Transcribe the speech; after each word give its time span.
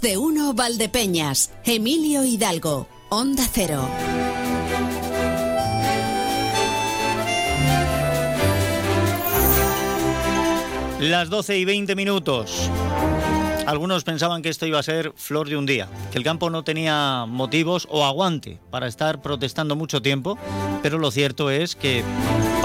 De 0.00 0.16
uno 0.16 0.54
Valdepeñas, 0.54 1.50
Emilio 1.64 2.24
Hidalgo, 2.24 2.86
Onda 3.08 3.44
Cero. 3.52 3.88
Las 11.00 11.30
12 11.30 11.58
y 11.58 11.64
20 11.64 11.96
minutos. 11.96 12.70
Algunos 13.66 14.04
pensaban 14.04 14.40
que 14.40 14.48
esto 14.48 14.66
iba 14.66 14.78
a 14.78 14.82
ser 14.82 15.12
flor 15.16 15.48
de 15.48 15.56
un 15.56 15.66
día, 15.66 15.88
que 16.10 16.18
el 16.18 16.24
campo 16.24 16.48
no 16.48 16.64
tenía 16.64 17.26
motivos 17.26 17.88
o 17.90 18.04
aguante 18.04 18.58
para 18.70 18.86
estar 18.86 19.20
protestando 19.20 19.76
mucho 19.76 20.00
tiempo, 20.00 20.38
pero 20.82 20.98
lo 20.98 21.10
cierto 21.10 21.50
es 21.50 21.76
que 21.76 22.02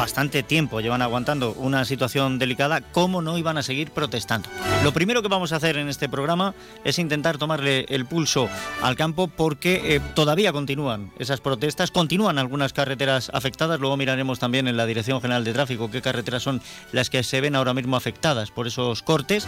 bastante 0.03 0.43
tiempo 0.43 0.81
llevan 0.81 1.01
aguantando 1.01 1.53
una 1.53 1.85
situación 1.85 2.37
delicada, 2.37 2.81
¿cómo 2.81 3.21
no 3.21 3.37
iban 3.37 3.57
a 3.57 3.63
seguir 3.63 3.89
protestando? 3.89 4.49
Lo 4.83 4.91
primero 4.91 5.21
que 5.21 5.29
vamos 5.29 5.53
a 5.53 5.55
hacer 5.55 5.77
en 5.77 5.87
este 5.87 6.09
programa 6.09 6.55
es 6.83 6.99
intentar 6.99 7.37
tomarle 7.37 7.85
el 7.87 8.05
pulso 8.05 8.49
al 8.81 8.97
campo 8.97 9.29
porque 9.29 9.95
eh, 9.95 10.01
todavía 10.13 10.51
continúan 10.51 11.13
esas 11.19 11.39
protestas, 11.39 11.89
continúan 11.89 12.37
algunas 12.37 12.73
carreteras 12.73 13.31
afectadas, 13.33 13.79
luego 13.79 13.95
miraremos 13.95 14.39
también 14.39 14.67
en 14.67 14.75
la 14.75 14.85
Dirección 14.85 15.21
General 15.21 15.45
de 15.45 15.53
Tráfico 15.53 15.89
qué 15.89 16.01
carreteras 16.01 16.43
son 16.43 16.61
las 16.91 17.09
que 17.09 17.23
se 17.23 17.39
ven 17.39 17.55
ahora 17.55 17.73
mismo 17.73 17.95
afectadas 17.95 18.51
por 18.51 18.67
esos 18.67 19.03
cortes, 19.03 19.47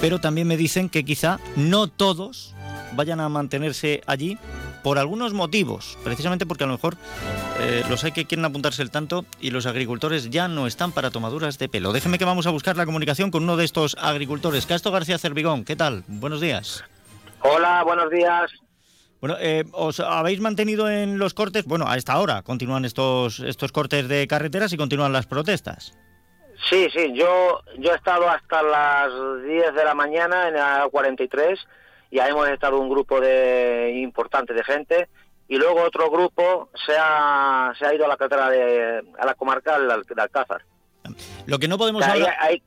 pero 0.00 0.22
también 0.22 0.48
me 0.48 0.56
dicen 0.56 0.88
que 0.88 1.04
quizá 1.04 1.38
no 1.54 1.86
todos 1.88 2.54
vayan 2.96 3.20
a 3.20 3.28
mantenerse 3.28 4.00
allí 4.06 4.38
por 4.82 4.98
algunos 4.98 5.32
motivos, 5.32 5.98
precisamente 6.04 6.46
porque 6.46 6.64
a 6.64 6.66
lo 6.66 6.74
mejor 6.74 6.96
eh, 7.60 7.82
los 7.88 8.04
hay 8.04 8.12
que 8.12 8.24
quieren 8.24 8.44
apuntarse 8.44 8.82
el 8.82 8.90
tanto 8.90 9.24
y 9.40 9.50
los 9.50 9.66
agricultores 9.66 10.30
ya 10.30 10.48
no 10.48 10.66
están 10.66 10.92
para 10.92 11.10
tomaduras 11.10 11.58
de 11.58 11.68
pelo. 11.68 11.92
Déjeme 11.92 12.18
que 12.18 12.24
vamos 12.24 12.46
a 12.46 12.50
buscar 12.50 12.76
la 12.76 12.86
comunicación 12.86 13.30
con 13.30 13.44
uno 13.44 13.56
de 13.56 13.64
estos 13.64 13.96
agricultores, 14.00 14.66
Casto 14.66 14.90
García 14.90 15.18
Cervigón. 15.18 15.64
¿Qué 15.64 15.76
tal? 15.76 16.04
Buenos 16.08 16.40
días. 16.40 16.84
Hola, 17.40 17.82
buenos 17.84 18.10
días. 18.10 18.50
Bueno, 19.20 19.36
eh, 19.38 19.64
¿os 19.72 20.00
habéis 20.00 20.40
mantenido 20.40 20.90
en 20.90 21.18
los 21.18 21.32
cortes? 21.32 21.64
Bueno, 21.64 21.86
a 21.86 21.96
esta 21.96 22.18
hora 22.18 22.42
continúan 22.42 22.84
estos, 22.84 23.38
estos 23.38 23.70
cortes 23.70 24.08
de 24.08 24.26
carreteras 24.26 24.72
y 24.72 24.76
continúan 24.76 25.12
las 25.12 25.26
protestas. 25.26 25.96
Sí, 26.68 26.88
sí, 26.94 27.12
yo, 27.14 27.62
yo 27.78 27.92
he 27.92 27.96
estado 27.96 28.28
hasta 28.28 28.62
las 28.62 29.10
10 29.44 29.74
de 29.74 29.84
la 29.84 29.94
mañana 29.94 30.48
en 30.48 30.54
la 30.54 30.88
43 30.90 31.58
y 32.12 32.20
ahí 32.20 32.30
hemos 32.30 32.46
estado 32.50 32.78
un 32.78 32.90
grupo 32.90 33.20
de 33.22 33.94
importante 33.96 34.52
de 34.52 34.62
gente 34.62 35.08
y 35.48 35.56
luego 35.56 35.82
otro 35.82 36.10
grupo 36.10 36.68
se 36.86 36.94
ha, 36.96 37.72
se 37.78 37.86
ha 37.86 37.94
ido 37.94 38.04
a 38.04 38.08
la 38.08 38.18
carretera 38.18 38.50
de, 38.50 39.02
a 39.18 39.24
la 39.24 39.34
comarcal 39.34 39.88
de 39.88 40.22
Alcázar. 40.22 40.62
Lo 41.46 41.58
que 41.58 41.68
no 41.68 41.78
podemos 41.78 42.04
que 42.04 42.10
hablar... 42.10 42.36
Hay, 42.38 42.62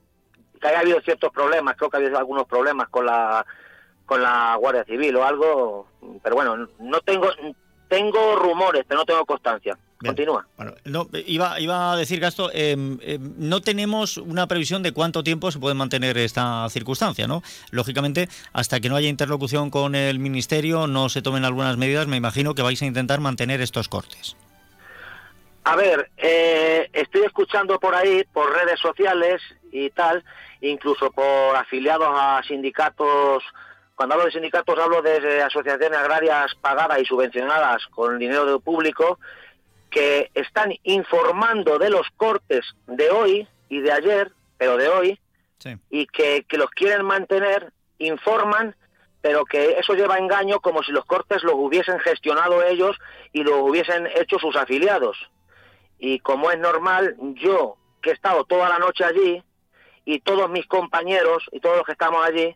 que 0.60 0.68
haya 0.68 0.80
habido 0.80 1.00
ciertos 1.02 1.32
problemas, 1.32 1.76
creo 1.78 1.92
que 1.92 1.98
ha 1.98 2.00
habido 2.00 2.18
algunos 2.18 2.48
problemas 2.48 2.90
con 2.90 3.06
la 3.06 3.46
con 4.08 4.22
la 4.22 4.56
Guardia 4.60 4.84
Civil 4.84 5.16
o 5.16 5.24
algo, 5.24 5.88
pero 6.24 6.36
bueno, 6.36 6.68
no 6.80 7.02
tengo 7.02 7.30
tengo 7.88 8.36
rumores, 8.36 8.84
pero 8.88 9.02
no 9.02 9.06
tengo 9.06 9.26
constancia. 9.26 9.78
Continúa. 10.00 10.46
Bueno, 10.58 10.74
no, 10.84 11.08
iba, 11.26 11.60
iba 11.60 11.94
a 11.94 11.96
decir, 11.96 12.20
Gasto, 12.20 12.52
eh, 12.54 12.76
eh, 13.02 13.18
no 13.20 13.62
tenemos 13.62 14.18
una 14.18 14.46
previsión 14.48 14.84
de 14.84 14.92
cuánto 14.92 15.24
tiempo 15.24 15.52
se 15.52 15.60
puede 15.60 15.74
mantener 15.74 16.18
esta 16.18 16.68
circunstancia, 16.70 17.28
¿no? 17.28 17.42
Lógicamente, 17.72 18.28
hasta 18.52 18.80
que 18.80 18.90
no 18.90 18.98
haya 18.98 19.08
interlocución 19.08 19.70
con 19.70 19.96
el 19.96 20.20
Ministerio, 20.20 20.88
no 20.88 21.08
se 21.08 21.22
tomen 21.22 21.46
algunas 21.46 21.78
medidas, 21.78 22.08
me 22.08 22.18
imagino 22.18 22.56
que 22.56 22.62
vais 22.62 22.82
a 22.82 22.86
intentar 22.86 23.22
mantener 23.22 23.62
estos 23.62 23.88
cortes. 23.88 24.36
A 25.64 25.76
ver, 25.76 26.12
eh, 26.18 26.90
estoy 26.94 27.24
escuchando 27.24 27.80
por 27.80 27.96
ahí, 27.96 28.24
por 28.34 28.54
redes 28.54 28.80
sociales 28.80 29.42
y 29.72 29.90
tal, 29.92 30.24
incluso 30.62 31.10
por 31.12 31.56
afiliados 31.56 32.10
a 32.12 32.42
sindicatos 32.48 33.44
cuando 33.96 34.16
hablo 34.16 34.26
de 34.26 34.32
sindicatos 34.32 34.78
hablo 34.78 35.02
de 35.02 35.42
asociaciones 35.42 35.98
agrarias 35.98 36.54
pagadas 36.60 37.00
y 37.00 37.06
subvencionadas 37.06 37.86
con 37.88 38.20
dinero 38.20 38.60
público 38.60 39.20
que 39.96 40.30
están 40.34 40.74
informando 40.84 41.80
de 41.80 41.90
los 41.90 42.06
cortes 42.18 42.66
de 42.86 43.10
hoy 43.10 43.48
y 43.70 43.80
de 43.80 43.94
ayer, 43.94 44.34
pero 44.58 44.76
de 44.76 44.90
hoy, 44.90 45.20
y 45.90 46.06
que, 46.08 46.46
los 46.52 46.70
quieren 46.72 47.06
mantener, 47.06 47.72
informan, 47.98 48.76
pero 49.22 49.46
que 49.46 49.80
eso 49.80 49.94
lleva 49.94 50.18
engaño 50.18 50.60
como 50.60 50.84
si 50.84 50.92
los 50.92 51.06
cortes 51.06 51.44
los 51.44 51.56
hubiesen 51.56 51.98
gestionado 52.02 52.62
ellos 52.62 52.98
y 53.32 53.44
los 53.44 53.56
hubiesen 53.62 54.08
hecho 54.16 54.38
sus 54.38 54.58
afiliados. 54.58 55.18
Y 55.98 56.20
como 56.20 56.52
es 56.52 56.60
normal, 56.60 57.16
yo 57.36 57.78
que 58.02 58.10
he 58.10 58.14
estado 58.14 58.44
toda 58.44 58.68
la 58.68 58.80
noche 58.80 59.06
allí, 59.06 59.42
y 60.04 60.20
todos 60.20 60.50
mis 60.50 60.68
compañeros 60.68 61.46
y 61.54 61.62
todos 61.62 61.78
los 61.78 61.86
que 61.86 61.94
estamos 61.94 62.24
allí, 62.28 62.54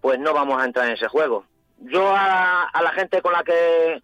pues 0.00 0.18
no 0.18 0.32
vamos 0.32 0.60
a 0.60 0.64
entrar 0.64 0.86
en 0.86 0.94
ese 0.94 1.06
juego. 1.06 1.44
Yo 1.80 2.14
a, 2.16 2.70
la 2.82 2.90
gente 2.92 3.20
con 3.20 3.34
la 3.34 3.44
que 3.44 4.02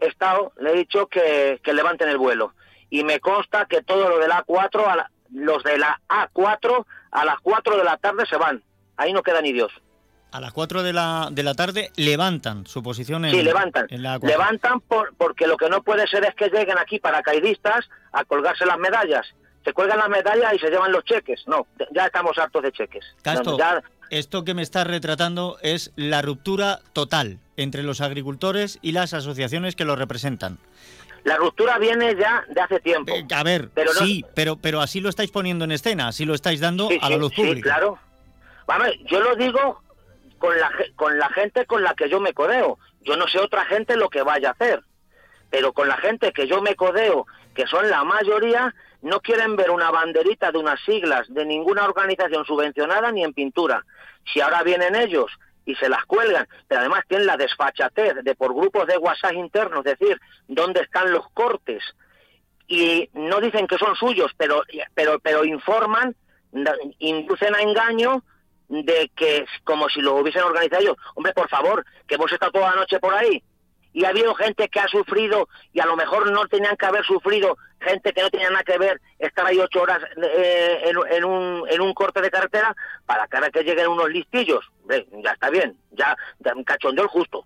he 0.00 0.06
estado 0.06 0.52
le 0.58 0.72
he 0.72 0.76
dicho 0.76 1.06
que, 1.06 1.60
levanten 1.72 2.08
el 2.08 2.18
vuelo. 2.18 2.54
Y 2.88 3.04
me 3.04 3.20
consta 3.20 3.66
que 3.66 3.82
todo 3.82 4.08
lo 4.08 4.18
de 4.18 4.28
la 4.28 4.44
A4, 4.44 4.86
a 4.86 5.10
los 5.32 5.62
de 5.62 5.78
la 5.78 6.00
A4 6.08 6.84
a 7.12 7.24
las 7.24 7.40
4 7.40 7.76
de 7.76 7.84
la 7.84 7.96
tarde 7.96 8.24
se 8.28 8.36
van. 8.36 8.62
Ahí 8.96 9.12
no 9.12 9.22
queda 9.22 9.40
ni 9.40 9.52
Dios. 9.52 9.72
A 10.32 10.40
las 10.40 10.52
4 10.52 10.82
de 10.82 10.92
la, 10.92 11.28
de 11.30 11.42
la 11.42 11.54
tarde 11.54 11.90
levantan 11.96 12.66
su 12.66 12.82
posición 12.82 13.24
en, 13.24 13.32
sí, 13.32 13.42
levantan. 13.42 13.86
la 13.90 14.18
Levantan 14.18 14.80
por, 14.80 15.12
porque 15.16 15.46
lo 15.46 15.56
que 15.56 15.68
no 15.68 15.82
puede 15.82 16.06
ser 16.06 16.24
es 16.24 16.34
que 16.36 16.48
lleguen 16.48 16.78
aquí 16.78 17.00
paracaidistas 17.00 17.88
a 18.12 18.24
colgarse 18.24 18.64
las 18.64 18.78
medallas. 18.78 19.26
Se 19.64 19.72
cuelgan 19.72 19.98
las 19.98 20.08
medallas 20.08 20.54
y 20.54 20.58
se 20.58 20.70
llevan 20.70 20.92
los 20.92 21.04
cheques. 21.04 21.42
No, 21.46 21.66
ya 21.92 22.06
estamos 22.06 22.38
hartos 22.38 22.62
de 22.62 22.72
cheques. 22.72 23.04
ya, 23.24 23.82
esto 24.10 24.44
que 24.44 24.54
me 24.54 24.62
está 24.62 24.84
retratando 24.84 25.58
es 25.62 25.92
la 25.96 26.22
ruptura 26.22 26.80
total 26.92 27.38
entre 27.56 27.82
los 27.82 28.00
agricultores 28.00 28.78
y 28.82 28.92
las 28.92 29.14
asociaciones 29.14 29.76
que 29.76 29.84
lo 29.84 29.96
representan. 29.96 30.58
La 31.24 31.36
ruptura 31.36 31.78
viene 31.78 32.16
ya 32.16 32.44
de 32.48 32.60
hace 32.60 32.80
tiempo. 32.80 33.12
Eh, 33.12 33.26
a 33.34 33.42
ver, 33.42 33.70
sí, 33.98 34.24
pero, 34.34 34.56
pero 34.56 34.80
así 34.80 35.00
lo 35.00 35.08
estáis 35.08 35.30
poniendo 35.30 35.64
en 35.64 35.72
escena, 35.72 36.08
así 36.08 36.24
lo 36.24 36.34
estáis 36.34 36.60
dando 36.60 36.88
a 37.00 37.10
la 37.10 37.16
luz 37.16 37.34
pública. 37.34 37.56
Sí, 37.56 37.62
claro. 37.62 37.98
Vamos, 38.66 38.88
yo 39.06 39.20
lo 39.20 39.36
digo 39.36 39.82
con 40.38 40.58
la, 40.58 40.70
con 40.96 41.18
la 41.18 41.28
gente 41.30 41.66
con 41.66 41.82
la 41.82 41.94
que 41.94 42.08
yo 42.08 42.20
me 42.20 42.32
codeo. 42.32 42.78
Yo 43.02 43.16
no 43.16 43.28
sé 43.28 43.38
otra 43.38 43.64
gente 43.66 43.96
lo 43.96 44.08
que 44.08 44.22
vaya 44.22 44.48
a 44.48 44.52
hacer, 44.52 44.82
pero 45.50 45.72
con 45.72 45.88
la 45.88 45.96
gente 45.98 46.32
que 46.32 46.46
yo 46.46 46.62
me 46.62 46.74
codeo, 46.74 47.26
que 47.54 47.66
son 47.66 47.88
la 47.90 48.04
mayoría, 48.04 48.74
no 49.02 49.20
quieren 49.20 49.56
ver 49.56 49.70
una 49.70 49.90
banderita 49.90 50.52
de 50.52 50.58
unas 50.58 50.80
siglas 50.84 51.26
de 51.28 51.44
ninguna 51.44 51.84
organización 51.84 52.44
subvencionada 52.44 53.10
ni 53.12 53.24
en 53.24 53.32
pintura. 53.32 53.84
Si 54.32 54.40
ahora 54.40 54.62
vienen 54.62 54.94
ellos 54.94 55.30
y 55.64 55.74
se 55.76 55.88
las 55.88 56.04
cuelgan, 56.04 56.46
pero 56.68 56.80
además 56.80 57.04
tienen 57.08 57.26
la 57.26 57.36
desfachatez 57.36 58.16
de 58.22 58.34
por 58.34 58.54
grupos 58.54 58.86
de 58.86 58.98
WhatsApp 58.98 59.32
internos 59.34 59.84
decir 59.84 60.20
dónde 60.48 60.80
están 60.80 61.12
los 61.12 61.28
cortes 61.30 61.82
y 62.66 63.08
no 63.14 63.40
dicen 63.40 63.66
que 63.66 63.78
son 63.78 63.96
suyos, 63.96 64.32
pero 64.36 64.62
pero 64.94 65.18
pero 65.18 65.44
informan, 65.44 66.14
inducen 66.98 67.54
a 67.54 67.62
engaño 67.62 68.22
de 68.68 69.10
que 69.16 69.44
como 69.64 69.88
si 69.88 70.00
lo 70.00 70.16
hubiesen 70.16 70.42
organizado 70.42 70.82
ellos. 70.82 70.96
Hombre, 71.14 71.32
por 71.32 71.48
favor, 71.48 71.84
que 72.06 72.14
hemos 72.14 72.32
estado 72.32 72.52
toda 72.52 72.70
la 72.70 72.76
noche 72.76 73.00
por 73.00 73.14
ahí 73.14 73.42
y 73.92 74.04
ha 74.04 74.10
habido 74.10 74.34
gente 74.34 74.68
que 74.68 74.80
ha 74.80 74.88
sufrido 74.88 75.48
y 75.72 75.80
a 75.80 75.86
lo 75.86 75.96
mejor 75.96 76.30
no 76.30 76.46
tenían 76.46 76.76
que 76.76 76.86
haber 76.86 77.04
sufrido, 77.04 77.56
gente 77.80 78.12
que 78.12 78.22
no 78.22 78.30
tenía 78.30 78.50
nada 78.50 78.64
que 78.64 78.78
ver, 78.78 79.00
estar 79.18 79.46
ahí 79.46 79.58
ocho 79.58 79.82
horas 79.82 80.02
eh, 80.22 80.82
en, 80.84 81.24
un, 81.24 81.68
en 81.68 81.80
un 81.80 81.92
corte 81.94 82.20
de 82.20 82.30
carretera 82.30 82.74
para 83.06 83.26
que 83.26 83.36
ahora 83.36 83.50
que 83.50 83.62
lleguen 83.62 83.88
unos 83.88 84.10
listillos. 84.10 84.64
ya 84.88 85.32
está 85.32 85.50
bien, 85.50 85.76
ya, 85.92 86.16
ya 86.38 86.52
cachondeo 86.64 87.04
el 87.04 87.10
justo. 87.10 87.44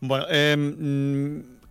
Bueno, 0.00 0.26
eh, 0.28 0.54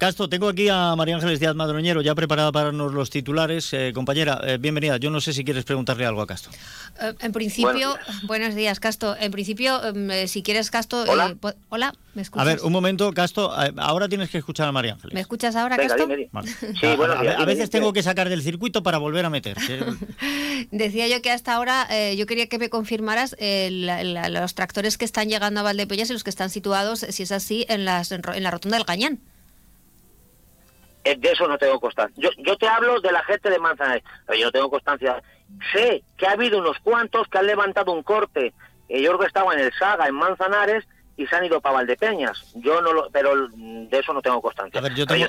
Castro, 0.04 0.28
tengo 0.28 0.50
aquí 0.50 0.68
a 0.68 0.98
María 0.98 1.16
Ángeles 1.16 1.40
Díaz 1.40 1.56
Madroñero 1.56 2.02
ya 2.02 2.14
preparada 2.14 2.52
para 2.52 2.66
darnos 2.66 2.94
los 2.94 3.10
titulares. 3.10 3.72
Eh, 3.72 3.94
compañera, 3.96 4.42
eh, 4.44 4.58
bienvenida. 4.58 4.98
Yo 4.98 5.10
no 5.10 5.22
sé 5.22 5.32
si 5.32 5.46
quieres 5.46 5.64
preguntarle 5.64 6.06
algo 6.06 6.22
a 6.22 6.28
Castro. 6.28 6.52
Eh, 7.00 7.14
en 7.22 7.32
principio, 7.32 7.96
buenos 8.24 8.54
días, 8.54 8.82
Casto. 8.82 9.16
En 9.18 9.32
principio, 9.32 9.82
em, 9.82 10.28
si 10.28 10.44
quieres, 10.44 10.70
Casto. 10.72 11.06
Hola. 11.08 11.38
hola, 11.70 11.94
¿me 12.16 12.22
escuchas? 12.22 12.46
A 12.46 12.50
ver, 12.52 12.60
un 12.64 12.74
momento, 12.74 13.14
Casto. 13.14 13.54
ahora 13.78 14.10
tienes 14.10 14.30
que 14.30 14.40
escuchar 14.40 14.68
a 14.68 14.74
María 14.74 14.92
Ángeles. 14.92 15.14
¿Me 15.14 15.22
escuchas 15.22 15.56
ahora, 15.56 15.78
Casto? 15.78 16.06
Sí, 16.06 16.86
a, 16.86 17.42
a, 17.42 17.46
veces 17.46 17.70
tengo 17.70 17.94
que 17.94 18.04
sacar 18.04 18.28
del 18.28 18.44
circuito 18.44 18.84
para 18.84 18.98
volver 18.98 19.24
a 19.24 19.30
meter. 19.30 19.56
Decía 20.72 21.08
yo 21.08 21.22
que 21.22 21.32
hasta 21.32 21.54
ahora 21.54 21.88
yo 22.14 22.26
quería 22.26 22.48
que 22.48 22.60
me 22.60 22.70
confirmaras 22.70 23.38
los 23.40 24.54
tractores 24.54 24.98
que 24.98 25.06
están 25.06 25.30
llegando 25.30 25.62
a 25.62 25.64
Valdepeñas 25.64 26.10
y 26.10 26.14
los 26.14 26.26
que 26.26 26.30
están 26.30 26.50
situados, 26.50 27.06
si 27.08 27.24
es 27.24 27.32
así, 27.32 27.66
en, 27.70 27.86
las, 27.86 28.12
en 28.12 28.44
la 28.44 28.52
rotonda 28.52 28.76
del 28.76 28.86
Cañán. 28.86 29.22
Eh, 31.04 31.16
de 31.18 31.32
eso 31.32 31.48
no 31.48 31.58
tengo 31.58 31.80
constancia. 31.80 32.16
Yo, 32.18 32.30
yo 32.38 32.58
te 32.58 32.68
hablo 32.68 33.00
de 33.02 33.12
la 33.12 33.24
gente 33.24 33.50
de 33.50 33.60
Manzanares, 33.60 34.04
pero 34.26 34.40
yo 34.40 34.46
no 34.46 34.52
tengo 34.52 34.70
constancia. 34.70 35.22
Sé 35.74 36.04
que 36.18 36.26
ha 36.28 36.32
habido 36.32 36.60
unos 36.60 36.78
cuantos 36.80 37.28
que 37.28 37.38
han 37.38 37.48
levantado 37.48 37.92
un 37.92 38.04
corte. 38.04 38.54
Eh, 38.90 39.02
yo 39.02 39.10
creo 39.10 39.20
que 39.20 39.28
estaba 39.28 39.54
en 39.54 39.60
el 39.60 39.74
Saga, 39.74 40.08
en 40.08 40.16
Manzanares, 40.16 40.86
y 41.18 41.28
se 41.28 41.36
han 41.36 41.46
ido 41.46 41.62
para 41.62 41.76
Valdepeñas. 41.76 42.54
Yo 42.56 42.82
no 42.82 42.94
lo, 42.94 43.10
pero 43.12 43.48
de 43.48 44.00
eso 44.00 44.14
no 44.14 44.22
tengo 44.22 44.42
constancia. 44.42 44.80
A 44.80 44.84
ver, 44.84 44.96
yo 44.96 45.06
tengo, 45.06 45.28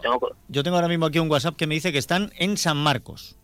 yo 0.48 0.62
tengo 0.62 0.76
ahora 0.76 0.88
mismo 0.88 1.06
aquí 1.06 1.18
un 1.18 1.30
WhatsApp 1.30 1.56
que 1.56 1.66
me 1.66 1.74
dice 1.74 1.92
que 1.92 1.98
están 1.98 2.32
en 2.38 2.56
San 2.56 2.76
Marcos. 2.76 3.36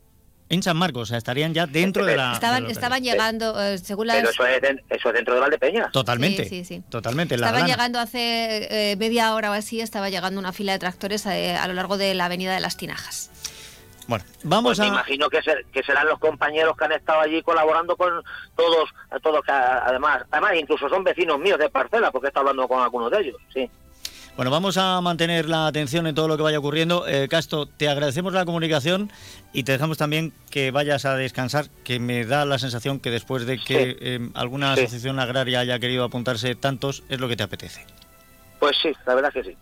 En 0.51 0.63
San 0.65 0.77
Marcos, 0.77 1.03
o 1.03 1.07
sea, 1.07 1.17
estarían 1.19 1.55
ya 1.55 1.67
dentro 1.67 2.05
de 2.05 2.17
la. 2.17 2.33
Estaban, 2.33 2.67
de 2.67 2.73
estaban 2.73 3.03
llegando, 3.03 3.59
eh, 3.63 3.79
según 3.79 4.09
las. 4.09 4.17
Pero 4.17 4.31
eso 4.31 4.45
es, 4.47 4.61
eso 4.91 5.09
es 5.09 5.15
dentro 5.15 5.35
de 5.35 5.41
Valdepeñas. 5.41 5.93
Totalmente. 5.93 6.43
Sí, 6.45 6.65
sí, 6.65 6.77
sí. 6.77 6.83
Totalmente. 6.91 7.37
Estaban 7.37 7.67
llegando 7.67 8.01
hace 8.01 8.91
eh, 8.93 8.97
media 8.97 9.33
hora 9.35 9.51
o 9.53 9.55
así, 9.55 9.81
estaba 9.81 10.11
llegando 10.11 10.41
una 10.41 10.53
fila 10.53 10.73
de 10.73 10.81
tractores 10.81 11.25
eh, 11.27 11.55
a 11.57 11.67
lo 11.69 11.75
largo 11.75 11.97
de 11.97 12.15
la 12.15 12.25
avenida 12.27 12.53
de 12.53 12.61
las 12.61 12.77
Tinajas. 12.77 13.31
Bueno, 14.09 14.25
vamos 14.43 14.71
Pues 14.71 14.79
me 14.81 14.87
a. 14.87 14.89
imagino 14.89 15.31
que, 15.31 15.41
ser- 15.41 15.65
que 15.73 15.85
serán 15.85 16.09
los 16.09 16.19
compañeros 16.19 16.77
que 16.77 16.85
han 16.85 16.93
estado 16.93 17.21
allí 17.21 17.41
colaborando 17.43 17.97
con 17.97 18.11
todos, 18.57 18.91
todos 19.23 19.45
que 19.45 19.53
a- 19.53 19.85
además, 19.87 20.25
además 20.33 20.55
incluso 20.59 20.89
son 20.89 21.05
vecinos 21.05 21.39
míos 21.39 21.61
de 21.61 21.71
parcela, 21.71 22.11
porque 22.11 22.27
he 22.27 22.31
estado 22.31 22.49
hablando 22.49 22.67
con 22.67 22.83
algunos 22.83 23.09
de 23.13 23.21
ellos, 23.21 23.37
sí. 23.55 23.71
Bueno, 24.41 24.53
vamos 24.53 24.79
a 24.79 24.99
mantener 25.03 25.51
la 25.51 25.67
atención 25.67 26.07
en 26.07 26.15
todo 26.15 26.27
lo 26.27 26.39
que 26.39 26.43
vaya 26.43 26.59
ocurriendo. 26.59 27.07
Eh, 27.07 27.29
Casto, 27.29 27.67
te 27.67 27.91
agradecemos 27.91 28.33
la 28.33 28.47
comunicación 28.47 29.13
y 29.53 29.65
te 29.65 29.73
dejamos 29.73 29.99
también 29.99 30.33
que 30.51 30.71
vayas 30.71 31.05
a 31.05 31.15
descansar, 31.15 31.67
que 31.85 32.01
me 32.01 32.25
da 32.25 32.47
la 32.47 32.59
sensación 32.59 33.01
que 33.01 33.11
después 33.11 33.45
de 33.45 33.59
que 33.59 33.85
Sí. 33.91 33.97
eh, 34.01 34.31
alguna 34.33 34.75
Sí. 34.77 34.81
asociación 34.85 35.19
agraria 35.21 35.61
haya 35.61 35.79
querido 35.79 36.05
apuntarse 36.05 36.55
tantos, 36.55 37.03
es 37.11 37.21
lo 37.21 37.29
que 37.29 37.37
te 37.37 37.43
apetece. 37.43 37.85
Pues 38.59 38.79
sí, 38.81 38.91
la 39.05 39.15
verdad 39.15 39.31
que 39.31 39.45
sí. 39.45 39.55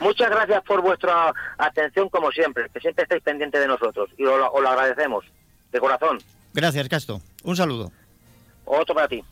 Muchas 0.00 0.28
gracias 0.30 0.64
por 0.64 0.82
vuestra 0.82 1.32
atención 1.56 2.08
como 2.08 2.32
siempre, 2.32 2.64
que 2.74 2.80
siempre 2.80 3.04
estáis 3.04 3.22
pendientes 3.22 3.60
de 3.60 3.68
nosotros 3.68 4.10
y 4.18 4.24
os 4.24 4.36
lo, 4.36 4.50
os 4.52 4.60
lo 4.60 4.68
agradecemos, 4.68 5.24
de 5.70 5.78
corazón. 5.78 6.18
Gracias, 6.52 6.88
Casto. 6.88 7.20
Un 7.44 7.54
saludo. 7.54 7.92
Otro 8.64 8.96
para 8.96 9.06
ti. 9.06 9.22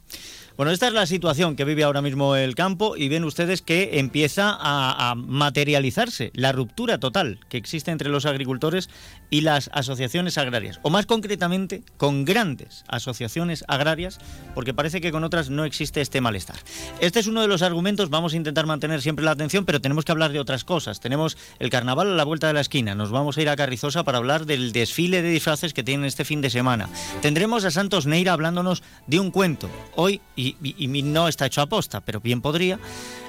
Bueno, 0.57 0.71
esta 0.71 0.87
es 0.87 0.93
la 0.93 1.07
situación 1.07 1.57
que 1.57 1.65
vive 1.65 1.83
ahora 1.83 2.03
mismo 2.03 2.37
el 2.37 2.55
campo 2.55 2.97
y 2.97 3.09
ven 3.09 3.25
ustedes 3.25 3.63
que 3.63 3.99
empieza 3.99 4.57
a, 4.61 5.15
materializarse 5.15 6.31
la 6.35 6.53
ruptura 6.53 6.99
total 6.99 7.41
que 7.49 7.57
existe 7.57 7.91
entre 7.91 8.09
los 8.09 8.27
agricultores 8.27 8.91
y 9.31 9.41
las 9.41 9.71
asociaciones 9.73 10.37
agrarias, 10.37 10.79
o 10.83 10.91
más 10.91 11.07
concretamente 11.07 11.83
con 11.97 12.25
grandes 12.25 12.85
asociaciones 12.89 13.65
agrarias, 13.67 14.19
porque 14.55 14.75
parece 14.75 15.01
que 15.01 15.11
con 15.11 15.25
otras 15.25 15.49
no 15.49 15.65
existe 15.65 16.01
este 16.01 16.21
malestar. 16.21 16.57
Este 17.01 17.21
es 17.21 17.27
uno 17.27 17.41
de 17.41 17.49
los 17.49 17.63
argumentos, 17.63 18.11
vamos 18.11 18.35
a 18.35 18.37
intentar 18.37 18.67
mantener 18.67 19.01
siempre 19.01 19.25
la 19.25 19.31
atención, 19.31 19.65
pero 19.65 19.81
tenemos 19.81 20.05
que 20.05 20.13
hablar 20.13 20.33
de 20.33 20.41
otras 20.41 20.65
cosas. 20.65 21.01
Tenemos 21.01 21.39
el 21.59 21.71
carnaval 21.71 22.09
a 22.09 22.15
la 22.15 22.25
vuelta 22.25 22.47
de 22.47 22.53
la 22.53 22.61
esquina, 22.61 22.95
nos 22.95 23.11
vamos 23.11 23.39
a 23.39 23.43
ir 23.43 23.49
a 23.49 23.57
Carrizosa 23.57 24.05
para 24.05 24.19
hablar 24.19 24.45
del 24.45 24.73
desfile 24.73 25.23
de 25.23 25.31
disfraces 25.31 25.73
que 25.73 25.83
tienen 25.83 26.07
este 26.07 26.25
fin 26.25 26.43
de 26.43 26.51
semana. 26.51 26.89
Tendremos 27.23 27.65
a 27.65 27.71
Santos 27.71 28.07
Neira 28.07 28.33
hablándonos 28.33 28.83
de 29.07 29.19
un 29.19 29.31
cuento. 29.31 29.71
Hoy, 29.95 30.21
y, 30.37 30.42
y- 30.43 31.03
no 31.03 31.29
está 31.29 31.47
hecho 31.47 31.63
a 31.63 31.67
posta, 31.67 32.01
pero 32.01 32.21
bien 32.21 32.41
podría, 32.41 32.79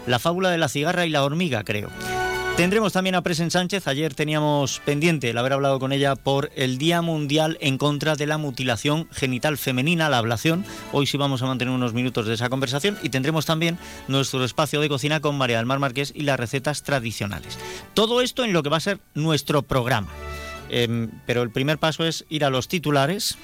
la 0.07 0.19
fábula 0.19 0.49
de 0.49 0.57
la 0.57 0.69
cigarra 0.69 1.05
y 1.05 1.09
la 1.09 1.23
hormiga, 1.23 1.63
creo. 1.63 1.89
Tendremos 2.57 2.93
también 2.93 3.15
a 3.15 3.23
Presen 3.23 3.49
Sánchez. 3.49 3.87
Ayer 3.87 4.13
teníamos 4.13 4.79
pendiente 4.85 5.27
el 5.31 5.37
haber 5.39 5.53
hablado 5.53 5.79
con 5.79 5.91
ella 5.91 6.15
por 6.15 6.51
el 6.55 6.77
Día 6.77 7.01
Mundial 7.01 7.57
en 7.61 7.79
contra 7.79 8.15
de 8.15 8.27
la 8.27 8.37
mutilación 8.37 9.07
genital 9.11 9.57
femenina, 9.57 10.07
la 10.07 10.19
ablación. 10.19 10.63
Hoy 10.91 11.07
sí 11.07 11.17
vamos 11.17 11.41
a 11.41 11.47
mantener 11.47 11.73
unos 11.73 11.93
minutos 11.95 12.27
de 12.27 12.35
esa 12.35 12.49
conversación 12.49 12.95
y 13.01 13.09
tendremos 13.09 13.47
también 13.47 13.79
nuestro 14.07 14.43
espacio 14.45 14.81
de 14.81 14.89
cocina 14.89 15.19
con 15.19 15.35
María 15.35 15.57
del 15.57 15.65
Mar 15.65 15.79
Márquez 15.79 16.11
y 16.15 16.21
las 16.23 16.39
recetas 16.39 16.83
tradicionales. 16.83 17.57
Todo 17.95 18.21
esto 18.21 18.43
en 18.43 18.53
lo 18.53 18.61
que 18.61 18.69
va 18.69 18.77
a 18.77 18.81
ser 18.81 18.99
nuestro 19.15 19.63
programa. 19.63 20.09
Em, 20.69 21.09
pero 21.25 21.41
el 21.41 21.49
primer 21.49 21.79
paso 21.79 22.05
es 22.05 22.23
ir 22.29 22.45
a 22.45 22.51
los 22.51 22.67
titulares. 22.67 23.35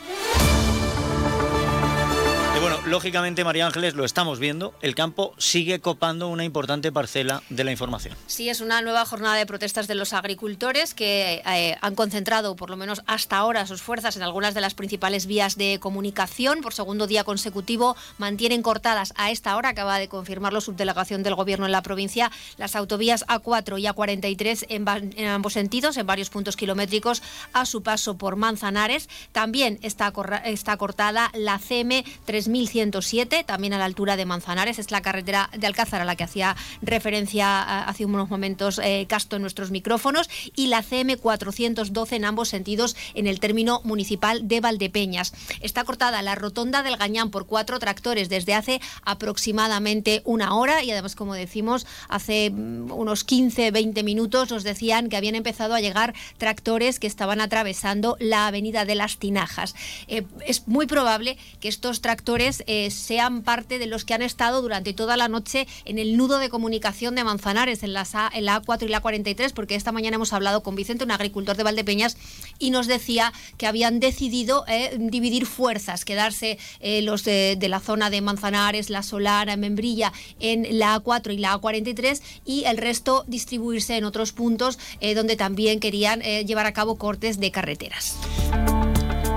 Lógicamente, 2.90 3.44
María 3.44 3.68
Ángeles, 3.68 3.94
lo 3.94 4.04
estamos 4.04 4.40
viendo, 4.40 4.74
el 4.82 4.96
campo 4.96 5.36
sigue 5.38 5.80
copando 5.80 6.28
una 6.28 6.44
importante 6.44 6.92
parcela 6.92 7.44
de 7.48 7.64
la 7.64 7.70
información. 7.70 8.18
Sí, 8.26 8.50
es 8.50 8.62
una 8.62 8.82
nueva 8.82 9.06
jornada 9.06 9.36
de 9.36 9.46
protestas 9.46 9.88
de 9.88 9.94
los 9.94 10.12
agricultores 10.12 10.96
que 10.96 11.44
eh, 11.46 11.78
han 11.82 11.94
concentrado, 11.94 12.56
por 12.56 12.72
lo 12.72 12.78
menos 12.78 13.04
hasta 13.06 13.38
ahora, 13.38 13.68
sus 13.68 13.84
fuerzas 13.84 14.16
en 14.16 14.24
algunas 14.24 14.56
de 14.56 14.62
las 14.62 14.74
principales 14.74 15.28
vías 15.28 15.56
de 15.56 15.78
comunicación. 15.80 16.62
Por 16.62 16.74
segundo 16.74 17.06
día 17.06 17.24
consecutivo 17.24 17.96
mantienen 18.18 18.64
cortadas 18.64 19.14
a 19.18 19.30
esta 19.30 19.56
hora, 19.56 19.70
acaba 19.70 20.00
de 20.00 20.08
confirmarlo 20.08 20.60
subdelegación 20.60 21.22
del 21.22 21.36
Gobierno 21.36 21.68
en 21.68 21.72
la 21.72 21.84
provincia, 21.84 22.32
las 22.58 22.76
autovías 22.76 23.24
A4 23.28 23.80
y 23.80 23.84
A43 23.84 24.66
en, 24.68 25.14
en 25.16 25.28
ambos 25.28 25.54
sentidos, 25.54 25.96
en 25.98 26.08
varios 26.08 26.32
puntos 26.32 26.56
kilométricos, 26.56 27.22
a 27.54 27.68
su 27.68 27.84
paso 27.84 28.18
por 28.18 28.36
Manzanares. 28.36 29.10
También 29.32 29.78
está, 29.84 30.12
está 30.44 30.76
cortada 30.78 31.30
la 31.36 31.60
CM 31.60 32.04
3107, 32.84 33.44
también 33.44 33.74
a 33.74 33.78
la 33.78 33.86
altura 33.86 34.16
de 34.16 34.26
Manzanares. 34.26 34.80
Es 34.80 34.92
la 34.92 35.02
carretera 35.02 35.50
de 35.58 35.68
Alcázar 35.68 36.02
a 36.02 36.06
la 36.06 36.16
que 36.16 36.24
hacía 36.24 36.56
referencia 36.82 37.48
a- 37.62 37.84
hace 37.90 38.06
unos 38.06 38.30
momentos 38.30 38.80
eh, 38.84 39.06
Casto 39.10 39.36
en 39.36 39.42
nuestros 39.42 39.72
micrófonos. 39.72 40.30
Y 40.56 40.68
la 40.68 40.82
CM 40.82 41.18
412 41.18 42.16
en 42.16 42.26
ambos 42.26 42.50
sentidos 42.50 42.96
en 43.14 43.28
el 43.28 43.40
término 43.40 43.82
municipal 43.84 44.48
de 44.48 44.62
Valdepeñas. 44.62 45.34
Está 45.62 45.84
cortada 45.84 46.22
la 46.22 46.36
rotonda 46.36 46.84
del 46.84 46.98
Gañán 46.98 47.30
por 47.32 47.46
cuatro 47.46 47.80
tractores 47.80 48.30
desde 48.30 48.54
hace 48.54 48.80
aproximadamente 49.04 50.22
una 50.26 50.56
hora 50.56 50.84
y 50.84 50.92
además, 50.92 51.16
como 51.16 51.34
decimos, 51.34 51.86
hace 52.08 52.50
mm, 52.52 52.92
unos 52.92 53.26
15-20 53.28 54.04
minutos 54.04 54.52
nos 54.52 54.64
decían 54.64 55.10
que 55.10 55.18
habían 55.18 55.36
empezado 55.36 55.74
a 55.74 55.82
llegar 55.82 56.14
tractores 56.38 57.00
que 57.00 57.08
estaban 57.08 57.42
atravesando 57.42 58.16
la 58.20 58.48
avenida 58.48 58.86
de 58.86 58.96
las 58.96 59.18
Tinajas. 59.18 59.76
Eh, 60.08 60.24
es 60.46 60.68
muy 60.68 60.86
probable 60.88 61.38
que 61.60 61.68
estos 61.68 62.02
tractores 62.02 62.64
eh, 62.72 62.92
sean 62.92 63.42
parte 63.42 63.80
de 63.80 63.88
los 63.88 64.06
que 64.06 64.14
han 64.14 64.22
estado 64.22 64.62
durante 64.62 64.94
toda 64.94 65.18
la 65.18 65.28
noche 65.28 65.68
en 65.86 65.98
el 65.98 66.16
nudo 66.16 66.38
de 66.38 66.50
comunicación 66.50 67.16
de 67.16 67.24
Manzanares, 67.24 67.82
en, 67.82 67.98
A, 67.98 68.04
la 68.04 68.62
A4 68.62 68.84
y 68.84 68.90
la 68.90 69.00
43, 69.00 69.54
porque 69.54 69.74
esta 69.74 69.92
mañana 69.92 70.18
hemos 70.18 70.34
hablado 70.34 70.62
con 70.62 70.76
Vicente, 70.76 71.04
un 71.04 71.10
agricultor 71.10 71.58
de 71.58 71.64
Valdepeñas, 71.64 72.16
y 72.60 72.70
nos 72.70 72.86
decía 72.86 73.34
que 73.58 73.66
habían 73.66 74.00
decidido 74.00 74.66
eh, 74.68 74.96
dividir 75.00 75.48
fuerzas, 75.48 76.06
quedarse 76.06 76.60
eh, 76.80 77.02
los 77.02 77.24
de, 77.24 77.56
de 77.58 77.70
la 77.70 77.80
zona 77.80 78.12
de 78.12 78.22
Manzanares, 78.22 78.92
La 78.92 79.02
Solana, 79.02 79.56
Membrilla, 79.56 80.14
en 80.40 80.78
la 80.78 81.02
A4 81.02 81.34
y 81.34 81.38
la 81.38 81.60
A43, 81.60 82.22
y 82.46 82.66
el 82.66 82.78
resto 82.78 83.24
distribuirse 83.26 83.98
en 83.98 84.04
otros 84.04 84.32
puntos 84.32 84.78
donde 85.16 85.36
también 85.36 85.80
querían 85.80 86.22
llevar 86.22 86.68
a 86.68 86.74
cabo 86.74 87.00
cortes 87.00 87.40
de 87.40 87.50
carreteras. 87.50 88.16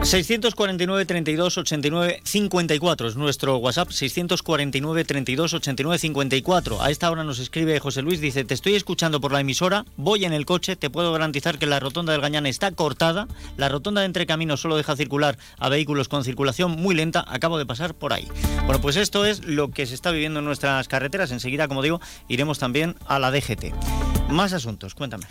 649 0.05 1.07
32 1.07 1.59
89 1.59 2.21
54 2.25 3.09
es 3.09 3.17
nuestro 3.17 3.57
WhatsApp 3.59 3.91
649 3.93 5.05
32 5.05 5.55
89 5.55 5.99
54 5.99 6.83
a 6.83 6.91
esta 6.91 7.09
hora 7.09 7.23
nos 7.23 7.39
escribe 7.39 7.79
José 7.79 8.03
Luis 8.03 8.21
dice 8.21 8.45
te 8.45 8.55
estoy 8.55 8.75
escuchando 8.75 9.21
por 9.21 9.31
la 9.31 9.41
emisora 9.41 9.85
voy 9.97 10.25
en 10.25 10.33
el 10.33 10.45
coche 10.45 10.75
te 10.75 10.91
puedo 10.91 11.13
garantizar 11.13 11.57
que 11.57 11.67
la 11.67 11.79
rotonda 11.79 12.13
del 12.13 12.21
Gañán 12.21 12.47
está 12.47 12.73
cortada 12.73 13.29
la 13.57 13.69
rotonda 13.69 14.01
de 14.01 14.07
entre 14.07 14.27
caminos 14.27 14.61
solo 14.61 14.77
deja 14.77 14.97
circular 14.97 15.39
a 15.59 15.69
vehículos 15.69 16.09
con 16.09 16.25
circulación 16.25 16.73
muy 16.73 16.97
lenta 16.97 17.25
acabo 17.29 17.57
de 17.57 17.67
pasar 17.67 17.95
por 17.95 18.13
ahí 18.13 18.27
bueno 18.67 18.81
pues 18.81 18.97
esto 18.97 19.25
es 19.25 19.45
lo 19.45 19.71
que 19.71 19.87
se 19.87 19.95
está 19.95 20.11
viviendo 20.11 20.41
en 20.41 20.47
nuestras 20.47 20.89
carreteras. 20.89 21.31
Enseguida 21.31 21.69
como 21.69 21.81
digo 21.81 22.01
iremos 22.27 22.59
también 22.59 22.97
a 23.07 23.21
la 23.21 23.31
DGT 23.31 24.12
más 24.29 24.53
asuntos 24.53 24.95
cuéntame 24.95 25.25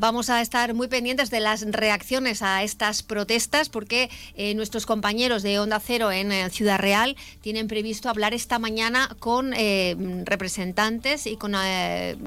Vamos 0.00 0.30
a 0.30 0.40
estar 0.40 0.74
muy 0.74 0.86
pendientes 0.86 1.28
de 1.28 1.40
las 1.40 1.62
reacciones 1.62 2.42
a 2.42 2.62
estas 2.62 3.02
protestas 3.02 3.68
porque 3.68 4.10
eh, 4.36 4.54
nuestros 4.54 4.86
compañeros 4.86 5.42
de 5.42 5.58
Onda 5.58 5.80
Cero 5.80 6.12
en 6.12 6.30
eh, 6.30 6.50
Ciudad 6.50 6.78
Real 6.78 7.16
tienen 7.40 7.66
previsto 7.66 8.08
hablar 8.08 8.32
esta 8.32 8.60
mañana 8.60 9.08
con 9.18 9.54
eh, 9.54 9.96
representantes 10.24 11.26
y 11.26 11.36
con 11.36 11.56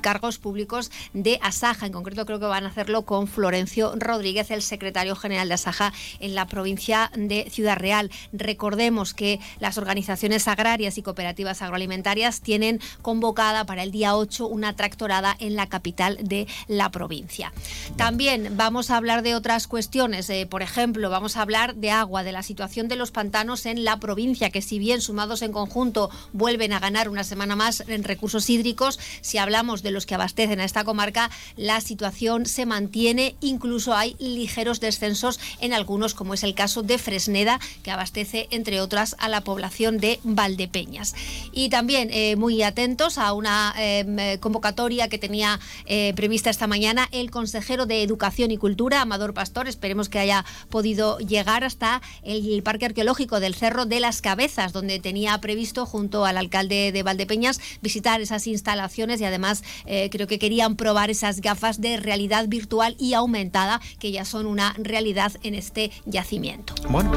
cargos 0.01 0.37
públicos 0.37 0.91
de 1.13 1.39
Asaja. 1.41 1.85
En 1.85 1.93
concreto 1.93 2.25
creo 2.25 2.41
que 2.41 2.45
van 2.45 2.65
a 2.65 2.67
hacerlo 2.67 3.03
con 3.03 3.27
Florencio 3.27 3.93
Rodríguez, 3.95 4.51
el 4.51 4.61
secretario 4.61 5.15
general 5.15 5.47
de 5.47 5.53
Asaja 5.53 5.93
en 6.19 6.35
la 6.35 6.47
provincia 6.47 7.09
de 7.15 7.49
Ciudad 7.49 7.77
Real. 7.77 8.11
Recordemos 8.33 9.13
que 9.13 9.39
las 9.59 9.77
organizaciones 9.77 10.49
agrarias 10.49 10.97
y 10.97 11.03
cooperativas 11.03 11.61
agroalimentarias 11.61 12.41
tienen 12.41 12.81
convocada 13.01 13.65
para 13.65 13.83
el 13.83 13.91
día 13.91 14.17
8 14.17 14.45
una 14.47 14.75
tractorada 14.75 15.37
en 15.39 15.55
la 15.55 15.67
capital 15.67 16.17
de 16.23 16.47
la 16.67 16.89
provincia. 16.91 17.53
También 17.97 18.55
vamos 18.57 18.89
a 18.89 18.97
hablar 18.97 19.23
de 19.23 19.35
otras 19.35 19.67
cuestiones. 19.67 20.29
eh, 20.29 20.45
por 20.45 20.61
ejemplo, 20.61 21.09
vamos 21.09 21.37
a 21.37 21.41
hablar 21.41 21.75
de 21.75 21.91
agua, 21.91 22.23
de 22.23 22.31
la 22.31 22.43
situación 22.43 22.87
de 22.87 22.95
los 22.95 23.11
pantanos 23.11 23.65
en 23.65 23.83
la 23.83 23.99
provincia, 23.99 24.49
que 24.49 24.61
si 24.61 24.79
bien 24.79 25.01
sumados 25.01 25.41
en 25.41 25.51
conjunto 25.51 26.09
vuelven 26.33 26.73
a 26.73 26.79
ganar 26.79 27.09
una 27.09 27.23
semana 27.23 27.55
más 27.55 27.83
en 27.87 28.03
recursos 28.03 28.49
hídricos, 28.49 28.99
si 29.21 29.37
hablamos 29.37 29.83
de 29.83 29.91
los 29.91 30.05
que 30.05 30.15
abastecen 30.15 30.59
a 30.59 30.65
esta 30.65 30.83
comarca, 30.83 31.29
la 31.57 31.81
situación 31.81 32.45
se 32.45 32.65
mantiene, 32.65 33.35
incluso 33.41 33.93
hay 33.93 34.15
ligeros 34.19 34.79
descensos 34.79 35.39
en 35.59 35.73
algunos, 35.73 36.13
como 36.13 36.33
es 36.33 36.43
el 36.43 36.53
caso 36.53 36.83
de 36.83 36.97
Fresneda, 36.97 37.59
que 37.83 37.91
abastece, 37.91 38.47
entre 38.51 38.81
otras, 38.81 39.15
a 39.19 39.29
la 39.29 39.41
población 39.41 39.97
de 39.99 40.19
Valdepeñas. 40.23 41.15
Y 41.51 41.69
también 41.69 42.09
eh, 42.11 42.35
muy 42.35 42.61
atentos 42.63 43.17
a 43.17 43.33
una 43.33 43.73
eh, 43.77 44.37
convocatoria 44.39 45.07
que 45.07 45.17
tenía 45.17 45.59
eh, 46.01 46.13
prevista 46.15 46.49
esta 46.49 46.65
mañana 46.65 47.07
el 47.11 47.29
consejero 47.29 47.85
de 47.85 48.01
Educación 48.01 48.49
y 48.49 48.57
Cultura, 48.57 49.01
Amador 49.01 49.35
Pastor. 49.35 49.67
Esperemos 49.67 50.09
que 50.09 50.17
haya 50.17 50.45
podido 50.69 51.19
llegar 51.19 51.63
hasta 51.63 52.01
el 52.23 52.63
Parque 52.63 52.87
Arqueológico 52.87 53.39
del 53.39 53.53
Cerro 53.53 53.85
de 53.85 53.99
las 53.99 54.21
Cabezas, 54.21 54.73
donde 54.73 54.99
tenía 54.99 55.37
previsto, 55.39 55.85
junto 55.85 56.25
al 56.25 56.37
alcalde 56.37 56.91
de 56.91 57.03
Valdepeñas, 57.03 57.59
visitar 57.83 58.19
esas 58.19 58.47
instalaciones 58.47 59.21
y 59.21 59.25
además 59.25 59.63
eh, 59.85 60.09
creo 60.11 60.25
que 60.25 60.39
querían 60.39 60.75
probar 60.75 61.11
esas 61.11 61.39
gafas 61.39 61.81
de 61.81 61.97
realidad 61.97 62.47
virtual 62.47 62.95
y 62.97 63.13
aumentada 63.13 63.79
que 63.99 64.11
ya 64.11 64.25
son 64.25 64.47
una 64.47 64.73
realidad 64.79 65.33
en 65.43 65.53
este 65.53 65.91
yacimiento. 66.05 66.73
Bueno. 66.89 67.11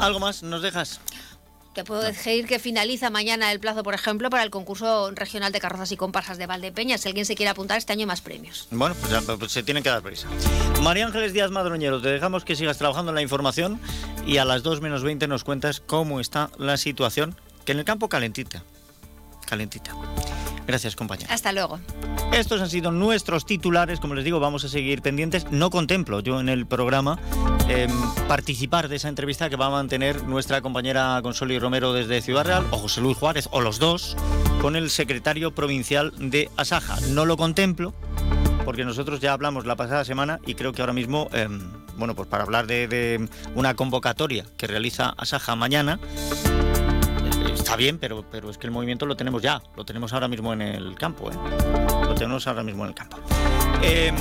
¿Algo 0.00 0.20
más 0.20 0.42
nos 0.42 0.62
dejas? 0.62 1.00
Te 1.74 1.84
puedo 1.84 2.02
decir 2.02 2.46
que 2.46 2.58
finaliza 2.58 3.10
mañana 3.10 3.52
el 3.52 3.60
plazo, 3.60 3.84
por 3.84 3.94
ejemplo, 3.94 4.28
para 4.28 4.42
el 4.42 4.50
concurso 4.50 5.12
regional 5.12 5.52
de 5.52 5.60
carrozas 5.60 5.92
y 5.92 5.96
comparsas 5.96 6.36
de 6.36 6.46
Valdepeñas. 6.46 7.02
Si 7.02 7.08
alguien 7.08 7.24
se 7.24 7.36
quiere 7.36 7.50
apuntar, 7.50 7.78
este 7.78 7.92
año 7.92 8.08
más 8.08 8.20
premios. 8.20 8.66
Bueno, 8.72 8.96
pues, 9.00 9.12
ya, 9.12 9.20
pues 9.20 9.52
se 9.52 9.62
tienen 9.62 9.84
que 9.84 9.88
dar 9.88 10.02
prisa. 10.02 10.26
María 10.82 11.06
Ángeles 11.06 11.32
Díaz 11.32 11.52
Madroñero, 11.52 12.02
te 12.02 12.08
dejamos 12.08 12.44
que 12.44 12.56
sigas 12.56 12.76
trabajando 12.76 13.12
en 13.12 13.14
la 13.14 13.22
información 13.22 13.80
y 14.26 14.38
a 14.38 14.44
las 14.44 14.64
2 14.64 14.80
menos 14.80 15.04
20 15.04 15.28
nos 15.28 15.44
cuentas 15.44 15.80
cómo 15.80 16.18
está 16.18 16.50
la 16.58 16.76
situación, 16.76 17.36
que 17.64 17.72
en 17.72 17.78
el 17.78 17.84
campo 17.84 18.08
calentita. 18.08 18.64
Calentita. 19.50 19.92
Gracias, 20.66 20.94
compañera. 20.94 21.34
Hasta 21.34 21.50
luego. 21.50 21.80
Estos 22.32 22.60
han 22.60 22.70
sido 22.70 22.92
nuestros 22.92 23.44
titulares, 23.44 23.98
como 23.98 24.14
les 24.14 24.24
digo, 24.24 24.38
vamos 24.38 24.64
a 24.64 24.68
seguir 24.68 25.02
pendientes. 25.02 25.50
No 25.50 25.68
contemplo 25.68 26.20
yo 26.20 26.38
en 26.38 26.48
el 26.48 26.64
programa 26.64 27.18
em, 27.68 27.90
participar 28.28 28.88
de 28.88 28.94
esa 28.94 29.08
entrevista 29.08 29.50
que 29.50 29.56
va 29.56 29.66
a 29.66 29.70
mantener 29.70 30.22
nuestra 30.22 30.60
compañera 30.60 31.18
Consoli 31.24 31.58
Romero 31.58 31.92
desde 31.92 32.22
Ciudad 32.22 32.44
Real, 32.44 32.64
o 32.70 32.78
José 32.78 33.00
Luis 33.00 33.16
Juárez, 33.16 33.48
o 33.50 33.60
los 33.60 33.80
dos, 33.80 34.16
con 34.62 34.76
el 34.76 34.90
secretario 34.90 35.52
provincial 35.56 36.12
de 36.18 36.48
Asaja. 36.56 37.00
No 37.08 37.24
lo 37.24 37.36
contemplo 37.36 37.92
porque 38.64 38.84
nosotros 38.84 39.18
ya 39.18 39.32
hablamos 39.32 39.66
la 39.66 39.74
pasada 39.74 40.04
semana 40.04 40.38
y 40.46 40.54
creo 40.54 40.72
que 40.72 40.82
ahora 40.82 40.92
mismo, 40.92 41.28
em, 41.32 41.60
bueno, 41.96 42.14
pues 42.14 42.28
para 42.28 42.44
hablar 42.44 42.68
de, 42.68 42.86
de 42.86 43.28
una 43.56 43.74
convocatoria 43.74 44.44
que 44.56 44.68
realiza 44.68 45.14
Asaja 45.16 45.56
mañana, 45.56 45.98
está 47.70 47.76
bien, 47.76 47.98
pero, 47.98 48.24
pero 48.28 48.50
es 48.50 48.58
que 48.58 48.66
el 48.66 48.72
movimiento 48.72 49.06
lo 49.06 49.16
tenemos 49.16 49.42
ya, 49.42 49.62
lo 49.76 49.84
tenemos 49.84 50.12
ahora 50.12 50.26
mismo 50.26 50.52
en 50.52 50.60
el 50.60 50.96
campo, 50.96 51.30
¿eh? 51.30 51.34
lo 52.04 52.16
tenemos 52.16 52.44
ahora 52.48 52.64
mismo 52.64 52.82
en 52.82 52.88
el 52.88 52.94
campo. 52.96 53.16
Em, 53.80 54.16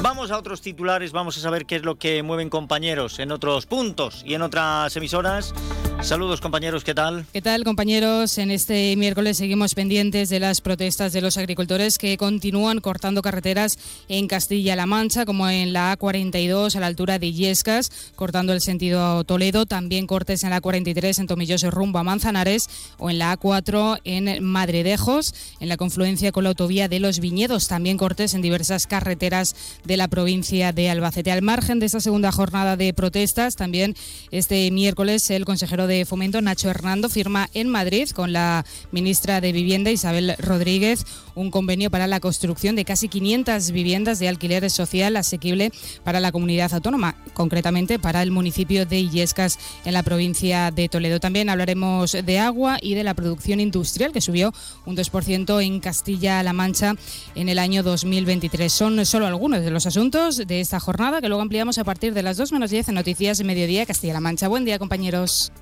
vamos 0.00 0.30
a 0.30 0.38
otros 0.38 0.62
titulares, 0.62 1.12
vamos 1.12 1.36
a 1.36 1.40
saber 1.40 1.66
qué 1.66 1.76
es 1.76 1.82
lo 1.82 1.96
que 1.96 2.22
mueven 2.22 2.48
compañeros 2.48 3.18
en 3.18 3.30
otros 3.30 3.66
puntos 3.66 4.22
y 4.24 4.32
en 4.32 4.40
otras 4.40 4.96
emisoras. 4.96 5.52
Saludos 6.00 6.42
compañeros, 6.42 6.84
¿qué 6.84 6.92
tal? 6.94 7.24
¿Qué 7.32 7.40
tal 7.40 7.64
compañeros? 7.64 8.36
En 8.36 8.50
este 8.50 8.94
miércoles 8.96 9.38
seguimos 9.38 9.74
pendientes 9.74 10.28
de 10.28 10.38
las 10.38 10.60
protestas 10.60 11.14
de 11.14 11.22
los 11.22 11.38
agricultores 11.38 11.96
que 11.96 12.18
continúan 12.18 12.80
cortando 12.80 13.22
carreteras 13.22 13.78
en 14.08 14.28
Castilla-La 14.28 14.84
Mancha, 14.84 15.24
como 15.24 15.48
en 15.48 15.72
la 15.72 15.98
A42 15.98 16.76
a 16.76 16.80
la 16.80 16.88
altura 16.88 17.18
de 17.18 17.28
Illescas, 17.28 17.90
cortando 18.16 18.52
el 18.52 18.60
sentido 18.60 19.24
Toledo, 19.24 19.64
también 19.64 20.06
cortes 20.06 20.44
en 20.44 20.50
la 20.50 20.60
A43 20.60 21.20
en 21.20 21.26
Tomilloso 21.26 21.70
rumbo 21.70 21.98
a 21.98 22.04
Manzanares 22.04 22.68
o 22.98 23.08
en 23.08 23.18
la 23.18 23.38
A4 23.38 24.00
en 24.04 24.44
Madredejos, 24.44 25.34
en 25.58 25.70
la 25.70 25.78
confluencia 25.78 26.32
con 26.32 26.44
la 26.44 26.50
autovía 26.50 26.86
de 26.86 27.00
los 27.00 27.18
Viñedos, 27.18 27.66
también 27.66 27.96
cortes 27.96 28.34
en 28.34 28.42
diversas 28.42 28.86
carreteras 28.86 29.56
de 29.84 29.96
la 29.96 30.08
provincia 30.08 30.72
de 30.72 30.90
Albacete. 30.90 31.32
Al 31.32 31.40
margen 31.40 31.80
de 31.80 31.86
esta 31.86 32.00
segunda 32.00 32.30
jornada 32.30 32.76
de 32.76 32.92
protestas, 32.92 33.56
también 33.56 33.94
este 34.30 34.70
miércoles 34.70 35.30
el 35.30 35.46
consejero 35.46 35.83
de 35.86 36.04
Fomento, 36.04 36.40
Nacho 36.40 36.70
Hernando, 36.70 37.08
firma 37.08 37.48
en 37.54 37.68
Madrid 37.68 38.08
con 38.10 38.32
la 38.32 38.64
ministra 38.92 39.40
de 39.40 39.52
Vivienda, 39.52 39.90
Isabel 39.90 40.34
Rodríguez, 40.38 41.04
un 41.34 41.50
convenio 41.50 41.90
para 41.90 42.06
la 42.06 42.20
construcción 42.20 42.76
de 42.76 42.84
casi 42.84 43.08
500 43.08 43.70
viviendas 43.70 44.18
de 44.18 44.28
alquiler 44.28 44.70
social 44.70 45.16
asequible 45.16 45.72
para 46.02 46.20
la 46.20 46.32
comunidad 46.32 46.72
autónoma, 46.72 47.16
concretamente 47.32 47.98
para 47.98 48.22
el 48.22 48.30
municipio 48.30 48.86
de 48.86 49.00
Illescas 49.00 49.58
en 49.84 49.94
la 49.94 50.02
provincia 50.02 50.70
de 50.70 50.88
Toledo. 50.88 51.20
También 51.20 51.48
hablaremos 51.48 52.12
de 52.12 52.38
agua 52.38 52.78
y 52.80 52.94
de 52.94 53.04
la 53.04 53.14
producción 53.14 53.60
industrial, 53.60 54.12
que 54.12 54.20
subió 54.20 54.52
un 54.86 54.96
2% 54.96 55.64
en 55.64 55.80
Castilla-La 55.80 56.52
Mancha 56.52 56.94
en 57.34 57.48
el 57.48 57.58
año 57.58 57.82
2023. 57.82 58.72
Son 58.72 59.04
solo 59.06 59.26
algunos 59.26 59.62
de 59.62 59.70
los 59.70 59.86
asuntos 59.86 60.36
de 60.36 60.60
esta 60.60 60.80
jornada 60.80 61.20
que 61.20 61.28
luego 61.28 61.42
ampliamos 61.42 61.78
a 61.78 61.84
partir 61.84 62.14
de 62.14 62.22
las 62.22 62.36
2 62.36 62.52
menos 62.52 62.70
10 62.70 62.88
en 62.88 62.94
Noticias 62.94 63.38
de 63.38 63.44
Mediodía 63.44 63.86
Castilla-La 63.86 64.20
Mancha. 64.20 64.48
Buen 64.48 64.64
día, 64.64 64.78
compañeros. 64.78 65.52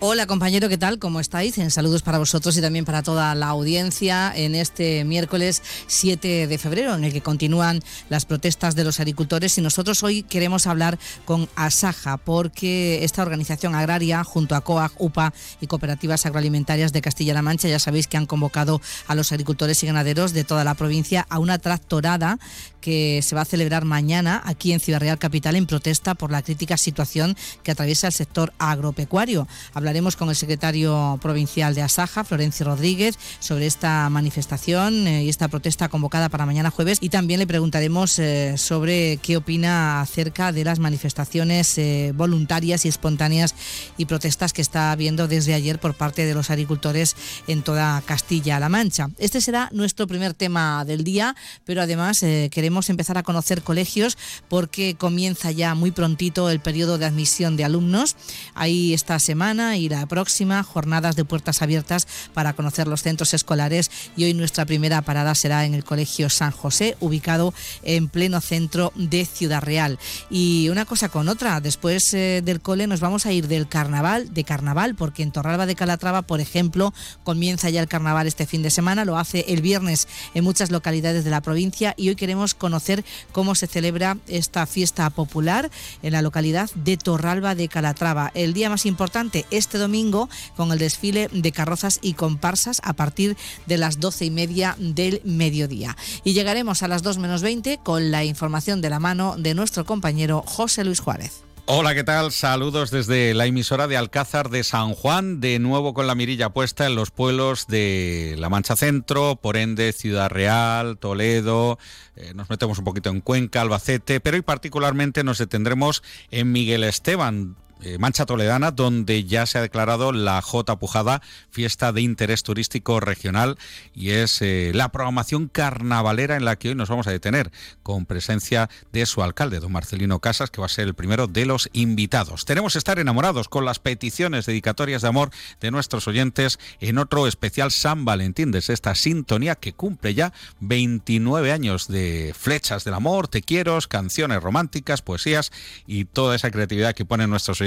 Hola 0.00 0.26
compañero, 0.26 0.68
¿qué 0.68 0.76
tal? 0.76 0.98
¿Cómo 0.98 1.20
estáis? 1.20 1.56
En 1.56 1.70
saludos 1.70 2.02
para 2.02 2.18
vosotros 2.18 2.56
y 2.58 2.60
también 2.60 2.84
para 2.84 3.02
toda 3.02 3.34
la 3.36 3.46
audiencia 3.46 4.32
en 4.34 4.54
este 4.54 5.04
miércoles 5.04 5.62
7 5.86 6.46
de 6.46 6.58
febrero 6.58 6.94
en 6.94 7.04
el 7.04 7.12
que 7.12 7.22
continúan 7.22 7.80
las 8.08 8.26
protestas 8.26 8.74
de 8.74 8.84
los 8.84 8.98
agricultores 8.98 9.56
y 9.56 9.62
nosotros 9.62 10.02
hoy 10.02 10.24
queremos 10.24 10.66
hablar 10.66 10.98
con 11.24 11.48
Asaja 11.54 12.16
porque 12.18 13.04
esta 13.04 13.22
organización 13.22 13.76
agraria 13.76 14.24
junto 14.24 14.56
a 14.56 14.62
COAG, 14.62 14.92
UPA 14.98 15.32
y 15.60 15.68
cooperativas 15.68 16.26
agroalimentarias 16.26 16.92
de 16.92 17.00
Castilla-La 17.00 17.42
Mancha 17.42 17.68
ya 17.68 17.78
sabéis 17.78 18.08
que 18.08 18.16
han 18.16 18.26
convocado 18.26 18.82
a 19.06 19.14
los 19.14 19.30
agricultores 19.30 19.82
y 19.84 19.86
ganaderos 19.86 20.32
de 20.32 20.44
toda 20.44 20.64
la 20.64 20.74
provincia 20.74 21.24
a 21.30 21.38
una 21.38 21.58
tractorada 21.58 22.38
que 22.84 23.22
se 23.22 23.34
va 23.34 23.40
a 23.40 23.46
celebrar 23.46 23.86
mañana 23.86 24.42
aquí 24.44 24.74
en 24.74 24.80
Ciudad 24.80 25.00
Real 25.00 25.18
Capital 25.18 25.56
en 25.56 25.64
protesta 25.64 26.14
por 26.14 26.30
la 26.30 26.42
crítica 26.42 26.76
situación 26.76 27.34
que 27.62 27.70
atraviesa 27.70 28.08
el 28.08 28.12
sector 28.12 28.52
agropecuario. 28.58 29.48
Hablaremos 29.84 30.16
con 30.16 30.30
el 30.30 30.34
secretario 30.34 31.18
provincial 31.20 31.74
de 31.74 31.82
Asaja, 31.82 32.24
Florencio 32.24 32.64
Rodríguez, 32.64 33.18
sobre 33.38 33.66
esta 33.66 34.08
manifestación 34.08 35.06
eh, 35.06 35.24
y 35.24 35.28
esta 35.28 35.48
protesta 35.48 35.90
convocada 35.90 36.30
para 36.30 36.46
mañana 36.46 36.70
jueves 36.70 36.96
y 37.02 37.10
también 37.10 37.38
le 37.38 37.46
preguntaremos 37.46 38.18
eh, 38.18 38.56
sobre 38.56 39.18
qué 39.18 39.36
opina 39.36 40.00
acerca 40.00 40.52
de 40.52 40.64
las 40.64 40.78
manifestaciones 40.78 41.76
eh, 41.76 42.12
voluntarias 42.14 42.86
y 42.86 42.88
espontáneas 42.88 43.54
y 43.98 44.06
protestas 44.06 44.54
que 44.54 44.62
está 44.62 44.90
habiendo 44.90 45.28
desde 45.28 45.52
ayer 45.52 45.78
por 45.78 45.92
parte 45.92 46.24
de 46.24 46.32
los 46.32 46.48
agricultores 46.48 47.14
en 47.46 47.60
toda 47.60 48.00
Castilla-La 48.06 48.70
Mancha. 48.70 49.10
Este 49.18 49.42
será 49.42 49.68
nuestro 49.70 50.06
primer 50.06 50.32
tema 50.32 50.86
del 50.86 51.04
día, 51.04 51.36
pero 51.66 51.82
además 51.82 52.20
queremos 52.20 52.88
empezar 52.88 53.18
a 53.18 53.22
conocer 53.22 53.60
colegios 53.60 54.16
porque 54.48 54.94
comienza 54.94 55.50
ya 55.50 55.74
muy 55.74 55.90
prontito 55.90 56.48
el 56.48 56.60
periodo 56.60 56.96
de 56.96 57.04
admisión 57.04 57.58
de 57.58 57.64
alumnos. 57.64 58.16
Hay 58.54 58.94
esta 58.94 59.18
semana 59.18 59.73
y 59.76 59.88
la 59.88 60.06
próxima 60.06 60.62
jornadas 60.62 61.16
de 61.16 61.24
puertas 61.24 61.62
abiertas 61.62 62.06
para 62.32 62.52
conocer 62.52 62.86
los 62.86 63.02
centros 63.02 63.34
escolares 63.34 63.90
y 64.16 64.24
hoy 64.24 64.34
nuestra 64.34 64.64
primera 64.64 65.02
parada 65.02 65.34
será 65.34 65.64
en 65.64 65.74
el 65.74 65.84
Colegio 65.84 66.30
San 66.30 66.50
José, 66.50 66.96
ubicado 67.00 67.54
en 67.82 68.08
pleno 68.08 68.40
centro 68.40 68.92
de 68.94 69.24
Ciudad 69.24 69.62
Real. 69.62 69.98
Y 70.30 70.68
una 70.68 70.84
cosa 70.84 71.08
con 71.08 71.28
otra, 71.28 71.60
después 71.60 72.12
eh, 72.14 72.42
del 72.44 72.60
cole 72.60 72.86
nos 72.86 73.00
vamos 73.00 73.26
a 73.26 73.32
ir 73.32 73.48
del 73.48 73.68
carnaval, 73.68 74.32
de 74.32 74.44
carnaval, 74.44 74.94
porque 74.94 75.22
en 75.22 75.32
Torralba 75.32 75.66
de 75.66 75.74
Calatrava, 75.74 76.22
por 76.22 76.40
ejemplo, 76.40 76.92
comienza 77.22 77.70
ya 77.70 77.80
el 77.80 77.88
carnaval 77.88 78.26
este 78.26 78.46
fin 78.46 78.62
de 78.62 78.70
semana, 78.70 79.04
lo 79.04 79.18
hace 79.18 79.44
el 79.48 79.62
viernes 79.62 80.08
en 80.34 80.44
muchas 80.44 80.70
localidades 80.70 81.24
de 81.24 81.30
la 81.30 81.40
provincia 81.40 81.94
y 81.96 82.08
hoy 82.08 82.16
queremos 82.16 82.54
conocer 82.54 83.04
cómo 83.32 83.54
se 83.54 83.66
celebra 83.66 84.16
esta 84.26 84.66
fiesta 84.66 85.08
popular 85.10 85.70
en 86.02 86.12
la 86.12 86.22
localidad 86.22 86.70
de 86.74 86.96
Torralba 86.96 87.54
de 87.54 87.68
Calatrava. 87.68 88.30
El 88.34 88.54
día 88.54 88.70
más 88.70 88.86
importante 88.86 89.46
este 89.64 89.78
domingo 89.78 90.28
con 90.56 90.70
el 90.72 90.78
desfile 90.78 91.28
de 91.32 91.52
carrozas 91.52 91.98
y 92.02 92.12
comparsas 92.12 92.80
a 92.84 92.92
partir 92.92 93.36
de 93.66 93.78
las 93.78 93.98
doce 93.98 94.26
y 94.26 94.30
media 94.30 94.76
del 94.78 95.22
mediodía. 95.24 95.96
Y 96.22 96.34
llegaremos 96.34 96.82
a 96.82 96.88
las 96.88 97.02
2 97.02 97.18
menos 97.18 97.42
20 97.42 97.80
con 97.82 98.10
la 98.10 98.24
información 98.24 98.80
de 98.80 98.90
la 98.90 99.00
mano 99.00 99.36
de 99.38 99.54
nuestro 99.54 99.84
compañero 99.86 100.42
José 100.46 100.84
Luis 100.84 101.00
Juárez. 101.00 101.44
Hola, 101.66 101.94
¿qué 101.94 102.04
tal? 102.04 102.30
Saludos 102.30 102.90
desde 102.90 103.32
la 103.32 103.46
emisora 103.46 103.86
de 103.88 103.96
Alcázar 103.96 104.50
de 104.50 104.64
San 104.64 104.92
Juan, 104.92 105.40
de 105.40 105.58
nuevo 105.58 105.94
con 105.94 106.06
la 106.06 106.14
mirilla 106.14 106.50
puesta 106.50 106.86
en 106.86 106.94
los 106.94 107.10
pueblos 107.10 107.66
de 107.68 108.34
La 108.38 108.50
Mancha 108.50 108.76
Centro, 108.76 109.36
por 109.36 109.56
ende 109.56 109.94
Ciudad 109.94 110.28
Real, 110.28 110.98
Toledo, 110.98 111.78
eh, 112.16 112.32
nos 112.34 112.50
metemos 112.50 112.78
un 112.78 112.84
poquito 112.84 113.08
en 113.08 113.22
Cuenca, 113.22 113.62
Albacete, 113.62 114.20
pero 114.20 114.36
hoy 114.36 114.42
particularmente 114.42 115.24
nos 115.24 115.38
detendremos 115.38 116.02
en 116.30 116.52
Miguel 116.52 116.84
Esteban, 116.84 117.56
Mancha 117.98 118.24
Toledana, 118.24 118.70
donde 118.70 119.24
ya 119.24 119.44
se 119.46 119.58
ha 119.58 119.62
declarado 119.62 120.12
la 120.12 120.40
J 120.40 120.78
Pujada, 120.78 121.20
fiesta 121.50 121.92
de 121.92 122.00
interés 122.00 122.42
turístico 122.42 122.98
regional, 122.98 123.58
y 123.94 124.10
es 124.10 124.40
eh, 124.40 124.72
la 124.74 124.90
programación 124.90 125.48
carnavalera 125.48 126.36
en 126.36 126.44
la 126.44 126.56
que 126.56 126.70
hoy 126.70 126.74
nos 126.74 126.88
vamos 126.88 127.06
a 127.06 127.10
detener, 127.10 127.52
con 127.82 128.06
presencia 128.06 128.70
de 128.92 129.04
su 129.04 129.22
alcalde, 129.22 129.60
don 129.60 129.72
Marcelino 129.72 130.20
Casas, 130.20 130.50
que 130.50 130.60
va 130.60 130.66
a 130.66 130.70
ser 130.70 130.86
el 130.86 130.94
primero 130.94 131.26
de 131.26 131.44
los 131.44 131.68
invitados. 131.72 132.44
Tenemos 132.44 132.72
que 132.72 132.78
estar 132.78 132.98
enamorados 132.98 133.48
con 133.48 133.64
las 133.64 133.78
peticiones 133.78 134.46
dedicatorias 134.46 135.02
de 135.02 135.08
amor 135.08 135.30
de 135.60 135.70
nuestros 135.70 136.08
oyentes 136.08 136.58
en 136.80 136.98
otro 136.98 137.26
especial 137.26 137.70
San 137.70 138.04
Valentín, 138.04 138.50
desde 138.50 138.72
esta 138.72 138.94
sintonía 138.94 139.56
que 139.56 139.74
cumple 139.74 140.14
ya 140.14 140.32
29 140.60 141.52
años 141.52 141.88
de 141.88 142.34
flechas 142.38 142.84
del 142.84 142.94
amor, 142.94 143.28
te 143.28 143.42
quiero, 143.42 143.78
canciones 143.88 144.42
románticas, 144.42 145.02
poesías 145.02 145.50
y 145.86 146.04
toda 146.04 146.36
esa 146.36 146.50
creatividad 146.50 146.94
que 146.94 147.04
ponen 147.04 147.28
nuestros 147.28 147.60
oyentes 147.60 147.63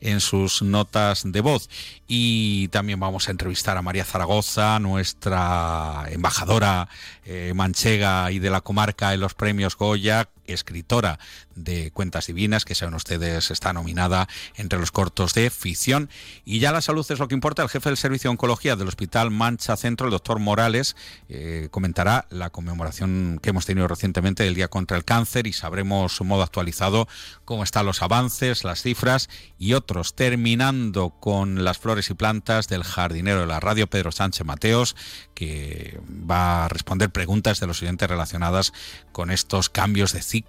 en 0.00 0.20
sus 0.20 0.62
notas 0.62 1.22
de 1.24 1.40
voz. 1.40 1.68
Y 2.06 2.68
también 2.68 3.00
vamos 3.00 3.28
a 3.28 3.30
entrevistar 3.30 3.76
a 3.76 3.82
María 3.82 4.04
Zaragoza, 4.04 4.78
nuestra 4.78 6.04
embajadora 6.10 6.88
eh, 7.24 7.52
manchega 7.54 8.30
y 8.32 8.38
de 8.38 8.50
la 8.50 8.60
comarca 8.60 9.14
en 9.14 9.20
los 9.20 9.34
premios 9.34 9.76
Goya, 9.76 10.28
escritora 10.52 11.18
de 11.54 11.90
Cuentas 11.92 12.26
Divinas, 12.26 12.64
que 12.64 12.74
saben 12.74 12.94
ustedes 12.94 13.50
está 13.50 13.72
nominada 13.72 14.28
entre 14.56 14.78
los 14.78 14.90
cortos 14.90 15.34
de 15.34 15.50
ficción. 15.50 16.10
Y 16.44 16.58
ya 16.58 16.72
la 16.72 16.80
salud 16.80 17.06
es 17.08 17.18
lo 17.18 17.28
que 17.28 17.34
importa. 17.34 17.62
El 17.62 17.68
jefe 17.68 17.88
del 17.88 17.96
Servicio 17.96 18.28
de 18.28 18.32
Oncología 18.32 18.76
del 18.76 18.88
Hospital 18.88 19.30
Mancha 19.30 19.76
Centro, 19.76 20.06
el 20.06 20.12
doctor 20.12 20.38
Morales, 20.38 20.96
eh, 21.28 21.68
comentará 21.70 22.26
la 22.30 22.50
conmemoración 22.50 23.40
que 23.42 23.50
hemos 23.50 23.66
tenido 23.66 23.88
recientemente 23.88 24.44
del 24.44 24.54
Día 24.54 24.68
contra 24.68 24.96
el 24.96 25.04
Cáncer 25.04 25.46
y 25.46 25.52
sabremos 25.52 26.14
su 26.14 26.24
modo 26.24 26.42
actualizado 26.42 27.08
cómo 27.44 27.64
están 27.64 27.86
los 27.86 28.02
avances, 28.02 28.64
las 28.64 28.82
cifras 28.82 29.28
y 29.58 29.74
otros, 29.74 30.14
terminando 30.14 31.10
con 31.20 31.64
las 31.64 31.78
flores 31.78 32.10
y 32.10 32.14
plantas 32.14 32.68
del 32.68 32.84
jardinero 32.84 33.40
de 33.40 33.46
la 33.46 33.60
radio, 33.60 33.88
Pedro 33.88 34.12
Sánchez 34.12 34.46
Mateos, 34.46 34.96
que 35.34 36.00
va 36.08 36.64
a 36.64 36.68
responder 36.68 37.10
preguntas 37.10 37.60
de 37.60 37.66
los 37.66 37.82
oyentes 37.82 38.08
relacionadas 38.08 38.72
con 39.12 39.30
estos 39.30 39.70
cambios 39.70 40.12
de 40.12 40.22
ciclo, 40.22 40.39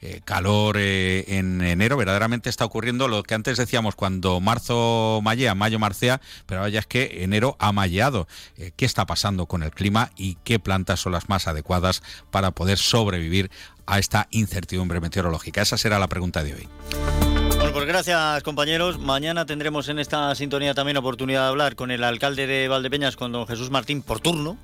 eh, 0.00 0.20
calor 0.24 0.76
eh, 0.78 1.24
en 1.28 1.60
enero. 1.60 1.96
Verdaderamente 1.96 2.50
está 2.50 2.64
ocurriendo 2.64 3.08
lo 3.08 3.22
que 3.22 3.34
antes 3.34 3.56
decíamos 3.56 3.94
cuando 3.94 4.40
marzo 4.40 5.20
mallea, 5.22 5.54
mayo 5.54 5.78
marcea, 5.78 6.20
pero 6.46 6.60
ahora 6.60 6.70
ya 6.70 6.80
es 6.80 6.86
que 6.86 7.22
enero 7.22 7.56
ha 7.58 7.72
malleado. 7.72 8.26
Eh, 8.56 8.72
¿Qué 8.76 8.84
está 8.84 9.06
pasando 9.06 9.46
con 9.46 9.62
el 9.62 9.70
clima 9.70 10.10
y 10.16 10.36
qué 10.44 10.58
plantas 10.58 11.00
son 11.00 11.12
las 11.12 11.28
más 11.28 11.46
adecuadas 11.46 12.02
para 12.30 12.50
poder 12.50 12.78
sobrevivir 12.78 13.50
a 13.86 13.98
esta 13.98 14.28
incertidumbre 14.30 15.00
meteorológica? 15.00 15.62
Esa 15.62 15.76
será 15.76 15.98
la 15.98 16.08
pregunta 16.08 16.42
de 16.42 16.54
hoy. 16.54 17.45
Pues 17.76 17.86
gracias 17.86 18.42
compañeros. 18.42 18.98
Mañana 18.98 19.44
tendremos 19.44 19.90
en 19.90 19.98
esta 19.98 20.34
sintonía 20.34 20.72
también 20.72 20.96
oportunidad 20.96 21.42
de 21.42 21.48
hablar 21.48 21.76
con 21.76 21.90
el 21.90 22.04
alcalde 22.04 22.46
de 22.46 22.68
Valdepeñas, 22.68 23.16
con 23.16 23.32
don 23.32 23.46
Jesús 23.46 23.68
Martín, 23.68 24.00
por 24.00 24.18
turno. 24.18 24.56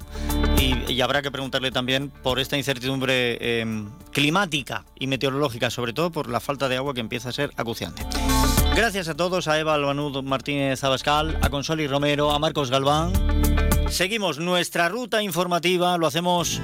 Y, 0.59 0.99
habrá 1.03 1.21
que 1.21 1.31
preguntarle 1.31 1.71
también 1.71 2.09
por 2.09 2.41
esta 2.41 2.57
incertidumbre 2.57 3.61
em, 3.61 3.91
climática 4.13 4.87
y 4.99 5.09
meteorológica, 5.09 5.69
sobre 5.69 5.93
todo 5.93 6.11
por 6.11 6.31
la 6.31 6.41
falta 6.41 6.71
de 6.71 6.79
agua 6.79 6.95
que 6.95 7.01
empieza 7.01 7.29
a 7.29 7.33
ser 7.33 7.51
acuciante. 7.59 8.03
Gracias 8.75 9.09
a 9.09 9.15
todos, 9.15 9.47
a 9.47 9.61
Eva 9.61 9.75
Albanud 9.75 10.23
Martínez 10.23 10.83
Abascal, 10.83 11.39
a 11.43 11.51
Consoli 11.51 11.87
Romero, 11.87 12.31
a 12.31 12.39
Marcos 12.39 12.71
Galván. 12.71 13.13
Seguimos 13.91 14.39
nuestra 14.39 14.89
ruta 14.89 15.23
informativa, 15.23 15.99
lo 15.99 16.07
hacemos 16.07 16.63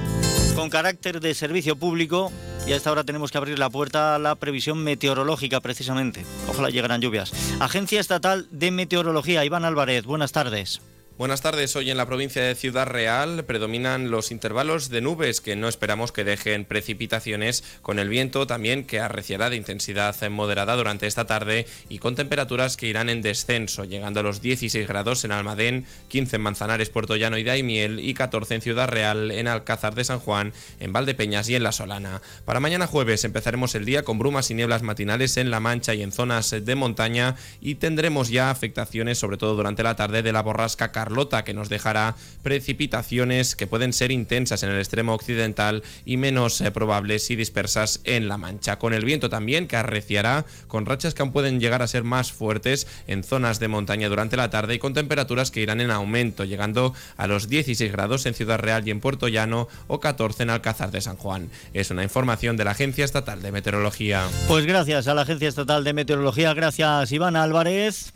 con 0.59 0.71
carácter 0.71 1.21
de 1.21 1.37
servicio 1.37 1.77
público 1.77 2.33
y 2.67 2.73
a 2.73 2.77
esta 2.77 2.91
hora 2.91 3.05
tenemos 3.05 3.31
que 3.31 3.39
abrir 3.39 3.61
la 3.61 3.71
puerta 3.71 4.17
a 4.17 4.19
la 4.19 4.35
previsión 4.35 4.83
meteorológica 4.83 5.61
precisamente. 5.61 6.27
Ojalá 6.49 6.69
llegaran 6.69 7.01
lluvias. 7.01 7.33
Agencia 7.61 8.01
Estatal 8.01 8.49
de 8.51 8.73
Meteorología, 8.73 9.45
Iván 9.45 9.65
Álvarez, 9.65 10.05
buenas 10.05 10.33
tardes. 10.33 10.81
Buenas 11.19 11.41
tardes. 11.41 11.75
Hoy 11.75 11.91
en 11.91 11.97
la 11.97 12.07
provincia 12.07 12.45
de 12.45 12.55
Ciudad 12.55 12.87
Real 12.87 13.45
predominan 13.45 14.09
los 14.09 14.31
intervalos 14.31 14.89
de 14.89 15.01
nubes 15.01 15.41
que 15.41 15.57
no 15.57 15.67
esperamos 15.67 16.13
que 16.13 16.23
dejen 16.23 16.65
precipitaciones, 16.65 17.65
con 17.83 17.99
el 17.99 18.09
viento 18.09 18.47
también 18.47 18.85
que 18.85 19.01
arreciará 19.01 19.51
de 19.51 19.57
intensidad 19.57 20.15
moderada 20.31 20.77
durante 20.77 21.09
esta 21.09 21.27
tarde 21.27 21.67
y 21.89 21.99
con 21.99 22.15
temperaturas 22.15 22.77
que 22.77 22.87
irán 22.87 23.09
en 23.09 23.21
descenso, 23.21 23.85
llegando 23.85 24.21
a 24.21 24.23
los 24.23 24.41
16 24.41 24.87
grados 24.87 25.25
en 25.25 25.33
Almadén, 25.33 25.87
15 26.07 26.37
en 26.37 26.43
Manzanares, 26.43 26.89
Puerto 26.89 27.17
Llano 27.17 27.37
y 27.37 27.43
Daimiel 27.43 27.99
y 27.99 28.15
14 28.15 28.55
en 28.55 28.61
Ciudad 28.63 28.87
Real, 28.87 29.33
en 29.33 29.49
Alcázar 29.49 29.97
de 29.97 30.05
San 30.05 30.21
Juan, 30.21 30.53
en 30.79 30.93
Valdepeñas 30.93 31.49
y 31.49 31.57
en 31.57 31.65
La 31.65 31.73
Solana. 31.73 32.23
Para 32.45 32.61
mañana 32.61 32.87
jueves 32.87 33.25
empezaremos 33.25 33.75
el 33.75 33.87
día 33.87 34.05
con 34.05 34.21
brumas 34.21 34.53
y 34.53 34.55
nieblas 34.55 34.83
matinales 34.83 35.37
en 35.37 35.51
La 35.51 35.59
Mancha 35.59 35.95
y 35.95 36.05
en 36.05 36.13
zonas 36.13 36.55
de 36.65 36.75
montaña 36.77 37.35
y 37.61 37.75
tendremos 37.75 38.29
ya 38.29 38.53
afectaciones, 38.53 39.19
sobre 39.19 39.37
todo 39.37 39.57
durante 39.57 39.83
la 39.83 39.97
tarde, 39.97 40.23
de 40.23 40.31
la 40.31 40.43
borrasca 40.43 40.93
Carlota, 41.09 41.43
que 41.43 41.55
nos 41.55 41.71
dejará 41.71 42.17
precipitaciones 42.43 43.57
que 43.57 43.67
pueden 43.67 43.95
ser 43.95 44.13
intensas 44.13 44.63
en 44.63 44.69
el 44.69 44.79
extremo 44.79 45.15
occidental 45.15 45.83
y 46.05 46.19
menos 46.19 46.61
eh, 46.61 46.71
probables 46.71 47.31
y 47.31 47.37
dispersas 47.37 48.03
en 48.05 48.29
La 48.29 48.37
Mancha. 48.37 48.79
Con 48.79 48.93
el 48.93 49.07
viento 49.07 49.31
también 49.31 49.67
que 49.69 49.77
arreciará, 49.77 50.45
con 50.67 50.85
rachas 50.85 51.15
que 51.15 51.23
aún 51.23 51.33
pueden 51.33 51.61
llegar 51.61 51.81
a 51.81 51.87
ser 51.87 52.05
más 52.05 52.31
fuertes 52.31 52.87
en 53.07 53.25
zonas 53.25 53.59
de 53.59 53.69
montaña 53.69 54.11
durante 54.11 54.37
la 54.37 54.51
tarde 54.51 54.75
y 54.75 54.79
con 54.79 54.93
temperaturas 54.93 55.51
que 55.51 55.63
irán 55.63 55.81
en 55.81 55.91
aumento, 55.91 56.45
llegando 56.45 56.93
a 57.17 57.27
los 57.27 57.49
16 57.49 57.91
grados 57.91 58.27
en 58.27 58.35
Ciudad 58.35 58.59
Real 58.59 58.87
y 58.87 58.91
en 58.91 59.01
Puerto 59.01 59.29
Llano 59.29 59.67
o 59.87 60.01
14 60.01 60.43
en 60.43 60.51
Alcázar 60.51 60.91
de 60.91 61.01
San 61.01 61.17
Juan. 61.17 61.49
Es 61.73 61.91
una 61.91 62.03
información 62.03 62.59
de 62.59 62.65
la 62.65 62.73
Agencia 62.73 63.07
Estatal 63.07 63.41
de 63.41 63.51
Meteorología. 63.51 64.29
Pues 64.47 64.67
gracias 64.67 65.09
a 65.09 65.15
la 65.15 65.23
Agencia 65.23 65.49
Estatal 65.49 65.85
de 65.85 65.95
Meteorología, 65.95 66.53
gracias 66.53 67.11
Iván 67.13 67.37
Álvarez. 67.37 68.13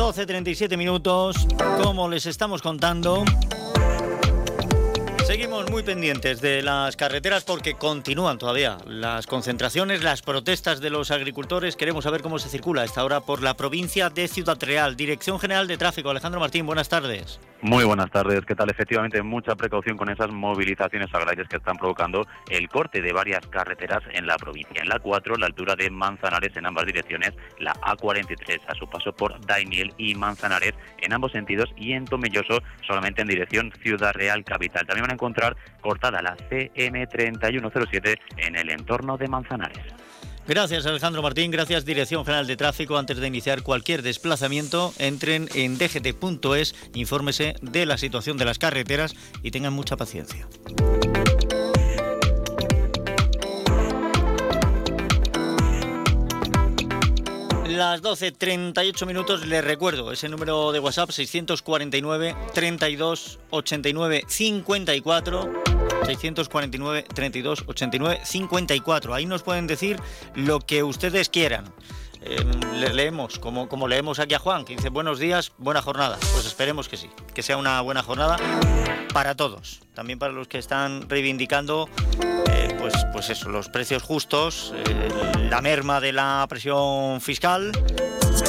12.37 0.00 0.78
minutos, 0.78 1.46
como 1.82 2.08
les 2.08 2.24
estamos 2.24 2.62
contando. 2.62 3.22
Seguimos 5.30 5.70
muy 5.70 5.84
pendientes 5.84 6.40
de 6.40 6.60
las 6.60 6.96
carreteras 6.96 7.44
porque 7.44 7.74
continúan 7.74 8.36
todavía 8.36 8.78
las 8.84 9.28
concentraciones, 9.28 10.02
las 10.02 10.22
protestas 10.22 10.80
de 10.80 10.90
los 10.90 11.12
agricultores. 11.12 11.76
Queremos 11.76 12.02
saber 12.02 12.20
cómo 12.20 12.40
se 12.40 12.48
circula 12.48 12.82
a 12.82 12.84
esta 12.84 13.04
hora 13.04 13.20
por 13.20 13.40
la 13.40 13.54
provincia 13.54 14.10
de 14.10 14.26
Ciudad 14.26 14.58
Real. 14.60 14.96
Dirección 14.96 15.38
General 15.38 15.68
de 15.68 15.78
Tráfico, 15.78 16.10
Alejandro 16.10 16.40
Martín, 16.40 16.66
buenas 16.66 16.88
tardes. 16.88 17.38
Muy 17.62 17.84
buenas 17.84 18.10
tardes, 18.10 18.40
¿qué 18.46 18.54
tal? 18.54 18.70
Efectivamente, 18.70 19.22
mucha 19.22 19.54
precaución 19.54 19.98
con 19.98 20.08
esas 20.08 20.32
movilizaciones 20.32 21.14
agrarias 21.14 21.46
que 21.46 21.58
están 21.58 21.76
provocando 21.76 22.26
el 22.48 22.68
corte 22.68 23.02
de 23.02 23.12
varias 23.12 23.46
carreteras 23.46 24.02
en 24.12 24.26
la 24.26 24.36
provincia. 24.36 24.80
En 24.82 24.88
la 24.88 24.98
4, 24.98 25.36
la 25.36 25.46
altura 25.46 25.76
de 25.76 25.90
Manzanares 25.90 26.56
en 26.56 26.66
ambas 26.66 26.86
direcciones, 26.86 27.34
la 27.58 27.74
A43 27.74 28.62
a 28.66 28.74
su 28.74 28.88
paso 28.88 29.12
por 29.12 29.38
Daimiel 29.44 29.92
y 29.98 30.14
Manzanares 30.14 30.72
en 31.02 31.12
ambos 31.12 31.32
sentidos 31.32 31.70
y 31.76 31.92
en 31.92 32.06
Tomelloso 32.06 32.62
solamente 32.84 33.20
en 33.20 33.28
dirección 33.28 33.72
Ciudad 33.82 34.14
Real 34.14 34.42
Capital. 34.42 34.86
También 34.86 35.02
van 35.02 35.10
a 35.10 35.14
encontrar 35.20 35.56
cortada 35.82 36.22
la 36.22 36.34
CM3107 36.48 38.18
en 38.38 38.56
el 38.56 38.70
entorno 38.70 39.18
de 39.18 39.28
Manzanares. 39.28 39.84
Gracias 40.48 40.86
Alejandro 40.86 41.22
Martín, 41.22 41.50
gracias 41.50 41.84
Dirección 41.84 42.24
General 42.24 42.46
de 42.46 42.56
Tráfico. 42.56 42.96
Antes 42.96 43.18
de 43.18 43.26
iniciar 43.26 43.62
cualquier 43.62 44.02
desplazamiento, 44.02 44.92
entren 44.98 45.48
en 45.54 45.76
dgt.es, 45.78 46.74
infórmese 46.94 47.54
de 47.60 47.86
la 47.86 47.98
situación 47.98 48.38
de 48.38 48.46
las 48.46 48.58
carreteras 48.58 49.14
y 49.42 49.50
tengan 49.50 49.74
mucha 49.74 49.96
paciencia. 49.96 50.48
Las 57.80 58.02
12.38 58.02 59.06
minutos, 59.06 59.46
les 59.46 59.64
recuerdo 59.64 60.12
ese 60.12 60.28
número 60.28 60.70
de 60.70 60.80
WhatsApp 60.80 61.12
649 61.12 62.36
32 62.52 63.38
89 63.48 64.24
54 64.28 65.50
649 66.04 67.06
32 67.14 67.64
89 67.66 68.20
54. 68.22 69.14
Ahí 69.14 69.24
nos 69.24 69.42
pueden 69.42 69.66
decir 69.66 69.98
lo 70.34 70.60
que 70.60 70.82
ustedes 70.82 71.30
quieran. 71.30 71.72
Em, 72.20 72.50
le 72.80 72.92
leemos, 72.92 73.38
como, 73.38 73.66
como 73.66 73.88
leemos 73.88 74.18
aquí 74.18 74.34
a 74.34 74.38
Juan, 74.38 74.66
que 74.66 74.76
dice 74.76 74.90
buenos 74.90 75.18
días, 75.18 75.52
buena 75.56 75.80
jornada. 75.80 76.18
Pues 76.34 76.44
esperemos 76.44 76.86
que 76.86 76.98
sí, 76.98 77.08
que 77.32 77.42
sea 77.42 77.56
una 77.56 77.80
buena 77.80 78.02
jornada 78.02 78.36
para 79.14 79.34
todos, 79.36 79.80
también 79.94 80.18
para 80.18 80.34
los 80.34 80.48
que 80.48 80.58
están 80.58 81.08
reivindicando 81.08 81.88
pues, 82.78 82.94
pues 83.12 83.30
eso, 83.30 83.48
los 83.48 83.68
precios 83.68 84.02
justos, 84.02 84.72
eh, 84.74 85.08
la 85.50 85.60
merma 85.60 86.00
de 86.00 86.12
la 86.12 86.46
presión 86.48 87.20
fiscal 87.20 87.72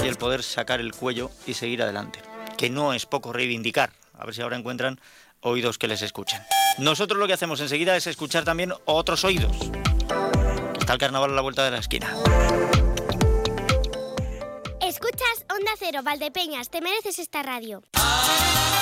y 0.04 0.08
el 0.08 0.16
poder 0.16 0.44
sacar 0.44 0.80
el 0.80 0.94
cuello 0.94 1.32
y 1.46 1.54
seguir 1.54 1.82
adelante. 1.82 2.22
Que 2.58 2.70
no 2.70 2.94
es 2.94 3.06
poco 3.06 3.34
reivindicar. 3.34 3.92
A 4.18 4.26
ver 4.26 4.36
si 4.36 4.42
ahora 4.42 4.58
encuentran 4.58 5.00
oídos 5.42 5.78
que 5.78 5.88
les 5.88 6.02
escuchen. 6.02 6.42
Nosotros 6.78 7.20
lo 7.20 7.28
que 7.28 7.34
hacemos 7.34 7.60
enseguida 7.60 7.96
es 7.96 8.08
escuchar 8.08 8.44
también 8.44 8.74
otros 8.86 9.24
oídos. 9.24 9.56
Está 10.80 10.94
el 10.94 11.00
carnaval 11.00 11.32
a 11.32 11.36
la 11.36 11.42
vuelta 11.42 11.64
de 11.64 11.72
la 11.72 11.80
esquina. 11.80 12.14
Escuchas 14.82 15.46
Onda 15.50 15.72
Cero, 15.78 16.02
Valdepeñas, 16.04 16.70
te 16.70 16.82
mereces 16.82 17.20
esta 17.20 17.44
radio. 17.44 17.82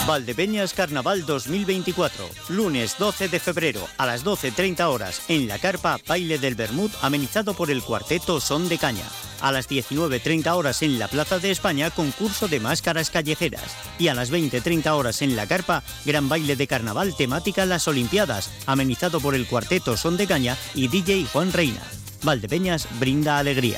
Valdepeñas 0.10 0.74
Carnaval 0.74 1.24
2024, 1.24 2.28
lunes 2.48 2.95
12 2.98 3.28
de 3.28 3.39
febrero 3.39 3.88
a 4.00 4.08
las 4.08 4.26
12.30 4.26 4.82
horas 4.88 5.22
en 5.28 5.48
la 5.48 5.60
carpa 5.60 6.00
Baile 6.08 6.39
del 6.39 6.56
Bermud 6.56 6.89
amenizado 7.04 7.54
por 7.54 7.69
el 7.69 7.84
cuarteto 7.84 8.41
Son 8.41 8.67
de 8.69 8.80
Caña. 8.80 9.04
A 9.39 9.52
las 9.52 9.69
19.30 9.69 10.48
horas 10.56 10.82
en 10.82 10.98
la 10.98 11.10
Plaza 11.10 11.38
de 11.38 11.52
España 11.52 11.91
concurso 11.91 12.48
de 12.48 12.60
máscaras 12.60 13.12
callejeras. 13.12 13.78
Y 14.00 14.08
a 14.08 14.15
las 14.15 14.32
20.30 14.32 14.88
horas 14.98 15.22
en 15.22 15.36
la 15.36 15.45
carpa 15.45 15.84
Gran 16.06 16.28
Baile 16.28 16.56
de 16.56 16.65
Carnaval 16.65 17.15
temática 17.15 17.67
Las 17.67 17.88
Olimpiadas 17.88 18.50
amenizado 18.65 19.22
por 19.22 19.36
el 19.36 19.45
cuarteto 19.45 19.95
Son 19.95 20.17
de 20.17 20.26
Caña 20.26 20.58
y 20.74 20.88
DJ 20.88 21.28
Juan 21.32 21.54
Reina. 21.54 21.84
Valdepeñas 22.24 22.88
brinda 23.00 23.38
alegría. 23.38 23.78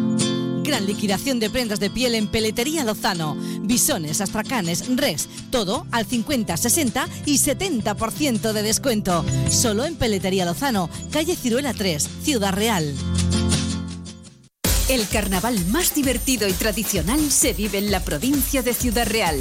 Gran 0.71 0.85
liquidación 0.85 1.41
de 1.41 1.49
prendas 1.49 1.81
de 1.81 1.89
piel 1.89 2.15
en 2.15 2.27
Peletería 2.27 2.85
Lozano. 2.85 3.35
Bisones, 3.59 4.21
astracanes, 4.21 4.87
res, 4.95 5.27
todo 5.49 5.85
al 5.91 6.05
50, 6.05 6.55
60 6.55 7.09
y 7.25 7.39
70% 7.39 8.53
de 8.53 8.63
descuento. 8.63 9.25
Solo 9.49 9.83
en 9.83 9.97
Peletería 9.97 10.45
Lozano, 10.45 10.89
calle 11.11 11.35
Ciruela 11.35 11.73
3, 11.73 12.07
Ciudad 12.23 12.53
Real. 12.53 12.95
El 14.87 15.05
carnaval 15.09 15.59
más 15.65 15.93
divertido 15.93 16.47
y 16.47 16.53
tradicional 16.53 17.19
se 17.31 17.51
vive 17.51 17.79
en 17.79 17.91
la 17.91 17.99
provincia 17.99 18.63
de 18.63 18.73
Ciudad 18.73 19.07
Real. 19.07 19.39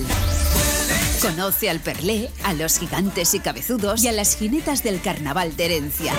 Conoce 1.23 1.71
al 1.71 1.79
Perlé, 1.79 2.29
a 2.43 2.55
los 2.55 2.81
gigantes 2.81 3.35
y 3.35 3.39
cabezudos 3.39 4.03
y 4.03 4.09
a 4.09 4.13
las 4.13 4.35
jinetas 4.35 4.83
del 4.83 5.01
carnaval 5.01 5.55
de 5.55 5.65
herencia. 5.67 6.13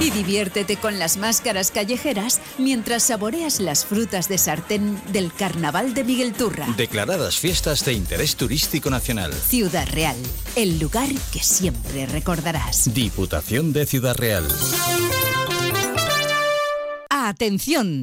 Y 0.00 0.10
diviértete 0.10 0.76
con 0.76 0.98
las 0.98 1.18
máscaras 1.18 1.70
callejeras 1.70 2.40
mientras 2.58 3.02
saboreas 3.02 3.60
las 3.60 3.84
frutas 3.84 4.28
de 4.28 4.38
sartén 4.38 5.00
del 5.12 5.32
carnaval 5.32 5.92
de 5.92 6.04
Miguel 6.04 6.32
Turra. 6.32 6.66
Declaradas 6.76 7.36
fiestas 7.38 7.84
de 7.84 7.92
interés 7.92 8.34
turístico 8.34 8.88
nacional. 8.88 9.32
Ciudad 9.32 9.86
Real, 9.92 10.16
el 10.56 10.78
lugar 10.78 11.10
que 11.32 11.40
siempre 11.40 12.06
recordarás. 12.06 12.92
Diputación 12.94 13.74
de 13.74 13.84
Ciudad 13.84 14.16
Real. 14.16 14.48
¡Atención! 17.10 18.02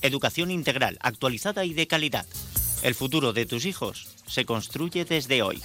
educación 0.00 0.50
integral, 0.50 0.98
actualizada 1.00 1.64
y 1.64 1.74
de 1.74 1.86
calidad. 1.86 2.26
El 2.82 2.94
futuro 2.94 3.32
de 3.32 3.46
tus 3.46 3.64
hijos 3.66 4.08
se 4.26 4.44
construye 4.44 5.04
desde 5.04 5.42
hoy. 5.42 5.62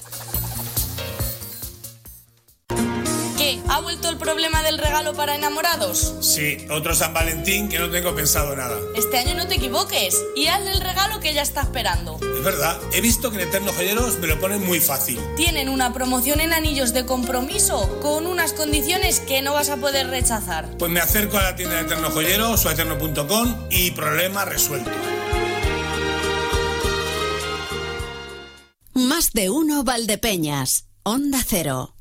¿Ha 3.70 3.82
vuelto 3.82 4.10
el 4.10 4.18
problema 4.18 4.64
del 4.64 4.78
regalo 4.78 5.14
para 5.14 5.36
enamorados? 5.36 6.16
Sí, 6.22 6.66
otro 6.70 6.96
San 6.96 7.14
Valentín 7.14 7.68
que 7.68 7.80
no 7.80 7.90
tengo 7.90 8.16
pensado 8.16 8.56
nada. 8.56 8.78
Este 8.96 9.18
año 9.18 9.36
no 9.36 9.48
te 9.48 9.56
equivoques 9.56 10.16
y 10.36 10.48
hazle 10.48 10.72
el 10.72 10.80
regalo 10.80 11.20
que 11.20 11.32
ella 11.32 11.42
está 11.42 11.62
esperando. 11.62 12.18
Es 12.22 12.44
verdad, 12.44 12.80
he 12.94 13.02
visto 13.02 13.30
que 13.30 13.42
en 13.42 13.50
Eterno 13.50 13.74
Joyeros 13.74 14.20
me 14.20 14.28
lo 14.28 14.40
ponen 14.40 14.66
muy 14.66 14.80
fácil. 14.80 15.20
Tienen 15.36 15.68
una 15.68 15.92
promoción 15.92 16.40
en 16.40 16.54
anillos 16.54 16.94
de 16.94 17.06
compromiso 17.06 18.00
con 18.02 18.26
unas 18.26 18.54
condiciones 18.54 19.20
que 19.20 19.42
no 19.42 19.54
vas 19.54 19.70
a 19.70 19.78
poder 19.78 20.08
rechazar. 20.08 20.78
Pues 20.78 20.90
me 20.90 21.02
acerco 21.02 21.38
a 21.38 21.44
la 21.44 21.56
tienda 21.56 21.76
de 21.76 21.82
Eterno 21.82 22.10
Joyeros 22.10 22.66
o 22.66 22.70
a 22.70 22.74
eterno.com 22.74 23.68
y 23.70 23.92
problema 23.92 24.46
resuelto. 24.46 24.92
Más 28.94 29.34
de 29.34 29.50
uno 29.50 29.84
Valdepeñas. 29.84 30.86
Onda 31.04 31.40
Cero. 31.46 31.97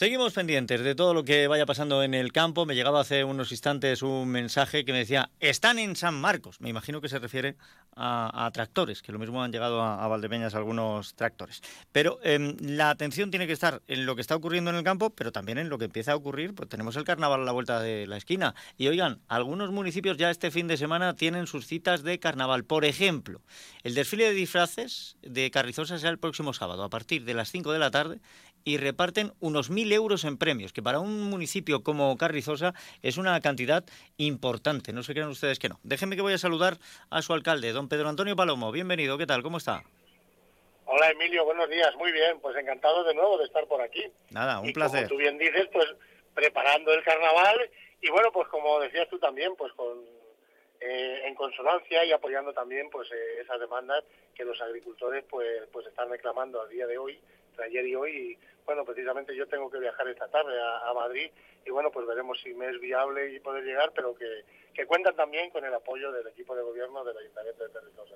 Seguimos 0.00 0.32
pendientes 0.32 0.80
de 0.80 0.94
todo 0.94 1.12
lo 1.12 1.24
que 1.24 1.46
vaya 1.46 1.66
pasando 1.66 2.02
en 2.02 2.14
el 2.14 2.32
campo. 2.32 2.64
Me 2.64 2.74
llegaba 2.74 3.00
hace 3.00 3.22
unos 3.22 3.52
instantes 3.52 4.00
un 4.00 4.28
mensaje 4.28 4.86
que 4.86 4.92
me 4.92 5.00
decía, 5.00 5.28
están 5.40 5.78
en 5.78 5.94
San 5.94 6.18
Marcos. 6.18 6.58
Me 6.62 6.70
imagino 6.70 7.02
que 7.02 7.10
se 7.10 7.18
refiere 7.18 7.56
a, 7.96 8.50
tractores, 8.54 9.02
que 9.02 9.12
lo 9.12 9.18
mismo 9.18 9.42
han 9.42 9.52
llegado 9.52 9.82
a, 9.82 10.02
a 10.02 10.08
Valdepeñas 10.08 10.54
algunos 10.54 11.14
tractores. 11.16 11.60
Pero 11.92 12.18
em, 12.22 12.56
la 12.60 12.88
atención 12.88 13.30
tiene 13.30 13.46
que 13.46 13.52
estar 13.52 13.82
en 13.88 14.06
lo 14.06 14.14
que 14.14 14.22
está 14.22 14.36
ocurriendo 14.36 14.70
en 14.70 14.76
el 14.76 14.84
campo, 14.84 15.10
pero 15.10 15.32
también 15.32 15.58
en 15.58 15.68
lo 15.68 15.76
que 15.76 15.84
empieza 15.84 16.12
a 16.12 16.16
ocurrir. 16.16 16.54
Pues 16.54 16.70
tenemos 16.70 16.96
el 16.96 17.04
carnaval 17.04 17.42
a 17.42 17.44
la 17.44 17.52
vuelta 17.52 17.78
de 17.78 18.06
la 18.06 18.16
esquina. 18.16 18.54
Y 18.78 18.88
oigan, 18.88 19.20
algunos 19.28 19.70
municipios 19.70 20.16
ya 20.16 20.30
este 20.30 20.50
fin 20.50 20.66
de 20.66 20.78
semana 20.78 21.14
tienen 21.14 21.46
sus 21.46 21.66
citas 21.66 22.02
de 22.02 22.18
carnaval. 22.18 22.64
Por 22.64 22.86
ejemplo, 22.86 23.42
el 23.82 23.94
desfile 23.94 24.24
de 24.24 24.32
disfraces 24.32 25.18
de 25.20 25.50
Carrizosa 25.50 25.98
será 25.98 26.08
el 26.08 26.18
próximo 26.18 26.54
sábado, 26.54 26.84
a 26.84 26.88
partir 26.88 27.26
de 27.26 27.34
las 27.34 27.50
5 27.50 27.70
de 27.70 27.78
la 27.78 27.90
tarde 27.90 28.20
y 28.64 28.76
reparten 28.78 29.32
unos 29.40 29.70
mil 29.70 29.92
euros 29.92 30.24
en 30.24 30.36
premios, 30.36 30.72
que 30.72 30.82
para 30.82 31.00
un 31.00 31.30
municipio 31.30 31.82
como 31.82 32.16
Carrizosa 32.16 32.74
es 33.02 33.16
una 33.16 33.40
cantidad 33.40 33.84
importante. 34.16 34.92
No 34.92 35.02
se 35.02 35.12
crean 35.12 35.28
ustedes 35.28 35.58
que 35.58 35.68
no. 35.68 35.78
Déjenme 35.82 36.16
que 36.16 36.22
voy 36.22 36.34
a 36.34 36.38
saludar 36.38 36.78
a 37.10 37.22
su 37.22 37.32
alcalde, 37.32 37.72
don 37.72 37.88
Pedro 37.88 38.08
Antonio 38.08 38.36
Palomo. 38.36 38.72
Bienvenido, 38.72 39.18
¿qué 39.18 39.26
tal? 39.26 39.42
¿Cómo 39.42 39.58
está? 39.58 39.82
Hola 40.92 41.10
Emilio, 41.10 41.44
buenos 41.44 41.68
días. 41.70 41.94
Muy 41.96 42.10
bien, 42.10 42.40
pues 42.40 42.56
encantado 42.56 43.04
de 43.04 43.14
nuevo 43.14 43.38
de 43.38 43.44
estar 43.44 43.64
por 43.66 43.80
aquí. 43.80 44.04
Nada, 44.30 44.58
un 44.58 44.68
y 44.68 44.72
placer. 44.72 45.08
Como 45.08 45.10
tú 45.10 45.16
bien 45.18 45.38
dices, 45.38 45.68
pues 45.72 45.86
preparando 46.34 46.92
el 46.92 47.02
carnaval 47.04 47.70
y 48.00 48.10
bueno, 48.10 48.32
pues 48.32 48.48
como 48.48 48.80
decías 48.80 49.08
tú 49.08 49.18
también, 49.18 49.54
pues 49.56 49.72
con 49.74 49.98
eh, 50.80 51.22
en 51.26 51.34
consonancia 51.34 52.04
y 52.04 52.12
apoyando 52.12 52.52
también 52.52 52.88
pues 52.90 53.10
eh, 53.12 53.40
esas 53.42 53.60
demandas 53.60 54.02
que 54.34 54.44
los 54.44 54.60
agricultores 54.60 55.24
pues 55.28 55.68
pues 55.70 55.86
están 55.86 56.08
reclamando 56.08 56.60
a 56.60 56.66
día 56.68 56.86
de 56.86 56.98
hoy, 56.98 57.20
entre 57.50 57.66
ayer 57.66 57.86
y 57.86 57.94
hoy. 57.94 58.10
Y 58.16 58.38
bueno, 58.64 58.84
precisamente 58.84 59.34
yo 59.36 59.46
tengo 59.46 59.70
que 59.70 59.78
viajar 59.78 60.06
esta 60.08 60.28
tarde 60.28 60.60
a, 60.60 60.90
a 60.90 60.94
Madrid 60.94 61.30
y 61.66 61.70
bueno, 61.70 61.90
pues 61.90 62.06
veremos 62.06 62.38
si 62.42 62.54
me 62.54 62.70
es 62.70 62.80
viable 62.80 63.34
y 63.34 63.40
poder 63.40 63.64
llegar, 63.64 63.92
pero 63.94 64.14
que, 64.14 64.44
que 64.74 64.86
cuentan 64.86 65.14
también 65.14 65.50
con 65.50 65.64
el 65.64 65.74
apoyo 65.74 66.10
del 66.12 66.26
equipo 66.28 66.54
de 66.54 66.62
gobierno 66.62 67.04
del 67.04 67.16
Ayuntamiento 67.18 67.64
de 67.64 67.70
Territosa. 67.70 68.14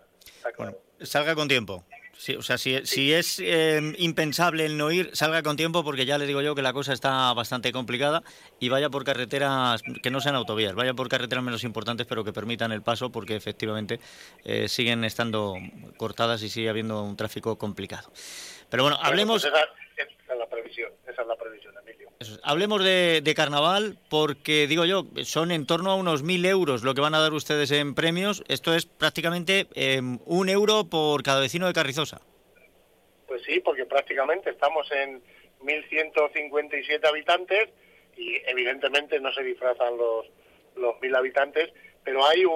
Salga 1.00 1.34
con 1.34 1.48
tiempo. 1.48 1.84
Sí, 2.16 2.36
o 2.36 2.42
sea, 2.42 2.58
si, 2.58 2.86
si 2.86 3.12
es 3.12 3.40
eh, 3.40 3.80
impensable 3.98 4.64
el 4.64 4.78
no 4.78 4.90
ir, 4.92 5.10
salga 5.14 5.42
con 5.42 5.56
tiempo 5.56 5.82
porque 5.82 6.06
ya 6.06 6.16
le 6.16 6.26
digo 6.26 6.42
yo 6.42 6.54
que 6.54 6.62
la 6.62 6.72
cosa 6.72 6.92
está 6.92 7.32
bastante 7.34 7.72
complicada 7.72 8.22
y 8.60 8.68
vaya 8.68 8.88
por 8.88 9.04
carreteras 9.04 9.82
que 10.02 10.10
no 10.10 10.20
sean 10.20 10.36
autovías, 10.36 10.74
vaya 10.74 10.94
por 10.94 11.08
carreteras 11.08 11.42
menos 11.42 11.64
importantes 11.64 12.06
pero 12.06 12.22
que 12.22 12.32
permitan 12.32 12.70
el 12.70 12.82
paso 12.82 13.10
porque 13.10 13.34
efectivamente 13.34 13.98
eh, 14.44 14.68
siguen 14.68 15.04
estando 15.04 15.54
cortadas 15.96 16.42
y 16.42 16.48
sigue 16.48 16.68
habiendo 16.68 17.02
un 17.02 17.16
tráfico 17.16 17.58
complicado. 17.58 18.12
Pero 18.74 18.82
bueno, 18.82 18.98
hablemos... 19.00 19.40
Bueno, 19.40 19.56
pues 19.72 20.02
esa, 20.02 20.10
esa 20.24 20.32
es 20.32 20.38
la 20.40 20.48
previsión, 20.48 20.92
esa 21.06 21.22
es 21.22 21.28
la 21.28 21.36
previsión, 21.36 21.74
Emilio. 21.80 22.08
Eso. 22.18 22.40
Hablemos 22.42 22.82
de, 22.82 23.20
de 23.22 23.34
carnaval 23.36 23.98
porque, 24.10 24.66
digo 24.66 24.84
yo, 24.84 25.04
son 25.22 25.52
en 25.52 25.64
torno 25.64 25.92
a 25.92 25.94
unos 25.94 26.24
mil 26.24 26.44
euros 26.44 26.82
lo 26.82 26.92
que 26.92 27.00
van 27.00 27.14
a 27.14 27.20
dar 27.20 27.32
ustedes 27.34 27.70
en 27.70 27.94
premios. 27.94 28.42
Esto 28.48 28.74
es 28.74 28.86
prácticamente 28.86 29.68
eh, 29.76 30.00
un 30.24 30.48
euro 30.48 30.90
por 30.90 31.22
cada 31.22 31.38
vecino 31.38 31.68
de 31.68 31.72
Carrizosa. 31.72 32.20
Pues 33.28 33.44
sí, 33.44 33.60
porque 33.60 33.86
prácticamente 33.86 34.50
estamos 34.50 34.90
en 34.90 35.22
1.157 35.60 37.06
habitantes 37.06 37.68
y 38.16 38.38
evidentemente 38.44 39.20
no 39.20 39.32
se 39.32 39.44
disfrazan 39.44 39.96
los 39.96 40.26
los 40.74 41.00
mil 41.00 41.14
habitantes, 41.14 41.72
pero 42.02 42.26
hay 42.26 42.44
un, 42.44 42.52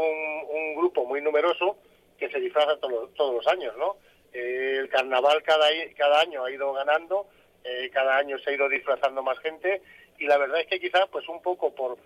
un 0.48 0.74
grupo 0.74 1.04
muy 1.04 1.20
numeroso 1.20 1.78
que 2.18 2.28
se 2.28 2.40
disfraza 2.40 2.76
todos 2.80 3.34
los 3.34 3.46
años, 3.46 3.76
¿no? 3.78 3.98
El 4.32 4.88
carnaval 4.88 5.42
cada, 5.42 6.20
año 6.20 6.44
ha 6.44 6.50
ido 6.50 6.72
ganando, 6.72 7.28
eh, 7.64 7.90
cada 7.92 8.16
año 8.16 8.38
se 8.38 8.50
ha 8.50 8.54
ido 8.54 8.68
disfrazando 8.68 9.22
más 9.22 9.38
gente 9.40 9.82
y 10.18 10.26
la 10.26 10.38
verdad 10.38 10.60
es 10.60 10.66
que 10.66 10.80
quizás 10.80 11.08
pues 11.10 11.28
un 11.28 11.40
poco 11.42 11.74
por 11.74 11.96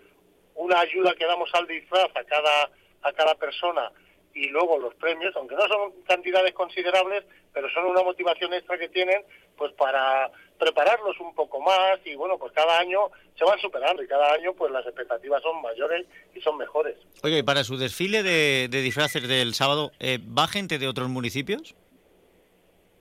una 0.54 0.80
ayuda 0.80 1.14
que 1.14 1.26
damos 1.26 1.50
al 1.54 1.66
disfraz 1.66 2.08
a 2.14 2.24
cada, 2.24 2.70
a 3.02 3.12
cada 3.12 3.34
persona 3.34 3.90
y 4.34 4.48
luego 4.48 4.78
los 4.78 4.94
premios, 4.94 5.34
aunque 5.36 5.54
no 5.54 5.66
son 5.68 5.92
cantidades 6.06 6.54
considerables, 6.54 7.24
pero 7.52 7.68
son 7.70 7.86
una 7.86 8.02
motivación 8.02 8.52
extra 8.54 8.78
que 8.78 8.88
tienen 8.88 9.22
pues 9.56 9.72
para 9.74 10.30
prepararlos 10.58 11.18
un 11.20 11.34
poco 11.34 11.60
más 11.60 11.98
y 12.04 12.14
bueno, 12.14 12.38
pues 12.38 12.52
cada 12.52 12.78
año 12.78 13.10
se 13.36 13.44
van 13.44 13.58
superando 13.60 14.02
y 14.02 14.08
cada 14.08 14.32
año 14.32 14.54
pues 14.54 14.72
las 14.72 14.86
expectativas 14.86 15.42
son 15.42 15.60
mayores 15.60 16.06
y 16.34 16.40
son 16.40 16.56
mejores. 16.56 16.96
Oye, 17.22 17.38
¿y 17.38 17.42
para 17.42 17.64
su 17.64 17.76
desfile 17.76 18.22
de, 18.22 18.68
de 18.70 18.80
disfraces 18.80 19.26
del 19.26 19.54
sábado, 19.54 19.92
eh, 20.00 20.18
¿va 20.36 20.46
gente 20.48 20.78
de 20.78 20.88
otros 20.88 21.08
municipios? 21.08 21.74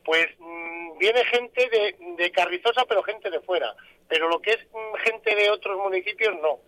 Pues 0.03 0.27
mm, 0.39 0.97
viene 0.97 1.23
gente 1.25 1.69
de, 1.69 1.95
de 2.17 2.31
Carrizosa, 2.31 2.85
pero 2.85 3.03
gente 3.03 3.29
de 3.29 3.39
fuera. 3.41 3.75
Pero 4.07 4.27
lo 4.29 4.41
que 4.41 4.51
es 4.51 4.59
mm, 4.71 4.95
gente 5.03 5.35
de 5.35 5.49
otros 5.49 5.77
municipios, 5.77 6.35
no. 6.41 6.59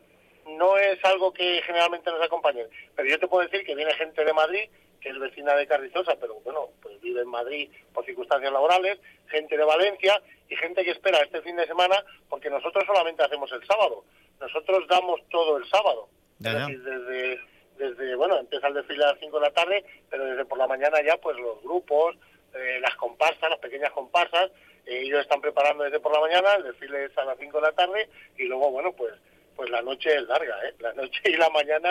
No 0.57 0.77
es 0.77 1.03
algo 1.05 1.33
que 1.33 1.61
generalmente 1.65 2.11
nos 2.11 2.21
acompañe. 2.21 2.65
Pero 2.95 3.09
yo 3.09 3.19
te 3.19 3.27
puedo 3.27 3.47
decir 3.47 3.65
que 3.65 3.75
viene 3.75 3.93
gente 3.93 4.23
de 4.23 4.33
Madrid, 4.33 4.69
que 5.03 5.09
es 5.09 5.19
vecina 5.19 5.53
de 5.55 5.67
Carrizosa, 5.67 6.15
pero 6.19 6.35
bueno, 6.45 6.69
pues 6.81 6.99
vive 7.01 7.21
en 7.21 7.27
Madrid 7.27 7.69
por 7.93 8.05
circunstancias 8.05 8.51
laborales, 8.51 8.99
gente 9.27 9.57
de 9.57 9.63
Valencia 9.63 10.21
y 10.49 10.55
gente 10.55 10.83
que 10.83 10.91
espera 10.91 11.19
este 11.19 11.41
fin 11.41 11.57
de 11.57 11.67
semana, 11.67 12.03
porque 12.29 12.49
nosotros 12.49 12.85
solamente 12.85 13.23
hacemos 13.23 13.51
el 13.51 13.65
sábado. 13.65 14.05
Nosotros 14.39 14.87
damos 14.87 15.19
todo 15.29 15.57
el 15.57 15.67
sábado. 15.69 16.07
Es 16.39 16.53
decir, 16.53 16.83
desde, 16.83 17.39
desde, 17.77 18.15
bueno, 18.15 18.37
empieza 18.37 18.67
el 18.67 18.73
desfile 18.75 19.03
a 19.03 19.07
las 19.07 19.19
5 19.19 19.39
de 19.39 19.45
la 19.45 19.53
tarde, 19.53 19.85
pero 20.09 20.25
desde 20.25 20.45
por 20.45 20.57
la 20.57 20.67
mañana 20.67 21.01
ya, 21.05 21.17
pues 21.17 21.37
los 21.37 21.61
grupos, 21.61 22.15
eh, 22.55 22.79
las 22.81 22.95
comparsas, 22.95 23.49
las 23.49 23.59
pequeñas 23.59 23.91
comparsas, 23.91 24.51
eh, 24.85 25.01
ellos 25.03 25.21
están 25.21 25.41
preparando 25.41 25.83
desde 25.83 25.99
por 25.99 26.13
la 26.13 26.19
mañana, 26.21 26.55
el 26.55 26.63
desfile 26.63 27.05
es 27.05 27.17
a 27.17 27.25
las 27.25 27.37
5 27.39 27.57
de 27.57 27.63
la 27.63 27.71
tarde, 27.73 28.09
y 28.37 28.43
luego, 28.45 28.71
bueno, 28.71 28.91
pues 28.93 29.13
pues 29.55 29.69
la 29.69 29.83
noche 29.83 30.09
es 30.15 30.23
larga, 30.23 30.55
¿eh? 30.67 30.73
La 30.79 30.93
noche 30.93 31.21
y 31.25 31.35
la 31.37 31.47
mañana 31.51 31.89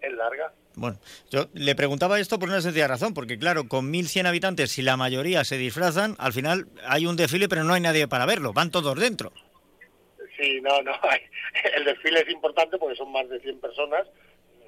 es 0.00 0.10
larga. 0.14 0.50
Bueno, 0.74 0.96
yo 1.30 1.48
le 1.52 1.74
preguntaba 1.74 2.18
esto 2.18 2.38
por 2.38 2.48
una 2.48 2.62
sencilla 2.62 2.88
razón, 2.88 3.12
porque 3.12 3.38
claro, 3.38 3.68
con 3.68 3.92
1.100 3.92 4.26
habitantes, 4.26 4.70
si 4.72 4.80
la 4.80 4.96
mayoría 4.96 5.44
se 5.44 5.58
disfrazan, 5.58 6.16
al 6.18 6.32
final 6.32 6.66
hay 6.86 7.04
un 7.04 7.16
desfile, 7.16 7.46
pero 7.46 7.62
no 7.62 7.74
hay 7.74 7.82
nadie 7.82 8.08
para 8.08 8.24
verlo, 8.24 8.54
van 8.54 8.70
todos 8.70 8.98
dentro. 8.98 9.32
Sí, 10.38 10.60
no, 10.62 10.80
no, 10.82 10.92
hay- 11.02 11.20
el 11.76 11.84
desfile 11.84 12.20
es 12.20 12.30
importante 12.30 12.78
porque 12.78 12.96
son 12.96 13.12
más 13.12 13.28
de 13.28 13.38
100 13.40 13.60
personas. 13.60 14.06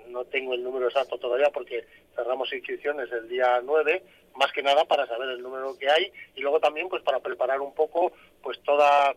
No 0.09 0.25
tengo 0.25 0.55
el 0.55 0.63
número 0.63 0.87
exacto 0.87 1.19
todavía 1.19 1.51
porque 1.51 1.85
cerramos 2.15 2.53
inscripciones 2.53 3.11
el 3.13 3.29
día 3.29 3.61
9, 3.63 4.03
más 4.37 4.53
que 4.53 4.63
nada 4.63 4.85
para 4.85 5.07
saber 5.07 5.31
el 5.31 5.43
número 5.43 5.77
que 5.79 5.91
hay 5.91 6.13
y 6.35 6.41
luego 6.41 6.61
también 6.61 6.89
pues 6.89 7.03
para 7.03 7.21
preparar 7.21 7.61
un 7.61 7.75
poco 7.75 8.13
pues 8.43 8.61
toda 8.63 9.15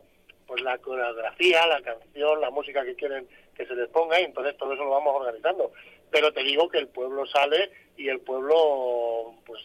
pues 0.48 0.62
la 0.62 0.78
coreografía, 0.80 1.68
la 1.68 1.82
canción, 1.82 2.42
la 2.42 2.50
música 2.50 2.84
que 2.84 2.96
quieren 2.96 3.28
que 3.56 3.66
se 3.66 3.76
les 3.76 3.88
ponga 3.90 4.20
y 4.20 4.24
entonces 4.24 4.58
todo 4.58 4.74
eso 4.74 4.84
lo 4.84 4.92
vamos 4.92 5.16
organizando. 5.16 5.72
Pero 6.10 6.34
te 6.34 6.44
digo 6.44 6.70
que 6.70 6.80
el 6.80 6.88
pueblo 6.88 7.26
sale 7.28 7.72
y 7.98 8.08
el 8.08 8.20
pueblo 8.22 9.36
pues 9.46 9.62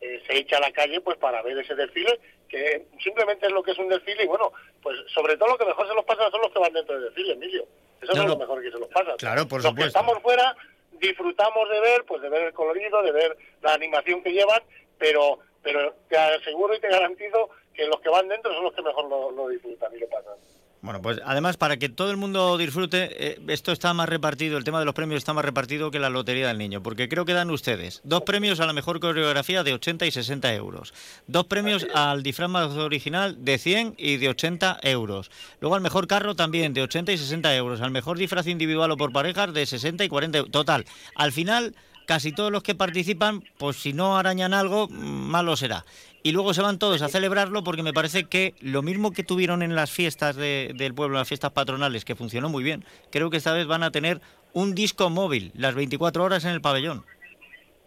eh, 0.00 0.22
se 0.26 0.36
echa 0.36 0.58
a 0.58 0.60
la 0.60 0.72
calle 0.72 1.00
pues 1.00 1.16
para 1.16 1.42
ver 1.42 1.58
ese 1.58 1.74
desfile 1.74 2.20
que 2.48 2.86
simplemente 3.02 3.46
es 3.46 3.52
lo 3.52 3.62
que 3.62 3.72
es 3.72 3.78
un 3.78 3.88
desfile 3.88 4.24
y 4.24 4.26
bueno 4.26 4.52
pues 4.82 4.96
sobre 5.14 5.36
todo 5.36 5.48
lo 5.48 5.58
que 5.58 5.64
mejor 5.64 5.88
se 5.88 5.94
los 5.94 6.04
pasa 6.04 6.30
son 6.30 6.42
los 6.42 6.52
que 6.52 6.58
van 6.58 6.72
dentro 6.72 6.94
del 6.94 7.04
desfile 7.06 7.32
Emilio 7.32 7.66
eso 8.00 8.14
No, 8.14 8.22
es 8.22 8.28
lo 8.28 8.36
mejor 8.36 8.62
que 8.62 8.70
se 8.70 8.78
los 8.78 8.88
pasa. 8.88 9.14
Claro, 9.18 9.46
por 9.48 9.62
los 9.62 9.74
que 9.74 9.82
supuesto. 9.82 9.98
estamos 9.98 10.22
fuera 10.22 10.56
disfrutamos 10.92 11.68
de 11.68 11.80
ver 11.80 12.04
pues 12.04 12.22
de 12.22 12.28
ver 12.30 12.42
el 12.44 12.52
colorido 12.54 13.02
de 13.02 13.12
ver 13.12 13.36
la 13.62 13.74
animación 13.74 14.22
que 14.22 14.32
llevan 14.32 14.62
pero 14.98 15.38
pero 15.62 15.94
te 16.08 16.16
aseguro 16.16 16.74
y 16.74 16.80
te 16.80 16.88
garantizo 16.88 17.50
que 17.74 17.84
los 17.86 18.00
que 18.00 18.08
van 18.08 18.28
dentro 18.28 18.54
son 18.54 18.64
los 18.64 18.72
que 18.72 18.80
mejor 18.82 19.06
lo, 19.08 19.30
lo 19.30 19.48
disfrutan 19.48 19.94
y 19.94 19.98
lo 19.98 20.08
pasan 20.08 20.34
Bueno, 20.82 21.02
pues 21.02 21.20
además, 21.24 21.56
para 21.56 21.78
que 21.78 21.88
todo 21.88 22.10
el 22.10 22.16
mundo 22.16 22.56
disfrute, 22.58 23.08
eh, 23.32 23.40
esto 23.48 23.72
está 23.72 23.92
más 23.94 24.08
repartido, 24.08 24.58
el 24.58 24.64
tema 24.64 24.78
de 24.78 24.84
los 24.84 24.94
premios 24.94 25.18
está 25.18 25.32
más 25.32 25.44
repartido 25.44 25.90
que 25.90 25.98
la 25.98 26.10
Lotería 26.10 26.48
del 26.48 26.58
Niño, 26.58 26.82
porque 26.82 27.08
creo 27.08 27.24
que 27.24 27.32
dan 27.32 27.50
ustedes 27.50 28.00
dos 28.04 28.22
premios 28.22 28.60
a 28.60 28.66
la 28.66 28.72
mejor 28.72 29.00
coreografía 29.00 29.64
de 29.64 29.72
80 29.72 30.06
y 30.06 30.10
60 30.10 30.54
euros, 30.54 30.94
dos 31.26 31.46
premios 31.46 31.86
al 31.94 32.22
disfraz 32.22 32.50
más 32.50 32.70
original 32.72 33.44
de 33.44 33.58
100 33.58 33.94
y 33.96 34.18
de 34.18 34.28
80 34.28 34.78
euros, 34.82 35.30
luego 35.60 35.74
al 35.74 35.80
mejor 35.80 36.06
carro 36.06 36.36
también 36.36 36.74
de 36.74 36.82
80 36.82 37.12
y 37.12 37.18
60 37.18 37.56
euros, 37.56 37.80
al 37.80 37.90
mejor 37.90 38.18
disfraz 38.18 38.46
individual 38.46 38.90
o 38.90 38.96
por 38.96 39.12
parejas 39.12 39.52
de 39.52 39.66
60 39.66 40.04
y 40.04 40.08
40 40.08 40.38
euros. 40.38 40.52
Total, 40.52 40.84
al 41.14 41.32
final, 41.32 41.74
casi 42.06 42.32
todos 42.32 42.52
los 42.52 42.62
que 42.62 42.74
participan, 42.74 43.42
pues 43.58 43.76
si 43.76 43.92
no 43.92 44.16
arañan 44.16 44.54
algo, 44.54 44.88
mm, 44.88 44.94
malo 44.94 45.56
será. 45.56 45.84
Y 46.26 46.32
luego 46.32 46.52
se 46.54 46.60
van 46.60 46.80
todos 46.80 47.02
a 47.02 47.08
celebrarlo 47.08 47.62
porque 47.62 47.84
me 47.84 47.92
parece 47.92 48.24
que 48.24 48.54
lo 48.60 48.82
mismo 48.82 49.12
que 49.12 49.22
tuvieron 49.22 49.62
en 49.62 49.76
las 49.76 49.92
fiestas 49.92 50.34
de- 50.34 50.72
del 50.74 50.92
pueblo, 50.92 51.18
las 51.18 51.28
fiestas 51.28 51.52
patronales, 51.52 52.04
que 52.04 52.16
funcionó 52.16 52.48
muy 52.48 52.64
bien, 52.64 52.84
creo 53.12 53.30
que 53.30 53.36
esta 53.36 53.52
vez 53.52 53.68
van 53.68 53.84
a 53.84 53.92
tener 53.92 54.20
un 54.52 54.74
disco 54.74 55.08
móvil 55.08 55.52
las 55.54 55.76
24 55.76 56.24
horas 56.24 56.44
en 56.44 56.50
el 56.50 56.60
pabellón. 56.60 57.06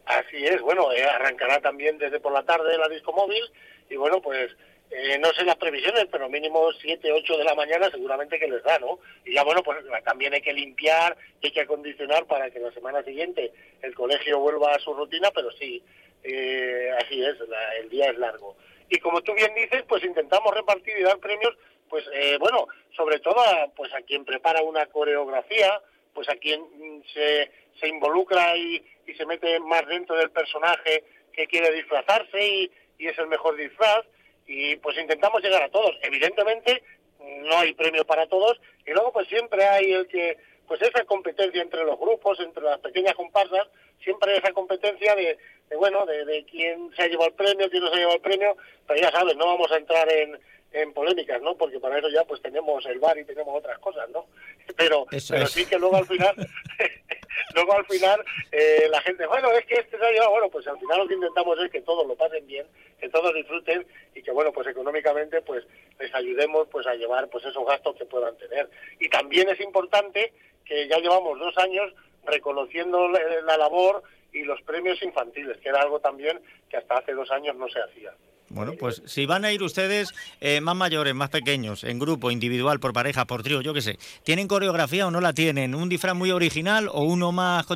Así 0.06 0.38
es, 0.46 0.62
bueno, 0.62 0.90
eh, 0.94 1.04
arrancará 1.04 1.60
también 1.60 1.98
desde 1.98 2.22
por 2.22 2.32
la 2.32 2.44
tarde 2.44 2.78
la 2.78 2.88
disco 2.88 3.12
móvil 3.12 3.44
y 3.90 3.98
bueno, 3.98 4.22
pues 4.22 4.50
eh, 4.90 5.20
no 5.20 5.28
sé 5.34 5.44
las 5.44 5.58
previsiones, 5.58 6.06
pero 6.10 6.30
mínimo 6.30 6.72
7, 6.82 7.12
8 7.12 7.38
de 7.40 7.44
la 7.44 7.56
mañana 7.56 7.92
seguramente 7.92 8.40
que 8.40 8.48
les 8.48 8.64
da, 8.64 8.80
¿no? 8.80 9.00
Y 9.26 9.34
ya 9.34 9.44
bueno, 9.44 9.62
pues 9.64 9.80
también 10.06 10.34
hay 10.34 10.42
que 10.42 10.54
limpiar, 10.54 11.18
hay 11.44 11.52
que 11.52 11.60
acondicionar 11.60 12.26
para 12.26 12.50
que 12.52 12.60
la 12.60 12.72
semana 12.72 13.04
siguiente 13.04 13.52
el 13.82 13.94
colegio 13.94 14.40
vuelva 14.40 14.74
a 14.76 14.80
su 14.80 14.94
rutina, 14.94 15.30
pero 15.36 15.52
sí, 15.60 15.84
eh, 16.24 16.92
así 17.00 17.24
es, 17.24 17.40
la- 17.48 17.76
el 17.78 17.90
día 17.90 18.10
es 18.10 18.18
largo. 18.18 18.56
Y 18.90 18.98
como 19.00 19.22
tú 19.22 19.34
bien 19.34 19.54
dices, 19.56 19.84
pues 19.88 20.04
intentamos 20.04 20.54
repartir 20.54 20.98
y 20.98 21.04
dar 21.04 21.20
premios, 21.20 21.56
pues 21.90 22.06
eh, 22.14 22.38
bueno, 22.40 22.68
sobre 22.96 23.20
todo 23.20 23.40
a, 23.40 23.68
pues 23.76 23.94
a 23.94 24.02
quien 24.02 24.26
prepara 24.26 24.62
una 24.64 24.86
coreografía, 24.88 25.82
pues 26.14 26.28
a 26.30 26.36
quien 26.36 26.62
mm, 26.62 27.04
se, 27.14 27.52
se 27.80 27.88
involucra 27.88 28.56
y, 28.58 28.84
se 29.18 29.26
mete 29.26 29.60
más 29.62 29.88
dentro 29.88 30.16
del 30.16 30.30
personaje 30.30 31.04
que 31.34 31.48
quiere 31.48 31.72
disfrazarse 31.72 32.48
y, 32.48 32.72
y 33.00 33.08
es 33.08 33.18
el 33.18 33.26
mejor 33.26 33.56
disfraz 33.56 34.06
y 34.46 34.76
pues 34.78 34.98
intentamos 35.00 35.42
llegar 35.42 35.64
a 35.64 35.70
todos. 35.70 35.96
Evidentemente 36.04 36.84
no 37.20 37.58
hay 37.58 37.74
premio 37.74 38.06
para 38.06 38.28
todos 38.28 38.62
y 38.86 38.92
luego 38.92 39.12
pues 39.12 39.28
siempre 39.28 39.66
hay 39.66 39.94
el 39.94 40.08
que 40.08 40.38
pues 40.68 40.80
esa 40.84 41.04
competencia 41.06 41.60
entre 41.60 41.84
los 41.84 42.00
grupos, 42.00 42.40
entre 42.40 42.62
las 42.64 42.80
pequeñas 42.80 43.16
comparsas, 43.16 43.68
siempre 44.04 44.32
hay 44.34 44.38
esa 44.38 44.54
competencia 44.54 45.16
de, 45.16 45.40
de, 45.70 45.76
bueno, 45.76 46.06
de, 46.06 46.26
de 46.26 46.44
quién 46.46 46.92
se 46.96 47.04
ha 47.04 47.08
llevado 47.08 47.30
el 47.30 47.36
premio, 47.36 47.70
quién 47.70 47.84
no 47.84 47.90
se 47.90 47.96
ha 47.96 48.00
llevado 48.00 48.16
el 48.16 48.22
premio, 48.22 48.58
pero 48.88 49.00
ya 49.02 49.12
sabes, 49.12 49.36
no 49.38 49.46
vamos 49.46 49.72
a 49.72 49.78
entrar 49.78 50.12
en, 50.12 50.38
en 50.72 50.94
polémicas, 50.94 51.42
¿no? 51.42 51.56
Porque 51.56 51.80
para 51.80 51.98
eso 51.98 52.10
ya 52.10 52.24
pues 52.26 52.42
tenemos 52.42 52.86
el 52.86 53.00
bar 53.00 53.18
y 53.18 53.26
tenemos 53.26 53.56
otras 53.58 53.80
cosas, 53.80 54.10
¿no? 54.10 54.26
Pero, 54.78 55.08
Eso 55.12 55.34
pero 55.34 55.46
es. 55.46 55.52
sí 55.52 55.66
que 55.66 55.80
luego 55.80 55.96
al 55.96 56.06
final 56.06 56.36
luego 57.56 57.74
al 57.74 57.86
final 57.88 58.24
eh, 58.52 58.88
la 58.90 59.02
gente, 59.02 59.26
bueno, 59.26 59.52
es 59.52 59.66
que 59.66 59.74
este 59.76 59.98
se 59.98 60.06
ha 60.06 60.12
llevado, 60.12 60.30
bueno, 60.32 60.50
pues 60.50 60.68
al 60.68 60.78
final 60.80 61.00
lo 61.00 61.08
que 61.08 61.16
intentamos 61.16 61.58
es 61.60 61.72
que 61.72 61.82
todos 61.82 62.06
lo 62.06 62.16
pasen 62.16 62.46
bien, 62.46 62.68
que 63.00 63.10
todos 63.10 63.34
disfruten 63.34 63.86
y 64.14 64.22
que, 64.22 64.32
bueno, 64.32 64.52
pues 64.54 64.68
económicamente 64.68 65.42
pues 65.42 65.66
les 66.00 66.14
ayudemos 66.14 66.68
pues 66.72 66.86
a 66.86 66.94
llevar 66.94 67.28
pues 67.30 67.44
esos 67.46 67.66
gastos 67.66 67.96
que 67.96 68.06
puedan 68.06 68.38
tener. 68.38 68.70
Y 69.00 69.10
también 69.10 69.50
es 69.50 69.60
importante 69.60 70.32
que 70.66 70.88
ya 70.88 71.00
llevamos 71.00 71.40
dos 71.40 71.58
años 71.58 71.92
reconociendo 72.26 73.08
la, 73.08 73.20
la 73.46 73.58
labor 73.58 74.04
y 74.32 74.44
los 74.44 74.62
premios 74.62 75.02
infantiles, 75.02 75.58
que 75.58 75.70
era 75.70 75.82
algo 75.82 76.00
también 76.00 76.40
que 76.70 76.78
hasta 76.78 76.98
hace 76.98 77.14
dos 77.14 77.32
años 77.32 77.56
no 77.56 77.68
se 77.70 77.80
hacía. 77.82 78.12
Bueno, 78.52 78.74
pues 78.80 79.04
si 79.06 79.28
van 79.28 79.46
a 79.46 79.52
ir 79.52 79.62
ustedes 79.62 80.12
eh, 80.42 80.60
más 80.60 80.76
mayores, 80.76 81.14
más 81.14 81.30
pequeños, 81.30 81.84
en 81.84 82.00
grupo, 82.00 82.32
individual, 82.32 82.80
por 82.80 82.94
pareja, 82.94 83.26
por 83.26 83.44
trío, 83.44 83.62
yo 83.62 83.76
qué 83.76 83.82
sé, 83.82 84.00
¿tienen 84.24 84.48
coreografía 84.48 85.06
o 85.06 85.12
no 85.12 85.22
la 85.22 85.34
tienen? 85.34 85.76
¿Un 85.76 85.88
disfraz 85.88 86.16
muy 86.16 86.32
original 86.32 86.90
o 86.92 87.04
uno 87.04 87.32
más... 87.32 87.68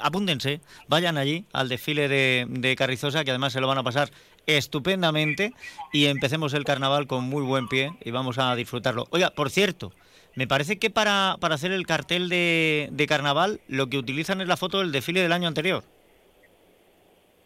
Apúntense, 0.00 0.60
vayan 0.88 1.18
allí 1.18 1.44
al 1.52 1.68
desfile 1.68 2.08
de, 2.08 2.46
de 2.48 2.76
Carrizosa, 2.76 3.24
que 3.24 3.30
además 3.30 3.52
se 3.52 3.60
lo 3.60 3.66
van 3.66 3.76
a 3.76 3.82
pasar 3.82 4.10
estupendamente 4.46 5.52
y 5.92 6.06
empecemos 6.06 6.54
el 6.54 6.64
carnaval 6.64 7.06
con 7.06 7.24
muy 7.24 7.42
buen 7.42 7.68
pie 7.68 7.92
y 8.02 8.10
vamos 8.10 8.38
a 8.38 8.54
disfrutarlo. 8.56 9.06
Oiga, 9.10 9.30
por 9.30 9.50
cierto, 9.50 9.92
me 10.34 10.46
parece 10.46 10.78
que 10.78 10.90
para, 10.90 11.36
para 11.40 11.56
hacer 11.56 11.72
el 11.72 11.86
cartel 11.86 12.28
de, 12.28 12.88
de 12.90 13.06
carnaval 13.06 13.60
lo 13.68 13.88
que 13.88 13.98
utilizan 13.98 14.40
es 14.40 14.48
la 14.48 14.56
foto 14.56 14.78
del 14.78 14.92
desfile 14.92 15.20
del 15.20 15.32
año 15.32 15.48
anterior. 15.48 15.82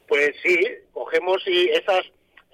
Pues 0.07 0.37
sí, 0.43 0.59
cogemos 0.93 1.43
y 1.47 1.69
esas 1.71 2.05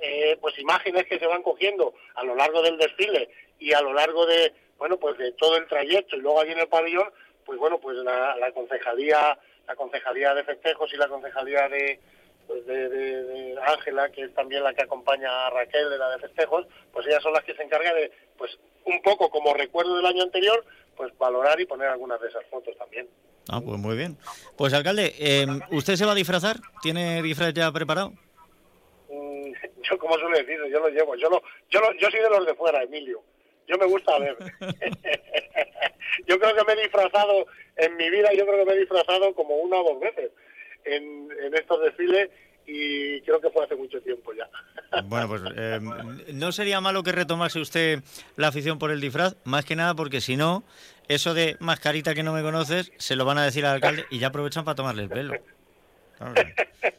eh, 0.01 0.37
pues 0.41 0.59
imágenes 0.59 1.07
que 1.07 1.19
se 1.19 1.27
van 1.27 1.43
cogiendo 1.43 1.95
a 2.15 2.25
lo 2.25 2.35
largo 2.35 2.63
del 2.63 2.79
desfile 2.79 3.29
y 3.59 3.73
a 3.73 3.81
lo 3.81 3.93
largo 3.93 4.27
de 4.27 4.53
bueno 4.79 4.97
pues 4.97 5.17
de 5.19 5.33
todo 5.33 5.57
el 5.57 5.69
trayecto 5.69 6.17
y 6.17 6.21
luego 6.21 6.41
allí 6.41 6.53
en 6.53 6.59
el 6.59 6.67
pabellón 6.67 7.09
pues 7.45 7.59
bueno 7.59 7.79
pues 7.79 7.97
la, 7.99 8.37
la 8.37 8.51
concejalía 8.53 9.39
la 9.69 9.77
concejalía 9.77 10.35
de 10.35 10.43
festejos 10.43 10.93
y 10.93 10.97
la 10.97 11.09
concejalía 11.09 11.69
de 11.69 12.01
pues 12.47 12.67
de, 12.67 13.57
Ángela 13.65 14.11
que 14.11 14.23
es 14.23 14.35
también 14.35 14.65
la 14.65 14.75
que 14.75 14.83
acompaña 14.83 15.47
a 15.47 15.51
Raquel 15.51 15.91
de 15.91 15.99
la 15.99 16.11
de 16.11 16.19
festejos 16.19 16.67
pues 16.93 17.07
ellas 17.07 17.23
son 17.23 17.33
las 17.33 17.45
que 17.45 17.55
se 17.55 17.63
encargan 17.63 17.95
de 17.95 18.11
pues 18.37 18.59
un 18.85 19.01
poco 19.03 19.31
como 19.31 19.55
recuerdo 19.55 19.97
del 19.97 20.07
año 20.07 20.23
anterior 20.23 20.65
pues 20.97 21.17
valorar 21.19 21.61
y 21.61 21.67
poner 21.67 21.89
algunas 21.89 22.21
de 22.21 22.29
esas 22.29 22.45
fotos 22.47 22.77
también 22.77 23.09
Ah, 23.49 23.61
pues 23.61 23.79
muy 23.79 23.97
bien. 23.97 24.17
Pues 24.57 24.73
alcalde, 24.73 25.15
eh, 25.19 25.47
¿usted 25.73 25.97
se 25.97 26.07
va 26.07 26.13
a 26.13 26.17
disfrazar? 26.17 26.57
¿Tiene 26.81 27.23
disfraz 27.23 27.53
ya 27.53 27.73
preparado? 27.73 28.13
Mm, 29.11 29.53
yo 29.83 29.99
como 29.99 30.17
suele 30.19 30.45
decir, 30.45 30.61
yo 30.71 30.81
lo 30.81 30.89
llevo, 30.89 31.17
yo 31.17 31.29
lo, 31.29 31.43
yo 31.69 31.81
lo, 31.81 31.93
yo 31.95 32.11
soy 32.11 32.21
de 32.21 32.31
los 32.31 32.47
de 32.47 32.55
fuera, 32.55 32.83
Emilio. 32.83 33.23
Yo 33.67 33.77
me 33.79 33.87
gusta 33.87 34.19
ver. 34.19 34.37
yo 36.27 36.39
creo 36.39 36.55
que 36.55 36.65
me 36.65 36.73
he 36.73 36.83
disfrazado 36.83 37.47
en 37.77 37.97
mi 37.97 38.11
vida, 38.11 38.33
yo 38.33 38.47
creo 38.47 38.59
que 38.61 38.71
me 38.71 38.77
he 38.77 38.81
disfrazado 38.81 39.35
como 39.35 39.57
una 39.57 39.79
o 39.79 39.93
dos 39.93 40.01
veces 40.01 40.31
en, 40.85 41.29
en 41.41 41.55
estos 41.55 41.81
desfiles 41.83 42.31
y 42.67 43.21
creo 43.23 43.41
que 43.41 43.51
fue 43.51 43.65
hace 43.65 43.75
mucho 43.75 44.01
tiempo 44.01 44.33
ya. 44.33 44.49
Bueno, 45.05 45.27
pues 45.27 45.43
eh, 45.57 45.81
no 46.35 46.53
sería 46.53 46.81
malo 46.83 47.03
que 47.03 47.13
retomase 47.13 47.59
usted 47.59 48.01
la 48.37 48.49
afición 48.49 48.79
por 48.79 48.91
el 48.91 49.01
disfraz, 49.01 49.37
más 49.45 49.65
que 49.65 49.75
nada 49.75 49.95
porque 49.95 50.21
si 50.21 50.37
no, 50.37 50.65
eso 51.09 51.33
de 51.33 51.57
mascarita 51.61 52.15
que 52.15 52.23
no 52.23 52.35
me 52.35 52.43
conoces, 52.43 52.93
se 52.99 53.17
lo 53.17 53.25
van 53.25 53.39
a 53.39 53.45
decir 53.45 53.65
al 53.65 53.77
alcalde 53.77 54.05
y 54.11 54.19
ya 54.19 54.29
aprovechan 54.29 54.65
para 54.65 54.75
tomarle 54.75 55.05
el 55.05 55.09
pelo. 55.09 55.35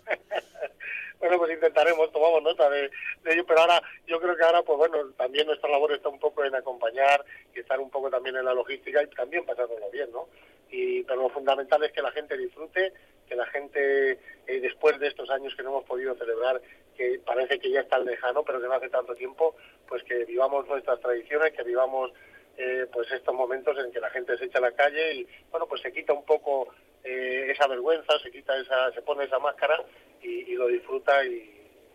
Bueno, 1.23 1.37
pues 1.37 1.53
intentaremos, 1.53 2.11
tomamos 2.11 2.43
nota 2.43 2.69
de, 2.69 2.91
ello, 3.27 3.45
pero 3.45 3.61
ahora 3.61 3.81
yo 4.05 4.19
creo 4.19 4.35
que 4.35 4.43
ahora, 4.43 4.61
pues 4.61 4.77
bueno, 4.77 4.97
también 5.15 5.47
nuestra 5.47 5.69
labor 5.69 5.93
está 5.93 6.09
un 6.09 6.19
poco 6.19 6.43
en 6.43 6.53
acompañar 6.53 7.23
y 7.55 7.61
estar 7.61 7.79
un 7.79 7.89
poco 7.89 8.09
también 8.09 8.35
en 8.35 8.43
la 8.43 8.53
logística 8.53 9.01
y 9.01 9.07
también 9.07 9.45
pasándolo 9.45 9.89
bien, 9.89 10.11
¿no? 10.11 10.27
Y, 10.69 11.01
pero 11.03 11.21
lo 11.21 11.29
fundamental 11.29 11.81
es 11.81 11.93
que 11.93 12.01
la 12.01 12.11
gente 12.11 12.37
disfrute, 12.37 12.91
que 13.27 13.35
la 13.35 13.45
gente, 13.47 14.11
eh, 14.11 14.59
después 14.61 14.99
de 14.99 15.07
estos 15.07 15.29
años 15.29 15.55
que 15.55 15.63
no 15.63 15.69
hemos 15.69 15.85
podido 15.85 16.15
celebrar, 16.15 16.61
que 16.95 17.19
parece 17.25 17.59
que 17.59 17.71
ya 17.71 17.81
está 17.81 17.99
lejano, 17.99 18.43
pero 18.43 18.61
que 18.61 18.67
no 18.67 18.73
hace 18.73 18.89
tanto 18.89 19.15
tiempo, 19.15 19.55
pues 19.87 20.03
que 20.03 20.25
vivamos 20.25 20.67
nuestras 20.67 20.99
tradiciones, 20.99 21.53
que 21.53 21.63
vivamos 21.63 22.11
eh, 22.57 22.85
pues 22.91 23.11
estos 23.11 23.33
momentos 23.33 23.77
en 23.79 23.91
que 23.91 23.99
la 23.99 24.11
gente 24.11 24.37
se 24.37 24.45
echa 24.45 24.59
a 24.59 24.61
la 24.61 24.71
calle 24.73 25.15
y 25.15 25.27
bueno 25.49 25.65
pues 25.67 25.81
se 25.81 25.91
quita 25.91 26.13
un 26.13 26.23
poco 26.23 26.67
eh, 27.03 27.47
esa 27.49 27.67
vergüenza, 27.67 28.19
se 28.19 28.31
quita 28.31 28.55
esa, 28.57 28.91
se 28.91 29.01
pone 29.01 29.23
esa 29.23 29.39
máscara 29.39 29.83
y, 30.21 30.53
lo 30.53 30.67
disfruta 30.67 31.25
y 31.25 31.51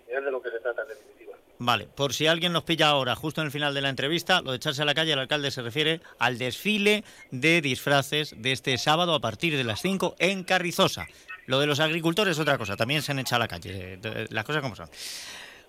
es 0.08 0.24
de 0.24 0.30
lo 0.30 0.42
que 0.42 0.50
se 0.50 0.58
trata 0.58 0.82
en 0.82 0.88
definitiva. 0.88 1.36
Vale, 1.60 1.88
por 1.88 2.14
si 2.14 2.28
alguien 2.28 2.52
nos 2.52 2.62
pilla 2.62 2.88
ahora, 2.88 3.16
justo 3.16 3.40
en 3.40 3.46
el 3.46 3.50
final 3.50 3.74
de 3.74 3.80
la 3.80 3.88
entrevista, 3.88 4.40
lo 4.42 4.52
de 4.52 4.58
echarse 4.58 4.82
a 4.82 4.84
la 4.84 4.94
calle, 4.94 5.12
el 5.12 5.18
alcalde 5.18 5.50
se 5.50 5.60
refiere 5.60 6.00
al 6.20 6.38
desfile 6.38 7.02
de 7.32 7.60
disfraces 7.60 8.34
de 8.40 8.52
este 8.52 8.78
sábado 8.78 9.12
a 9.12 9.20
partir 9.20 9.56
de 9.56 9.64
las 9.64 9.82
5 9.82 10.14
en 10.20 10.44
Carrizosa. 10.44 11.08
Lo 11.46 11.58
de 11.58 11.66
los 11.66 11.80
agricultores 11.80 12.36
es 12.36 12.40
otra 12.40 12.58
cosa, 12.58 12.76
también 12.76 13.02
se 13.02 13.10
han 13.10 13.18
echado 13.18 13.42
a 13.42 13.46
la 13.46 13.48
calle, 13.48 13.98
las 14.30 14.44
cosas 14.44 14.62
como 14.62 14.76
son. 14.76 14.88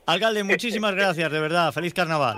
Alcalde, 0.05 0.43
muchísimas 0.43 0.93
gracias, 0.95 1.31
de 1.31 1.39
verdad, 1.39 1.71
feliz 1.71 1.93
carnaval. 1.93 2.37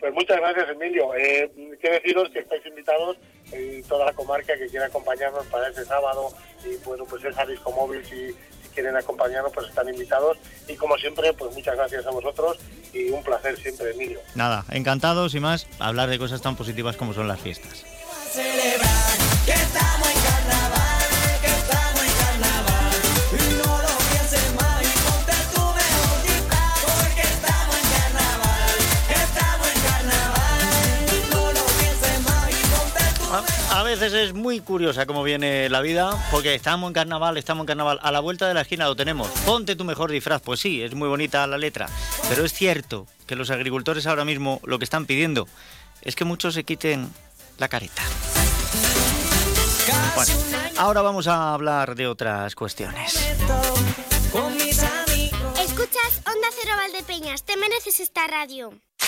Pues 0.00 0.12
muchas 0.14 0.38
gracias, 0.38 0.70
Emilio. 0.70 1.14
Eh, 1.14 1.50
quiero 1.80 1.94
deciros 1.96 2.30
que 2.30 2.38
estáis 2.40 2.64
invitados 2.66 3.18
y 3.52 3.82
toda 3.82 4.06
la 4.06 4.12
comarca 4.14 4.56
que 4.56 4.66
quiera 4.66 4.86
acompañarnos 4.86 5.46
para 5.46 5.68
ese 5.68 5.84
sábado 5.84 6.30
y 6.64 6.82
bueno, 6.84 7.04
pues 7.04 7.22
disco 7.22 7.72
móvil 7.72 8.04
si, 8.06 8.34
quieren 8.74 8.96
acompañarnos 8.96 9.52
pues 9.52 9.68
están 9.68 9.88
invitados 9.88 10.38
y 10.68 10.74
como 10.74 10.96
siempre 10.96 11.32
pues 11.32 11.54
muchas 11.54 11.76
gracias 11.76 12.06
a 12.06 12.10
vosotros 12.10 12.58
y 12.92 13.10
un 13.10 13.22
placer 13.22 13.56
siempre, 13.58 13.90
Emilio. 13.92 14.20
Nada, 14.34 14.64
encantados 14.70 15.34
y 15.34 15.40
más 15.40 15.66
hablar 15.78 16.08
de 16.08 16.18
cosas 16.18 16.42
tan 16.42 16.56
positivas 16.56 16.96
como 16.96 17.14
son 17.14 17.28
las 17.28 17.40
fiestas. 17.40 17.84
Veces 33.98 34.12
es 34.12 34.34
muy 34.34 34.60
curiosa 34.60 35.04
cómo 35.04 35.24
viene 35.24 35.68
la 35.68 35.80
vida, 35.80 36.16
porque 36.30 36.54
estamos 36.54 36.88
en 36.88 36.94
carnaval, 36.94 37.36
estamos 37.36 37.64
en 37.64 37.66
carnaval, 37.66 37.98
a 38.02 38.12
la 38.12 38.20
vuelta 38.20 38.46
de 38.46 38.54
la 38.54 38.60
esquina 38.60 38.84
lo 38.86 38.94
tenemos. 38.94 39.28
Ponte 39.44 39.74
tu 39.74 39.84
mejor 39.84 40.12
disfraz, 40.12 40.40
pues 40.42 40.60
sí, 40.60 40.80
es 40.80 40.94
muy 40.94 41.08
bonita 41.08 41.44
la 41.48 41.58
letra, 41.58 41.88
pero 42.28 42.44
es 42.44 42.52
cierto 42.52 43.08
que 43.26 43.34
los 43.34 43.50
agricultores 43.50 44.06
ahora 44.06 44.24
mismo 44.24 44.60
lo 44.64 44.78
que 44.78 44.84
están 44.84 45.06
pidiendo 45.06 45.48
es 46.02 46.14
que 46.14 46.24
muchos 46.24 46.54
se 46.54 46.62
quiten 46.62 47.10
la 47.58 47.68
careta. 47.68 48.02
Bueno, 50.14 50.32
ahora 50.76 51.02
vamos 51.02 51.26
a 51.26 51.52
hablar 51.52 51.96
de 51.96 52.06
otras 52.06 52.54
cuestiones. 52.54 53.16
Escuchas 55.58 56.22
Onda 56.26 56.48
Cero 56.60 56.74
Valdepeñas, 56.76 57.44
te 57.44 57.56
mereces 57.56 57.98
esta 57.98 58.28
radio. 58.28 58.72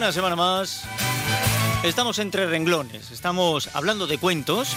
Una 0.00 0.12
semana 0.12 0.34
más. 0.34 0.84
Estamos 1.84 2.18
entre 2.20 2.46
renglones. 2.46 3.10
Estamos 3.10 3.68
hablando 3.74 4.06
de 4.06 4.16
cuentos. 4.16 4.74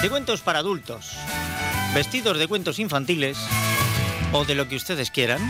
De 0.00 0.08
cuentos 0.08 0.42
para 0.42 0.60
adultos. 0.60 1.10
Vestidos 1.92 2.38
de 2.38 2.46
cuentos 2.46 2.78
infantiles. 2.78 3.36
O 4.32 4.44
de 4.44 4.54
lo 4.54 4.68
que 4.68 4.76
ustedes 4.76 5.10
quieran. 5.10 5.40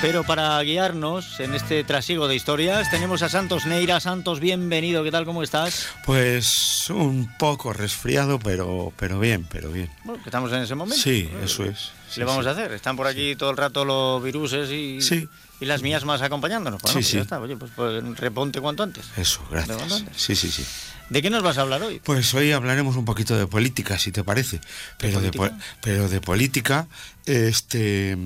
Pero 0.00 0.24
para 0.24 0.58
guiarnos 0.62 1.40
en 1.40 1.52
este 1.52 1.84
trasiego 1.84 2.26
de 2.26 2.36
historias 2.36 2.90
tenemos 2.90 3.20
a 3.20 3.28
Santos 3.28 3.66
Neira. 3.66 4.00
Santos, 4.00 4.40
bienvenido. 4.40 5.04
¿Qué 5.04 5.10
tal? 5.10 5.26
¿Cómo 5.26 5.42
estás? 5.42 5.88
Pues 6.06 6.88
un 6.88 7.30
poco 7.36 7.74
resfriado, 7.74 8.38
pero, 8.38 8.94
pero 8.96 9.20
bien, 9.20 9.46
pero 9.52 9.70
bien. 9.70 9.90
Bueno, 10.04 10.22
que 10.22 10.30
estamos 10.30 10.50
en 10.52 10.62
ese 10.62 10.74
momento. 10.74 11.02
Sí, 11.02 11.28
eso 11.44 11.66
es. 11.66 11.92
¿Qué 12.14 12.20
le 12.20 12.24
vamos 12.24 12.46
a 12.46 12.52
hacer? 12.52 12.72
Están 12.72 12.96
por 12.96 13.06
aquí 13.06 13.36
todo 13.36 13.50
el 13.50 13.58
rato 13.58 13.84
los 13.84 14.22
viruses 14.22 14.70
y... 14.70 15.02
Sí, 15.02 15.28
y 15.60 15.66
las 15.66 15.82
mías 15.82 16.04
más 16.04 16.22
acompañándonos. 16.22 16.80
Bueno, 16.82 16.92
sí, 16.92 16.98
pues 16.98 17.06
sí. 17.06 17.16
Ya 17.16 17.22
está. 17.22 17.40
Oye, 17.40 17.56
pues, 17.56 17.70
pues, 17.76 18.02
reponte 18.18 18.60
cuanto 18.60 18.82
antes. 18.82 19.04
Eso, 19.16 19.46
gracias. 19.50 20.04
Sí, 20.16 20.34
sí, 20.34 20.50
sí. 20.50 20.64
¿De 21.10 21.22
qué 21.22 21.28
nos 21.28 21.42
vas 21.42 21.58
a 21.58 21.62
hablar 21.62 21.82
hoy? 21.82 22.00
Pues 22.04 22.32
hoy 22.34 22.52
hablaremos 22.52 22.94
un 22.94 23.04
poquito 23.04 23.36
de 23.36 23.48
política, 23.48 23.98
si 23.98 24.12
te 24.12 24.22
parece. 24.22 24.60
Pero 24.96 25.20
de, 25.20 25.32
pero 25.80 26.08
de 26.08 26.20
política, 26.20 26.86
este, 27.26 28.16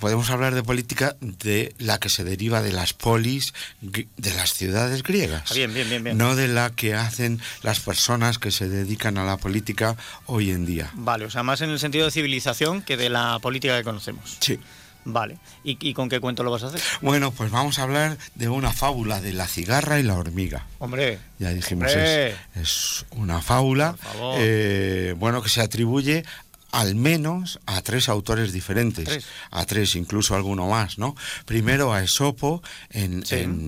podemos 0.00 0.28
hablar 0.30 0.52
de 0.56 0.64
política 0.64 1.16
de 1.20 1.72
la 1.78 2.00
que 2.00 2.08
se 2.08 2.24
deriva 2.24 2.62
de 2.62 2.72
las 2.72 2.94
polis 2.94 3.54
de 3.80 4.34
las 4.34 4.54
ciudades 4.54 5.04
griegas. 5.04 5.52
Ah, 5.52 5.54
bien, 5.54 5.72
bien, 5.72 5.88
bien, 5.88 6.02
bien. 6.02 6.18
No 6.18 6.34
de 6.34 6.48
la 6.48 6.70
que 6.70 6.94
hacen 6.94 7.40
las 7.62 7.78
personas 7.78 8.40
que 8.40 8.50
se 8.50 8.68
dedican 8.68 9.18
a 9.18 9.24
la 9.24 9.36
política 9.36 9.96
hoy 10.26 10.50
en 10.50 10.66
día. 10.66 10.90
Vale, 10.94 11.26
o 11.26 11.30
sea, 11.30 11.44
más 11.44 11.60
en 11.60 11.70
el 11.70 11.78
sentido 11.78 12.06
de 12.06 12.10
civilización 12.10 12.82
que 12.82 12.96
de 12.96 13.08
la 13.08 13.38
política 13.38 13.78
que 13.78 13.84
conocemos. 13.84 14.36
Sí. 14.40 14.58
Vale. 15.06 15.38
¿Y, 15.62 15.94
con 15.94 16.08
qué 16.08 16.20
cuento 16.20 16.42
lo 16.42 16.50
vas 16.50 16.64
a 16.64 16.66
hacer? 16.66 16.80
Bueno, 17.00 17.30
pues 17.30 17.50
vamos 17.50 17.78
a 17.78 17.84
hablar 17.84 18.18
de 18.34 18.48
una 18.48 18.72
fábula 18.72 19.20
de 19.20 19.32
la 19.32 19.46
cigarra 19.46 20.00
y 20.00 20.02
la 20.02 20.14
hormiga. 20.16 20.66
Hombre. 20.80 21.20
Ya 21.38 21.50
dijimos, 21.50 21.92
Es, 21.92 22.34
es, 22.56 23.06
una 23.12 23.40
fábula, 23.40 23.96
eh, 24.38 25.14
bueno, 25.16 25.42
que 25.42 25.48
se 25.48 25.60
atribuye 25.60 26.24
al 26.72 26.94
menos 26.94 27.60
a 27.66 27.80
tres 27.80 28.08
autores 28.08 28.52
diferentes, 28.52 29.24
a 29.50 29.64
tres, 29.64 29.94
incluso 29.96 30.34
alguno 30.34 30.68
más, 30.68 30.98
¿no? 30.98 31.14
Primero 31.46 31.94
a 31.94 32.02
Esopo 32.02 32.62
en, 32.90 33.24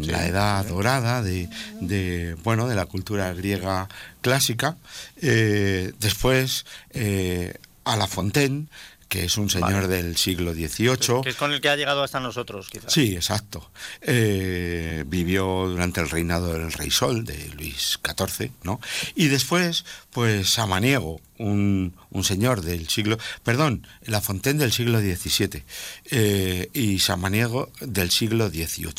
la 0.06 0.26
edad 0.26 0.66
dorada 0.66 1.22
de, 1.22 1.48
de, 1.80 2.36
bueno, 2.42 2.68
de 2.68 2.74
la 2.74 2.86
cultura 2.86 3.32
griega 3.32 3.88
clásica, 4.20 4.76
eh, 5.22 5.92
después 6.00 6.66
eh, 6.90 7.54
a 7.84 7.96
La 7.96 8.08
Fontaine 8.08 8.66
que 9.08 9.24
es 9.24 9.38
un 9.38 9.48
señor 9.48 9.86
del 9.88 10.16
siglo 10.16 10.52
XVIII. 10.52 11.22
Que 11.22 11.30
es 11.30 11.36
con 11.36 11.52
el 11.52 11.60
que 11.60 11.70
ha 11.70 11.76
llegado 11.76 12.02
hasta 12.02 12.20
nosotros, 12.20 12.68
quizás. 12.70 12.92
Sí, 12.92 13.14
exacto. 13.14 13.70
Eh, 14.02 15.04
vivió 15.06 15.66
durante 15.68 16.00
el 16.00 16.10
reinado 16.10 16.52
del 16.52 16.70
Rey 16.72 16.90
Sol, 16.90 17.24
de 17.24 17.48
Luis 17.56 17.98
XIV, 18.04 18.50
¿no? 18.64 18.80
Y 19.14 19.28
después, 19.28 19.84
pues 20.10 20.50
Samaniego, 20.50 21.20
un, 21.38 21.94
un 22.10 22.24
señor 22.24 22.60
del 22.60 22.88
siglo... 22.88 23.18
Perdón, 23.44 23.86
La 24.02 24.20
Fontaine 24.20 24.58
del 24.58 24.72
siglo 24.72 25.00
XVII 25.00 25.62
eh, 26.10 26.68
y 26.74 26.98
Samaniego 26.98 27.70
del 27.80 28.10
siglo 28.10 28.48
XVIII. 28.50 28.92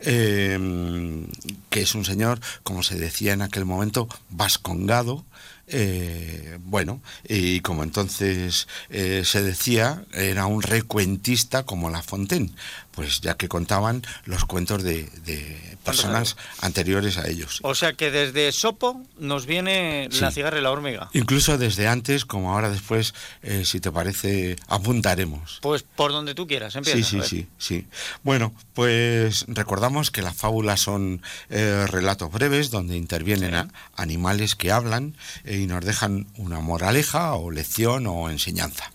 eh, 0.00 1.26
que 1.70 1.82
es 1.82 1.94
un 1.94 2.04
señor, 2.04 2.40
como 2.62 2.82
se 2.82 2.96
decía 2.98 3.32
en 3.32 3.42
aquel 3.42 3.64
momento, 3.64 4.08
vascongado, 4.30 5.24
eh, 5.66 6.58
bueno, 6.62 7.00
y 7.28 7.60
como 7.60 7.82
entonces 7.82 8.68
eh, 8.90 9.22
se 9.24 9.42
decía, 9.42 10.04
era 10.12 10.46
un 10.46 10.62
recuentista 10.62 11.64
como 11.64 11.90
La 11.90 12.02
Fontaine, 12.02 12.50
pues 12.94 13.20
ya 13.20 13.34
que 13.34 13.48
contaban 13.48 14.02
los 14.24 14.44
cuentos 14.44 14.82
de, 14.82 15.08
personas 15.84 16.36
anteriores 16.60 17.18
a 17.18 17.28
ellos. 17.28 17.60
O 17.62 17.74
sea 17.74 17.92
que 17.92 18.10
desde 18.10 18.50
Sopo 18.52 19.02
nos 19.18 19.46
viene 19.46 20.08
la 20.20 20.30
cigarra 20.30 20.58
y 20.58 20.62
la 20.62 20.70
hormiga. 20.70 21.10
Incluso 21.12 21.58
desde 21.58 21.88
antes, 21.88 22.24
como 22.24 22.52
ahora 22.52 22.70
después, 22.70 23.14
eh, 23.42 23.64
si 23.64 23.80
te 23.80 23.92
parece, 23.92 24.56
apuntaremos. 24.68 25.58
Pues 25.60 25.82
por 25.82 26.12
donde 26.12 26.34
tú 26.34 26.46
quieras, 26.46 26.74
empieza. 26.76 26.96
Sí, 26.96 27.20
sí, 27.20 27.28
sí, 27.28 27.48
sí. 27.58 27.86
Bueno, 28.22 28.54
pues 28.72 29.44
recordamos 29.48 30.10
que 30.10 30.22
las 30.22 30.36
fábulas 30.36 30.80
son 30.80 31.20
eh, 31.50 31.86
relatos 31.88 32.32
breves 32.32 32.70
donde 32.70 32.96
intervienen 32.96 33.70
animales 33.96 34.54
que 34.54 34.72
hablan 34.72 35.16
eh, 35.44 35.58
y 35.58 35.66
nos 35.66 35.84
dejan 35.84 36.26
una 36.36 36.60
moraleja 36.60 37.34
o 37.34 37.50
lección 37.50 38.06
o 38.06 38.30
enseñanza. 38.30 38.93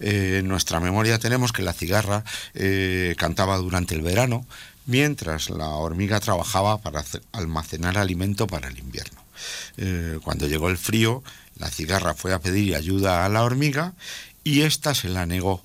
Eh, 0.00 0.38
en 0.40 0.48
nuestra 0.48 0.80
memoria 0.80 1.18
tenemos 1.18 1.52
que 1.52 1.62
la 1.62 1.72
cigarra 1.72 2.24
eh, 2.54 3.14
cantaba 3.18 3.56
durante 3.58 3.94
el 3.94 4.02
verano, 4.02 4.46
mientras 4.86 5.50
la 5.50 5.68
hormiga 5.68 6.20
trabajaba 6.20 6.78
para 6.78 7.04
almacenar 7.32 7.98
alimento 7.98 8.46
para 8.46 8.68
el 8.68 8.78
invierno. 8.78 9.22
Eh, 9.76 10.18
cuando 10.22 10.46
llegó 10.46 10.68
el 10.68 10.78
frío, 10.78 11.22
la 11.56 11.70
cigarra 11.70 12.14
fue 12.14 12.32
a 12.32 12.40
pedir 12.40 12.74
ayuda 12.74 13.24
a 13.24 13.28
la 13.28 13.42
hormiga 13.42 13.94
y 14.44 14.62
ésta 14.62 14.94
se 14.94 15.08
la 15.08 15.26
negó. 15.26 15.62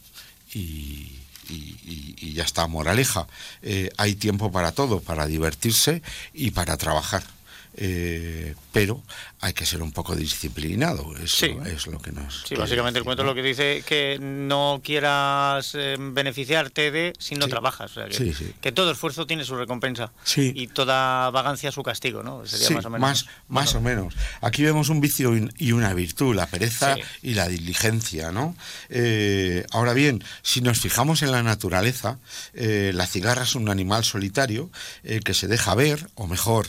Y, 0.53 1.11
ya 2.33 2.43
está, 2.43 2.67
moraleja. 2.67 3.27
hay 3.97 4.15
tiempo 4.15 4.51
para 4.51 4.73
todo, 4.73 4.99
para 4.99 5.25
divertirse 5.25 6.01
y 6.33 6.51
para 6.51 6.75
trabajar. 6.75 7.23
Pero 8.76 9.01
hay 9.39 9.53
que 9.53 9.65
ser 9.65 9.82
un 9.82 9.93
poco 9.93 10.17
disciplinado, 10.17 11.15
eso 11.15 11.45
es 11.63 11.88
lo 11.88 11.99
que 11.99 12.11
nos... 12.11 12.43
Sí, 12.45 12.55
básicamente 12.55 12.99
el 12.99 13.05
cuento 13.05 13.23
lo 13.23 13.34
que 13.34 13.41
dice 13.41 13.84
que 13.88 14.17
no 14.19 14.82
quieras 14.84 15.71
eh, 15.76 15.95
beneficiarte 15.97 16.91
de 16.91 17.13
si 17.17 17.36
no 17.36 17.47
trabajas, 17.47 17.93
que, 18.59 18.71
todo 18.73 18.91
esfuerzo 18.91 19.26
tiene 19.26 19.45
su 19.45 19.55
recompensa 19.55 20.11
y 20.36 20.67
toda 20.67 21.30
vagancia 21.30 21.71
su 21.71 21.84
castigo, 21.84 22.21
¿no? 22.21 22.45
Sería 22.45 22.69
más 22.71 22.86
o 22.86 22.89
menos. 22.89 23.28
Más, 23.47 23.76
o 23.76 23.82
menos. 23.82 24.13
Aquí 24.41 24.63
vemos 24.63 24.89
un 24.89 24.99
vicio 24.99 25.32
y 25.57 25.71
una 25.71 25.93
virtud, 25.93 26.36
la 26.36 26.47
pereza 26.47 26.97
y 27.21 27.36
la 27.36 27.47
diligencia, 27.47 28.34
¿no? 28.34 28.57
Eh, 28.89 29.65
ahora 29.71 29.93
bien, 29.93 30.21
si 30.41 30.59
nos 30.59 30.82
fijamos 30.82 31.21
en 31.21 31.32
la 31.32 31.43
naturaleza, 31.43 32.19
eh, 32.53 32.91
la 32.93 33.07
cigarra 33.07 33.43
es 33.43 33.55
un 33.55 33.69
animal 33.69 34.03
solitario 34.03 34.69
que 35.23 35.34
se 35.34 35.47
deja 35.47 35.76
ver, 35.76 36.09
o 36.15 36.28
mejor, 36.28 36.67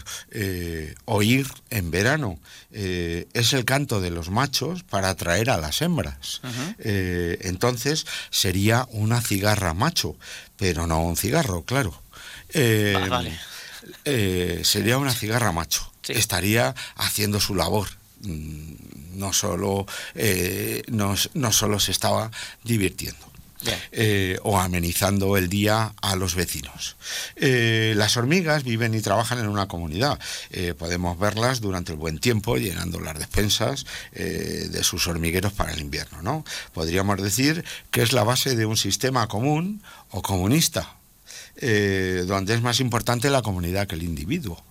oír 1.06 1.48
en 1.70 1.90
verano 1.96 2.38
eh, 2.72 3.26
es 3.32 3.52
el 3.54 3.64
canto 3.64 4.00
de 4.00 4.10
los 4.10 4.28
machos 4.28 4.82
para 4.82 5.08
atraer 5.08 5.48
a 5.50 5.56
las 5.56 5.80
hembras. 5.80 6.42
Eh, 6.78 7.38
entonces 7.42 8.06
sería 8.30 8.86
una 8.90 9.22
cigarra 9.22 9.72
macho, 9.72 10.16
pero 10.56 10.86
no 10.86 11.02
un 11.02 11.16
cigarro, 11.16 11.62
claro. 11.62 11.98
Eh, 14.04 14.60
sería 14.62 14.98
una 14.98 15.14
cigarra 15.14 15.52
macho. 15.52 15.90
Estaría 16.06 16.74
haciendo 16.96 17.40
su 17.40 17.54
labor. 17.54 17.88
Mm, 18.20 18.74
no 19.14 19.32
solo, 19.32 19.86
no, 20.88 21.14
no 21.32 21.52
solo 21.52 21.80
se 21.80 21.92
estaba 21.92 22.30
divirtiendo. 22.62 23.35
Eh, 23.90 24.38
o 24.42 24.58
amenizando 24.58 25.36
el 25.36 25.48
día 25.48 25.94
a 26.02 26.16
los 26.16 26.34
vecinos. 26.34 26.96
Eh, 27.36 27.94
las 27.96 28.16
hormigas 28.16 28.64
viven 28.64 28.94
y 28.94 29.00
trabajan 29.00 29.38
en 29.38 29.48
una 29.48 29.66
comunidad. 29.66 30.18
Eh, 30.50 30.74
podemos 30.74 31.18
verlas 31.18 31.60
durante 31.60 31.92
el 31.92 31.98
buen 31.98 32.18
tiempo 32.18 32.56
llenando 32.56 33.00
las 33.00 33.18
despensas 33.18 33.86
de 34.12 34.82
sus 34.82 35.06
hormigueros 35.06 35.52
para 35.52 35.72
el 35.72 35.80
invierno. 35.80 36.22
¿no? 36.22 36.44
Podríamos 36.72 37.20
decir 37.22 37.64
que 37.90 38.02
es 38.02 38.12
la 38.12 38.24
base 38.24 38.56
de 38.56 38.66
un 38.66 38.76
sistema 38.76 39.26
común 39.26 39.82
o 40.10 40.22
comunista, 40.22 40.96
donde 41.60 42.54
es 42.54 42.62
más 42.62 42.80
importante 42.80 43.30
la 43.30 43.42
comunidad 43.42 43.86
que 43.86 43.94
el 43.94 44.02
individuo. 44.02 44.62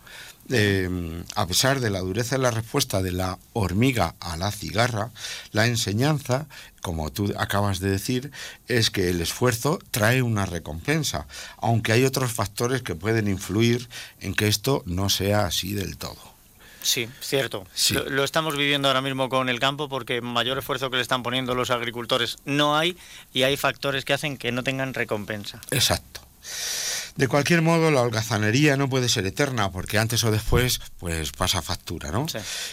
A 1.36 1.48
pesar 1.48 1.80
de 1.80 1.90
la 1.90 2.00
dureza 2.00 2.36
de 2.36 2.42
la 2.42 2.52
respuesta 2.52 3.02
de 3.02 3.12
la 3.12 3.40
hormiga 3.54 4.16
a 4.20 4.38
la 4.38 4.52
cigarra, 4.52 5.12
la 5.52 5.68
enseñanza 5.68 6.48
como 6.86 7.12
tú 7.12 7.34
acabas 7.36 7.80
de 7.80 7.90
decir, 7.90 8.32
es 8.68 8.92
que 8.92 9.10
el 9.10 9.20
esfuerzo 9.20 9.80
trae 9.90 10.22
una 10.22 10.46
recompensa, 10.46 11.26
aunque 11.58 11.94
hay 11.94 12.06
otros 12.06 12.32
factores 12.32 12.84
que 12.84 12.94
pueden 12.94 13.28
influir 13.28 13.90
en 14.20 14.36
que 14.36 14.48
esto 14.48 14.84
no 14.86 15.10
sea 15.10 15.48
así 15.48 15.74
del 15.74 15.98
todo. 15.98 16.36
Sí, 16.84 17.10
cierto. 17.22 17.66
Lo, 18.10 18.24
estamos 18.24 18.56
viviendo 18.56 18.88
ahora 18.88 19.02
mismo 19.02 19.30
con 19.30 19.50
el 19.50 19.60
campo 19.60 19.90
porque 19.90 20.22
mayor 20.22 20.60
esfuerzo 20.60 20.92
que 20.92 20.98
le 20.98 21.02
están 21.02 21.24
poniendo 21.24 21.56
los 21.56 21.72
agricultores 21.72 22.38
no 22.46 22.78
hay 22.78 22.96
y 23.34 23.42
hay 23.42 23.58
factores 23.58 24.06
que 24.06 24.14
hacen 24.14 24.38
que 24.38 24.52
no 24.52 24.62
tengan 24.62 24.94
recompensa. 24.94 25.62
Exacto. 25.72 26.22
De 27.16 27.30
cualquier 27.30 27.62
modo, 27.62 27.92
la 27.92 28.02
holgazanería 28.02 28.76
no 28.76 28.90
puede 28.90 29.08
ser 29.08 29.26
eterna 29.26 29.72
porque 29.72 29.98
antes 29.98 30.24
o 30.26 30.32
después 30.32 30.82
pues 30.98 31.32
pasa 31.32 31.62
factura, 31.62 32.12
¿no? 32.12 32.26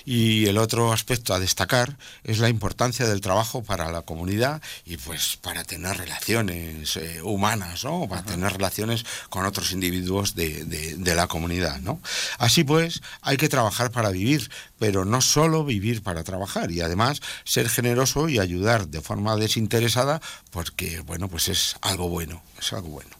Y 0.04 0.46
el 0.46 0.58
otro 0.58 0.92
aspecto 0.92 1.32
a 1.32 1.38
destacar 1.38 1.96
es 2.24 2.38
la 2.38 2.48
importancia 2.48 3.06
del 3.06 3.20
trabajo 3.20 3.62
para 3.62 3.92
la 3.92 4.02
comunidad 4.02 4.60
y 4.84 4.96
pues 4.96 5.38
para 5.40 5.62
tener 5.62 5.96
relaciones 5.96 6.96
eh, 6.96 7.22
humanas, 7.22 7.84
¿no? 7.84 8.08
Para 8.08 8.24
tener 8.24 8.52
relaciones 8.52 9.04
con 9.28 9.44
otros 9.44 9.70
individuos 9.70 10.34
de, 10.34 10.64
de 10.64 11.14
la 11.14 11.28
comunidad, 11.28 11.80
¿no? 11.80 12.00
Así 12.38 12.64
pues, 12.64 13.00
hay 13.20 13.36
que 13.36 13.48
trabajar 13.48 13.92
para 13.92 14.10
vivir, 14.10 14.50
pero 14.82 15.04
no 15.04 15.20
solo 15.20 15.64
vivir 15.64 16.02
para 16.02 16.24
trabajar 16.24 16.72
y 16.72 16.80
además 16.80 17.22
ser 17.44 17.68
generoso 17.68 18.28
y 18.28 18.40
ayudar 18.40 18.88
de 18.88 19.00
forma 19.00 19.36
desinteresada 19.36 20.20
porque, 20.50 20.98
bueno, 21.06 21.28
pues 21.28 21.46
es 21.46 21.76
algo 21.82 22.08
bueno, 22.08 22.42
es 22.60 22.72
algo 22.72 22.88
bueno. 22.88 23.10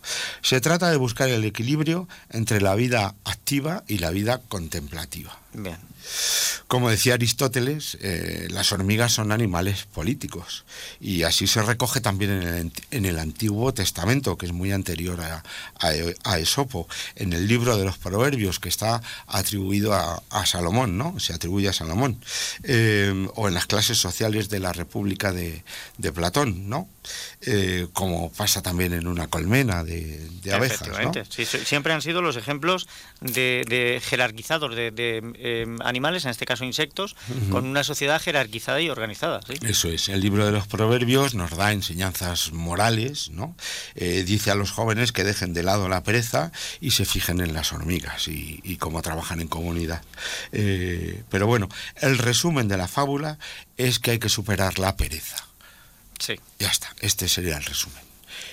Se 0.43 0.61
trata 0.61 0.91
de 0.91 0.97
buscar 0.97 1.29
el 1.29 1.45
equilibrio 1.45 2.09
entre 2.31 2.61
la 2.61 2.75
vida 2.75 3.15
activa 3.23 3.85
y 3.87 3.99
la 3.99 4.11
vida 4.11 4.41
contemplativa. 4.49 5.42
Bien. 5.55 5.77
Como 6.67 6.89
decía 6.89 7.15
Aristóteles, 7.15 7.99
eh, 8.01 8.49
las 8.51 8.73
hormigas 8.73 9.13
son 9.13 9.31
animales 9.31 9.85
políticos 9.85 10.65
y 11.01 11.23
así 11.23 11.47
se 11.47 11.61
recoge 11.61 12.01
también 12.01 12.73
en 12.91 13.05
el, 13.05 13.19
Antiguo 13.19 13.75
Testamento, 13.75 14.39
que 14.39 14.47
es 14.47 14.53
muy 14.53 14.73
anterior 14.73 15.21
a, 15.21 16.39
Esopo, 16.39 16.89
en 17.15 17.35
el 17.35 17.47
libro 17.47 17.77
de 17.77 17.85
los 17.85 17.99
Proverbios, 17.99 18.59
que 18.59 18.71
está 18.71 19.03
atribuido 19.27 19.93
a, 19.93 20.23
Salomón, 20.47 20.97
¿no? 20.97 21.21
Se 21.21 21.35
atribuye 21.35 21.69
a 21.69 21.73
Salomón, 21.73 22.19
eh, 22.65 23.29
o 23.35 23.49
en 23.49 23.55
las 23.55 23.67
clases 23.67 23.99
sociales 23.99 24.49
de 24.49 24.61
la 24.61 24.73
República 24.73 25.33
de, 25.33 25.63
Platón, 26.15 26.69
¿no? 26.69 26.89
Eh, 27.41 27.89
como 27.93 28.31
pasa 28.33 28.63
también 28.63 28.93
en 28.93 29.07
una 29.07 29.27
colmena 29.29 29.85
de, 29.85 30.29
abejas. 30.53 30.89
siempre 31.65 31.93
han 31.93 32.03
sido 32.03 32.23
los 32.23 32.37
ejemplos 32.37 32.89
de, 33.21 34.01
jerarquizados 34.05 34.75
de, 34.75 35.77
animales, 35.85 36.25
en 36.25 36.31
este 36.31 36.47
caso 36.47 36.65
insectos, 36.65 37.17
con 37.51 37.67
una 37.67 37.85
sociedad 37.85 38.21
jerarquizada 38.21 38.81
y 38.81 38.91
organizada. 38.91 39.41
Eso 39.63 39.89
es. 39.89 40.09
El 40.09 40.21
libro 40.21 40.47
de 40.47 40.53
los 40.53 40.67
proverbios 40.67 41.35
nos 41.35 41.57
da 41.57 41.73
enseñanzas 41.73 42.53
morales, 42.53 43.31
¿no? 43.31 43.57
Eh, 43.95 44.25
dice 44.25 44.51
a 44.51 44.55
los 44.55 44.71
jóvenes 44.71 45.13
que 45.13 45.25
dejen 45.25 45.53
de 45.55 45.63
lado 45.63 45.89
la 45.89 46.03
pereza 46.03 46.53
y 46.81 46.93
se 46.93 47.05
fijen 47.05 47.41
en 47.41 47.55
las 47.55 47.73
hormigas 47.73 48.29
y, 48.29 48.77
cómo 48.79 49.03
trabajan 49.03 49.41
en 49.41 49.49
comunidad. 49.49 50.03
Eh, 50.51 51.23
pero 51.31 51.47
bueno, 51.47 51.69
el 52.01 52.19
resumen 52.19 52.69
de 52.69 52.77
la 52.77 52.89
fábula 52.89 53.39
es 53.77 53.99
que 53.99 54.13
hay 54.13 54.19
que 54.19 54.29
superar 54.29 54.79
la 54.79 54.97
pereza. 54.97 55.52
Sí. 56.23 56.39
Ya 56.61 56.69
está, 56.69 56.95
este 57.01 57.29
sería 57.29 57.57
el 57.57 57.65
resumen. 57.65 58.01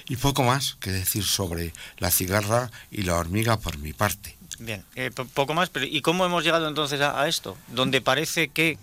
Y 0.07 0.15
poco 0.15 0.41
más 0.41 0.75
que 0.79 0.91
decir 0.91 1.23
sobre 1.23 1.71
la 1.99 2.09
cigarra 2.09 2.71
y 2.89 3.03
la 3.03 3.15
hormiga 3.15 3.59
por 3.59 3.77
mi 3.77 3.93
parte. 3.93 4.35
Bien, 4.57 4.83
eh, 4.95 5.11
poco 5.11 5.53
más, 5.53 5.69
pero 5.69 5.85
¿y 5.85 6.01
cómo 6.01 6.25
hemos 6.25 6.43
llegado 6.43 6.67
entonces 6.67 6.99
a, 6.99 7.27
esto? 7.27 7.55
Donde 7.67 8.01
parece 8.01 8.47
que 8.47 8.79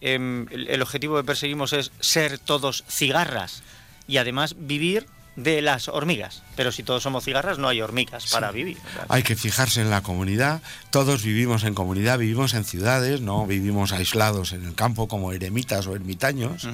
em, 0.00 0.46
el, 0.52 0.80
objetivo 0.80 1.16
que 1.16 1.24
perseguimos 1.24 1.72
es 1.72 1.90
ser 1.98 2.38
todos 2.38 2.84
cigarras 2.88 3.64
y 4.06 4.18
además 4.18 4.54
vivir 4.56 5.08
de 5.34 5.60
las 5.60 5.88
hormigas. 5.88 6.44
Pero 6.58 6.72
si 6.72 6.82
todos 6.82 7.04
somos 7.04 7.22
cigarras, 7.22 7.56
no 7.60 7.68
hay 7.68 7.80
hormigas 7.80 8.32
para 8.32 8.50
vivir. 8.50 8.78
Hay 9.08 9.22
que 9.22 9.36
fijarse 9.36 9.80
en 9.80 9.90
la 9.90 10.02
comunidad. 10.02 10.60
Todos 10.90 11.22
vivimos 11.22 11.62
en 11.62 11.72
comunidad, 11.72 12.18
vivimos 12.18 12.52
en 12.52 12.64
ciudades, 12.64 13.20
no 13.20 13.46
vivimos 13.46 13.92
aislados 13.92 14.52
en 14.52 14.64
el 14.64 14.74
campo 14.74 15.06
como 15.06 15.30
eremitas 15.30 15.86
o 15.86 15.94
ermitaños. 15.94 16.66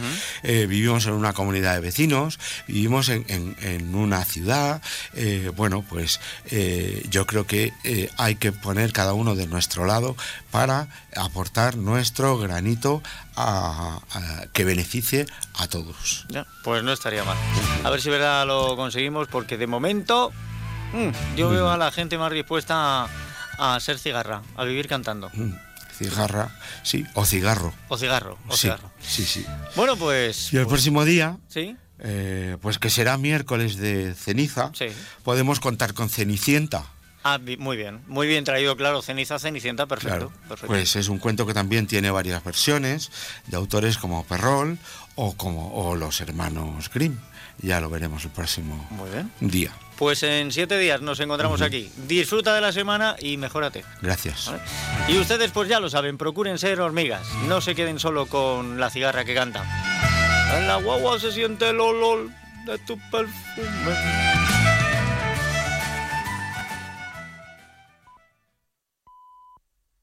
Eh, 0.43 0.65
vivimos 0.65 1.05
en 1.05 1.13
una 1.13 1.35
comunidad 1.35 1.75
de 1.75 1.81
vecinos, 1.81 2.39
vivimos 2.67 3.11
en, 3.11 3.95
una 3.95 4.25
ciudad. 4.25 4.81
Eh, 5.13 5.53
bueno, 5.55 5.85
pues 5.87 6.19
eh, 6.47 7.07
yo 7.11 7.27
creo 7.27 7.47
que 7.47 7.75
hay 8.17 8.37
que 8.37 8.53
poner 8.53 8.91
cada 8.95 9.13
uno 9.13 9.35
de 9.35 9.47
nuestro 9.47 9.85
lado 9.85 10.17
para 10.51 10.89
aportar 11.15 11.77
nuestro 11.77 12.39
granito 12.39 13.03
a, 13.37 14.01
que 14.53 14.65
beneficie 14.65 15.27
a 15.55 15.67
todos. 15.67 16.27
pues 16.63 16.83
no 16.83 16.93
estaría 16.93 17.25
mal. 17.25 17.37
A 17.83 17.91
ver 17.91 18.01
si 18.01 18.11
verdad 18.11 18.47
lo 18.47 18.77
conseguimos, 18.77 19.29
porque 19.29 19.57
de 19.57 19.67
momento 19.75 20.33
Mm, 20.95 21.37
yo 21.37 21.51
veo 21.51 21.69
a 21.71 21.77
la 21.77 21.91
gente 21.91 22.17
más 22.17 22.31
dispuesta 22.31 23.09
a, 23.59 23.81
ser 23.81 23.99
cigarra, 23.99 24.43
a 24.55 24.63
vivir 24.65 24.87
cantando. 24.87 25.29
Mm, 25.35 25.51
cigarra, 25.99 26.57
sí, 26.85 27.05
o 27.15 27.25
cigarro. 27.27 27.75
O 27.89 27.99
cigarro, 27.99 28.39
o 28.49 28.57
cigarro. 28.57 28.93
Sí, 29.01 29.25
sí. 29.25 29.45
Bueno, 29.75 29.97
pues... 29.97 30.53
Y 30.53 30.57
el 30.57 30.63
pues- 30.65 30.73
próximo 30.75 31.05
día... 31.05 31.39
Sí. 31.49 31.77
eh, 31.99 32.57
pues 32.61 32.79
que 32.79 32.91
será 32.91 33.17
miércoles 33.19 33.77
de 33.77 34.15
ceniza, 34.15 34.71
Sí. 34.73 34.87
podemos 35.25 35.59
contar 35.59 35.95
con 35.95 36.09
Cenicienta. 36.09 36.85
Ah, 37.27 37.39
muy 37.59 37.79
bien, 37.79 38.03
muy 38.07 38.27
bien 38.27 38.45
traído, 38.45 38.77
claro, 38.77 39.01
ceniza, 39.01 39.39
cenicienta, 39.39 39.87
perfecto. 39.87 40.29
Claro, 40.29 40.33
perfecto. 40.47 40.67
pues 40.67 40.95
es 40.95 41.09
un 41.09 41.19
cuento 41.19 41.47
que 41.47 41.55
también 41.55 41.87
tiene 41.87 42.11
varias 42.11 42.45
versiones 42.45 43.11
de 43.47 43.57
autores 43.57 43.97
como 43.97 44.25
Perrol 44.25 44.79
o 45.15 45.35
como 45.35 45.73
o 45.75 45.97
los 45.97 46.21
hermanos 46.21 46.91
Grimm. 46.93 47.17
Ya 47.63 47.81
lo 47.81 47.89
veremos 47.89 48.25
el 48.25 48.31
próximo 48.31 48.87
Muy 48.91 49.09
bien. 49.11 49.31
día. 49.41 49.71
Pues 49.97 50.23
en 50.25 50.53
siete 50.53 50.77
días 50.77 51.01
nos 51.01 51.19
encontramos 51.21 51.63
aquí. 51.63 51.91
Disfruta 52.09 52.53
de 52.55 52.61
la 52.61 52.73
semana 52.73 53.17
y 53.21 53.37
mejórate. 53.37 53.85
Gracias. 54.03 54.51
Y 55.09 55.17
ustedes 55.19 55.51
pues 55.53 55.69
ya 55.69 55.81
lo 55.81 55.89
saben, 55.89 56.19
procuren 56.19 56.59
ser 56.59 56.81
hormigas. 56.81 57.27
No 57.49 57.61
se 57.61 57.75
queden 57.75 57.99
solo 58.01 58.27
con 58.27 58.79
la 58.81 58.91
cigarra 58.91 59.25
que 59.25 59.35
canta. 59.35 59.63
En 60.59 60.67
la 60.67 60.77
guagua 60.77 61.19
se 61.21 61.33
siente 61.33 61.71
el 61.71 61.81
olor 61.81 62.29
de 62.67 62.77
tu 62.79 62.99
perfume. 63.11 64.34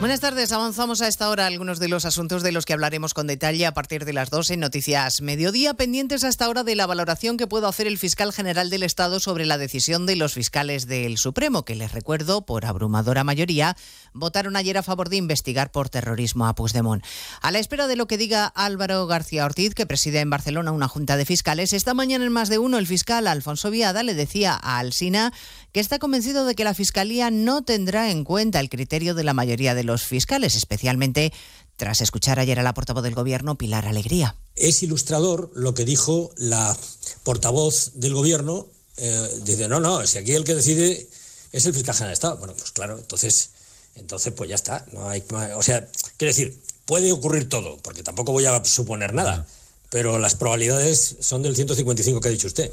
Buenas 0.00 0.20
tardes, 0.20 0.52
avanzamos 0.52 1.02
a 1.02 1.08
esta 1.08 1.28
hora 1.28 1.46
algunos 1.46 1.80
de 1.80 1.88
los 1.88 2.04
asuntos 2.04 2.44
de 2.44 2.52
los 2.52 2.64
que 2.64 2.72
hablaremos 2.72 3.14
con 3.14 3.26
detalle 3.26 3.66
a 3.66 3.74
partir 3.74 4.04
de 4.04 4.12
las 4.12 4.30
2 4.30 4.50
en 4.50 4.60
Noticias 4.60 5.20
Mediodía, 5.22 5.74
pendientes 5.74 6.22
hasta 6.22 6.44
ahora 6.44 6.62
de 6.62 6.76
la 6.76 6.86
valoración 6.86 7.36
que 7.36 7.48
pueda 7.48 7.66
hacer 7.66 7.88
el 7.88 7.98
fiscal 7.98 8.32
general 8.32 8.70
del 8.70 8.84
Estado 8.84 9.18
sobre 9.18 9.44
la 9.44 9.58
decisión 9.58 10.06
de 10.06 10.14
los 10.14 10.34
fiscales 10.34 10.86
del 10.86 11.18
Supremo, 11.18 11.64
que 11.64 11.74
les 11.74 11.90
recuerdo, 11.90 12.46
por 12.46 12.64
abrumadora 12.64 13.24
mayoría, 13.24 13.76
votaron 14.12 14.54
ayer 14.54 14.78
a 14.78 14.84
favor 14.84 15.08
de 15.08 15.16
investigar 15.16 15.72
por 15.72 15.88
terrorismo 15.88 16.46
a 16.46 16.54
Puigdemont. 16.54 17.04
A 17.42 17.50
la 17.50 17.58
espera 17.58 17.88
de 17.88 17.96
lo 17.96 18.06
que 18.06 18.18
diga 18.18 18.46
Álvaro 18.46 19.04
García 19.08 19.46
Ortiz, 19.46 19.74
que 19.74 19.84
preside 19.84 20.20
en 20.20 20.30
Barcelona 20.30 20.70
una 20.70 20.86
junta 20.86 21.16
de 21.16 21.26
fiscales, 21.26 21.72
esta 21.72 21.92
mañana 21.92 22.24
en 22.24 22.32
más 22.32 22.48
de 22.48 22.58
uno 22.58 22.78
el 22.78 22.86
fiscal 22.86 23.26
Alfonso 23.26 23.68
Viada 23.72 24.04
le 24.04 24.14
decía 24.14 24.54
a 24.62 24.78
Alsina 24.78 25.32
que 25.72 25.80
está 25.80 25.98
convencido 25.98 26.44
de 26.44 26.54
que 26.54 26.64
la 26.64 26.74
Fiscalía 26.74 27.30
no 27.30 27.62
tendrá 27.62 28.10
en 28.10 28.24
cuenta 28.24 28.60
el 28.60 28.68
criterio 28.68 29.14
de 29.14 29.24
la 29.24 29.34
mayoría 29.34 29.74
de 29.74 29.84
los 29.84 30.02
fiscales, 30.02 30.54
especialmente 30.56 31.32
tras 31.76 32.00
escuchar 32.00 32.40
ayer 32.40 32.58
a 32.58 32.62
la 32.62 32.74
portavoz 32.74 33.04
del 33.04 33.14
Gobierno, 33.14 33.56
Pilar 33.56 33.86
Alegría. 33.86 34.36
Es 34.56 34.82
ilustrador 34.82 35.50
lo 35.54 35.74
que 35.74 35.84
dijo 35.84 36.32
la 36.36 36.76
portavoz 37.22 37.92
del 37.94 38.14
gobierno. 38.14 38.66
eh, 38.96 39.28
dice, 39.44 39.68
no, 39.68 39.78
no, 39.78 40.04
si 40.04 40.18
aquí 40.18 40.32
el 40.32 40.42
que 40.42 40.56
decide 40.56 41.08
es 41.52 41.66
el 41.66 41.74
fiscal 41.74 41.94
general 41.94 42.10
de 42.10 42.14
Estado. 42.14 42.36
Bueno, 42.38 42.54
pues 42.54 42.72
claro, 42.72 42.98
entonces, 42.98 43.50
entonces 43.94 44.32
pues 44.36 44.48
ya 44.48 44.56
está. 44.56 44.84
No 44.92 45.08
hay, 45.08 45.22
o 45.54 45.62
sea, 45.62 45.86
quiero 46.16 46.30
decir, 46.30 46.60
puede 46.84 47.12
ocurrir 47.12 47.48
todo, 47.48 47.78
porque 47.78 48.02
tampoco 48.02 48.32
voy 48.32 48.46
a 48.46 48.64
suponer 48.64 49.14
nada, 49.14 49.46
pero 49.90 50.18
las 50.18 50.34
probabilidades 50.34 51.16
son 51.20 51.42
del 51.42 51.54
155 51.54 52.20
que 52.20 52.28
ha 52.28 52.32
dicho 52.32 52.46
usted. 52.46 52.72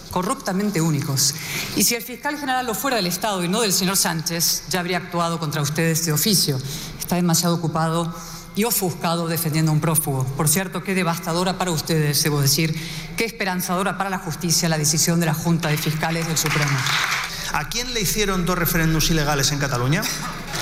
corruptamente 0.11 0.81
únicos. 0.81 1.33
Y 1.75 1.83
si 1.83 1.95
el 1.95 2.03
fiscal 2.03 2.37
general 2.37 2.65
lo 2.65 2.75
fuera 2.75 2.97
del 2.97 3.07
Estado 3.07 3.43
y 3.43 3.47
no 3.47 3.61
del 3.61 3.73
señor 3.73 3.97
Sánchez, 3.97 4.63
ya 4.69 4.81
habría 4.81 4.97
actuado 4.97 5.39
contra 5.39 5.61
ustedes 5.61 6.05
de 6.05 6.11
oficio. 6.11 6.59
Está 6.99 7.15
demasiado 7.15 7.55
ocupado 7.55 8.13
y 8.55 8.65
ofuscado 8.65 9.27
defendiendo 9.27 9.71
a 9.71 9.73
un 9.73 9.81
prófugo. 9.81 10.25
Por 10.37 10.47
cierto, 10.47 10.83
qué 10.83 10.93
devastadora 10.93 11.57
para 11.57 11.71
ustedes, 11.71 12.21
debo 12.23 12.41
decir, 12.41 12.75
qué 13.17 13.25
esperanzadora 13.25 13.97
para 13.97 14.09
la 14.09 14.19
justicia 14.19 14.69
la 14.69 14.77
decisión 14.77 15.19
de 15.19 15.25
la 15.25 15.33
Junta 15.33 15.69
de 15.69 15.77
Fiscales 15.77 16.27
del 16.27 16.37
Supremo. 16.37 16.77
¿A 17.53 17.69
quién 17.69 17.93
le 17.93 18.01
hicieron 18.01 18.45
dos 18.45 18.57
referéndums 18.57 19.09
ilegales 19.09 19.51
en 19.51 19.59
Cataluña? 19.59 20.03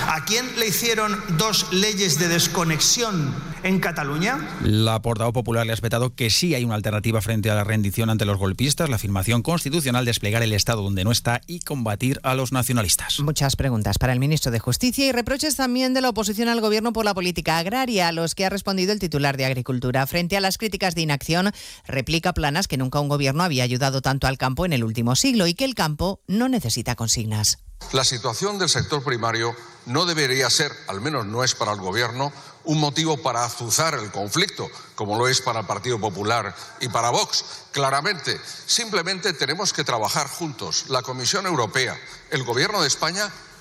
¿A 0.08 0.26
quién 0.26 0.46
le 0.60 0.68
hicieron 0.68 1.18
dos 1.38 1.72
leyes 1.72 2.20
de 2.20 2.28
desconexión 2.28 3.34
en 3.64 3.80
Cataluña? 3.80 4.40
La 4.64 5.02
portavoz 5.02 5.34
popular 5.34 5.66
le 5.66 5.72
ha 5.72 5.76
espetado 5.76 6.16
que 6.16 6.30
sí 6.30 6.56
hay 6.56 6.64
una 6.64 6.76
alternativa 6.76 7.22
frente 7.22 7.50
a 7.50 7.56
la 7.56 7.64
rendición 7.64 8.10
ante 8.10 8.26
los 8.26 8.38
golpistas, 8.38 8.90
la 8.90 8.96
afirmación 8.96 9.42
constitucional, 9.42 10.06
desplegar 10.06 10.42
el 10.42 10.54
Estado 10.54 10.82
donde 10.82 11.04
no 11.04 11.12
está 11.12 11.42
y 11.48 11.60
combatir 11.60 12.20
a 12.24 12.34
los 12.36 12.52
nacionalistas. 12.52 13.20
Muchas 13.20 13.56
preguntas 13.56 13.98
para 13.98 14.14
el 14.14 14.20
ministro 14.20 14.52
de 14.52 14.60
Justicia 14.60 15.06
y 15.06 15.12
reproches 15.12 15.56
también 15.56 15.94
de 15.94 16.02
la 16.02 16.10
oposición 16.10 16.50
al 16.50 16.62
gobierno 16.62 16.94
por 16.94 17.06
la 17.06 17.14
política 17.14 17.58
agraria, 17.58 18.08
a 18.08 18.12
los 18.12 18.36
que 18.36 18.46
ha 18.46 18.50
respondido 18.50 18.94
el 18.94 19.00
titular 19.00 19.38
de 19.38 19.46
Agricultura. 19.46 20.08
Frente 20.08 20.38
a 20.38 20.42
las 20.42 20.58
críticas 20.58 20.96
de 20.96 21.02
inacción, 21.02 21.52
replica 21.88 22.34
Planas 22.34 22.68
que 22.68 22.78
nunca 22.78 23.00
un 23.00 23.10
gobierno 23.10 23.44
había 23.44 23.64
ayudado 23.64 24.02
tanto 24.02 24.28
al 24.28 24.38
campo 24.38 24.66
en 24.66 24.74
el 24.74 24.84
último 24.84 25.16
siglo 25.16 25.48
y 25.48 25.54
que 25.54 25.66
el 25.66 25.76
campo 25.76 26.22
no 26.28 26.50
necesita 26.50 26.96
consignas. 26.96 27.60
La 27.92 28.04
situación 28.04 28.60
del 28.60 28.70
sector 28.70 29.04
primario 29.04 29.56
no 29.88 30.06
debería 30.06 30.48
ser, 30.52 30.72
al 30.88 31.02
menos 31.02 31.26
no 31.26 31.44
es 31.44 31.56
para 31.56 31.72
el 31.72 31.80
Gobierno, 31.80 32.32
un 32.66 32.80
motivo 32.80 33.18
para 33.18 33.44
azuzar 33.44 33.96
el 33.96 34.12
conflicto, 34.12 34.70
como 34.94 35.18
lo 35.18 35.28
es 35.28 35.42
para 35.42 35.62
el 35.62 35.66
Partido 35.66 36.00
Popular 36.00 36.56
y 36.82 36.88
para 36.90 37.10
Vox. 37.10 37.44
Claramente, 37.72 38.40
simplemente 38.68 39.34
tenemos 39.34 39.74
que 39.74 39.84
trabajar 39.84 40.28
juntos, 40.28 40.86
la 40.90 41.02
Comisión 41.02 41.48
Europea, 41.48 42.00
el 42.30 42.44
Gobierno 42.44 42.80
de 42.82 42.88
España 42.88 43.32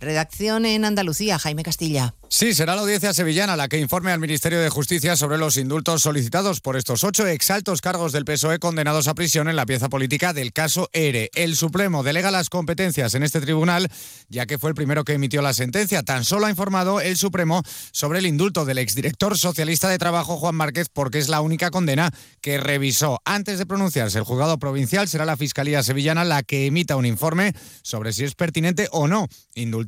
Redacción 0.00 0.64
en 0.64 0.84
Andalucía, 0.84 1.40
Jaime 1.40 1.64
Castilla. 1.64 2.14
Sí, 2.30 2.54
será 2.54 2.76
la 2.76 2.82
audiencia 2.82 3.12
sevillana 3.14 3.56
la 3.56 3.68
que 3.68 3.80
informe 3.80 4.12
al 4.12 4.20
Ministerio 4.20 4.60
de 4.60 4.68
Justicia 4.68 5.16
sobre 5.16 5.38
los 5.38 5.56
indultos 5.56 6.02
solicitados 6.02 6.60
por 6.60 6.76
estos 6.76 7.02
ocho 7.02 7.26
exaltos 7.26 7.80
cargos 7.80 8.12
del 8.12 8.24
PSOE 8.24 8.60
condenados 8.60 9.08
a 9.08 9.14
prisión 9.14 9.48
en 9.48 9.56
la 9.56 9.66
pieza 9.66 9.88
política 9.88 10.32
del 10.32 10.52
caso 10.52 10.88
ERE. 10.92 11.30
El 11.34 11.56
Supremo 11.56 12.02
delega 12.04 12.30
las 12.30 12.48
competencias 12.48 13.14
en 13.14 13.24
este 13.24 13.40
tribunal, 13.40 13.88
ya 14.28 14.46
que 14.46 14.58
fue 14.58 14.70
el 14.70 14.76
primero 14.76 15.04
que 15.04 15.14
emitió 15.14 15.42
la 15.42 15.54
sentencia. 15.54 16.02
Tan 16.02 16.24
solo 16.24 16.46
ha 16.46 16.50
informado 16.50 17.00
el 17.00 17.16
Supremo 17.16 17.62
sobre 17.90 18.20
el 18.20 18.26
indulto 18.26 18.64
del 18.64 18.78
exdirector 18.78 19.36
socialista 19.36 19.88
de 19.88 19.98
Trabajo, 19.98 20.36
Juan 20.36 20.54
Márquez, 20.54 20.88
porque 20.92 21.18
es 21.18 21.28
la 21.28 21.40
única 21.40 21.70
condena 21.70 22.12
que 22.40 22.58
revisó. 22.58 23.20
Antes 23.24 23.58
de 23.58 23.66
pronunciarse, 23.66 24.18
el 24.18 24.24
juzgado 24.24 24.58
provincial 24.58 25.08
será 25.08 25.24
la 25.24 25.36
Fiscalía 25.38 25.82
Sevillana 25.82 26.24
la 26.24 26.44
que 26.44 26.66
emita 26.66 26.94
un 26.94 27.06
informe 27.06 27.54
sobre 27.82 28.12
si 28.12 28.24
es 28.24 28.34
pertinente 28.34 28.86
o 28.92 29.08
no 29.08 29.26
indultar 29.54 29.87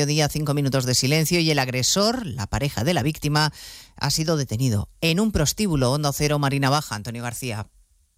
mediodía 0.00 0.30
cinco 0.30 0.54
minutos 0.54 0.86
de 0.86 0.94
silencio 0.94 1.40
y 1.40 1.50
el 1.50 1.58
agresor, 1.58 2.24
la 2.24 2.46
pareja 2.46 2.84
de 2.84 2.94
la 2.94 3.02
víctima, 3.02 3.52
ha 3.96 4.10
sido 4.10 4.38
detenido 4.38 4.88
en 5.02 5.20
un 5.20 5.30
prostíbulo 5.30 5.92
Hondo 5.92 6.10
Cero 6.14 6.38
Marina 6.38 6.70
Baja. 6.70 6.94
Antonio 6.94 7.22
García. 7.22 7.66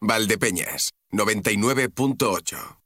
Valdepeñas, 0.00 0.90
99.8. 1.12 2.77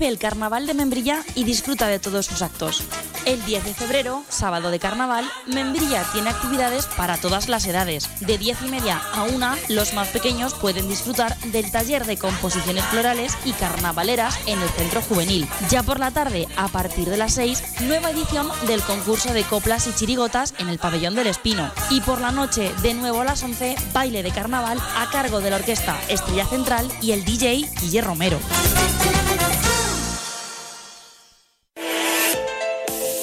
El 0.00 0.18
carnaval 0.18 0.66
de 0.66 0.74
Membrilla 0.74 1.22
y 1.34 1.44
disfruta 1.44 1.86
de 1.86 1.98
todos 1.98 2.26
sus 2.26 2.40
actos. 2.40 2.82
El 3.26 3.44
10 3.44 3.64
de 3.64 3.74
febrero, 3.74 4.24
sábado 4.30 4.70
de 4.70 4.78
carnaval, 4.78 5.30
Membrilla 5.46 6.04
tiene 6.12 6.30
actividades 6.30 6.86
para 6.86 7.18
todas 7.18 7.50
las 7.50 7.66
edades. 7.66 8.08
De 8.20 8.38
10 8.38 8.62
y 8.62 8.70
media 8.70 9.00
a 9.12 9.24
1, 9.24 9.56
los 9.68 9.92
más 9.92 10.08
pequeños 10.08 10.54
pueden 10.54 10.88
disfrutar 10.88 11.36
del 11.52 11.70
taller 11.70 12.06
de 12.06 12.16
composiciones 12.16 12.84
florales 12.86 13.36
y 13.44 13.52
carnavaleras 13.52 14.38
en 14.46 14.60
el 14.60 14.68
centro 14.70 15.02
juvenil. 15.02 15.46
Ya 15.68 15.82
por 15.82 16.00
la 16.00 16.10
tarde, 16.10 16.48
a 16.56 16.68
partir 16.68 17.10
de 17.10 17.18
las 17.18 17.34
6, 17.34 17.82
nueva 17.82 18.10
edición 18.10 18.48
del 18.66 18.82
concurso 18.82 19.34
de 19.34 19.44
coplas 19.44 19.86
y 19.86 19.92
chirigotas 19.92 20.54
en 20.58 20.70
el 20.70 20.78
pabellón 20.78 21.14
del 21.14 21.26
Espino. 21.26 21.70
Y 21.90 22.00
por 22.00 22.20
la 22.20 22.32
noche, 22.32 22.72
de 22.82 22.94
nuevo 22.94 23.20
a 23.20 23.26
las 23.26 23.42
11, 23.42 23.76
baile 23.92 24.22
de 24.22 24.30
carnaval 24.30 24.78
a 24.96 25.10
cargo 25.10 25.40
de 25.40 25.50
la 25.50 25.56
orquesta 25.56 26.00
Estrella 26.08 26.46
Central 26.46 26.90
y 27.02 27.12
el 27.12 27.24
DJ 27.24 27.68
Guille 27.80 28.00
Romero. 28.00 28.40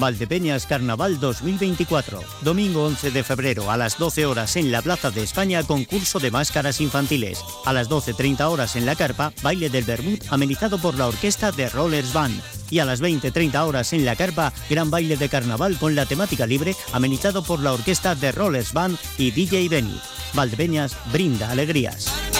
Valdepeñas 0.00 0.66
Carnaval 0.66 1.20
2024. 1.20 2.20
Domingo 2.40 2.84
11 2.86 3.10
de 3.12 3.22
febrero 3.22 3.70
a 3.70 3.76
las 3.76 3.98
12 3.98 4.26
horas 4.26 4.56
en 4.56 4.72
la 4.72 4.82
Plaza 4.82 5.10
de 5.10 5.22
España, 5.22 5.62
concurso 5.62 6.18
de 6.18 6.30
máscaras 6.30 6.80
infantiles. 6.80 7.44
A 7.64 7.72
las 7.72 7.88
12.30 7.88 8.40
horas 8.50 8.74
en 8.74 8.86
la 8.86 8.96
carpa, 8.96 9.32
baile 9.42 9.70
del 9.70 9.84
Bermud 9.84 10.18
amenizado 10.30 10.78
por 10.78 10.96
la 10.96 11.06
orquesta 11.06 11.52
de 11.52 11.68
Rollers 11.68 12.12
Band. 12.12 12.40
Y 12.70 12.78
a 12.78 12.84
las 12.84 13.02
20.30 13.02 13.66
horas 13.66 13.92
en 13.92 14.04
la 14.04 14.16
carpa, 14.16 14.52
gran 14.68 14.90
baile 14.90 15.16
de 15.16 15.28
carnaval 15.28 15.76
con 15.78 15.94
la 15.94 16.06
temática 16.06 16.46
libre 16.46 16.74
amenizado 16.92 17.42
por 17.42 17.60
la 17.60 17.72
orquesta 17.72 18.14
de 18.14 18.32
Rollers 18.32 18.72
Band 18.72 18.98
y 19.18 19.30
DJ 19.30 19.68
Benny. 19.68 20.00
Valdepeñas 20.34 20.96
brinda 21.12 21.50
alegrías. 21.50 22.39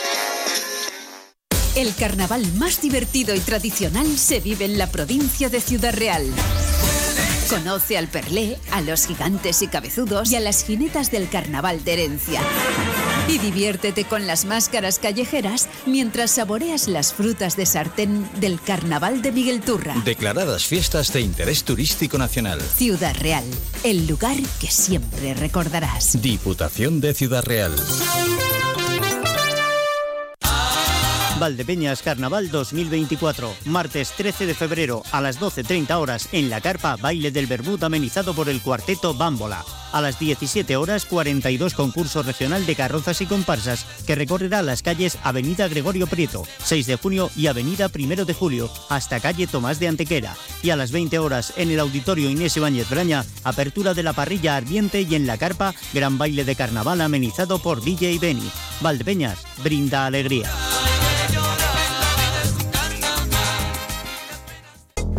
El 1.81 1.95
carnaval 1.95 2.45
más 2.59 2.79
divertido 2.79 3.33
y 3.33 3.39
tradicional 3.39 4.05
se 4.15 4.39
vive 4.39 4.65
en 4.65 4.77
la 4.77 4.91
provincia 4.91 5.49
de 5.49 5.59
Ciudad 5.59 5.91
Real. 5.91 6.23
Conoce 7.49 7.97
al 7.97 8.07
Perlé, 8.07 8.59
a 8.69 8.81
los 8.81 9.07
gigantes 9.07 9.63
y 9.63 9.67
cabezudos 9.67 10.31
y 10.31 10.35
a 10.35 10.41
las 10.41 10.63
jinetas 10.63 11.09
del 11.09 11.27
carnaval 11.27 11.83
de 11.83 11.93
herencia. 11.93 12.39
Y 13.27 13.39
diviértete 13.39 14.03
con 14.03 14.27
las 14.27 14.45
máscaras 14.45 14.99
callejeras 14.99 15.69
mientras 15.87 16.29
saboreas 16.29 16.87
las 16.87 17.13
frutas 17.13 17.57
de 17.57 17.65
sartén 17.65 18.29
del 18.39 18.61
carnaval 18.61 19.23
de 19.23 19.31
Miguel 19.31 19.61
Turra. 19.61 19.95
Declaradas 20.05 20.67
fiestas 20.67 21.11
de 21.11 21.21
interés 21.21 21.63
turístico 21.63 22.19
nacional. 22.19 22.61
Ciudad 22.61 23.15
Real, 23.15 23.45
el 23.83 24.05
lugar 24.05 24.37
que 24.59 24.69
siempre 24.69 25.33
recordarás. 25.33 26.21
Diputación 26.21 27.01
de 27.01 27.15
Ciudad 27.15 27.43
Real. 27.43 27.73
Valdepeñas 31.41 32.03
Carnaval 32.03 32.51
2024, 32.51 33.51
martes 33.65 34.13
13 34.15 34.45
de 34.45 34.53
febrero 34.53 35.01
a 35.11 35.21
las 35.21 35.39
12.30 35.39 35.91
horas 35.95 36.29
en 36.33 36.51
la 36.51 36.61
carpa 36.61 36.97
Baile 36.97 37.31
del 37.31 37.47
Bermud 37.47 37.83
amenizado 37.83 38.35
por 38.35 38.47
el 38.47 38.61
cuarteto 38.61 39.15
Bámbola. 39.15 39.65
A 39.91 40.01
las 40.01 40.19
17 40.19 40.75
horas 40.75 41.05
42 41.05 41.73
concurso 41.73 42.21
regional 42.21 42.67
de 42.67 42.75
carrozas 42.75 43.21
y 43.21 43.25
comparsas 43.25 43.87
que 44.05 44.13
recorrerá 44.13 44.61
las 44.61 44.83
calles 44.83 45.17
Avenida 45.23 45.67
Gregorio 45.67 46.05
Prieto, 46.05 46.43
6 46.63 46.85
de 46.85 46.95
junio 46.97 47.31
y 47.35 47.47
Avenida 47.47 47.89
1 47.91 48.23
de 48.23 48.33
julio 48.35 48.69
hasta 48.89 49.19
calle 49.19 49.47
Tomás 49.47 49.79
de 49.79 49.87
Antequera. 49.87 50.35
Y 50.61 50.69
a 50.69 50.75
las 50.75 50.91
20 50.91 51.17
horas 51.17 51.53
en 51.57 51.71
el 51.71 51.79
auditorio 51.79 52.29
Inés 52.29 52.55
Ibáñez 52.55 52.87
Braña, 52.87 53.25
apertura 53.43 53.95
de 53.95 54.03
la 54.03 54.13
parrilla 54.13 54.57
ardiente 54.57 55.01
y 55.01 55.15
en 55.15 55.25
la 55.25 55.39
carpa 55.39 55.73
gran 55.91 56.19
baile 56.19 56.45
de 56.45 56.55
carnaval 56.55 57.01
amenizado 57.01 57.57
por 57.57 57.81
DJ 57.81 58.19
Benny. 58.19 58.51
Valdepeñas 58.79 59.39
brinda 59.63 60.05
alegría. 60.05 60.51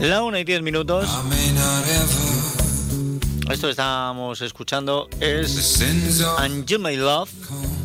La 0.00 0.22
una 0.22 0.38
y 0.38 0.44
diez 0.44 0.62
minutos. 0.62 1.08
Esto 3.50 3.66
que 3.66 3.70
estábamos 3.70 4.40
escuchando 4.42 5.08
es 5.20 5.82
And 6.38 6.66
You 6.66 6.78
My 6.78 6.96
Love 6.96 7.30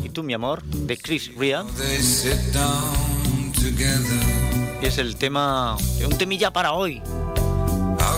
y 0.03 0.09
Tú 0.09 0.21
Mi 0.21 0.33
Amor 0.33 0.61
de 0.63 0.97
Chris 0.97 1.31
Ria. 1.35 1.65
Y 4.81 4.85
es 4.85 4.97
el 4.99 5.15
tema, 5.15 5.75
un 6.05 6.17
temilla 6.17 6.53
para 6.53 6.73
hoy. 6.73 7.01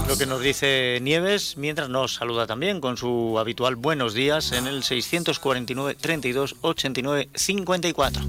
Lo 0.08 0.18
que 0.18 0.26
nos 0.26 0.42
dice 0.42 1.00
Nieves 1.02 1.56
mientras 1.58 1.88
nos 1.90 2.16
saluda 2.16 2.46
también 2.48 2.82
con 2.82 2.98
su 2.98 3.38
habitual 3.40 3.76
buenos 3.76 4.14
días 4.14 4.52
en 4.52 4.68
el 4.68 4.84
649 4.84 5.96
32 6.00 6.56
89 6.62 7.30
54. 7.34 8.24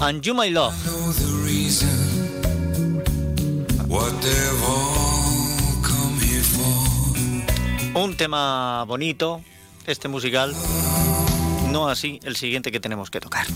And 0.00 0.22
You 0.22 0.34
My 0.34 0.50
Love. 0.50 0.74
Un 7.94 8.16
tema 8.16 8.84
bonito, 8.84 9.42
este 9.86 10.08
musical, 10.08 10.54
no 11.70 11.88
así 11.88 12.20
el 12.24 12.36
siguiente 12.36 12.70
que 12.70 12.80
tenemos 12.80 13.10
que 13.10 13.20
tocar. 13.20 13.46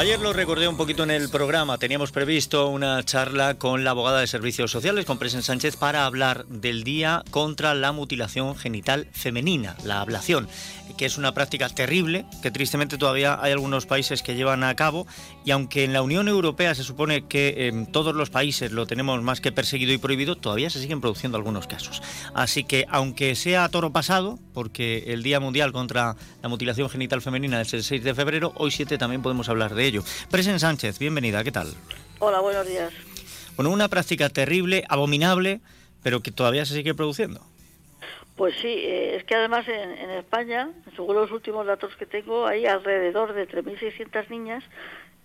Ayer 0.00 0.18
lo 0.18 0.32
recordé 0.32 0.66
un 0.66 0.78
poquito 0.78 1.02
en 1.02 1.10
el 1.10 1.28
programa. 1.28 1.76
Teníamos 1.76 2.10
previsto 2.10 2.68
una 2.68 3.02
charla 3.02 3.58
con 3.58 3.84
la 3.84 3.90
abogada 3.90 4.20
de 4.20 4.26
Servicios 4.26 4.70
Sociales, 4.70 5.04
con 5.04 5.18
Presen 5.18 5.42
Sánchez, 5.42 5.76
para 5.76 6.06
hablar 6.06 6.46
del 6.46 6.84
Día 6.84 7.22
contra 7.30 7.74
la 7.74 7.92
Mutilación 7.92 8.56
Genital 8.56 9.08
Femenina, 9.12 9.76
la 9.84 10.00
ablación, 10.00 10.48
que 10.96 11.04
es 11.04 11.18
una 11.18 11.34
práctica 11.34 11.68
terrible 11.68 12.24
que 12.42 12.50
tristemente 12.50 12.96
todavía 12.96 13.38
hay 13.42 13.52
algunos 13.52 13.84
países 13.84 14.22
que 14.22 14.36
llevan 14.36 14.64
a 14.64 14.74
cabo. 14.74 15.06
Y 15.44 15.50
aunque 15.50 15.84
en 15.84 15.92
la 15.92 16.00
Unión 16.00 16.28
Europea 16.28 16.74
se 16.74 16.82
supone 16.82 17.26
que 17.26 17.68
en 17.68 17.84
todos 17.84 18.14
los 18.14 18.30
países 18.30 18.72
lo 18.72 18.86
tenemos 18.86 19.22
más 19.22 19.42
que 19.42 19.52
perseguido 19.52 19.92
y 19.92 19.98
prohibido, 19.98 20.34
todavía 20.34 20.70
se 20.70 20.80
siguen 20.80 21.02
produciendo 21.02 21.36
algunos 21.36 21.66
casos. 21.66 22.00
Así 22.32 22.64
que, 22.64 22.86
aunque 22.88 23.34
sea 23.34 23.68
toro 23.68 23.92
pasado, 23.92 24.38
porque 24.54 25.04
el 25.08 25.22
Día 25.22 25.40
Mundial 25.40 25.72
contra 25.72 26.16
la 26.42 26.48
Mutilación 26.48 26.88
Genital 26.88 27.20
Femenina 27.20 27.60
es 27.60 27.74
el 27.74 27.84
6 27.84 28.02
de 28.02 28.14
febrero, 28.14 28.54
hoy 28.56 28.70
7 28.70 28.96
también 28.96 29.20
podemos 29.20 29.50
hablar 29.50 29.74
de 29.74 29.89
ello. 29.90 30.02
Presen 30.30 30.58
Sánchez, 30.58 30.98
bienvenida, 30.98 31.44
¿qué 31.44 31.52
tal? 31.52 31.74
Hola, 32.18 32.40
buenos 32.40 32.66
días. 32.66 32.92
Bueno, 33.56 33.70
una 33.70 33.88
práctica 33.88 34.28
terrible, 34.28 34.84
abominable, 34.88 35.60
pero 36.02 36.20
que 36.20 36.30
todavía 36.30 36.64
se 36.64 36.74
sigue 36.74 36.94
produciendo. 36.94 37.40
Pues 38.36 38.54
sí, 38.62 38.68
eh, 38.68 39.16
es 39.16 39.24
que 39.24 39.34
además 39.34 39.68
en, 39.68 39.90
en, 39.90 40.10
España, 40.10 40.70
según 40.96 41.16
los 41.16 41.30
últimos 41.30 41.66
datos 41.66 41.94
que 41.96 42.06
tengo, 42.06 42.46
hay 42.46 42.64
alrededor 42.64 43.34
de 43.34 43.46
3.600 43.46 44.30
niñas 44.30 44.64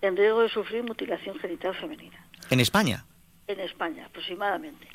en 0.02 0.16
riesgo 0.16 0.42
de 0.42 0.50
sufrir 0.50 0.82
mutilación 0.82 1.38
genital 1.38 1.74
femenina. 1.74 2.26
¿En 2.50 2.60
España? 2.60 3.06
En 3.46 3.60
España, 3.60 4.06
aproximadamente, 4.06 4.88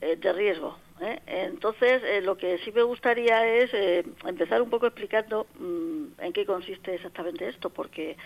eh, 0.00 0.16
de 0.16 0.32
riesgo. 0.32 0.76
¿eh? 1.00 1.20
Entonces, 1.26 2.02
eh, 2.04 2.20
lo 2.20 2.36
que 2.36 2.58
sí 2.58 2.72
me 2.72 2.82
gustaría 2.82 3.46
es 3.46 3.72
eh, 3.72 4.04
empezar 4.26 4.62
un 4.62 4.70
poco 4.70 4.86
explicando 4.86 5.46
mmm, 5.58 6.04
en 6.18 6.32
qué 6.32 6.44
consiste 6.46 6.94
exactamente 6.94 7.48
esto, 7.48 7.70
porque 7.70 8.16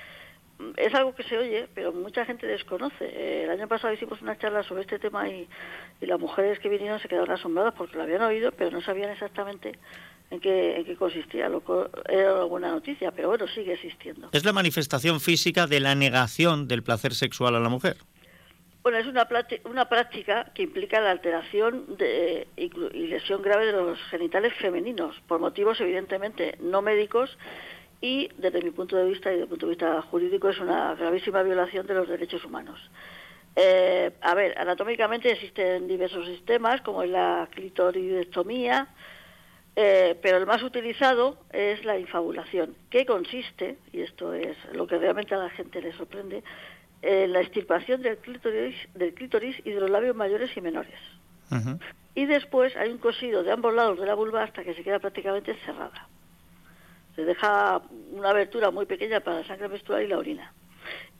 es 0.76 0.94
algo 0.94 1.14
que 1.14 1.22
se 1.22 1.38
oye, 1.38 1.68
pero 1.74 1.92
mucha 1.92 2.24
gente 2.24 2.46
desconoce. 2.46 3.04
Eh, 3.04 3.44
el 3.44 3.50
año 3.50 3.68
pasado 3.68 3.92
hicimos 3.92 4.20
una 4.22 4.36
charla 4.38 4.62
sobre 4.62 4.82
este 4.82 4.98
tema 4.98 5.28
y, 5.28 5.48
y, 6.00 6.06
las 6.06 6.18
mujeres 6.18 6.58
que 6.58 6.68
vinieron 6.68 7.00
se 7.00 7.08
quedaron 7.08 7.30
asombradas 7.30 7.74
porque 7.74 7.96
lo 7.96 8.02
habían 8.02 8.22
oído, 8.22 8.52
pero 8.52 8.70
no 8.70 8.80
sabían 8.80 9.10
exactamente 9.10 9.78
en 10.30 10.40
qué, 10.40 10.76
en 10.76 10.84
qué 10.84 10.96
consistía. 10.96 11.48
Lo 11.48 11.62
era 12.08 12.40
alguna 12.40 12.70
noticia, 12.70 13.12
pero 13.12 13.28
bueno, 13.28 13.46
sigue 13.48 13.74
existiendo. 13.74 14.30
Es 14.32 14.44
la 14.44 14.52
manifestación 14.52 15.20
física 15.20 15.66
de 15.66 15.80
la 15.80 15.94
negación 15.94 16.68
del 16.68 16.82
placer 16.82 17.14
sexual 17.14 17.54
a 17.54 17.60
la 17.60 17.68
mujer. 17.68 17.96
Bueno, 18.82 18.98
es 18.98 19.06
una, 19.06 19.28
una 19.64 19.88
práctica 19.88 20.50
que 20.54 20.62
implica 20.62 21.00
la 21.00 21.10
alteración 21.10 21.96
de, 21.96 22.48
y 22.56 23.06
lesión 23.06 23.42
grave 23.42 23.66
de 23.66 23.72
los 23.72 23.98
genitales 24.10 24.54
femeninos, 24.54 25.14
por 25.26 25.40
motivos 25.40 25.80
evidentemente 25.80 26.56
no 26.60 26.80
médicos, 26.80 27.36
y 28.00 28.28
desde 28.36 28.62
mi 28.62 28.70
punto 28.70 28.96
de 28.96 29.04
vista 29.06 29.30
y 29.30 29.32
desde 29.32 29.44
el 29.44 29.48
punto 29.48 29.66
de 29.66 29.70
vista 29.70 30.02
jurídico 30.02 30.48
es 30.48 30.58
una 30.60 30.94
gravísima 30.94 31.42
violación 31.42 31.86
de 31.86 31.94
los 31.94 32.08
derechos 32.08 32.44
humanos. 32.44 32.78
Eh, 33.56 34.12
a 34.20 34.34
ver, 34.34 34.56
anatómicamente 34.56 35.32
existen 35.32 35.88
diversos 35.88 36.26
sistemas 36.26 36.80
como 36.82 37.02
es 37.02 37.10
la 37.10 37.48
clitoridectomía, 37.50 38.86
eh, 39.74 40.16
pero 40.22 40.36
el 40.36 40.46
más 40.46 40.62
utilizado 40.62 41.38
es 41.52 41.84
la 41.84 41.98
infabulación, 41.98 42.76
que 42.88 43.04
consiste, 43.04 43.78
y 43.92 44.02
esto 44.02 44.32
es 44.32 44.56
lo 44.72 44.86
que 44.86 44.98
realmente 44.98 45.34
a 45.34 45.38
la 45.38 45.50
gente 45.50 45.82
le 45.82 45.92
sorprende, 45.92 46.44
en 47.02 47.32
la 47.32 47.40
extirpación 47.40 48.02
del 48.02 48.18
clítoris, 48.18 48.76
del 48.94 49.14
clítoris 49.14 49.56
y 49.64 49.70
de 49.70 49.80
los 49.80 49.90
labios 49.90 50.14
mayores 50.14 50.56
y 50.56 50.60
menores. 50.60 50.98
Uh 51.50 51.54
-huh. 51.54 51.80
Y 52.14 52.26
después 52.26 52.76
hay 52.76 52.90
un 52.90 52.98
cosido 52.98 53.42
de 53.42 53.52
ambos 53.52 53.74
lados 53.74 53.98
de 53.98 54.06
la 54.06 54.14
vulva 54.14 54.44
hasta 54.44 54.62
que 54.62 54.74
se 54.74 54.82
queda 54.82 54.98
prácticamente 54.98 55.54
cerrada 55.64 56.08
se 57.18 57.24
deja 57.24 57.82
una 58.12 58.30
abertura 58.30 58.70
muy 58.70 58.86
pequeña 58.86 59.18
para 59.18 59.40
la 59.40 59.44
sangre 59.44 59.66
menstrual 59.66 60.04
y 60.04 60.06
la 60.06 60.18
orina. 60.18 60.52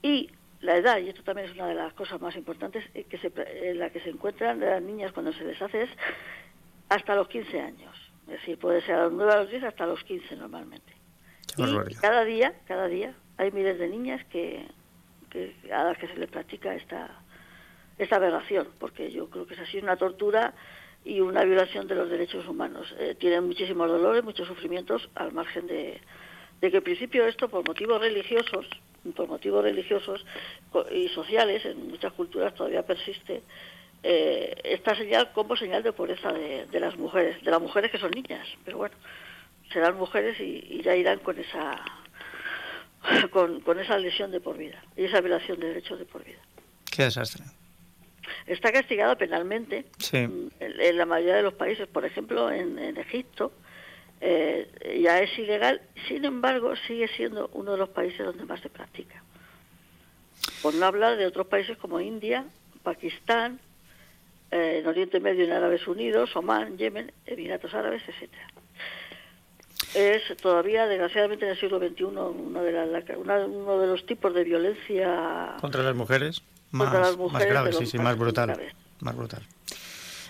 Y 0.01 0.31
la 0.61 0.77
edad, 0.77 0.99
y 0.99 1.09
esto 1.09 1.25
también 1.25 1.49
es 1.49 1.57
una 1.57 1.67
de 1.67 1.75
las 1.75 1.93
cosas 1.95 2.21
más 2.21 2.37
importantes 2.37 2.85
que 2.93 3.19
se, 3.19 3.33
en 3.69 3.81
la 3.81 3.91
que 3.91 3.99
se 3.99 4.11
encuentran 4.11 4.61
las 4.61 4.81
niñas 4.81 5.11
cuando 5.11 5.33
se 5.33 5.43
les 5.43 5.61
hace 5.61 5.83
es 5.83 5.91
hasta 6.89 7.17
los 7.17 7.27
15 7.27 7.61
años. 7.61 7.97
Es 8.29 8.35
decir, 8.35 8.61
puede 8.61 8.81
ser 8.83 8.95
a 8.95 9.03
los 9.07 9.13
9 9.13 9.33
a 9.33 9.37
los 9.39 9.51
10 9.51 9.65
hasta 9.65 9.87
los 9.87 10.05
15 10.05 10.37
normalmente. 10.37 10.93
Y 11.57 11.95
cada 11.97 12.23
día, 12.23 12.55
cada 12.69 12.87
día 12.87 13.13
hay 13.37 13.51
miles 13.51 13.77
de 13.81 13.89
niñas 13.89 14.25
que, 14.27 14.69
que 15.31 15.53
a 15.73 15.83
las 15.83 15.99
que 15.99 16.07
se 16.07 16.17
les 16.17 16.31
practica 16.31 16.77
esta, 16.77 17.11
esta 17.99 18.15
aberración, 18.15 18.69
porque 18.79 19.11
yo 19.11 19.29
creo 19.31 19.49
que 19.49 19.55
es 19.55 19.61
así 19.61 19.79
una 19.79 19.97
tortura 19.97 20.55
y 21.09 21.21
una 21.21 21.43
violación 21.43 21.89
de 21.89 21.95
los 21.95 22.11
derechos 22.11 22.47
humanos. 22.47 22.95
Eh, 22.99 23.17
tienen 23.19 23.47
muchísimos 23.47 23.89
dolores, 23.89 24.23
muchos 24.23 24.47
sufrimientos, 24.47 25.09
al 25.15 25.33
margen 25.33 25.67
de, 25.67 26.01
de 26.61 26.71
que 26.71 26.77
en 26.77 26.83
principio 26.83 27.27
esto 27.27 27.49
por 27.49 27.67
motivos 27.67 27.99
religiosos, 28.01 28.67
por 29.17 29.27
motivos 29.27 29.65
religiosos 29.65 30.25
y 30.93 31.09
sociales, 31.09 31.65
en 31.65 31.89
muchas 31.89 32.13
culturas 32.13 32.55
todavía 32.55 32.83
persiste 32.83 33.43
eh, 34.03 34.55
esta 34.65 34.95
señal 34.95 35.33
como 35.33 35.57
señal 35.57 35.83
de 35.83 35.93
pobreza 35.93 36.31
de, 36.31 36.67
de, 36.67 36.81
las 36.81 36.97
mujeres, 36.99 37.43
de 37.43 37.51
las 37.51 37.61
mujeres 37.61 37.91
que 37.91 37.99
son 37.99 38.11
niñas, 38.11 38.47
pero 38.65 38.77
bueno, 38.77 38.95
serán 39.73 39.97
mujeres 39.97 40.39
y, 40.39 40.63
y 40.69 40.83
ya 40.83 40.95
irán 40.95 41.21
con 41.21 41.39
esa 41.39 41.83
con, 43.31 43.61
con 43.63 43.79
esa 43.81 43.97
lesión 43.99 44.31
de 44.31 44.41
por 44.41 44.59
vida 44.59 44.85
y 44.95 45.05
esa 45.05 45.23
violación 45.23 45.59
de 45.59 45.69
derechos 45.69 45.99
de 45.99 46.05
por 46.05 46.23
vida. 46.23 46.41
Qué 46.91 47.05
desastre 47.05 47.45
está 48.47 48.73
castigada 48.73 49.17
penalmente 49.17 49.85
sí. 49.99 50.19
en, 50.19 50.51
en, 50.61 50.97
la 50.97 51.07
mayoría 51.07 51.37
de 51.37 51.43
los 51.43 51.55
países. 51.55 51.87
Por 51.87 52.05
ejemplo, 52.05 52.51
en, 52.51 52.79
en 52.79 52.97
Egipto 52.97 53.53
eh, 54.21 55.01
ya 55.03 55.21
es 55.21 55.39
ilegal, 55.39 55.81
sin 56.09 56.25
embargo, 56.25 56.75
sigue 56.87 57.09
siendo 57.09 57.51
uno 57.53 57.73
de 57.73 57.79
los 57.79 57.89
países 57.91 58.25
donde 58.27 58.45
más 58.45 58.61
se 58.61 58.69
practica. 58.69 59.23
Por 60.63 60.75
no 60.75 60.87
hablar 60.87 61.17
de 61.17 61.27
otros 61.27 61.47
países 61.47 61.77
como 61.79 62.01
India, 62.01 62.45
Pakistán, 62.83 63.61
eh, 64.51 64.79
en 64.81 64.87
Oriente 64.87 65.21
Medio, 65.21 65.45
en 65.45 65.53
Árabes 65.53 65.87
Unidos, 65.87 66.35
Omán, 66.35 66.79
Yemen, 66.79 67.13
Emiratos 67.27 67.75
Árabes, 67.75 68.03
etcétera. 68.09 68.49
Es 69.95 70.37
todavía, 70.37 70.87
desgraciadamente, 70.87 71.45
en 71.45 71.53
el 71.53 71.61
siglo 71.61 71.79
XXI 71.79 72.05
uno 72.05 72.63
de, 72.63 73.17
uno 73.17 73.79
de 73.79 73.87
los 73.87 74.05
tipos 74.05 74.35
de 74.35 74.45
violencia 74.45 75.57
contra 75.61 75.83
las 75.83 75.95
mujeres 75.95 76.43
más, 76.71 76.93
las 76.93 77.17
mujeres 77.17 77.49
grave, 77.49 77.73
sí, 77.73 77.87
sí, 77.87 77.99
más 77.99 78.17
brutal, 78.19 78.59
más 79.01 79.17
brutal. 79.17 79.43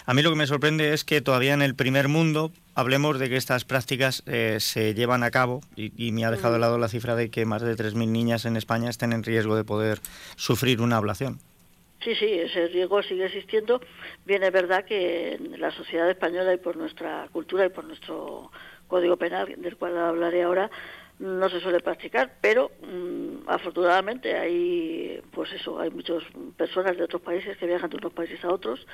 A 0.09 0.14
mí 0.14 0.22
lo 0.22 0.30
que 0.30 0.36
me 0.36 0.47
sorprende 0.47 0.95
es 0.95 1.05
que 1.05 1.20
todavía 1.20 1.53
en 1.53 1.61
el 1.61 1.74
primer 1.74 2.09
mundo 2.09 2.51
hablemos 2.74 3.18
de 3.18 3.28
que 3.28 3.36
estas 3.36 3.66
prácticas 3.66 4.22
eh, 4.24 4.57
se 4.59 4.95
llevan 4.95 5.22
a 5.22 5.30
cabo 5.30 5.61
y, 5.76 6.12
me 6.12 6.24
ha 6.24 6.30
dejado 6.30 6.55
de 6.55 6.61
lado 6.61 6.78
la 6.78 6.89
cifra 6.89 7.14
de 7.14 7.30
que 7.30 7.45
más 7.45 7.61
de 7.61 7.76
3.000 7.76 8.09
niñas 8.09 8.47
en 8.47 8.57
España 8.57 8.89
estén 8.89 9.12
en 9.12 9.22
riesgo 9.22 9.55
de 9.55 9.64
poder 9.64 9.99
sufrir 10.36 10.80
una 10.80 10.97
ablación. 10.97 11.41
Sí, 12.03 12.14
sí, 12.14 12.24
ese 12.24 12.68
riesgo 12.68 13.03
sigue 13.03 13.26
existiendo. 13.26 13.82
Bien, 14.24 14.43
es 14.45 14.53
verdad 14.53 14.86
que 14.86 15.34
en 15.34 15.61
la 15.61 15.72
sociedad 15.72 16.09
española 16.09 16.55
y 16.55 16.57
por 16.57 16.78
nuestra 16.78 17.28
cultura 17.30 17.66
y 17.66 17.68
por 17.68 17.84
nuestro 17.84 18.51
código 18.86 19.18
penal, 19.18 19.55
del 19.59 19.76
cual 19.76 19.99
hablaré 19.99 20.43
ahora, 20.45 20.70
no 21.19 21.49
se 21.49 21.61
suele 21.61 21.81
practicar, 21.81 22.37
pero 22.41 22.71
mm, 22.83 23.49
afortunadamente 23.49 24.37
hay, 24.37 25.21
pues 25.33 25.53
eso, 25.53 25.81
hay 25.81 25.91
muchas 25.91 26.23
personas 26.57 26.97
de 26.97 27.05
otros 27.05 27.23
países 27.23 27.57
que 27.57 27.66
viajan 27.66 27.91
de 27.91 27.97
unos 27.97 28.12
países 28.12 28.45
a 28.45 28.53
otros 28.53 28.87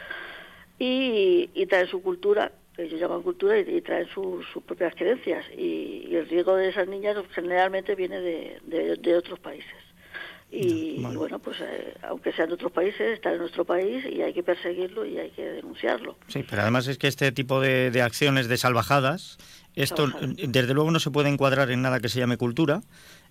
y, 0.79 1.67
traen 1.67 1.87
su 1.87 2.03
cultura, 2.03 2.53
que 2.75 2.85
ellos 2.85 3.01
llaman 3.01 3.23
cultura, 3.23 3.59
y, 3.59 3.81
traen 3.83 4.09
sus 4.09 4.47
propias 4.67 4.95
creencias. 4.95 5.45
Y, 5.57 6.15
el 6.15 6.29
riesgo 6.29 6.57
de 6.57 6.69
esas 6.69 6.89
niñas 6.89 7.17
generalmente 7.35 7.95
viene 7.95 8.21
de, 8.21 9.17
otros 9.17 9.39
países. 9.39 9.73
Y, 10.57 11.03
bueno, 11.03 11.41
pues 11.41 11.57
eh, 11.61 11.95
aunque 12.03 12.33
sean 12.33 12.49
de 12.49 12.55
otros 12.55 12.71
países, 12.71 13.15
están 13.15 13.33
en 13.33 13.41
nuestro 13.41 13.65
país 13.65 14.05
y 14.05 14.23
hay 14.23 14.33
que 14.33 14.45
perseguirlo 14.45 15.05
y 15.05 15.19
hay 15.19 15.31
que 15.31 15.43
denunciarlo. 15.43 16.17
Sí, 16.29 16.45
pero 16.49 16.63
además 16.63 16.87
es 16.87 16.97
que 16.97 17.09
este 17.09 17.33
tipo 17.33 17.61
de, 17.61 17.91
de 17.91 18.03
acciones 18.03 18.47
de 18.47 18.57
salvajadas, 18.57 19.37
esto 19.75 20.07
desde 20.37 20.75
luego 20.75 20.93
no 20.93 21.01
se 21.01 21.11
puede 21.11 21.29
encuadrar 21.29 21.73
en 21.73 21.83
nada 21.83 21.99
que 21.99 22.09
se 22.09 22.21
llame 22.21 22.37
cultura, 22.37 22.83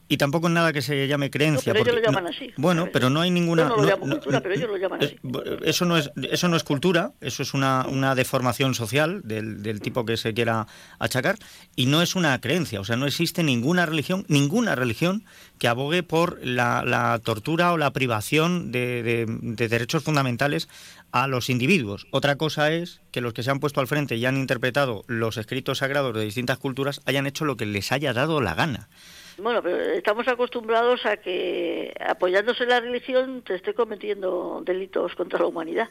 y 0.07 0.17
tampoco 0.17 0.47
en 0.47 0.53
nada 0.53 0.73
que 0.73 0.81
se 0.81 1.07
llame 1.07 1.29
creencia. 1.29 1.73
pero 1.73 1.85
ellos 1.85 1.95
lo 1.95 2.01
llaman 2.01 2.27
así. 2.27 2.51
Bueno, 2.57 2.89
pero 2.91 3.09
no 3.09 3.21
hay 3.21 3.31
ninguna. 3.31 3.63
Yo 3.63 3.69
no 3.69 3.75
lo 3.77 3.83
llamo 3.83 4.09
cultura, 4.09 4.41
pero 4.41 4.55
ellos 4.55 4.69
lo 4.69 4.77
llaman 4.77 5.03
así. 5.03 5.17
Eso 5.63 5.85
no 5.85 5.97
es, 5.97 6.11
eso 6.31 6.47
no 6.49 6.55
es 6.55 6.63
cultura, 6.63 7.13
eso 7.21 7.43
es 7.43 7.53
una, 7.53 7.85
una 7.87 8.15
deformación 8.15 8.75
social 8.75 9.21
del, 9.23 9.63
del, 9.63 9.81
tipo 9.81 10.05
que 10.05 10.17
se 10.17 10.33
quiera 10.33 10.67
achacar 10.99 11.37
y 11.75 11.85
no 11.85 12.01
es 12.01 12.15
una 12.15 12.39
creencia. 12.41 12.79
O 12.79 12.85
sea, 12.85 12.95
no 12.95 13.07
existe 13.07 13.43
ninguna 13.43 13.85
religión, 13.85 14.25
ninguna 14.27 14.75
religión 14.75 15.23
que 15.57 15.67
abogue 15.67 16.03
por 16.03 16.45
la, 16.45 16.83
la 16.83 17.19
tortura 17.23 17.71
o 17.71 17.77
la 17.77 17.91
privación 17.91 18.71
de, 18.71 19.03
de, 19.03 19.25
de 19.27 19.67
derechos 19.67 20.03
fundamentales 20.03 20.67
a 21.11 21.27
los 21.27 21.49
individuos. 21.49 22.07
Otra 22.11 22.35
cosa 22.35 22.71
es 22.71 22.99
que 23.11 23.21
los 23.21 23.33
que 23.33 23.43
se 23.43 23.51
han 23.51 23.59
puesto 23.59 23.79
al 23.79 23.87
frente 23.87 24.15
y 24.15 24.25
han 24.25 24.35
interpretado 24.35 25.03
los 25.07 25.37
escritos 25.37 25.77
sagrados 25.77 26.13
de 26.13 26.25
distintas 26.25 26.57
culturas 26.57 27.01
hayan 27.05 27.27
hecho 27.27 27.45
lo 27.45 27.55
que 27.55 27.65
les 27.65 27.91
haya 27.91 28.13
dado 28.13 28.41
la 28.41 28.55
gana. 28.55 28.89
Bueno, 29.37 29.63
pero 29.63 29.79
estamos 29.79 30.27
acostumbrados 30.27 31.05
a 31.05 31.17
que 31.17 31.93
apoyándose 31.99 32.63
en 32.63 32.69
la 32.69 32.79
religión 32.79 33.43
se 33.47 33.55
esté 33.55 33.73
cometiendo 33.73 34.61
delitos 34.65 35.15
contra 35.15 35.39
la 35.39 35.47
humanidad. 35.47 35.89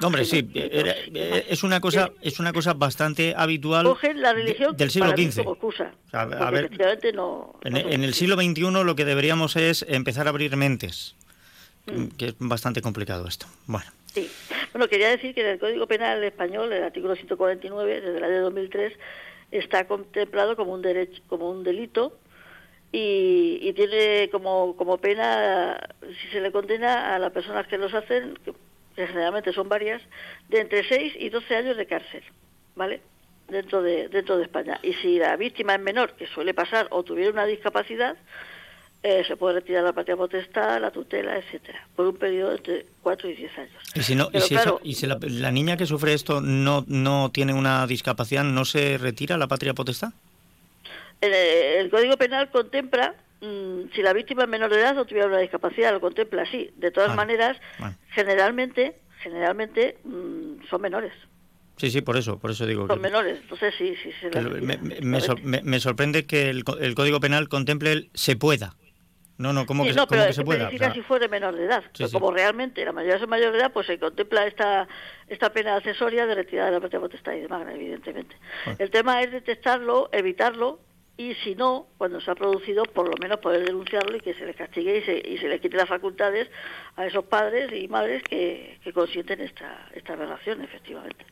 hombre, 0.00 0.24
sí, 0.24 0.48
eh, 0.54 1.46
es 1.48 1.62
una 1.64 1.80
cosa 1.80 2.12
es 2.22 2.38
una 2.38 2.52
cosa 2.52 2.74
bastante 2.74 3.34
habitual 3.36 3.84
Cogen 3.84 4.22
la 4.22 4.32
religión 4.32 4.76
del 4.76 4.90
siglo 4.90 5.10
XV. 5.10 5.40
a, 6.12 6.50
ver, 6.50 6.70
no, 7.14 7.58
en, 7.64 8.04
el 8.04 8.14
siglo 8.14 8.36
XXI 8.36 8.84
lo 8.84 8.94
que 8.94 9.04
deberíamos 9.04 9.56
es 9.56 9.84
empezar 9.88 10.26
a 10.26 10.30
abrir 10.30 10.56
mentes, 10.56 11.16
mm. 11.86 12.06
que 12.16 12.26
es 12.26 12.34
bastante 12.38 12.80
complicado 12.80 13.26
esto. 13.26 13.46
Bueno. 13.66 13.90
Sí. 14.14 14.30
Bueno, 14.72 14.88
quería 14.88 15.10
decir 15.10 15.34
que 15.34 15.42
en 15.42 15.48
el 15.48 15.58
Código 15.58 15.86
Penal 15.86 16.22
español, 16.22 16.72
el 16.72 16.84
artículo 16.84 17.16
149, 17.16 18.00
desde 18.00 18.20
la 18.20 18.28
de 18.28 18.38
2003, 18.38 18.92
está 19.50 19.86
contemplado 19.86 20.56
como 20.56 20.72
un 20.72 20.82
derecho, 20.82 21.22
como 21.28 21.50
un 21.50 21.64
delito 21.64 22.18
y, 22.98 23.72
tiene 23.74 24.30
como, 24.30 24.74
como 24.76 24.96
pena, 24.96 25.78
si 26.00 26.28
se 26.28 26.40
le 26.40 26.50
condena 26.50 27.14
a 27.14 27.18
las 27.18 27.30
personas 27.30 27.66
que 27.66 27.76
los 27.76 27.92
hacen, 27.92 28.38
que, 28.42 28.54
generalmente 28.94 29.52
son 29.52 29.68
varias, 29.68 30.00
de 30.48 30.60
entre 30.60 30.82
6 30.88 31.14
y 31.18 31.28
12 31.28 31.56
años 31.56 31.76
de 31.76 31.86
cárcel, 31.86 32.22
¿vale? 32.74 33.02
Dentro 33.48 33.82
de, 33.82 34.08
dentro 34.08 34.38
de 34.38 34.44
España. 34.44 34.80
Y 34.82 34.94
si 34.94 35.18
la 35.18 35.36
víctima 35.36 35.74
es 35.74 35.80
menor, 35.80 36.14
que 36.14 36.26
suele 36.26 36.54
pasar, 36.54 36.88
o 36.90 37.02
tuviera 37.02 37.30
una 37.30 37.44
discapacidad, 37.44 38.16
eh, 39.02 39.22
se 39.28 39.36
puede 39.36 39.56
retirar 39.56 39.84
la 39.84 39.92
patria 39.92 40.16
potestad, 40.16 40.80
la 40.80 40.90
tutela, 40.90 41.36
etcétera, 41.36 41.86
por 41.94 42.06
un 42.06 42.16
periodo 42.16 42.52
entre 42.52 42.86
4 43.02 43.28
y 43.28 43.34
10 43.36 43.58
años. 43.58 43.82
Y 43.94 44.00
si, 44.00 44.14
no, 44.14 44.30
y 44.82 44.94
si, 44.94 45.06
la, 45.06 45.18
la, 45.20 45.52
niña 45.52 45.76
que 45.76 45.84
sufre 45.84 46.14
esto 46.14 46.40
no, 46.40 46.82
no 46.88 47.30
tiene 47.30 47.52
una 47.52 47.86
discapacidad, 47.86 48.42
¿no 48.42 48.64
se 48.64 48.96
retira 48.96 49.36
la 49.36 49.48
patria 49.48 49.74
potestad? 49.74 50.14
El, 51.20 51.90
Código 51.90 52.16
Penal 52.16 52.50
contempla 52.50 53.14
mm, 53.40 53.92
si 53.94 54.02
la 54.02 54.12
víctima 54.12 54.44
es 54.44 54.48
menor 54.48 54.70
de 54.70 54.80
edad 54.80 54.98
o 54.98 55.04
tuviera 55.04 55.28
una 55.28 55.38
discapacidad, 55.38 55.92
lo 55.92 56.00
contempla 56.00 56.42
así. 56.42 56.70
De 56.76 56.90
todas 56.90 57.14
maneras, 57.16 57.56
generalmente, 58.10 58.96
generalmente 59.22 59.98
mm, 60.04 60.66
son 60.68 60.80
menores. 60.80 61.12
Sí, 61.76 61.90
sí, 61.90 62.00
por 62.00 62.16
eso, 62.16 62.38
por 62.38 62.50
eso 62.50 62.66
digo. 62.66 62.86
Son 62.86 63.00
menores, 63.00 63.38
entonces 63.42 63.74
sí, 63.76 63.94
sí. 64.02 64.10
me, 65.42 65.80
sorprende 65.80 66.24
que 66.26 66.48
el, 66.48 66.64
Código 66.64 67.20
Penal 67.20 67.48
contemple 67.48 67.92
el 67.92 68.10
se 68.14 68.36
pueda. 68.36 68.76
No, 69.38 69.52
no, 69.52 69.66
¿cómo 69.66 69.84
que, 69.84 69.92
no, 69.92 70.06
pero 70.06 70.32
se 70.32 70.42
pueda? 70.42 70.70
si 70.70 71.02
fuera 71.02 71.28
menor 71.28 71.54
de 71.54 71.66
edad. 71.66 71.84
como 72.10 72.30
realmente 72.30 72.82
la 72.82 72.92
mayoría 72.92 73.18
son 73.18 73.28
mayor 73.28 73.52
de 73.52 73.58
edad, 73.58 73.72
pues 73.72 73.86
se 73.86 73.98
contempla 73.98 74.46
esta 74.46 74.88
esta 75.28 75.52
pena 75.52 75.76
accesoria 75.76 76.24
de 76.24 76.34
retirada 76.34 76.70
de 76.70 76.76
la 76.76 76.80
patria 76.80 77.00
potestad 77.00 77.34
y 77.34 77.40
demás, 77.40 77.66
evidentemente. 77.70 78.34
El 78.78 78.90
tema 78.90 79.20
es 79.20 79.32
detectarlo, 79.32 80.08
evitarlo 80.12 80.80
y 81.16 81.34
si 81.42 81.54
no, 81.54 81.86
cuando 81.96 82.20
se 82.20 82.30
ha 82.30 82.34
producido, 82.34 82.84
por 82.84 83.08
lo 83.08 83.16
menos 83.20 83.38
poder 83.40 83.64
denunciarlo 83.64 84.16
y 84.16 84.20
que 84.20 84.34
se 84.34 84.44
le 84.44 84.54
castigue 84.54 84.98
y 84.98 85.02
se, 85.02 85.28
y 85.28 85.38
se 85.38 85.48
le 85.48 85.60
quite 85.60 85.76
las 85.76 85.88
facultades 85.88 86.48
a 86.96 87.06
esos 87.06 87.24
padres 87.24 87.72
y 87.72 87.88
madres 87.88 88.22
que, 88.22 88.78
que 88.84 88.92
consienten 88.92 89.40
esta, 89.40 89.88
esta 89.94 90.14
relación, 90.14 90.62
efectivamente. 90.62 91.24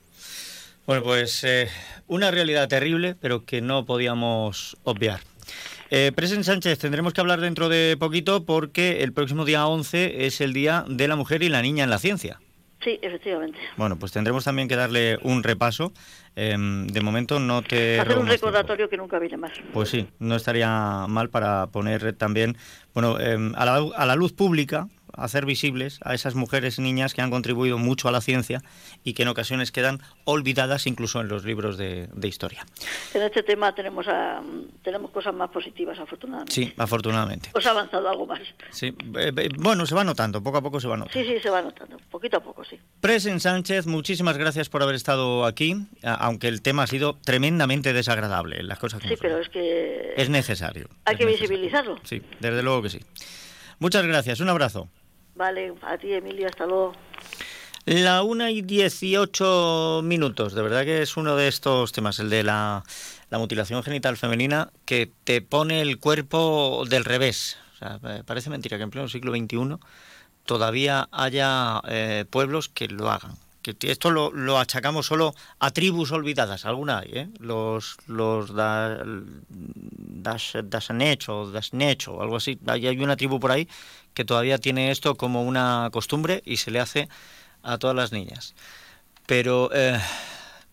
Bueno, 0.86 1.02
pues 1.02 1.44
eh, 1.44 1.68
una 2.06 2.30
realidad 2.30 2.68
terrible, 2.68 3.14
pero 3.18 3.44
que 3.44 3.60
no 3.60 3.84
podíamos 3.84 4.76
obviar. 4.84 5.20
Eh, 5.90 6.12
Presen 6.14 6.44
Sánchez, 6.44 6.78
tendremos 6.78 7.12
que 7.12 7.20
hablar 7.20 7.40
dentro 7.40 7.68
de 7.68 7.96
poquito 7.98 8.44
porque 8.44 9.02
el 9.02 9.12
próximo 9.12 9.44
día 9.44 9.66
11 9.66 10.26
es 10.26 10.40
el 10.40 10.52
Día 10.52 10.84
de 10.88 11.08
la 11.08 11.16
Mujer 11.16 11.42
y 11.42 11.48
la 11.48 11.62
Niña 11.62 11.84
en 11.84 11.90
la 11.90 11.98
Ciencia. 11.98 12.40
Sí, 12.84 12.98
efectivamente. 13.00 13.58
Bueno, 13.78 13.96
pues 13.98 14.12
tendremos 14.12 14.44
también 14.44 14.68
que 14.68 14.76
darle 14.76 15.18
un 15.22 15.42
repaso. 15.42 15.92
Em, 16.36 16.86
de 16.86 17.00
momento 17.00 17.40
no 17.40 17.62
te... 17.62 17.98
Hacer 17.98 18.18
un 18.18 18.26
recordatorio 18.26 18.90
que 18.90 18.98
nunca 18.98 19.18
viene 19.18 19.38
más. 19.38 19.52
Pues 19.72 19.88
sí, 19.88 20.06
no 20.18 20.36
estaría 20.36 21.06
mal 21.08 21.30
para 21.30 21.68
poner 21.68 22.12
también, 22.12 22.58
bueno, 22.92 23.16
a, 23.16 23.64
la, 23.64 23.76
a 23.96 24.06
la 24.06 24.14
luz 24.16 24.32
pública 24.32 24.88
hacer 25.16 25.46
visibles 25.46 26.00
a 26.02 26.14
esas 26.14 26.34
mujeres 26.34 26.78
y 26.78 26.82
niñas 26.82 27.14
que 27.14 27.22
han 27.22 27.30
contribuido 27.30 27.78
mucho 27.78 28.08
a 28.08 28.12
la 28.12 28.20
ciencia 28.20 28.62
y 29.02 29.14
que 29.14 29.22
en 29.22 29.28
ocasiones 29.28 29.72
quedan 29.72 30.00
olvidadas 30.24 30.86
incluso 30.86 31.20
en 31.20 31.28
los 31.28 31.44
libros 31.44 31.76
de, 31.76 32.08
historia. 32.22 32.64
En 33.12 33.22
este 33.22 33.42
tema 33.42 33.74
tenemos 33.74 34.06
tenemos 34.82 35.10
cosas 35.10 35.34
más 35.34 35.50
positivas, 35.50 35.98
afortunadamente. 35.98 36.52
Sí, 36.52 36.72
afortunadamente. 36.76 37.50
Pues 37.52 37.66
ha 37.66 37.70
avanzado 37.70 38.08
algo 38.08 38.26
más. 38.26 38.40
Sí, 38.70 38.86
eh, 39.18 39.32
eh, 39.36 39.48
bueno, 39.58 39.86
se 39.86 39.94
va 39.94 40.04
notando, 40.04 40.42
poco 40.42 40.58
a 40.58 40.62
poco 40.62 40.80
se 40.80 40.88
va 40.88 40.96
notando. 40.96 41.12
Sí, 41.12 41.30
sí, 41.30 41.40
se 41.40 41.50
va 41.50 41.62
notando, 41.62 41.98
poquito 42.10 42.38
a 42.38 42.40
poco, 42.40 42.64
sí. 42.64 42.78
Presen 43.00 43.40
Sánchez, 43.40 43.86
muchísimas 43.86 44.38
gracias 44.38 44.68
por 44.68 44.82
haber 44.82 44.94
estado 44.94 45.44
aquí, 45.44 45.76
aunque 46.02 46.48
el 46.48 46.62
tema 46.62 46.84
ha 46.84 46.86
sido 46.86 47.18
tremendamente 47.24 47.92
desagradable, 47.92 48.62
las 48.62 48.78
cosas 48.78 49.02
Sí, 49.02 49.14
pero 49.20 49.38
es 49.38 49.48
que... 49.48 50.14
Es 50.16 50.30
necesario. 50.30 50.88
Hay 51.04 51.16
que 51.16 51.26
visibilizarlo. 51.26 51.98
Sí, 52.04 52.22
desde 52.40 52.62
luego 52.62 52.82
que 52.82 52.90
sí. 52.90 53.00
Muchas 53.78 54.06
gracias, 54.06 54.40
un 54.40 54.48
abrazo. 54.48 54.88
Vale, 55.34 55.74
a 55.82 55.98
ti 55.98 56.12
Emilio, 56.12 56.46
hasta 56.46 56.66
luego. 56.66 56.92
La 57.86 58.22
una 58.22 58.50
y 58.50 58.62
dieciocho 58.62 60.00
minutos, 60.02 60.54
de 60.54 60.62
verdad 60.62 60.84
que 60.84 61.02
es 61.02 61.18
uno 61.18 61.36
de 61.36 61.48
estos 61.48 61.92
temas, 61.92 62.18
el 62.18 62.30
de 62.30 62.42
la, 62.42 62.82
mutilación 63.30 63.82
genital 63.82 64.16
femenina, 64.16 64.70
que 64.86 65.10
te 65.24 65.42
pone 65.42 65.82
el 65.82 65.98
cuerpo 65.98 66.84
del 66.88 67.04
revés. 67.04 67.58
Parece 68.24 68.48
mentira 68.48 68.78
que 68.78 68.84
en 68.84 68.90
pleno 68.90 69.08
siglo 69.08 69.32
XXI 69.32 69.76
todavía 70.46 71.08
haya 71.12 71.82
eh, 71.86 72.24
pueblos 72.30 72.70
que 72.70 72.88
lo 72.88 73.10
hagan. 73.10 73.32
Que 73.60 73.76
esto 73.90 74.10
lo, 74.10 74.30
lo, 74.30 74.58
achacamos 74.58 75.06
solo 75.06 75.34
a 75.58 75.70
tribus 75.70 76.12
olvidadas, 76.12 76.66
alguna 76.66 76.98
hay, 76.98 77.10
¿eh? 77.12 77.28
Los, 77.38 77.96
los 78.06 78.54
da, 78.54 79.02
das, 79.48 80.54
o 80.54 82.22
algo 82.22 82.36
así. 82.36 82.58
Hay, 82.66 82.86
hay 82.86 82.98
una 83.02 83.16
tribu 83.16 83.40
por 83.40 83.52
ahí 83.52 83.66
que 84.14 84.24
todavía 84.24 84.58
tiene 84.58 84.90
esto 84.90 85.16
como 85.16 85.42
una 85.42 85.88
costumbre 85.92 86.42
y 86.46 86.56
se 86.58 86.70
le 86.70 86.80
hace 86.80 87.08
a 87.62 87.78
todas 87.78 87.96
las 87.96 88.12
niñas. 88.12 88.54
Pero, 89.26 89.70
eh, 89.72 89.98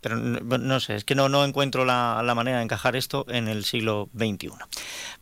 pero 0.01 0.17
no, 0.17 0.79
sé, 0.79 0.95
es 0.95 1.05
que 1.05 1.15
no, 1.15 1.29
no 1.29 1.43
encuentro 1.45 1.85
la, 1.85 2.21
manera 2.35 2.57
de 2.57 2.63
encajar 2.63 2.95
esto 2.95 3.25
en 3.29 3.47
el 3.47 3.63
siglo 3.63 4.09
XXI. 4.15 4.51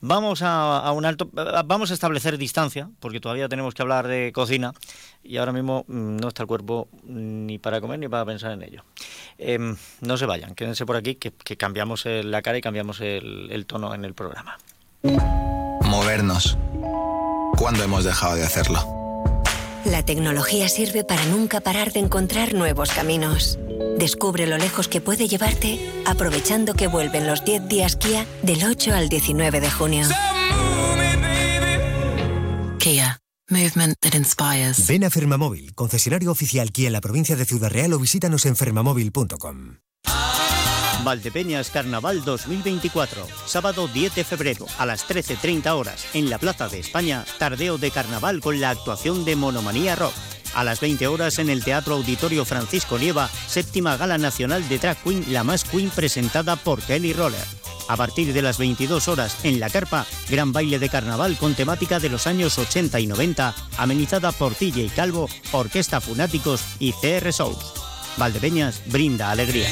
Vamos 0.02 0.42
a, 0.42 0.92
un 0.92 1.06
alto, 1.06 1.30
vamos 1.32 1.92
a 1.92 1.94
establecer 1.94 2.38
distancia, 2.38 2.90
porque 3.00 3.20
todavía 3.20 3.48
tenemos 3.48 3.74
que 3.74 3.82
hablar 3.82 4.08
de 4.08 4.32
cocina 4.34 4.74
y 5.24 5.38
ahora 5.38 5.52
mismo 5.52 5.86
mm, 5.88 6.18
no 6.18 6.28
está 6.30 6.44
el 6.44 6.48
cuerpo 6.48 6.88
ni 7.04 7.60
para 7.60 7.82
comer 7.82 8.00
ni 8.00 8.08
para 8.08 8.26
pensar 8.26 8.52
en 8.52 8.64
ello. 8.64 8.84
Em, 9.38 9.76
no 10.02 10.18
se 10.18 10.26
vayan, 10.26 10.56
quédense 10.56 10.86
por 10.86 10.96
aquí, 10.96 11.16
que, 11.16 11.32
cambiamos 11.58 12.06
la 12.06 12.42
cara 12.42 12.58
y 12.58 12.62
cambiamos 12.62 13.00
el 13.02 13.66
tono 13.68 13.94
en 13.94 14.06
el 14.06 14.14
programa. 14.14 14.58
Movernos. 15.84 16.58
¿Cuándo 17.60 17.84
hemos 17.84 18.06
dejado 18.06 18.38
de 18.38 18.46
hacerlo? 18.46 18.80
La 19.84 20.02
tecnología 20.02 20.70
sirve 20.70 21.04
para 21.04 21.26
nunca 21.26 21.60
parar 21.60 21.92
de 21.92 22.00
encontrar 22.00 22.54
nuevos 22.54 22.92
caminos. 22.92 23.60
Descubre 23.98 24.48
lo 24.48 24.58
lejos 24.58 24.88
que 24.88 25.02
puede 25.02 25.28
llevarte 25.28 25.78
aprovechando 26.06 26.74
que 26.74 26.88
vuelven 26.88 27.28
los 27.28 27.44
10 27.44 27.68
días 27.68 27.98
Kia 27.98 28.26
del 28.44 28.64
8 28.64 28.94
al 28.94 29.10
19 29.10 29.60
de 29.60 29.70
junio. 29.70 30.08
Kia. 32.78 33.20
Movement 33.50 33.96
that 34.00 34.14
inspires. 34.14 34.88
Ven 34.88 35.04
a 35.04 35.10
Fermamóvil, 35.10 35.74
concesionario 35.76 36.32
oficial 36.32 36.72
Kia 36.72 36.88
en 36.88 36.94
la 36.94 37.02
provincia 37.02 37.36
de 37.36 37.44
Ciudad 37.44 37.70
Real 37.70 37.92
o 37.92 38.00
visítanos 38.00 38.46
en 38.46 38.56
fermamóvil.com. 38.56 39.80
Valdepeñas 41.04 41.70
Carnaval 41.70 42.24
2024, 42.24 43.26
sábado 43.46 43.88
10 43.88 44.16
de 44.16 44.24
febrero 44.24 44.66
a 44.78 44.86
las 44.86 45.08
13.30 45.08 45.68
horas 45.72 46.06
en 46.14 46.30
la 46.30 46.38
Plaza 46.38 46.68
de 46.68 46.80
España, 46.80 47.26
tardeo 47.38 47.78
de 47.78 47.92
carnaval 47.92 48.42
con 48.42 48.60
la 48.60 48.72
actuación 48.72 49.26
de 49.26 49.36
Monomanía 49.36 49.96
Rock. 49.96 50.14
A 50.54 50.64
las 50.64 50.80
20 50.80 51.08
horas 51.08 51.40
en 51.40 51.50
el 51.50 51.64
Teatro 51.64 51.96
Auditorio 51.96 52.44
Francisco 52.44 52.98
Nieva, 52.98 53.30
séptima 53.48 53.98
gala 53.98 54.18
nacional 54.18 54.68
de 54.68 54.80
Drag 54.80 54.98
Queen, 55.04 55.26
la 55.30 55.44
más 55.44 55.64
Queen 55.64 55.90
presentada 55.90 56.56
por 56.56 56.82
Kelly 56.82 57.14
Roller. 57.14 57.46
A 57.88 57.98
partir 57.98 58.34
de 58.34 58.42
las 58.42 58.58
22 58.58 59.08
horas 59.08 59.36
en 59.44 59.60
La 59.60 59.70
Carpa, 59.70 60.06
gran 60.30 60.54
baile 60.54 60.78
de 60.78 60.90
carnaval 60.90 61.38
con 61.38 61.56
temática 61.56 62.00
de 62.00 62.10
los 62.10 62.28
años 62.28 62.58
80 62.58 63.00
y 63.00 63.08
90, 63.08 63.56
amenizada 63.78 64.32
por 64.32 64.54
TJ 64.54 64.92
Calvo, 64.96 65.28
Orquesta 65.52 66.00
Funáticos 66.02 66.62
y 66.80 66.94
CR 66.94 67.32
Souls. 67.34 67.74
Valdepeñas 68.18 68.82
brinda 68.88 69.32
alegría. 69.32 69.70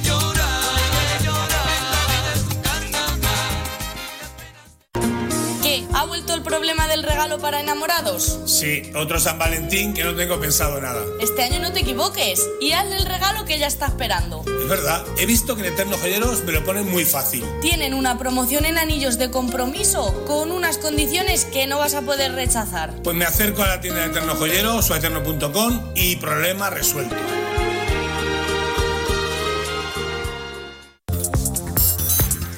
Problema 6.48 6.88
del 6.88 7.04
regalo 7.04 7.40
para 7.40 7.60
enamorados? 7.60 8.40
Sí, 8.46 8.92
otro 8.96 9.20
San 9.20 9.38
Valentín 9.38 9.94
que 9.94 10.04
no 10.04 10.16
tengo 10.16 10.40
pensado 10.40 10.80
nada. 10.80 11.04
Este 11.20 11.44
año 11.44 11.60
no 11.60 11.74
te 11.74 11.82
equivoques 11.82 12.42
y 12.62 12.72
hazle 12.72 12.98
el 12.98 13.06
regalo 13.06 13.46
que 13.46 13.56
ella 13.56 13.68
está 13.68 13.88
esperando. 13.88 14.44
Es 14.48 14.68
verdad, 14.68 15.04
he 15.18 15.26
visto 15.26 15.56
que 15.56 15.68
en 15.68 15.74
Eterno 15.74 15.98
Joyeros 15.98 16.44
me 16.44 16.54
lo 16.54 16.64
ponen 16.64 16.90
muy 16.90 17.06
fácil. 17.06 17.44
Tienen 17.62 17.94
una 17.94 18.18
promoción 18.18 18.66
en 18.66 18.78
anillos 18.78 19.18
de 19.18 19.30
compromiso 19.30 20.24
con 20.26 20.52
unas 20.52 20.78
condiciones 20.78 21.46
que 21.46 21.68
no 21.68 21.80
vas 21.80 21.94
a 21.94 22.02
poder 22.02 22.32
rechazar. 22.34 22.94
Pues 23.04 23.16
me 23.16 23.26
acerco 23.26 23.64
a 23.64 23.68
la 23.68 23.82
tienda 23.82 24.02
de 24.02 24.08
Eterno 24.08 24.36
Joyeros 24.36 24.90
o 24.90 24.94
a 24.94 24.98
eterno.com 24.98 25.92
y 25.96 26.16
problema 26.16 26.70
resuelto. 26.70 27.16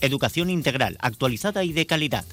educación 0.00 0.50
integral, 0.50 0.96
actualizada 1.00 1.64
y 1.64 1.72
de 1.72 1.86
calidad. 1.86 2.24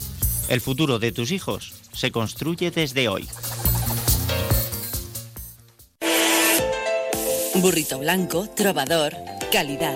El 0.49 0.61
futuro 0.61 0.99
de 0.99 1.11
tus 1.11 1.31
hijos 1.31 1.73
se 1.93 2.11
construye 2.11 2.71
desde 2.71 3.09
hoy. 3.09 3.27
Burrito 7.55 7.99
blanco, 7.99 8.47
trovador, 8.55 9.13
calidad. 9.51 9.95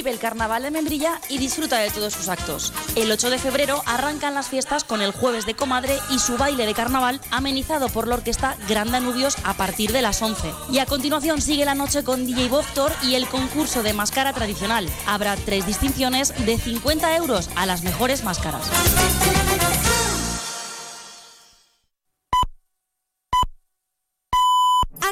Vive 0.00 0.12
el 0.12 0.18
carnaval 0.18 0.62
de 0.62 0.70
Membrilla 0.70 1.20
y 1.28 1.36
disfruta 1.36 1.76
de 1.76 1.90
todos 1.90 2.14
sus 2.14 2.30
actos. 2.30 2.72
El 2.96 3.12
8 3.12 3.28
de 3.28 3.38
febrero 3.38 3.82
arrancan 3.84 4.32
las 4.32 4.48
fiestas 4.48 4.82
con 4.82 5.02
el 5.02 5.12
jueves 5.12 5.44
de 5.44 5.52
comadre 5.52 5.98
y 6.08 6.18
su 6.18 6.38
baile 6.38 6.64
de 6.64 6.72
carnaval 6.72 7.20
amenizado 7.30 7.90
por 7.90 8.08
la 8.08 8.14
orquesta 8.14 8.56
Gran 8.66 8.90
Danubios 8.90 9.36
a 9.44 9.52
partir 9.52 9.92
de 9.92 10.00
las 10.00 10.22
11. 10.22 10.54
Y 10.72 10.78
a 10.78 10.86
continuación 10.86 11.42
sigue 11.42 11.66
la 11.66 11.74
noche 11.74 12.02
con 12.02 12.24
DJ 12.24 12.48
Voctor 12.48 12.92
y 13.02 13.14
el 13.14 13.28
concurso 13.28 13.82
de 13.82 13.92
máscara 13.92 14.32
tradicional. 14.32 14.88
Habrá 15.06 15.36
tres 15.36 15.66
distinciones 15.66 16.32
de 16.46 16.56
50 16.56 17.16
euros 17.16 17.50
a 17.54 17.66
las 17.66 17.82
mejores 17.82 18.24
máscaras. 18.24 18.70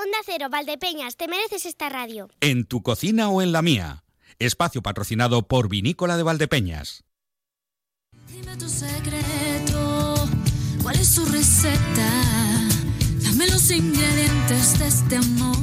Onda 0.00 0.18
Cero, 0.24 0.46
Valdepeñas, 0.48 1.16
te 1.16 1.26
mereces 1.26 1.66
esta 1.66 1.88
radio. 1.88 2.28
En 2.40 2.66
tu 2.66 2.82
cocina 2.84 3.30
o 3.30 3.42
en 3.42 3.50
la 3.50 3.62
mía. 3.62 4.04
Espacio 4.38 4.80
patrocinado 4.80 5.48
por 5.48 5.68
Vinícola 5.68 6.16
de 6.16 6.22
Valdepeñas. 6.22 7.02
Dime 8.28 8.56
tu 8.56 8.68
secreto, 8.68 10.14
¿cuál 10.84 11.00
es 11.00 11.08
su 11.08 11.24
receta? 11.24 12.10
Dame 13.24 13.48
los 13.48 13.68
ingredientes 13.72 14.78
de 14.78 14.86
este 14.86 15.16
amor. 15.16 15.56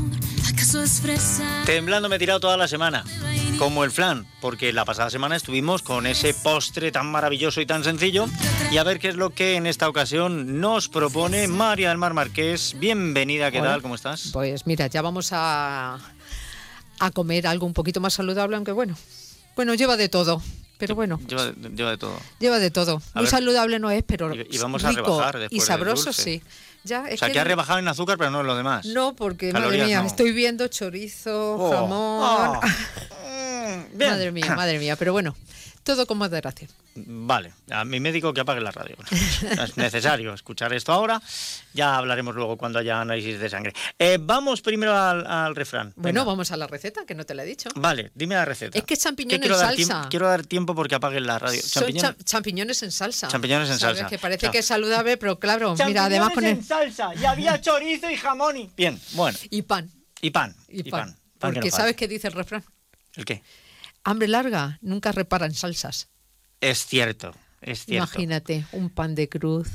Temblando 1.65 2.09
me 2.09 2.15
he 2.15 2.19
tirado 2.19 2.39
toda 2.39 2.57
la 2.57 2.67
semana 2.67 3.03
como 3.57 3.83
el 3.83 3.91
flan, 3.91 4.25
porque 4.41 4.73
la 4.73 4.85
pasada 4.85 5.09
semana 5.09 5.35
estuvimos 5.35 5.81
con 5.81 6.05
ese 6.05 6.33
postre 6.33 6.91
tan 6.91 7.07
maravilloso 7.07 7.61
y 7.61 7.65
tan 7.65 7.83
sencillo. 7.83 8.25
Y 8.71 8.77
a 8.77 8.83
ver 8.83 8.99
qué 8.99 9.09
es 9.09 9.15
lo 9.15 9.29
que 9.29 9.55
en 9.55 9.65
esta 9.65 9.87
ocasión 9.87 10.59
nos 10.59 10.89
propone 10.89 11.47
María 11.47 11.89
del 11.89 11.97
Mar 11.97 12.13
Marqués. 12.13 12.75
Bienvenida, 12.77 13.51
¿qué 13.51 13.61
tal? 13.61 13.81
¿Cómo 13.81 13.95
estás? 13.95 14.31
Pues 14.33 14.65
mira, 14.67 14.87
ya 14.87 15.01
vamos 15.01 15.29
a, 15.31 15.99
a 16.99 17.11
comer 17.11 17.47
algo 17.47 17.65
un 17.65 17.73
poquito 17.73 18.01
más 18.01 18.13
saludable, 18.13 18.55
aunque 18.55 18.71
bueno, 18.71 18.95
bueno, 19.55 19.73
lleva 19.73 19.97
de 19.97 20.09
todo. 20.09 20.41
Pero 20.77 20.93
bueno. 20.93 21.19
Lleva, 21.25 21.45
de 21.45 21.97
todo. 21.97 22.19
Lleva 22.39 22.59
de 22.59 22.69
todo. 22.69 23.01
Muy 23.13 23.27
saludable 23.27 23.79
no 23.79 23.91
es, 23.91 24.03
pero 24.03 24.33
y, 24.35 24.57
vamos 24.57 24.83
a 24.83 24.91
rebajar 24.91 25.39
después 25.39 25.63
y 25.63 25.65
sabroso 25.65 26.11
sí. 26.11 26.41
Ya, 26.85 27.03
o 27.11 27.17
sea, 27.17 27.31
que, 27.31 27.39
ha 27.39 27.43
rebajado 27.43 27.79
en 27.79 27.87
azúcar, 27.87 28.17
pero 28.17 28.29
no 28.29 28.41
en 28.41 28.47
lo 28.47 28.55
demás. 28.55 28.85
No, 28.85 29.15
porque, 29.15 29.51
madre 29.51 29.83
mía, 29.85 30.03
estoy 30.05 30.31
viendo 30.31 30.67
chorizo, 30.67 31.55
oh. 31.55 31.71
jamón... 31.71 32.59
Oh. 32.61 32.61
Madre 33.97 34.31
mía, 34.31 34.55
madre 34.55 34.79
mía. 34.79 34.95
Pero 34.95 35.13
bueno, 35.13 35.35
todo 35.85 36.05
con 36.07 36.17
moderación. 36.17 36.69
Vale, 36.95 37.53
a 37.69 37.85
mi 37.85 37.99
médico 37.99 38.33
que 38.33 38.41
apague 38.41 38.59
la 38.59 38.71
radio. 38.71 38.97
es 39.41 39.77
necesario 39.77 40.33
escuchar 40.33 40.73
esto 40.73 40.91
ahora. 40.91 41.21
Ya 41.73 41.95
hablaremos 41.95 42.35
luego 42.35 42.57
cuando 42.57 42.79
haya 42.79 42.99
análisis 42.99 43.39
de 43.39 43.49
sangre. 43.49 43.73
Eh, 43.99 44.17
vamos 44.19 44.61
primero 44.61 44.97
al, 44.97 45.55
refrán. 45.55 45.93
Bueno, 45.95 46.25
vamos 46.25 46.51
a 46.51 46.57
la 46.57 46.67
receta, 46.67 47.05
que 47.05 47.13
no 47.13 47.23
te 47.23 47.35
la 47.35 47.43
he 47.43 47.45
dicho. 47.45 47.69
Vale, 47.75 48.11
dime 48.15 48.33
la 48.35 48.45
receta. 48.45 48.77
Es 48.77 48.83
que 48.83 48.97
champiñones 48.97 49.49
en 49.49 49.55
salsa. 49.55 50.07
quiero 50.09 50.27
dar 50.27 50.43
tiempo 50.45 50.73
porque 50.73 50.95
apaguen 50.95 51.27
la 51.27 51.37
radio. 51.37 51.61
champiñones 52.23 52.81
en 52.81 52.91
salsa. 52.91 53.27
Champiñones 53.27 53.69
en 53.69 53.79
salsa. 53.79 54.07
Que 54.07 54.17
parece 54.17 54.49
que 54.49 54.59
es 54.59 54.65
saludable, 54.65 55.17
pero 55.17 55.39
claro, 55.39 55.75
mira, 55.85 56.05
además 56.05 56.33
con 56.33 56.43
en 56.43 56.63
salsa. 56.63 57.13
Y 57.15 57.25
había 57.25 57.61
chorizo 57.61 58.09
y 58.09 58.17
jamón 58.17 58.57
y... 58.57 58.71
Bien, 58.75 58.99
bueno. 59.13 59.37
Y 59.51 59.61
pan. 59.61 59.91
Y 60.19 60.31
pan. 60.31 60.55
Y, 60.67 60.89
pan. 60.89 61.15
Porque 61.37 61.69
¿sabes 61.69 61.95
qué 61.95 62.07
dice 62.07 62.27
el 62.27 62.33
refrán? 62.33 62.63
¿El 63.15 63.23
qué? 63.23 63.43
Hambre 64.05 64.27
larga 64.27 64.77
nunca 64.81 65.11
repara 65.11 65.47
en 65.47 65.55
salsas. 65.55 66.09
Es 66.61 66.85
cierto, 66.85 67.33
es 67.61 67.85
cierto. 67.85 68.05
Imagínate, 68.05 68.65
un 68.71 68.91
pan 68.91 69.15
de 69.15 69.27
cruz. 69.27 69.67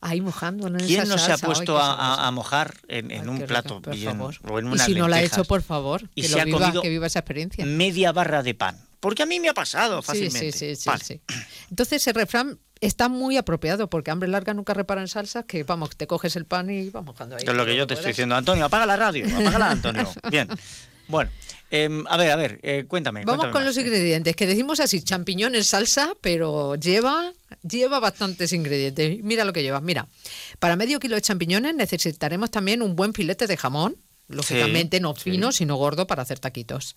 Ahí 0.00 0.22
mojando 0.22 0.68
en 0.68 0.76
¿Quién 0.78 1.06
no 1.06 1.18
se 1.18 1.32
ha 1.32 1.38
puesto 1.38 1.78
a, 1.78 2.30
mojar 2.30 2.74
en, 2.88 3.28
un 3.28 3.40
plato 3.42 3.80
bien, 3.80 4.20
o 4.20 4.58
en 4.58 4.72
y 4.72 4.78
si 4.78 4.94
no 4.94 5.06
lo 5.06 5.14
ha 5.14 5.22
hecho, 5.22 5.44
por 5.44 5.62
favor, 5.62 6.08
y 6.14 6.22
que, 6.22 6.28
se 6.28 6.36
lo 6.36 6.42
ha 6.42 6.44
viva, 6.44 6.58
comido 6.60 6.82
que 6.82 6.88
viva 6.88 7.06
esa 7.06 7.18
experiencia. 7.18 7.64
Media 7.66 8.12
barra 8.12 8.42
de 8.42 8.54
pan. 8.54 8.78
Porque 9.00 9.22
a 9.22 9.26
mí 9.26 9.38
me 9.38 9.48
ha 9.50 9.54
pasado 9.54 10.00
fácilmente. 10.02 10.52
Sí, 10.52 10.74
sí, 10.74 10.90
sí. 11.02 11.20
Entonces, 11.70 12.06
el 12.06 12.14
refrán 12.14 12.58
está 12.80 13.08
muy 13.08 13.36
apropiado 13.36 13.90
porque 13.90 14.10
hambre 14.10 14.28
larga 14.28 14.54
nunca 14.54 14.72
repara 14.72 15.02
en 15.02 15.08
salsa, 15.08 15.42
que 15.42 15.62
vamos, 15.64 15.96
te 15.96 16.06
coges 16.06 16.36
el 16.36 16.46
pan 16.46 16.70
y 16.70 16.88
vamos 16.88 17.14
mojando 17.14 17.36
ahí. 17.36 17.44
Es 17.46 17.54
lo 17.54 17.66
que 17.66 17.76
yo 17.76 17.86
te 17.86 17.94
estoy 17.94 18.12
diciendo. 18.12 18.34
Antonio, 18.34 18.64
apaga 18.64 18.86
la 18.86 18.96
radio. 18.96 19.26
Apágala, 19.26 19.70
Antonio. 19.70 20.08
Bien. 20.30 20.48
Bueno, 21.08 21.30
Em, 21.70 22.04
a 22.06 22.16
ver, 22.16 22.30
a 22.30 22.36
ver, 22.36 22.60
eh, 22.62 22.84
cuéntame. 22.86 23.24
Vamos 23.24 23.48
con 23.48 23.64
los 23.64 23.76
ingredientes, 23.76 24.36
que 24.36 24.46
decimos 24.46 24.78
así, 24.78 25.02
champiñones 25.02 25.66
salsa, 25.66 26.14
pero 26.20 26.76
lleva, 26.76 27.32
lleva 27.68 27.98
bastantes 27.98 28.52
ingredientes. 28.52 29.22
Mira 29.22 29.44
lo 29.44 29.52
que 29.52 29.62
lleva. 29.62 29.80
Mira, 29.80 30.06
para 30.60 30.76
medio 30.76 31.00
kilo 31.00 31.16
de 31.16 31.22
champiñones 31.22 31.74
necesitaremos 31.74 32.50
también 32.50 32.82
un 32.82 32.94
buen 32.94 33.14
filete 33.14 33.48
de 33.48 33.56
jamón, 33.56 33.96
lógicamente 34.28 35.00
no 35.00 35.14
fino, 35.14 35.50
sino 35.50 35.76
gordo 35.76 36.06
para 36.06 36.22
hacer 36.22 36.38
taquitos. 36.38 36.94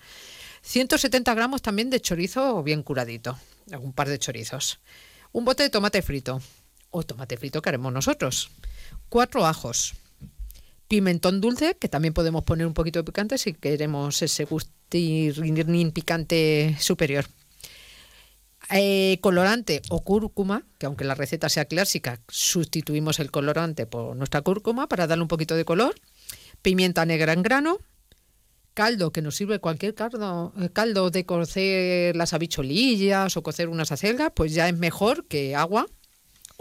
170 0.62 1.34
gramos 1.34 1.62
también 1.62 1.90
de 1.90 2.00
chorizo 2.00 2.62
bien 2.62 2.84
curadito, 2.84 3.40
un 3.80 3.94
par 3.94 4.08
de 4.08 4.20
chorizos. 4.20 4.80
Un 5.32 5.46
bote 5.46 5.64
de 5.64 5.70
tomate 5.70 6.02
frito, 6.02 6.42
o 6.92 7.04
tomate 7.04 7.38
frito 7.38 7.62
que 7.62 7.70
haremos 7.70 7.94
nosotros. 7.94 8.52
Cuatro 9.10 9.48
ajos, 9.48 9.94
pimentón 10.90 11.40
dulce, 11.40 11.78
que 11.80 11.88
también 11.88 12.14
podemos 12.14 12.44
poner 12.44 12.68
un 12.68 12.74
poquito 12.74 13.00
de 13.00 13.06
picante 13.06 13.38
si 13.38 13.54
queremos 13.54 14.22
ese 14.22 14.44
gustín 14.44 15.92
picante 15.94 16.76
superior. 16.80 17.26
Eh, 18.72 19.20
colorante 19.22 19.82
o 19.90 20.02
cúrcuma, 20.04 20.66
que 20.78 20.88
aunque 20.88 21.06
la 21.06 21.16
receta 21.16 21.48
sea 21.48 21.66
clásica, 21.66 22.20
sustituimos 22.28 23.20
el 23.20 23.32
colorante 23.32 23.86
por 23.86 24.16
nuestra 24.16 24.42
cúrcuma 24.42 24.90
para 24.90 25.08
darle 25.08 25.22
un 25.22 25.28
poquito 25.28 25.56
de 25.56 25.64
color. 25.64 25.96
Pimienta 26.62 27.06
negra 27.06 27.34
en 27.34 27.44
grano, 27.44 27.78
caldo, 28.74 29.12
que 29.12 29.22
nos 29.22 29.36
sirve 29.36 29.60
cualquier 29.60 29.94
caldo, 29.94 30.54
eh, 30.60 30.70
caldo 30.74 31.12
de 31.12 31.26
cocer 31.26 32.16
las 32.16 32.34
habichuelillas 32.34 33.38
o 33.38 33.44
cocer 33.44 33.70
unas 33.70 33.92
acelgas, 33.92 34.32
pues 34.36 34.54
ya 34.56 34.68
es 34.68 34.76
mejor 34.76 35.26
que 35.28 35.56
agua 35.56 35.86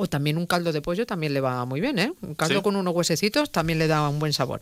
o 0.00 0.06
también 0.06 0.38
un 0.38 0.46
caldo 0.46 0.70
de 0.72 0.80
pollo 0.80 1.06
también 1.06 1.34
le 1.34 1.40
va 1.40 1.64
muy 1.64 1.80
bien, 1.80 1.98
¿eh? 1.98 2.12
Un 2.22 2.36
caldo 2.36 2.62
con 2.62 2.76
unos 2.76 2.94
huesecitos 2.94 3.50
también 3.50 3.80
le 3.80 3.88
da 3.88 4.08
un 4.08 4.20
buen 4.20 4.32
sabor. 4.32 4.60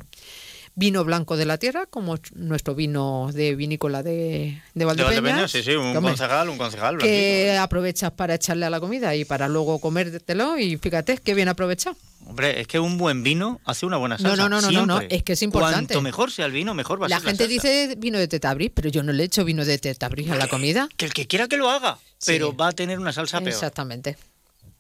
Vino 0.75 1.05
blanco 1.05 1.37
de 1.37 1.45
la 1.45 1.59
tierra, 1.59 1.85
como 1.85 2.17
nuestro 2.35 2.75
vino 2.75 3.31
de 3.35 3.55
vinícola 3.55 4.03
de, 4.03 4.63
de 4.75 4.85
Valdepeñas. 4.87 5.51
sí, 5.51 5.63
sí, 5.63 5.73
un 5.73 5.95
concejal, 6.01 6.49
un 6.49 6.57
concejal. 6.57 6.97
Que 6.99 7.55
aprovechas 7.59 8.13
para 8.13 8.35
echarle 8.35 8.65
a 8.65 8.71
la 8.71 8.81
comida 8.81 9.15
y 9.15 9.27
para 9.27 9.47
luego 9.49 9.79
comértelo 9.79 10.59
y 10.59 10.79
fíjate 10.79 11.19
qué 11.19 11.35
bien 11.35 11.49
aprovechado. 11.49 11.97
Hombre, 12.27 12.59
es 12.61 12.67
que 12.67 12.79
un 12.79 12.97
buen 12.97 13.23
vino 13.23 13.61
hace 13.67 13.85
una 13.85 13.99
buena 13.99 14.17
salsa. 14.17 14.37
No, 14.37 14.49
no, 14.49 14.63
no, 14.63 14.71
no, 14.71 14.87
no, 14.87 15.01
es 15.01 15.23
que 15.23 15.35
es 15.35 15.43
importante. 15.43 15.93
Cuanto 15.93 16.01
mejor 16.01 16.31
sea 16.31 16.47
el 16.47 16.53
vino, 16.53 16.73
mejor 16.73 17.01
va 17.01 17.07
a 17.07 17.09
la 17.11 17.17
ser 17.21 17.25
La 17.27 17.31
gente 17.31 17.47
dice 17.47 17.95
vino 17.99 18.19
de 18.19 18.27
tetabris, 18.27 18.71
pero 18.75 18.89
yo 18.89 19.03
no 19.03 19.13
le 19.13 19.25
echo 19.25 19.45
vino 19.45 19.67
de 19.67 19.77
tetabris 19.77 20.31
a 20.31 20.37
la 20.37 20.49
comida. 20.49 20.89
Que 20.97 21.05
el 21.05 21.13
que 21.13 21.27
quiera 21.27 21.47
que 21.47 21.59
lo 21.59 21.69
haga, 21.69 21.99
pero 22.25 22.57
va 22.57 22.69
a 22.69 22.73
tener 22.73 22.99
una 22.99 23.13
salsa 23.13 23.39
peor. 23.39 23.51
Exactamente. 23.51 24.17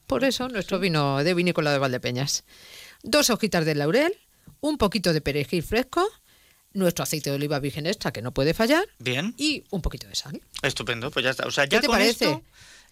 Por 0.07 0.25
eso 0.25 0.49
nuestro 0.49 0.79
vino 0.79 1.23
de 1.23 1.35
vinícola 1.35 1.73
de 1.73 1.79
Valdepeñas. 1.79 2.45
Dos 3.03 3.31
hojitas 3.31 3.65
de 3.65 3.75
laurel, 3.75 4.13
un 4.61 4.79
poquito 4.79 5.13
de 5.13 5.21
perejil 5.21 5.63
fresco, 5.63 6.07
nuestro 6.73 7.03
aceite 7.03 7.31
de 7.31 7.37
oliva 7.37 7.59
virgen 7.59 7.87
extra 7.87 8.13
que 8.13 8.23
no 8.23 8.33
puede 8.33 8.55
fallar. 8.55 8.87
Bien. 8.99 9.35
Y 9.37 9.65
un 9.71 9.83
poquito 9.83 10.07
de 10.07 10.15
sal. 10.15 10.41
Estupendo, 10.63 11.11
pues 11.11 11.25
ya 11.25 11.31
está. 11.31 11.47
O 11.47 11.51
sea, 11.51 11.65
ya 11.65 11.79
¿Qué 11.79 11.81
te 11.83 11.87
con 11.87 11.97
parece? 11.97 12.25
Esto, 12.27 12.43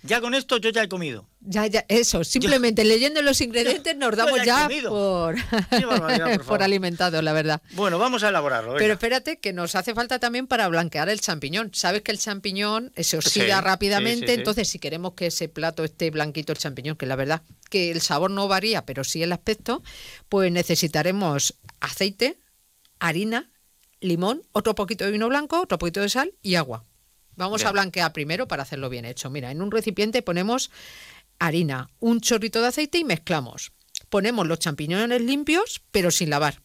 ya 0.07 0.20
con 0.20 0.34
esto 0.34 0.59
yo 0.59 0.68
ya 0.68 0.82
he 0.82 0.88
comido. 0.88 1.26
Ya, 1.40 1.66
ya, 1.66 1.84
eso, 1.88 2.24
simplemente 2.24 2.84
leyendo 2.84 3.22
los 3.22 3.40
ingredientes 3.40 3.96
nos 3.98 4.14
damos 4.14 4.44
ya, 4.44 4.68
por, 4.86 5.36
por, 6.44 6.62
alimentado, 6.62 7.22
la 7.22 7.32
verdad. 7.32 7.62
Bueno, 7.72 7.98
vamos 7.98 8.22
a 8.22 8.28
elaborarlo. 8.28 8.74
Pero 8.76 8.92
espérate, 8.92 9.38
que 9.38 9.55
nos 9.55 9.74
hace 9.74 9.94
falta 9.94 10.18
también 10.18 10.46
para 10.46 10.68
blanquear 10.68 11.09
el 11.09 11.20
champiñón. 11.20 11.70
Sabes 11.72 12.02
que 12.02 12.12
el 12.12 12.18
champiñón 12.18 12.92
se 12.96 13.16
oxida 13.16 13.62
rápidamente, 13.62 14.34
entonces 14.34 14.68
si 14.68 14.78
queremos 14.78 15.14
que 15.14 15.26
ese 15.26 15.48
plato 15.48 15.84
esté 15.84 16.11
blanquito 16.11 16.52
el 16.52 16.59
champiñón, 16.59 16.96
que 16.96 17.07
la 17.07 17.16
verdad 17.16 17.42
que 17.70 17.90
el 17.90 18.02
sabor 18.02 18.30
no 18.30 18.46
varía, 18.46 18.84
pero 18.84 19.05
sí 19.05 19.22
el 19.22 19.32
aspecto, 19.32 19.82
pues 20.28 20.52
necesitaremos 20.52 21.55
aceite, 21.80 22.38
harina, 22.98 23.50
limón, 24.00 24.42
otro 24.52 24.74
poquito 24.74 25.07
de 25.07 25.12
vino 25.12 25.28
blanco, 25.28 25.62
otro 25.62 25.78
poquito 25.78 26.00
de 26.00 26.11
sal 26.11 26.34
y 26.42 26.57
agua. 26.57 26.84
Vamos 27.37 27.64
a 27.64 27.72
blanquear 27.72 28.12
primero 28.12 28.49
para 28.49 28.62
hacerlo 28.62 28.89
bien 28.89 29.05
hecho. 29.05 29.30
Mira, 29.30 29.51
en 29.51 29.62
un 29.62 29.70
recipiente 29.70 30.22
ponemos 30.22 30.70
harina, 31.39 31.91
un 32.01 32.20
chorrito 32.20 32.61
de 32.61 32.68
aceite 32.68 32.99
y 32.99 33.05
mezclamos. 33.05 33.72
Ponemos 34.09 34.47
los 34.47 34.59
champiñones 34.59 35.20
limpios, 35.20 35.82
pero 35.91 36.11
sin 36.11 36.30
lavar. 36.30 36.62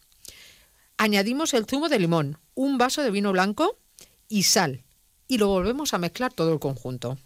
Añadimos 0.97 1.53
el 1.53 1.65
zumo 1.65 1.89
de 1.89 1.99
limón, 1.99 2.39
un 2.55 2.77
vaso 2.77 3.01
de 3.01 3.11
vino 3.11 3.31
blanco 3.31 3.79
y 4.27 4.43
sal. 4.43 4.83
Y 5.27 5.37
lo 5.37 5.47
volvemos 5.47 5.93
a 5.93 5.97
mezclar 5.97 6.33
todo 6.33 6.53
el 6.53 6.59
conjunto. 6.59 7.17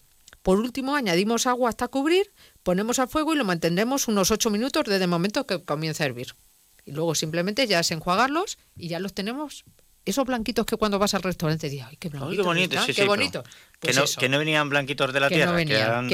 Por 0.41 0.59
último, 0.59 0.95
añadimos 0.95 1.47
agua 1.47 1.69
hasta 1.69 1.87
cubrir, 1.87 2.33
ponemos 2.63 2.99
al 2.99 3.07
fuego 3.07 3.33
y 3.33 3.37
lo 3.37 3.45
mantendremos 3.45 4.07
unos 4.07 4.29
8 4.29 4.49
minutos 4.49 4.83
desde 4.85 5.05
el 5.05 5.09
momento 5.09 5.47
que 5.47 5.63
comienza 5.63 6.03
a 6.03 6.07
hervir. 6.07 6.35
Y 6.85 6.91
luego 6.91 7.15
simplemente 7.15 7.65
ya 7.65 7.79
es 7.79 7.91
enjuagarlos 7.91 8.57
y 8.75 8.89
ya 8.89 8.99
los 8.99 9.13
tenemos 9.13 9.63
esos 10.05 10.25
blanquitos 10.25 10.65
que 10.65 10.77
cuando 10.77 10.99
vas 10.99 11.13
al 11.13 11.23
restaurante 11.23 11.69
dices, 11.69 11.87
ay, 11.89 11.97
qué 11.97 12.09
bonito, 12.09 12.35
qué 12.35 12.41
bonito, 12.41 12.81
sí, 12.83 12.93
qué 12.93 13.05
bonito. 13.05 13.43
Pues 13.79 14.15
que, 14.17 14.29
no, 14.29 14.39
venían 14.39 14.69
blanquitos 14.69 15.13
de 15.13 15.19
la 15.19 15.29
tierra. 15.29 15.55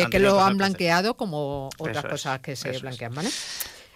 que, 0.10 0.20
lo 0.20 0.40
han 0.42 0.58
blanqueado 0.58 1.16
como 1.16 1.70
otras 1.78 2.06
cosas 2.06 2.40
que 2.40 2.56
se 2.56 2.78
blanquean, 2.80 3.14
¿vale? 3.14 3.30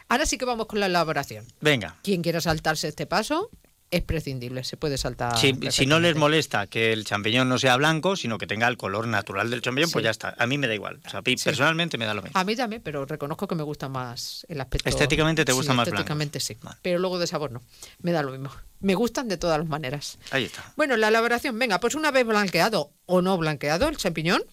Ahora 0.10 0.26
sí 0.26 0.38
que 0.38 0.46
vamos 0.46 0.68
con 0.68 0.80
la 0.80 0.86
elaboración. 0.86 1.46
Venga. 1.62 1.96
Quien 2.04 2.22
quiera 2.22 2.40
saltarse 2.42 2.88
este 2.88 3.06
paso, 3.06 3.50
es 3.94 4.02
prescindible, 4.02 4.64
se 4.64 4.76
puede 4.76 4.98
saltar. 4.98 5.38
si 5.38 5.86
no 5.86 6.00
les 6.00 6.16
molesta 6.16 6.68
que 6.68 6.92
el 6.92 7.06
champiñón 7.06 7.48
no 7.48 7.60
sea 7.60 7.78
blanco, 7.78 8.16
sino 8.16 8.38
que 8.38 8.48
tenga 8.48 8.68
el 8.68 8.76
color 8.76 9.08
natural 9.08 9.50
del 9.50 9.62
champiñón, 9.62 9.92
pues 9.92 10.04
ya 10.04 10.12
está. 10.12 10.34
A 10.38 10.48
mí 10.48 10.58
me 10.58 10.68
da 10.68 10.74
igual. 10.74 11.00
O 11.06 11.10
sea, 11.10 11.22
personalmente 11.22 11.98
me 11.98 12.06
da 12.06 12.14
lo 12.14 12.24
mismo. 12.24 12.40
A 12.40 12.44
mí 12.44 12.56
también, 12.56 12.82
pero 12.82 13.06
reconozco 13.06 13.48
que 13.48 13.56
me 13.56 13.64
gusta 13.64 13.90
más 13.90 14.46
el 14.50 14.60
aspecto. 14.60 14.90
Estéticamente 14.90 15.46
te 15.46 15.52
gusta 15.52 15.74
más 15.74 15.88
estéticamente 15.88 16.40
sí. 16.40 16.58
Pero 16.82 17.00
luego 17.00 17.20
de 17.20 17.28
sabor 17.28 17.52
no. 17.52 17.62
Me 18.02 18.12
da 18.12 18.24
lo 18.24 18.32
mismo. 18.32 18.50
Me 18.80 18.96
gustan 18.96 19.28
de 19.28 19.38
todas 19.38 19.60
las 19.60 19.68
maneras. 19.68 20.18
Ahí 20.32 20.46
está. 20.46 20.74
Bueno, 20.76 20.98
la 20.98 21.10
elaboración. 21.10 21.58
Venga, 21.58 21.80
pues 21.80 21.96
una 21.96 22.12
vez 22.12 22.26
blanqueado 22.26 22.92
o 23.06 23.22
no 23.22 23.38
blanqueado 23.38 23.88
el 23.90 23.98
champiñón, 23.98 24.44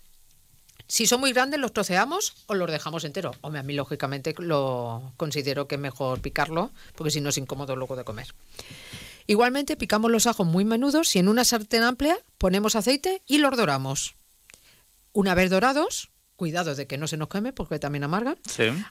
si 0.91 1.07
son 1.07 1.21
muy 1.21 1.33
grandes, 1.33 1.61
los 1.61 1.73
troceamos 1.73 2.35
o 2.47 2.55
los 2.55 2.69
dejamos 2.69 3.05
enteros. 3.05 3.37
Hombre, 3.43 3.61
a 3.61 3.63
mí, 3.63 3.75
lógicamente, 3.75 4.35
lo 4.39 5.13
considero 5.17 5.69
que 5.69 5.77
es 5.77 5.81
mejor 5.81 6.21
picarlo, 6.21 6.73
porque 6.97 7.13
si 7.13 7.21
no 7.21 7.29
es 7.29 7.39
incómodo 7.39 7.77
luego 7.77 7.95
de 7.95 8.03
comer. 8.03 8.27
Igualmente 9.31 9.77
picamos 9.77 10.11
los 10.11 10.27
ajos 10.27 10.45
muy 10.45 10.65
menudos 10.65 11.15
y 11.15 11.21
en 11.21 11.29
una 11.29 11.45
sartén 11.45 11.85
amplia 11.85 12.19
ponemos 12.37 12.75
aceite 12.75 13.23
y 13.29 13.39
los 13.39 13.57
doramos. 13.57 14.17
Una 15.13 15.37
vez 15.37 15.51
dorados, 15.51 16.11
cuidado 16.35 16.75
de 16.75 16.89
que 16.89 16.99
no 16.99 17.07
se 17.07 17.17
nos 17.17 17.29
queme 17.29 17.53
porque 17.53 17.79
también 17.79 18.03
amarga, 18.03 18.35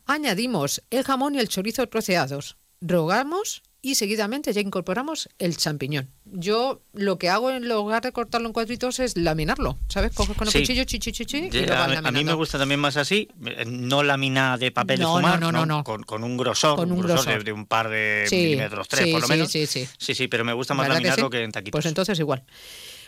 añadimos 0.06 0.82
el 0.92 1.04
jamón 1.04 1.36
y 1.36 1.40
el 1.40 1.50
chorizo 1.50 1.86
troceados, 1.90 2.56
rogamos 2.80 3.64
y 3.82 3.96
seguidamente 3.96 4.52
ya 4.52 4.62
incorporamos 4.62 5.30
el 5.40 5.56
champiñón. 5.56 6.10
Yo 6.26 6.82
lo 6.94 7.18
que 7.18 7.30
hago 7.30 7.50
en 7.50 7.68
lugar 7.68 8.04
de 8.04 8.12
cortarlo 8.12 8.48
en 8.48 8.54
cuadritos 8.54 9.00
es 9.00 9.16
laminarlo, 9.16 9.78
¿sabes? 9.88 10.14
Coges 10.14 10.36
con 10.36 10.48
el 10.48 10.54
cuchillo, 10.54 10.84
chichi, 10.84 11.12
chichi, 11.12 11.50
y 11.52 11.66
lo 11.66 11.74
vas 11.74 12.06
A 12.06 12.12
mí 12.12 12.24
me 12.24 12.34
gusta 12.34 12.58
también 12.58 12.80
más 12.80 12.98
así, 12.98 13.30
eh, 13.46 13.66
no 13.66 14.04
lámina 14.04 14.58
de 14.58 14.72
papel 14.72 15.00
de 15.00 15.06
fumar, 15.06 15.40
no, 15.40 15.52
no, 15.52 15.66
no, 15.66 15.84
Con, 15.84 16.04
con, 16.04 16.24
un 16.24 16.36
grosor, 16.36 16.76
con 16.76 16.92
un, 16.92 17.00
grosor, 17.00 17.44
De, 17.44 17.52
un 17.54 17.66
par 17.66 17.90
de 17.90 18.28
milímetros, 18.30 18.88
tres 18.88 19.08
por 19.12 19.22
lo 19.22 19.28
menos. 19.28 19.50
Sí, 19.50 19.66
sí, 19.66 19.88
sí. 19.98 20.14
Sí, 20.14 20.28
pero 20.28 20.44
me 20.44 20.54
gusta 20.54 20.74
más 20.74 20.90
laminarlo 20.90 21.30
que, 21.30 21.44
en 21.44 21.52
taquitos. 21.52 21.72
Pues 21.72 21.86
entonces 21.86 22.20
igual. 22.20 22.44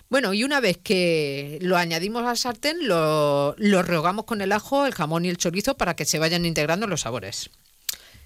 Bueno, 0.10 0.34
y 0.34 0.44
una 0.44 0.60
vez 0.60 0.78
que 0.78 1.58
lo 1.62 1.78
añadimos 1.78 2.24
al 2.26 2.38
sartén, 2.38 2.88
lo, 2.88 3.56
lo 3.58 3.82
rehogamos 3.82 4.26
con 4.26 4.42
el 4.42 4.52
ajo, 4.52 4.86
el 4.86 4.94
jamón 4.94 5.26
y 5.26 5.30
el 5.30 5.38
chorizo 5.38 5.78
para 5.78 5.96
que 5.96 6.06
se 6.06 6.20
vayan 6.20 6.46
integrando 6.46 6.88
los 6.88 7.02
sabores. 7.02 7.50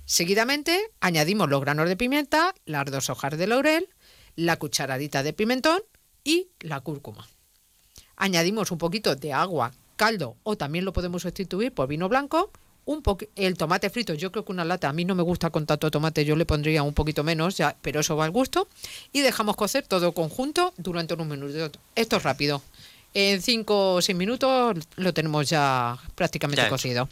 Seguidamente 0.06 0.91
añadimos 0.99 1.49
los 1.49 1.61
granos 1.61 1.90
de 1.90 1.98
pimienta, 1.98 2.53
las 2.65 2.86
dos 2.86 3.10
hojas 3.10 3.38
de 3.38 3.48
laurel, 3.48 3.90
la 4.36 4.57
cucharadita 4.57 5.23
de 5.23 5.34
pimentón 5.34 5.82
y 6.23 6.48
la 6.60 6.80
cúrcuma. 6.82 7.27
Añadimos 8.15 8.72
un 8.72 8.77
poquito 8.77 9.15
de 9.15 9.34
agua, 9.34 9.72
caldo 9.95 10.36
o 10.44 10.56
también 10.56 10.86
lo 10.86 10.94
podemos 10.94 11.23
sustituir 11.23 11.72
por 11.72 11.88
vino 11.88 12.07
blanco. 12.07 12.52
Un 12.86 13.02
el 13.36 13.57
tomate 13.57 13.90
frito, 13.90 14.14
yo 14.14 14.32
creo 14.32 14.45
que 14.45 14.52
una 14.52 14.64
lata, 14.64 14.88
a 14.88 14.94
mí 14.94 15.06
no 15.06 15.15
me 15.15 15.23
gusta 15.23 15.49
con 15.49 15.65
tanto 15.65 15.90
tomate, 15.90 16.23
yo 16.23 16.36
le 16.36 16.45
pondría 16.45 16.84
un 16.84 16.94
poquito 16.94 17.23
menos, 17.23 17.57
ya, 17.57 17.76
pero 17.82 18.02
eso 18.02 18.15
va 18.15 18.26
al 18.26 18.32
gusto. 18.32 18.68
Y 19.11 19.22
dejamos 19.22 19.56
cocer 19.56 19.88
todo 19.88 20.14
conjunto 20.14 20.72
durante 20.77 21.15
unos 21.15 21.26
minutos. 21.26 21.72
Esto 21.95 22.18
es 22.18 22.23
rápido. 22.23 22.61
En 23.15 23.41
5 23.41 23.94
o 23.95 24.02
6 24.03 24.15
minutos 24.15 24.77
lo 24.98 25.14
tenemos 25.15 25.49
ya 25.49 25.98
prácticamente 26.14 26.61
Ya 26.61 26.68
hecho. 26.68 27.10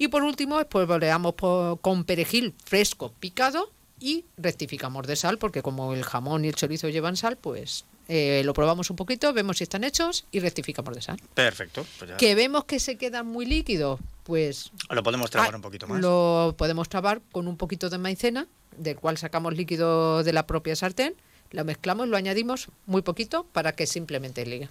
Y 0.00 0.08
por 0.08 0.22
último, 0.22 0.58
volteamos 0.72 1.34
por- 1.34 1.78
con 1.82 2.04
perejil 2.04 2.54
fresco 2.64 3.12
picado 3.20 3.70
y 4.00 4.24
rectificamos 4.38 5.06
de 5.06 5.14
sal, 5.14 5.36
porque 5.36 5.60
como 5.60 5.92
el 5.92 6.02
jamón 6.04 6.46
y 6.46 6.48
el 6.48 6.54
chorizo 6.54 6.88
llevan 6.88 7.18
sal, 7.18 7.36
pues 7.36 7.84
eh, 8.08 8.40
lo 8.46 8.54
probamos 8.54 8.88
un 8.88 8.96
poquito, 8.96 9.32
vemos 9.34 9.58
si 9.58 9.64
están 9.64 9.84
hechos 9.84 10.24
y 10.32 10.40
rectificamos 10.40 10.94
de 10.94 11.02
sal. 11.02 11.20
Perfecto. 11.34 11.84
pues. 11.98 12.12
Que 12.16 12.34
vemos 12.34 12.64
que 12.64 12.80
se 12.80 12.96
quedan 12.96 13.26
muy 13.26 13.44
líquidos, 13.44 14.00
pues 14.24 14.72
Lo 14.88 15.02
podemos 15.02 15.30
trabar 15.30 15.52
Ah, 15.52 15.56
un 15.56 15.62
poquito 15.62 15.86
más. 15.86 16.00
lo 16.00 16.54
podemos 16.56 16.88
trabar 16.88 17.20
con 17.30 17.46
un 17.46 17.58
poquito 17.58 17.90
de 17.90 17.98
maicena, 17.98 18.46
del 18.78 18.96
cual 18.96 19.18
sacamos 19.18 19.54
líquido 19.54 20.24
de 20.24 20.32
la 20.32 20.46
propia 20.46 20.74
sartén, 20.76 21.14
lo 21.50 21.62
mezclamos, 21.66 22.08
lo 22.08 22.16
añadimos 22.16 22.68
muy 22.86 23.02
poquito 23.02 23.44
para 23.52 23.72
que 23.72 23.86
simplemente 23.86 24.46
ligue. 24.46 24.70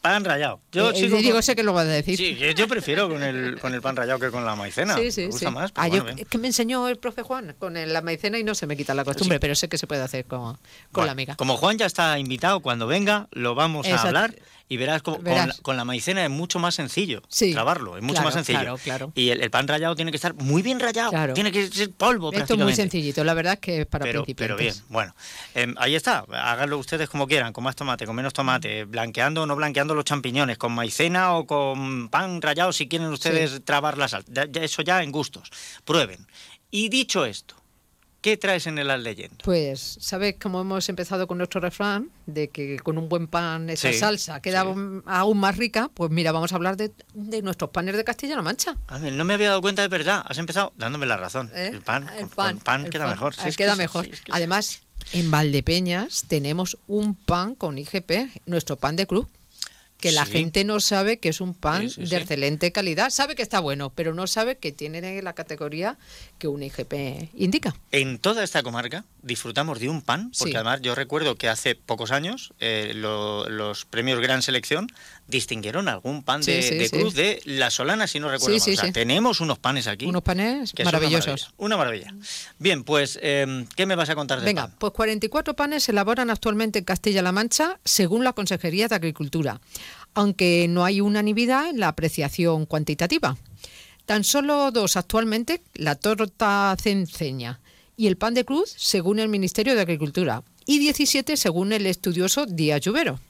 Pan 0.00 0.24
rallado. 0.24 0.60
Yo 0.72 0.90
Eh, 0.90 0.94
sigo 0.94 1.16
digo, 1.18 1.32
con- 1.34 1.42
sé 1.42 1.56
que 1.56 1.62
lo 1.64 1.72
vas 1.72 1.86
a 1.86 1.90
decir. 1.90 2.16
Sí, 2.16 2.36
yo- 2.36 2.50
yo 2.52 2.68
prefiero 2.68 3.08
con 3.08 3.22
el, 3.22 3.58
con 3.60 3.74
el 3.74 3.82
pan 3.82 3.96
rallado 3.96 4.18
que 4.20 4.30
con 4.30 4.44
la 4.44 4.54
maicena. 4.54 4.94
Sí, 4.96 5.10
sí, 5.10 5.22
Me 5.22 5.26
gusta 5.28 5.48
sí. 5.48 5.54
más. 5.54 5.72
Ah, 5.74 5.88
bueno, 5.88 5.96
yo- 5.96 6.04
bien. 6.04 6.18
es 6.20 6.26
que 6.28 6.38
me 6.38 6.46
enseñó 6.46 6.88
el 6.88 6.98
profe 6.98 7.22
Juan 7.22 7.56
con 7.58 7.76
el- 7.76 7.92
la 7.92 8.00
maicena 8.00 8.38
y 8.38 8.44
no 8.44 8.54
se 8.54 8.66
me 8.66 8.76
quita 8.76 8.94
la 8.94 9.04
costumbre, 9.04 9.40
pero 9.40 9.54
sé 9.56 9.68
que 9.68 9.76
se 9.76 9.86
puede 9.88 10.02
hacer 10.02 10.24
con, 10.24 10.54
con 10.54 10.58
Bueno, 10.92 11.06
la 11.06 11.12
amiga. 11.12 11.34
Como 11.36 11.56
Juan 11.56 11.78
ya 11.78 11.86
está 11.86 12.18
invitado, 12.18 12.60
cuando 12.60 12.86
venga 12.86 13.26
lo 13.32 13.54
vamos 13.56 13.86
a 13.88 14.00
hablar 14.02 14.34
y 14.68 14.76
verás, 14.76 15.02
cómo- 15.02 15.16
con, 15.18 15.34
la, 15.34 15.54
con 15.62 15.76
la 15.76 15.84
maicena 15.84 16.24
es 16.24 16.30
mucho 16.30 16.58
más 16.58 16.74
sencillo 16.74 17.22
Sí. 17.28 17.52
trabarlo, 17.52 17.96
es 17.96 18.02
mucho 18.02 18.14
Claro, 18.14 18.26
más 18.26 18.34
sencillo. 18.34 18.58
claro, 18.58 18.78
claro. 18.78 19.12
Y 19.14 19.30
el, 19.30 19.40
el 19.42 19.50
pan 19.50 19.66
rallado 19.66 19.94
tiene 19.96 20.10
que 20.10 20.16
estar 20.16 20.34
muy 20.34 20.62
bien 20.62 20.78
rallado, 20.80 21.10
Claro. 21.10 21.34
tiene 21.34 21.50
que 21.52 21.68
ser 21.68 21.90
polvo 21.92 22.32
Esto 22.32 22.54
es 22.54 22.60
muy 22.60 22.74
sencillito, 22.74 23.24
la 23.24 23.34
verdad 23.34 23.54
es 23.54 23.60
que 23.60 23.80
es 23.80 23.86
para 23.86 24.04
pero, 24.04 24.24
pero 24.24 24.56
principiantes. 24.56 24.76
bien, 24.80 24.92
bueno, 24.92 25.14
em, 25.54 25.74
ahí 25.78 25.94
está, 25.94 26.24
háganlo 26.30 26.78
ustedes 26.78 27.08
como 27.08 27.26
quieran, 27.26 27.52
con 27.52 27.64
más 27.64 27.76
tomate, 27.76 28.06
con 28.06 28.14
menos 28.14 28.32
tomate, 28.32 28.84
blanqueando 28.84 29.42
o 29.42 29.46
no 29.46 29.56
blanqueando 29.56 29.94
los 29.94 30.04
champiñones, 30.04 30.58
con 30.58 30.72
maicena 30.72 31.34
o 31.34 31.46
con 31.46 32.08
pan 32.10 32.42
rallado 32.42 32.72
si 32.72 32.88
quieren 32.88 33.08
ustedes 33.08 33.64
trabar 33.64 33.96
la 33.98 34.08
sal, 34.08 34.24
Ya- 34.28 34.46
ya- 34.50 34.62
eso 34.62 34.82
ya 34.82 35.02
en 35.02 35.10
gustos, 35.12 35.50
prueben. 35.84 36.26
Y 36.70 36.90
dicho 36.90 37.24
esto, 37.24 37.54
¿qué 38.30 38.36
traes 38.36 38.66
en 38.66 38.78
el 38.78 38.90
al 38.90 39.02
leyendo? 39.02 39.36
Pues, 39.44 39.96
¿sabes 40.00 40.36
cómo 40.40 40.60
hemos 40.60 40.88
empezado 40.88 41.26
con 41.26 41.38
nuestro 41.38 41.60
refrán? 41.60 42.10
De 42.26 42.48
que 42.50 42.78
con 42.80 42.98
un 42.98 43.08
buen 43.08 43.26
pan 43.26 43.70
esa 43.70 43.90
Sí, 43.92 43.98
salsa 43.98 44.40
queda 44.40 44.60
aún- 44.60 45.02
aún 45.06 45.38
más 45.38 45.56
rica. 45.56 45.90
Pues 45.94 46.10
mira, 46.10 46.32
vamos 46.32 46.52
a 46.52 46.56
hablar 46.56 46.76
de, 46.76 46.92
de 47.14 47.42
nuestros 47.42 47.70
panes 47.70 47.96
de 47.96 48.04
Castilla-La 48.04 48.42
Mancha. 48.42 48.76
A 48.88 48.98
ver, 48.98 49.12
no 49.14 49.24
me 49.24 49.34
había 49.34 49.48
dado 49.48 49.62
cuenta 49.62 49.82
de 49.82 49.88
verdad. 49.88 50.22
Has 50.26 50.38
empezado 50.38 50.72
dándome 50.76 51.06
la 51.06 51.16
razón. 51.16 51.50
¿Eh? 51.54 51.70
El 51.72 51.80
pan, 51.80 52.08
El 52.18 52.26
pan, 52.28 52.56
con 52.56 52.64
pan 52.64 52.84
el 52.84 52.90
queda 52.90 53.04
pan. 53.04 53.12
mejor. 53.14 53.34
Sí, 53.34 53.48
es 53.48 53.56
que 53.56 53.64
queda 53.64 53.76
mejor. 53.76 54.04
sí, 54.04 54.10
es 54.12 54.20
que- 54.20 54.32
Además, 54.32 54.82
en 55.12 55.30
Valdepeñas 55.30 56.24
tenemos 56.28 56.76
un 56.86 57.14
pan 57.14 57.54
con 57.54 57.78
IGP, 57.78 58.28
nuestro 58.46 58.76
pan 58.76 58.96
de 58.96 59.06
cruz. 59.06 59.26
Que 59.98 60.12
la 60.12 60.24
Sí. 60.26 60.32
gente 60.32 60.64
no 60.64 60.78
sabe 60.78 61.18
que 61.18 61.28
es 61.28 61.40
un 61.40 61.54
pan 61.54 61.90
Sí, 61.90 62.04
sí, 62.06 62.10
de 62.10 62.16
excelente 62.18 62.70
calidad. 62.70 63.10
Sabe 63.10 63.34
que 63.34 63.42
está 63.42 63.58
bueno, 63.58 63.90
pero 63.90 64.14
no 64.14 64.26
sabe 64.28 64.56
que 64.56 64.70
tiene 64.70 65.20
la 65.22 65.32
categoría 65.32 65.98
que 66.38 66.46
un 66.46 66.62
IGP 66.62 67.30
indica. 67.34 67.74
En 67.90 68.18
toda 68.18 68.44
esta 68.44 68.62
comarca 68.62 69.04
disfrutamos 69.22 69.80
de 69.80 69.88
un 69.88 70.00
pan, 70.02 70.30
porque 70.38 70.54
además 70.56 70.80
yo 70.82 70.94
recuerdo 70.94 71.34
que 71.34 71.48
hace 71.48 71.74
pocos 71.74 72.12
años 72.12 72.52
eh, 72.60 72.92
lo- 72.94 73.48
los 73.48 73.84
premios 73.86 74.20
Gran 74.20 74.40
Selección 74.42 74.86
distinguieron 75.26 75.88
algún 75.88 76.22
pan 76.22 76.40
de, 76.42 76.88
cruz 76.90 77.14
de 77.14 77.42
La 77.44 77.70
Solana, 77.70 78.06
si 78.06 78.20
no 78.20 78.30
recuerdo 78.30 78.56
mal. 78.56 78.72
O 78.72 78.76
sea, 78.80 78.92
tenemos 78.92 79.40
unos 79.40 79.58
panes 79.58 79.86
aquí. 79.88 80.06
Unos 80.06 80.22
panes 80.22 80.72
que 80.72 80.84
son 80.84 80.88
una 80.90 80.98
maravillosos. 80.98 81.26
maravilla, 81.26 81.54
Una 81.58 81.76
maravilla. 81.76 82.14
Bien, 82.58 82.84
pues, 82.84 83.18
em, 83.20 83.66
¿qué 83.76 83.84
me 83.84 83.94
vas 83.96 84.08
a 84.08 84.14
contar 84.14 84.38
de 84.40 84.46
Venga, 84.46 84.68
pan? 84.68 84.76
pues 84.78 84.92
44 84.92 85.54
panes 85.54 85.82
se 85.84 85.92
elaboran 85.92 86.30
actualmente 86.30 86.78
en 86.78 86.84
Castilla-La 86.84 87.32
Mancha 87.32 87.78
según 87.84 88.22
la 88.24 88.32
Consejería 88.32 88.88
de 88.88 88.94
Agricultura, 88.94 89.60
aunque 90.18 90.66
no 90.68 90.84
hay 90.84 91.00
unanimidad 91.00 91.70
en 91.70 91.78
la 91.78 91.86
apreciación 91.86 92.66
cuantitativa. 92.66 93.36
Tan 94.04 94.24
solo 94.24 94.72
dos 94.72 94.96
actualmente, 94.96 95.62
la 95.74 95.94
torta 95.94 96.74
cenceña 96.80 97.60
y 97.96 98.08
el 98.08 98.16
pan 98.16 98.34
de 98.34 98.44
cruz, 98.44 98.74
según 98.76 99.20
el 99.20 99.28
Ministerio 99.28 99.76
de 99.76 99.82
Agricultura, 99.82 100.42
y 100.66 100.80
17 100.80 101.36
según 101.36 101.72
el 101.72 101.86
estudioso 101.86 102.46
Díaz 102.46 102.80
Lluvero. 102.80 103.20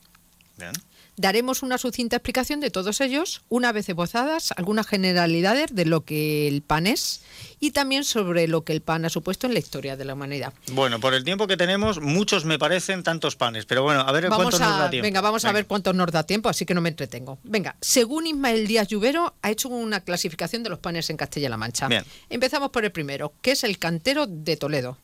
Bien. 0.57 0.73
Daremos 1.19 1.65
una 1.65 1.79
sucinta 1.79 2.15
explicación 2.15 2.61
de 2.61 2.71
todos 2.71 3.01
ellos, 3.01 3.43
una 3.49 3.73
vez 3.73 3.89
esbozadas 3.89 4.53
algunas 4.57 4.87
generalidades 4.87 5.75
de 5.75 5.85
lo 5.85 6.05
que 6.05 6.47
el 6.47 6.63
pan 6.63 6.87
es 6.87 7.23
y 7.59 7.73
también 7.73 8.05
sobre 8.05 8.47
lo 8.47 8.63
que 8.63 8.73
el 8.73 8.83
pan 8.83 9.05
ha 9.05 9.09
supuesto 9.09 9.49
en 9.49 9.53
la 9.53 9.59
historia 9.59 9.97
de 9.97 10.05
la 10.05 10.15
humanidad. 10.15 10.53
Bueno, 10.71 11.01
por 11.01 11.15
el 11.15 11.25
tiempo 11.25 11.49
que 11.49 11.57
tenemos, 11.57 12.01
muchos 12.01 12.45
me 12.45 12.57
parecen 12.57 13.03
tantos 13.03 13.35
panes, 13.35 13.67
pero 13.67 13.83
bueno, 13.83 14.01
a 14.03 14.13
ver 14.13 14.29
cuánto 14.29 14.45
nos 14.45 14.61
da 14.61 14.91
tiempo. 14.91 15.03
venga, 15.07 15.21
vamos 15.21 15.45
a 15.45 15.51
ver 15.51 15.67
cuánto 15.67 15.93
nos 15.93 16.13
da 16.13 16.23
tiempo, 16.23 16.49
así 16.49 16.65
que 16.65 16.75
no 16.75 16.81
me 16.81 16.89
entretengo. 16.91 17.39
Venga, 17.43 17.75
según 17.81 18.29
Ismael 18.29 18.69
Díaz 18.69 18.87
Lluvero, 18.87 19.35
ha 19.43 19.51
hecho 19.51 19.69
una 19.71 20.01
clasificación 20.01 20.63
de 20.63 20.71
los 20.71 20.79
panes 20.79 21.11
en 21.11 21.17
Castilla-La 21.17 21.57
Mancha. 21.57 21.89
Bien. 21.89 22.05
Empezamos 22.31 22.71
por 22.71 22.85
el 22.85 22.93
primero, 22.93 23.33
que 23.43 23.51
es 23.53 23.65
el 23.65 23.79
cantero 23.81 24.29
de 24.29 24.57
Toledo, 24.57 24.99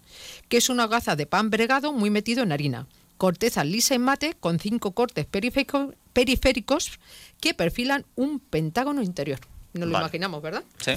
que 0.48 0.58
es 0.58 0.68
una 0.68 0.86
gaza 0.86 1.16
de 1.16 1.26
pan 1.26 1.50
bregado 1.50 1.92
muy 1.92 2.10
metido 2.10 2.44
en 2.44 2.52
harina. 2.52 2.86
Corteza 3.16 3.64
lisa 3.64 3.94
y 3.96 3.98
mate 3.98 4.34
con 4.38 4.60
cinco 4.60 4.92
cortes 4.92 5.26
periférico- 5.30 5.94
periféricos 6.14 6.98
que 7.40 7.52
perfilan 7.52 8.06
un 8.16 8.40
pentágono 8.40 9.02
interior. 9.02 9.40
Nos 9.74 9.88
lo 9.88 9.92
Vale. 9.92 10.04
imaginamos, 10.04 10.40
¿verdad? 10.40 10.64
Sí. 10.78 10.92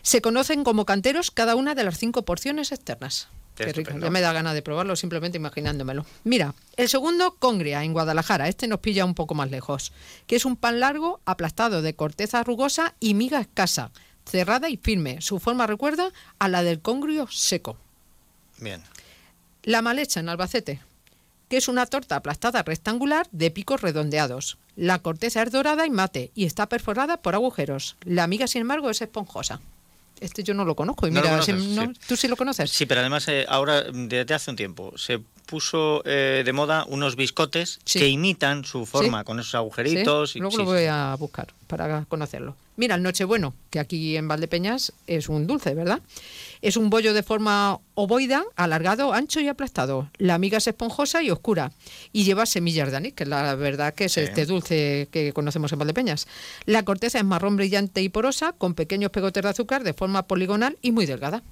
Se 0.00 0.22
conocen 0.22 0.64
como 0.64 0.86
canteros 0.86 1.30
cada 1.30 1.56
una 1.56 1.74
de 1.74 1.84
las 1.84 1.98
cinco 1.98 2.24
porciones 2.24 2.72
externas. 2.72 3.28
Qué 3.56 3.72
rico, 3.72 3.96
ya 3.96 4.10
me 4.10 4.20
da 4.20 4.32
ganas 4.32 4.54
de 4.54 4.62
probarlo 4.62 4.96
simplemente 4.96 5.38
imaginándomelo. 5.38 6.04
Mira, 6.24 6.54
el 6.76 6.88
segundo, 6.88 7.36
Congria, 7.38 7.84
en 7.84 7.92
Guadalajara. 7.92 8.48
Este 8.48 8.66
nos 8.66 8.80
pilla 8.80 9.04
un 9.04 9.14
poco 9.14 9.34
más 9.34 9.50
lejos. 9.50 9.92
Que 10.26 10.36
es 10.36 10.44
un 10.44 10.56
pan 10.56 10.80
largo, 10.80 11.20
aplastado 11.24 11.80
de 11.80 11.94
corteza 11.94 12.42
rugosa 12.42 12.94
y 12.98 13.14
miga 13.14 13.40
escasa, 13.40 13.92
cerrada 14.26 14.68
y 14.70 14.76
firme. 14.76 15.20
Su 15.20 15.38
forma 15.38 15.68
recuerda 15.68 16.10
a 16.40 16.48
la 16.48 16.64
del 16.64 16.80
congrio 16.80 17.28
seco. 17.30 17.76
Bien. 18.58 18.82
La 19.62 19.82
malecha 19.82 20.20
en 20.20 20.28
Albacete, 20.28 20.80
que 21.54 21.58
es 21.58 21.68
una 21.68 21.86
torta 21.86 22.16
aplastada 22.16 22.64
rectangular 22.64 23.28
de 23.30 23.48
picos 23.52 23.80
redondeados. 23.80 24.58
La 24.74 24.98
corteza 24.98 25.40
es 25.40 25.52
dorada 25.52 25.86
y 25.86 25.90
mate 25.90 26.32
y 26.34 26.46
está 26.46 26.68
perforada 26.68 27.18
por 27.18 27.36
agujeros. 27.36 27.94
La 28.02 28.26
miga, 28.26 28.48
sin 28.48 28.62
embargo, 28.62 28.90
es 28.90 29.00
esponjosa. 29.00 29.60
Este 30.18 30.42
yo 30.42 30.52
no 30.52 30.64
lo 30.64 30.74
conozco. 30.74 31.06
Y 31.06 31.12
No 31.12 31.20
mira, 31.20 31.30
conoces, 31.30 31.54
no- 31.54 31.82
sí. 31.84 31.92
¿tú 32.08 32.16
sí 32.16 32.26
lo 32.26 32.34
conoces? 32.34 32.72
Sí, 32.72 32.86
pero 32.86 33.02
además 33.02 33.28
eh, 33.28 33.46
ahora, 33.48 33.82
desde 33.92 34.34
hace 34.34 34.50
un 34.50 34.56
tiempo, 34.56 34.98
se 34.98 35.20
puso 35.46 36.02
eh, 36.06 36.42
de 36.44 36.52
moda 36.52 36.86
unos 36.88 37.14
biscotes 37.14 37.78
Sí. 37.84 38.00
que 38.00 38.08
imitan 38.08 38.64
su 38.64 38.84
forma, 38.84 39.20
Sí. 39.20 39.24
con 39.24 39.38
esos 39.38 39.54
agujeritos. 39.54 40.34
Y- 40.34 40.40
Luego 40.40 40.56
lo 40.56 40.64
voy 40.64 40.86
a 40.86 41.14
buscar 41.16 41.54
para 41.68 42.04
conocerlo. 42.06 42.56
Mira, 42.76 42.96
el 42.96 43.02
Nochebueno, 43.04 43.54
que 43.70 43.78
aquí 43.78 44.16
en 44.16 44.26
Valdepeñas 44.26 44.92
es 45.06 45.28
un 45.28 45.46
dulce, 45.46 45.74
¿verdad? 45.74 46.00
Es 46.60 46.76
un 46.76 46.90
bollo 46.90 47.14
de 47.14 47.22
forma 47.22 47.78
ovoida, 47.94 48.42
alargado, 48.56 49.12
ancho 49.12 49.38
y 49.40 49.46
aplastado. 49.46 50.10
La 50.18 50.38
miga 50.38 50.58
es 50.58 50.66
esponjosa 50.66 51.22
y 51.22 51.30
oscura 51.30 51.70
y 52.12 52.24
lleva 52.24 52.46
semillas 52.46 52.90
de 52.90 52.96
anís, 52.96 53.12
que 53.14 53.26
la 53.26 53.54
verdad 53.54 53.94
que 53.94 54.06
es 54.06 54.12
Sí. 54.12 54.20
este 54.20 54.44
dulce 54.46 55.08
que 55.12 55.32
conocemos 55.32 55.72
en 55.72 55.78
Valdepeñas. 55.78 56.26
La 56.66 56.82
corteza 56.82 57.18
es 57.18 57.24
marrón 57.24 57.56
brillante 57.56 58.02
y 58.02 58.08
porosa, 58.08 58.52
con 58.52 58.74
pequeños 58.74 59.10
pegotes 59.12 59.42
de 59.44 59.48
azúcar 59.50 59.84
de 59.84 59.92
forma 59.92 60.24
poligonal 60.24 60.76
y 60.82 60.90
muy 60.90 61.06
delgada. 61.06 61.42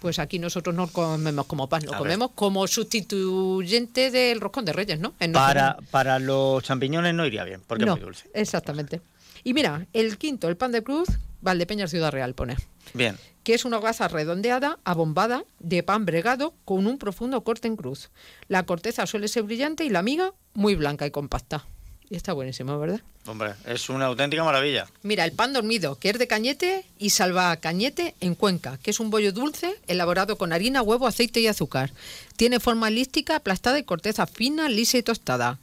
Pues 0.00 0.18
aquí 0.20 0.38
nosotros 0.38 0.74
no 0.74 0.86
comemos 0.88 1.46
como 1.46 1.68
pan, 1.68 1.82
lo 1.84 1.90
A 1.90 1.94
ver. 1.94 1.98
comemos 1.98 2.30
como 2.34 2.66
sustituyente 2.68 4.10
del 4.10 4.40
roscón 4.40 4.64
de 4.64 4.72
reyes, 4.72 4.98
¿no? 5.00 5.14
En 5.20 5.32
Para, 5.32 5.76
para 5.90 6.18
los 6.18 6.62
champiñones 6.62 7.14
no 7.14 7.26
iría 7.26 7.44
bien, 7.44 7.60
porque 7.66 7.84
no, 7.84 7.94
es 7.94 7.98
muy 8.00 8.06
dulce. 8.06 8.28
Exactamente. 8.34 9.00
Y 9.44 9.54
mira, 9.54 9.86
el 9.92 10.18
quinto, 10.18 10.48
el 10.48 10.56
pan 10.56 10.72
de 10.72 10.82
cruz, 10.82 11.08
Valdepeñas 11.40 11.90
Ciudad 11.90 12.10
Real 12.12 12.34
pone, 12.34 12.56
Bien. 12.94 13.16
que 13.44 13.54
es 13.54 13.64
una 13.64 13.78
hogaza 13.78 14.08
redondeada, 14.08 14.78
abombada, 14.84 15.44
de 15.60 15.82
pan 15.82 16.04
bregado 16.04 16.54
con 16.64 16.86
un 16.86 16.98
profundo 16.98 17.42
corte 17.42 17.68
en 17.68 17.76
cruz. 17.76 18.10
La 18.48 18.64
corteza 18.64 19.06
suele 19.06 19.28
ser 19.28 19.44
brillante 19.44 19.84
y 19.84 19.90
la 19.90 20.02
miga 20.02 20.32
muy 20.54 20.74
blanca 20.74 21.06
y 21.06 21.10
compacta. 21.10 21.64
Y 22.10 22.16
está 22.16 22.32
buenísimo, 22.32 22.78
¿verdad? 22.78 23.02
Hombre, 23.26 23.52
es 23.66 23.90
una 23.90 24.06
auténtica 24.06 24.42
maravilla. 24.42 24.86
Mira, 25.02 25.26
el 25.26 25.32
pan 25.32 25.52
dormido, 25.52 25.96
que 25.98 26.08
es 26.08 26.18
de 26.18 26.26
cañete 26.26 26.86
y 26.98 27.10
salva 27.10 27.54
cañete 27.56 28.14
en 28.20 28.34
Cuenca, 28.34 28.78
que 28.82 28.90
es 28.90 28.98
un 28.98 29.10
bollo 29.10 29.32
dulce 29.32 29.74
elaborado 29.86 30.38
con 30.38 30.54
harina, 30.54 30.80
huevo, 30.80 31.06
aceite 31.06 31.40
y 31.40 31.46
azúcar. 31.46 31.92
Tiene 32.36 32.60
forma 32.60 32.88
elíptica, 32.88 33.36
aplastada 33.36 33.78
y 33.78 33.82
corteza 33.84 34.26
fina, 34.26 34.70
lisa 34.70 34.96
y 34.96 35.02
tostada. 35.02 35.58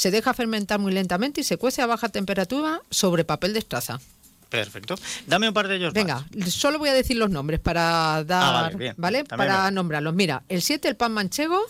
Se 0.00 0.10
deja 0.10 0.32
fermentar 0.32 0.78
muy 0.78 0.92
lentamente 0.92 1.42
y 1.42 1.44
se 1.44 1.58
cuece 1.58 1.82
a 1.82 1.86
baja 1.86 2.08
temperatura 2.08 2.80
sobre 2.90 3.22
papel 3.26 3.52
de 3.52 3.58
estraza. 3.58 4.00
Perfecto. 4.48 4.94
Dame 5.26 5.48
un 5.48 5.52
par 5.52 5.68
de 5.68 5.76
ellos 5.76 5.92
Venga, 5.92 6.26
más. 6.38 6.54
solo 6.54 6.78
voy 6.78 6.88
a 6.88 6.94
decir 6.94 7.18
los 7.18 7.28
nombres 7.28 7.60
para 7.60 8.24
dar, 8.24 8.42
Ah, 8.42 8.52
vale, 8.62 8.76
bien. 8.78 8.96
También 8.96 9.26
Para 9.26 9.70
nombrarlos. 9.70 10.14
Mira, 10.14 10.42
el 10.48 10.62
7, 10.62 10.88
el 10.88 10.96
pan 10.96 11.12
manchego, 11.12 11.60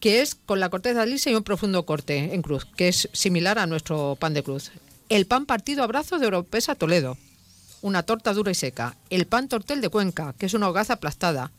que 0.00 0.20
es 0.20 0.34
con 0.34 0.60
la 0.60 0.68
corteza 0.68 1.06
lisa 1.06 1.30
y 1.30 1.34
un 1.34 1.42
profundo 1.42 1.86
corte 1.86 2.34
en 2.34 2.42
cruz, 2.42 2.66
que 2.76 2.88
es 2.88 3.08
similar 3.14 3.58
a 3.58 3.66
nuestro 3.66 4.18
pan 4.20 4.34
de 4.34 4.42
cruz. 4.42 4.70
El 5.08 5.24
pan 5.24 5.46
partido 5.46 5.82
a 5.82 5.86
brazos 5.86 6.20
de 6.20 6.26
Oropesa 6.26 6.74
Toledo, 6.74 7.16
una 7.80 8.02
torta 8.02 8.34
dura 8.34 8.50
y 8.50 8.54
seca. 8.54 8.98
El 9.08 9.24
pan 9.24 9.48
tortel 9.48 9.80
de 9.80 9.88
Cuenca, 9.88 10.34
que 10.36 10.44
es 10.44 10.52
una 10.52 10.68
hogaza 10.68 10.92
aplastada. 10.92 11.52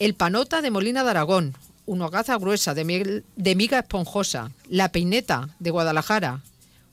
El 0.00 0.14
panota 0.14 0.62
de 0.62 0.72
Molina 0.72 1.04
de 1.04 1.10
Aragón, 1.10 1.54
una 1.90 2.06
hogaza 2.06 2.36
gruesa 2.38 2.72
de, 2.72 3.24
de 3.36 3.54
miga 3.56 3.80
esponjosa. 3.80 4.52
La 4.68 4.92
peineta 4.92 5.48
de 5.58 5.70
Guadalajara, 5.70 6.40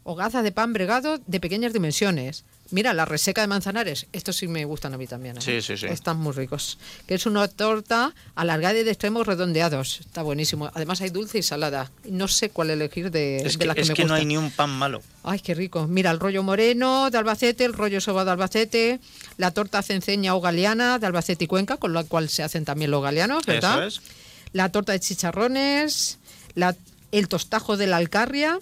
hogaza 0.03 0.41
de 0.41 0.51
pan 0.51 0.73
bregado 0.73 1.19
de 1.27 1.39
pequeñas 1.39 1.71
dimensiones. 1.71 2.43
Mira, 2.69 2.93
la 2.93 3.05
reseca 3.05 3.39
de 3.41 3.47
manzanares, 3.47 4.07
estos 4.11 4.35
sí 4.35 4.47
me 4.47 4.65
gustan 4.65 4.93
a 4.93 4.97
mí 4.97 5.07
también. 5.07 5.37
¿eh? 5.37 5.41
Sí, 5.41 5.61
sí, 5.61 5.77
sí. 5.77 5.85
Están 5.85 6.17
muy 6.17 6.33
ricos. 6.33 6.77
Que 7.07 7.13
es 7.15 7.25
una 7.25 7.47
torta 7.47 8.13
alargada 8.35 8.77
y 8.77 8.83
de 8.83 8.91
extremos 8.91 9.25
redondeados. 9.25 10.01
Está 10.01 10.21
buenísimo. 10.23 10.69
Además 10.73 10.99
hay 10.99 11.09
dulce 11.11 11.37
y 11.37 11.43
salada. 11.43 11.91
No 12.09 12.27
sé 12.27 12.49
cuál 12.49 12.71
elegir 12.71 13.09
de, 13.11 13.37
Es 13.37 13.53
de 13.53 13.59
que, 13.59 13.65
las 13.67 13.75
que 13.75 13.81
es 13.83 13.89
me 13.89 13.93
que 13.95 14.01
no 14.03 14.07
gustan. 14.07 14.19
hay 14.19 14.25
ni 14.25 14.35
un 14.35 14.51
pan 14.51 14.71
malo. 14.71 15.01
Ay, 15.23 15.39
qué 15.39 15.53
rico. 15.53 15.87
Mira, 15.87 16.11
el 16.11 16.19
rollo 16.19 16.43
moreno 16.43 17.09
de 17.09 17.17
Albacete, 17.19 17.63
el 17.63 17.71
rollo 17.73 18.01
soba 18.01 18.25
de 18.25 18.31
Albacete, 18.31 18.99
la 19.37 19.51
torta 19.51 19.81
cenceña 19.81 20.35
o 20.35 20.41
galeana 20.41 20.99
de 20.99 21.05
Albacete 21.07 21.45
y 21.45 21.47
Cuenca, 21.47 21.77
con 21.77 21.93
la 21.93 22.03
cual 22.03 22.27
se 22.27 22.43
hacen 22.43 22.65
también 22.65 22.91
los 22.91 23.01
galeanos, 23.01 23.45
¿verdad? 23.45 23.87
Eso 23.87 24.01
es. 24.01 24.11
La 24.53 24.69
torta 24.69 24.91
de 24.93 24.99
chicharrones, 24.99 26.19
la- 26.55 26.75
el 27.11 27.27
tostajo 27.27 27.77
de 27.77 27.87
la 27.87 27.97
alcarria. 27.97 28.59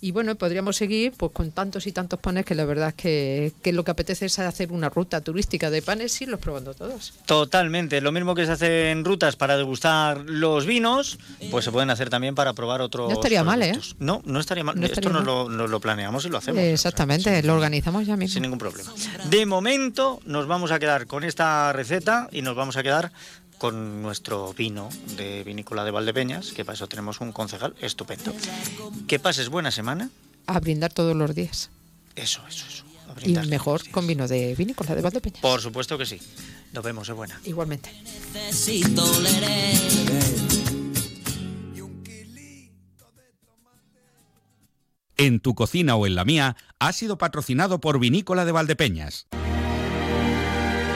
Y 0.00 0.12
bueno, 0.12 0.36
podríamos 0.36 0.76
seguir 0.76 1.12
pues 1.16 1.32
con 1.32 1.50
tantos 1.50 1.88
y 1.88 1.90
tantos 1.92 2.20
panes 2.20 2.44
que 2.44 2.54
la 2.54 2.64
verdad 2.64 2.90
es 2.90 2.94
que, 2.94 3.52
que 3.62 3.72
lo 3.72 3.82
que 3.82 3.90
apetece 3.90 4.26
es 4.26 4.38
hacer 4.38 4.70
una 4.70 4.88
ruta 4.90 5.20
turística 5.22 5.70
de 5.70 5.82
panes 5.82 6.20
y 6.20 6.24
irlos 6.24 6.38
probando 6.38 6.72
todos. 6.72 7.14
Totalmente. 7.26 8.00
Lo 8.00 8.12
mismo 8.12 8.36
que 8.36 8.46
se 8.46 8.52
hace 8.52 8.92
en 8.92 9.04
rutas 9.04 9.34
para 9.34 9.56
degustar 9.56 10.18
los 10.26 10.66
vinos, 10.66 11.18
pues 11.50 11.64
se 11.64 11.72
pueden 11.72 11.90
hacer 11.90 12.10
también 12.10 12.36
para 12.36 12.52
probar 12.52 12.80
otros. 12.80 13.08
No 13.08 13.14
estaría 13.16 13.42
mal, 13.42 13.60
¿eh? 13.60 13.76
No, 13.98 14.22
no 14.24 14.38
estaría 14.38 14.62
mal. 14.62 14.76
No 14.78 14.86
Esto 14.86 15.00
estaría 15.00 15.18
nos 15.18 15.26
mal. 15.26 15.48
lo, 15.48 15.48
nos 15.48 15.68
lo 15.68 15.80
planeamos 15.80 16.24
y 16.26 16.28
lo 16.28 16.38
hacemos. 16.38 16.62
Exactamente, 16.62 17.42
lo 17.42 17.54
organizamos 17.54 18.06
ya 18.06 18.16
mismo. 18.16 18.34
Sin 18.34 18.42
ningún 18.42 18.58
problema. 18.60 18.92
De 19.28 19.46
momento 19.46 20.20
nos 20.26 20.46
vamos 20.46 20.70
a 20.70 20.78
quedar 20.78 21.08
con 21.08 21.24
esta 21.24 21.72
receta 21.72 22.28
y 22.30 22.42
nos 22.42 22.54
vamos 22.54 22.76
a 22.76 22.84
quedar 22.84 23.10
con 23.58 24.02
nuestro 24.02 24.52
vino 24.54 24.88
de 25.16 25.44
vinícola 25.44 25.84
de 25.84 25.90
Valdepeñas, 25.90 26.52
que 26.52 26.64
para 26.64 26.74
eso 26.74 26.86
tenemos 26.86 27.20
un 27.20 27.32
concejal 27.32 27.74
estupendo. 27.80 28.32
Que 29.06 29.18
pases 29.18 29.48
buena 29.48 29.70
semana. 29.70 30.10
A 30.46 30.60
brindar 30.60 30.92
todos 30.92 31.14
los 31.14 31.34
días. 31.34 31.70
Eso, 32.14 32.40
eso, 32.48 32.66
eso. 32.68 32.84
a 33.08 33.28
Y 33.28 33.34
mejor 33.48 33.88
con 33.90 34.06
vino 34.06 34.26
de 34.26 34.54
vinícola 34.54 34.94
de 34.94 35.02
Valdepeña. 35.02 35.40
Por 35.40 35.60
supuesto 35.60 35.98
que 35.98 36.06
sí. 36.06 36.20
Nos 36.72 36.84
vemos, 36.84 37.08
es 37.08 37.14
buena. 37.14 37.40
Igualmente. 37.44 37.90
En 45.16 45.40
tu 45.40 45.56
cocina 45.56 45.96
o 45.96 46.06
en 46.06 46.14
la 46.14 46.24
mía 46.24 46.56
ha 46.78 46.92
sido 46.92 47.18
patrocinado 47.18 47.80
por 47.80 47.98
Vinícola 47.98 48.44
de 48.44 48.52
Valdepeñas. 48.52 49.26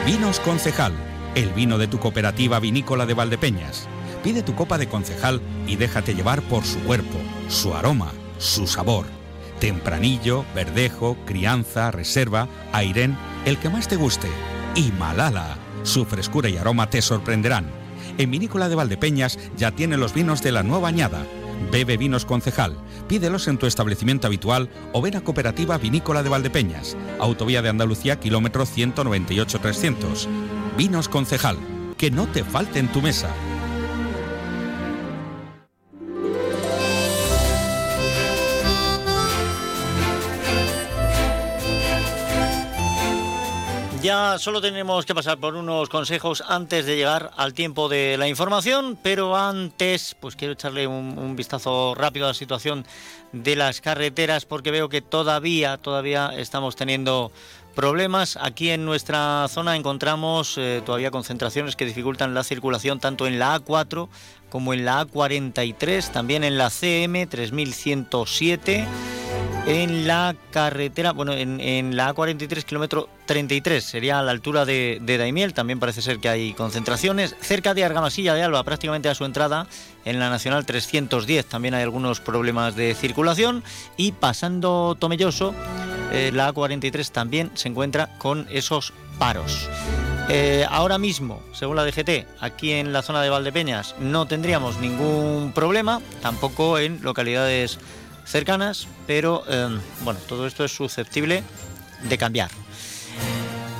Vinos 0.05 0.39
Concejal, 0.39 0.93
el 1.35 1.51
vino 1.51 1.77
de 1.77 1.87
tu 1.87 1.99
cooperativa 1.99 2.59
vinícola 2.59 3.05
de 3.05 3.13
Valdepeñas. 3.13 3.87
Pide 4.23 4.43
tu 4.43 4.55
copa 4.55 4.77
de 4.77 4.87
concejal 4.87 5.41
y 5.67 5.75
déjate 5.75 6.13
llevar 6.13 6.41
por 6.43 6.63
su 6.63 6.79
cuerpo, 6.79 7.17
su 7.49 7.73
aroma, 7.73 8.11
su 8.37 8.67
sabor. 8.67 9.05
Tempranillo, 9.59 10.45
verdejo, 10.53 11.17
crianza, 11.25 11.91
reserva, 11.91 12.47
airén, 12.71 13.17
el 13.45 13.57
que 13.57 13.69
más 13.69 13.87
te 13.87 13.95
guste. 13.95 14.27
Y 14.75 14.91
Malala, 14.91 15.57
su 15.83 16.05
frescura 16.05 16.49
y 16.49 16.57
aroma 16.57 16.89
te 16.89 17.01
sorprenderán. 17.01 17.65
En 18.17 18.29
Vinícola 18.29 18.69
de 18.69 18.75
Valdepeñas 18.75 19.39
ya 19.57 19.71
tiene 19.71 19.97
los 19.97 20.13
vinos 20.13 20.43
de 20.43 20.51
la 20.51 20.63
nueva 20.63 20.89
añada. 20.89 21.25
Bebe 21.71 21.97
vinos 21.97 22.25
concejal. 22.25 22.77
Pídelos 23.07 23.47
en 23.47 23.57
tu 23.57 23.65
establecimiento 23.65 24.27
habitual 24.27 24.69
o 24.91 25.01
ven 25.01 25.15
a 25.15 25.21
Cooperativa 25.21 25.77
Vinícola 25.77 26.21
de 26.21 26.29
Valdepeñas. 26.29 26.95
Autovía 27.19 27.61
de 27.61 27.69
Andalucía, 27.69 28.19
kilómetro 28.19 28.65
198-300. 28.65 30.27
Vinos 30.77 31.07
concejal. 31.07 31.57
Que 31.97 32.09
no 32.09 32.27
te 32.27 32.43
falte 32.43 32.79
en 32.79 32.91
tu 32.91 33.01
mesa. 33.01 33.29
Ya 44.03 44.37
solo 44.37 44.59
tenemos 44.59 45.05
que 45.05 45.15
pasar 45.15 45.37
por 45.37 45.55
unos 45.55 45.87
consejos 45.87 46.43
antes 46.45 46.85
de 46.85 46.97
llegar 46.97 47.31
al 47.37 47.53
tiempo 47.53 47.87
de 47.87 48.17
la 48.17 48.27
información, 48.27 48.99
pero 49.01 49.37
antes, 49.37 50.17
pues 50.19 50.35
quiero 50.35 50.55
echarle 50.55 50.87
un, 50.87 51.37
vistazo 51.37 51.95
rápido 51.95 52.25
a 52.25 52.31
la 52.31 52.33
situación 52.33 52.85
de 53.31 53.55
las 53.55 53.79
carreteras, 53.79 54.45
porque 54.45 54.71
veo 54.71 54.89
que 54.89 55.01
todavía, 55.01 55.77
todavía 55.77 56.33
estamos 56.35 56.75
teniendo 56.75 57.31
problemas. 57.73 58.37
Aquí 58.41 58.69
en 58.69 58.85
nuestra 58.85 59.47
zona 59.49 59.75
encontramos 59.75 60.57
eh, 60.57 60.81
todavía 60.85 61.11
concentraciones 61.11 61.75
que 61.75 61.85
dificultan 61.85 62.33
la 62.33 62.43
circulación 62.43 62.99
tanto 62.99 63.27
en 63.27 63.39
la 63.39 63.59
A4 63.59 64.07
como 64.49 64.73
en 64.73 64.85
la 64.85 65.05
A43, 65.05 66.11
también 66.11 66.43
en 66.43 66.57
la 66.57 66.69
CM 66.69 67.25
3107 67.25 68.87
en 69.65 70.07
la 70.07 70.35
carretera, 70.51 71.13
bueno, 71.13 71.31
en, 71.33 71.95
la 71.95 72.13
A43, 72.13 72.63
kilómetro 72.63 73.07
33, 73.25 73.83
sería 73.83 74.19
a 74.19 74.21
la 74.21 74.31
altura 74.31 74.65
de 74.65 74.99
Daimiel, 75.05 75.53
también 75.53 75.79
parece 75.79 76.01
ser 76.01 76.19
que 76.19 76.27
hay 76.27 76.53
concentraciones. 76.53 77.35
Cerca 77.39 77.73
de 77.73 77.85
Argamasilla 77.85 78.33
de 78.33 78.43
Alba, 78.43 78.63
prácticamente 78.63 79.07
a 79.07 79.15
su 79.15 79.23
entrada, 79.23 79.67
en 80.03 80.19
la 80.19 80.29
Nacional 80.29 80.65
310, 80.65 81.45
también 81.45 81.73
hay 81.73 81.83
algunos 81.83 82.19
problemas 82.19 82.75
de 82.75 82.93
circulación. 82.93 83.63
Y 83.95 84.11
pasando 84.11 84.97
Tomelloso, 84.99 85.55
eh, 86.13 86.31
la 86.31 86.53
A43 86.53 87.11
también 87.11 87.51
se 87.55 87.67
encuentra 87.67 88.17
con 88.19 88.47
esos 88.51 88.93
paros. 89.17 89.67
Eh, 90.29 90.65
ahora 90.69 90.97
mismo, 90.97 91.41
según 91.53 91.75
la 91.75 91.83
DGT, 91.83 92.27
aquí 92.39 92.71
en 92.71 92.93
la 92.93 93.01
zona 93.01 93.21
de 93.21 93.29
Valdepeñas 93.29 93.95
no 93.99 94.25
tendríamos 94.25 94.79
ningún 94.79 95.51
problema, 95.53 96.01
tampoco 96.21 96.77
en 96.77 97.01
localidades 97.01 97.79
cercanas, 98.25 98.87
pero 99.05 99.43
eh, 99.49 99.77
bueno, 100.03 100.19
todo 100.27 100.47
esto 100.47 100.63
es 100.63 100.71
susceptible 100.71 101.43
de 102.03 102.17
cambiar. 102.17 102.51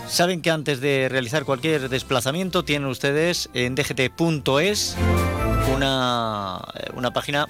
Saben 0.08 0.42
que 0.42 0.52
antes 0.52 0.82
de 0.82 1.08
realizar 1.10 1.46
cualquier 1.46 1.88
desplazamiento 1.88 2.64
tienen 2.64 2.90
ustedes 2.90 3.50
en 3.54 3.76
dgt.es 3.76 4.96
una, 5.74 6.60
una 6.94 7.12
página, 7.12 7.48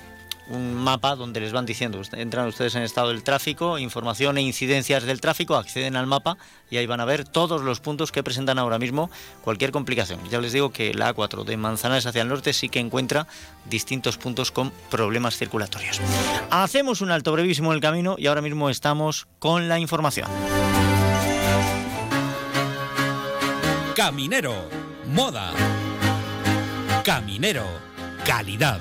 un 0.49 0.75
mapa 0.75 1.15
donde 1.15 1.39
les 1.39 1.53
van 1.53 1.65
diciendo, 1.65 2.01
entran 2.13 2.47
ustedes 2.47 2.75
en 2.75 2.83
estado 2.83 3.09
del 3.09 3.23
tráfico, 3.23 3.77
información 3.77 4.37
e 4.37 4.41
incidencias 4.41 5.03
del 5.03 5.21
tráfico, 5.21 5.55
acceden 5.55 5.95
al 5.95 6.07
mapa 6.07 6.37
y 6.69 6.77
ahí 6.77 6.85
van 6.85 6.99
a 6.99 7.05
ver 7.05 7.25
todos 7.25 7.61
los 7.61 7.79
puntos 7.79 8.11
que 8.11 8.23
presentan 8.23 8.59
ahora 8.59 8.79
mismo 8.79 9.09
cualquier 9.43 9.71
complicación. 9.71 10.19
Ya 10.29 10.41
les 10.41 10.53
digo 10.53 10.71
que 10.71 10.93
la 10.93 11.13
A4 11.13 11.43
de 11.43 11.57
Manzanares 11.57 12.05
hacia 12.05 12.21
el 12.21 12.27
norte 12.27 12.53
sí 12.53 12.69
que 12.69 12.79
encuentra 12.79 13.27
distintos 13.69 14.17
puntos 14.17 14.51
con 14.51 14.71
problemas 14.89 15.37
circulatorios. 15.37 16.01
Hacemos 16.49 17.01
un 17.01 17.11
alto 17.11 17.31
brevísimo 17.31 17.71
en 17.71 17.75
el 17.75 17.81
camino 17.81 18.15
y 18.17 18.27
ahora 18.27 18.41
mismo 18.41 18.69
estamos 18.69 19.27
con 19.39 19.67
la 19.67 19.79
información. 19.79 20.27
Caminero, 23.95 24.55
moda. 25.05 25.51
Caminero, 27.03 27.65
calidad. 28.25 28.79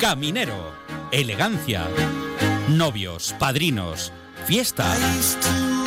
Caminero, 0.00 0.72
elegancia. 1.12 1.86
Novios, 2.70 3.34
padrinos, 3.38 4.14
fiesta. 4.46 4.86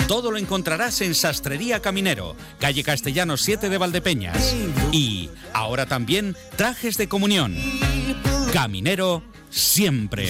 Todo 0.07 0.29
lo 0.29 0.37
encontrarás 0.37 1.01
en 1.01 1.15
Sastrería 1.15 1.79
Caminero, 1.81 2.35
calle 2.59 2.83
Castellanos 2.83 3.41
7 3.41 3.69
de 3.69 3.77
Valdepeñas. 3.79 4.55
Y 4.91 5.31
ahora 5.51 5.87
también 5.87 6.37
trajes 6.55 6.95
de 6.97 7.07
comunión. 7.07 7.55
Caminero, 8.53 9.23
siempre. 9.49 10.29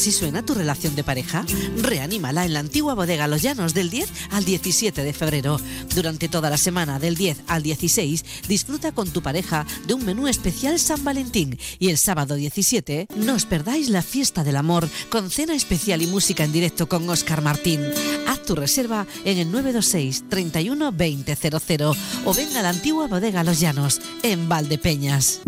Así 0.00 0.12
suena 0.12 0.42
tu 0.42 0.54
relación 0.54 0.96
de 0.96 1.04
pareja? 1.04 1.44
Reanímala 1.76 2.46
en 2.46 2.54
la 2.54 2.60
antigua 2.60 2.94
bodega 2.94 3.28
Los 3.28 3.42
Llanos 3.42 3.74
del 3.74 3.90
10 3.90 4.08
al 4.30 4.46
17 4.46 5.04
de 5.04 5.12
febrero. 5.12 5.60
Durante 5.94 6.30
toda 6.30 6.48
la 6.48 6.56
semana 6.56 6.98
del 6.98 7.16
10 7.16 7.42
al 7.48 7.62
16 7.62 8.24
disfruta 8.48 8.92
con 8.92 9.10
tu 9.10 9.20
pareja 9.20 9.66
de 9.86 9.92
un 9.92 10.06
menú 10.06 10.26
especial 10.26 10.78
San 10.78 11.04
Valentín 11.04 11.58
y 11.78 11.90
el 11.90 11.98
sábado 11.98 12.36
17 12.36 13.08
no 13.14 13.34
os 13.34 13.44
perdáis 13.44 13.90
la 13.90 14.00
fiesta 14.00 14.42
del 14.42 14.56
amor 14.56 14.88
con 15.10 15.28
cena 15.28 15.54
especial 15.54 16.00
y 16.00 16.06
música 16.06 16.44
en 16.44 16.52
directo 16.52 16.88
con 16.88 17.06
Oscar 17.10 17.42
Martín. 17.42 17.82
Haz 18.26 18.42
tu 18.44 18.54
reserva 18.54 19.06
en 19.26 19.36
el 19.36 19.52
926 19.52 20.30
31 20.30 20.92
2000 20.92 21.84
o 22.24 22.32
venga 22.32 22.60
a 22.60 22.62
la 22.62 22.70
antigua 22.70 23.06
bodega 23.06 23.44
Los 23.44 23.60
Llanos 23.60 24.00
en 24.22 24.48
Valdepeñas. 24.48 25.42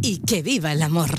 Y 0.00 0.18
que 0.18 0.42
viva 0.42 0.70
el 0.70 0.82
amor. 0.82 1.18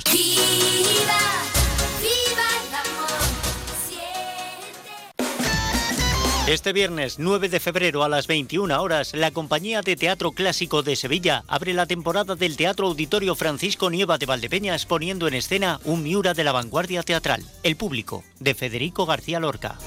Este 6.50 6.74
viernes 6.74 7.20
9 7.20 7.48
de 7.48 7.60
febrero 7.60 8.04
a 8.04 8.10
las 8.10 8.26
21 8.26 8.82
horas, 8.82 9.14
la 9.14 9.30
Compañía 9.30 9.84
de 9.84 9.96
Teatro 9.96 10.32
Clásico 10.32 10.82
de 10.82 10.96
Sevilla 10.96 11.44
abre 11.48 11.76
la 11.76 11.86
temporada 11.86 12.34
del 12.34 12.58
Teatro 12.58 12.88
Auditorio 12.88 13.36
Francisco 13.36 13.92
Nieva 13.92 14.18
de 14.18 14.26
Valdepeñas 14.26 14.88
poniendo 14.88 15.28
en 15.28 15.36
escena 15.36 15.80
un 15.84 16.02
Miura 16.02 16.34
de 16.34 16.44
la 16.44 16.52
vanguardia 16.52 17.04
teatral, 17.04 17.46
El 17.62 17.76
Público, 17.76 18.24
de 18.40 18.56
Federico 18.56 19.06
García 19.06 19.40
Lorca. 19.40 19.78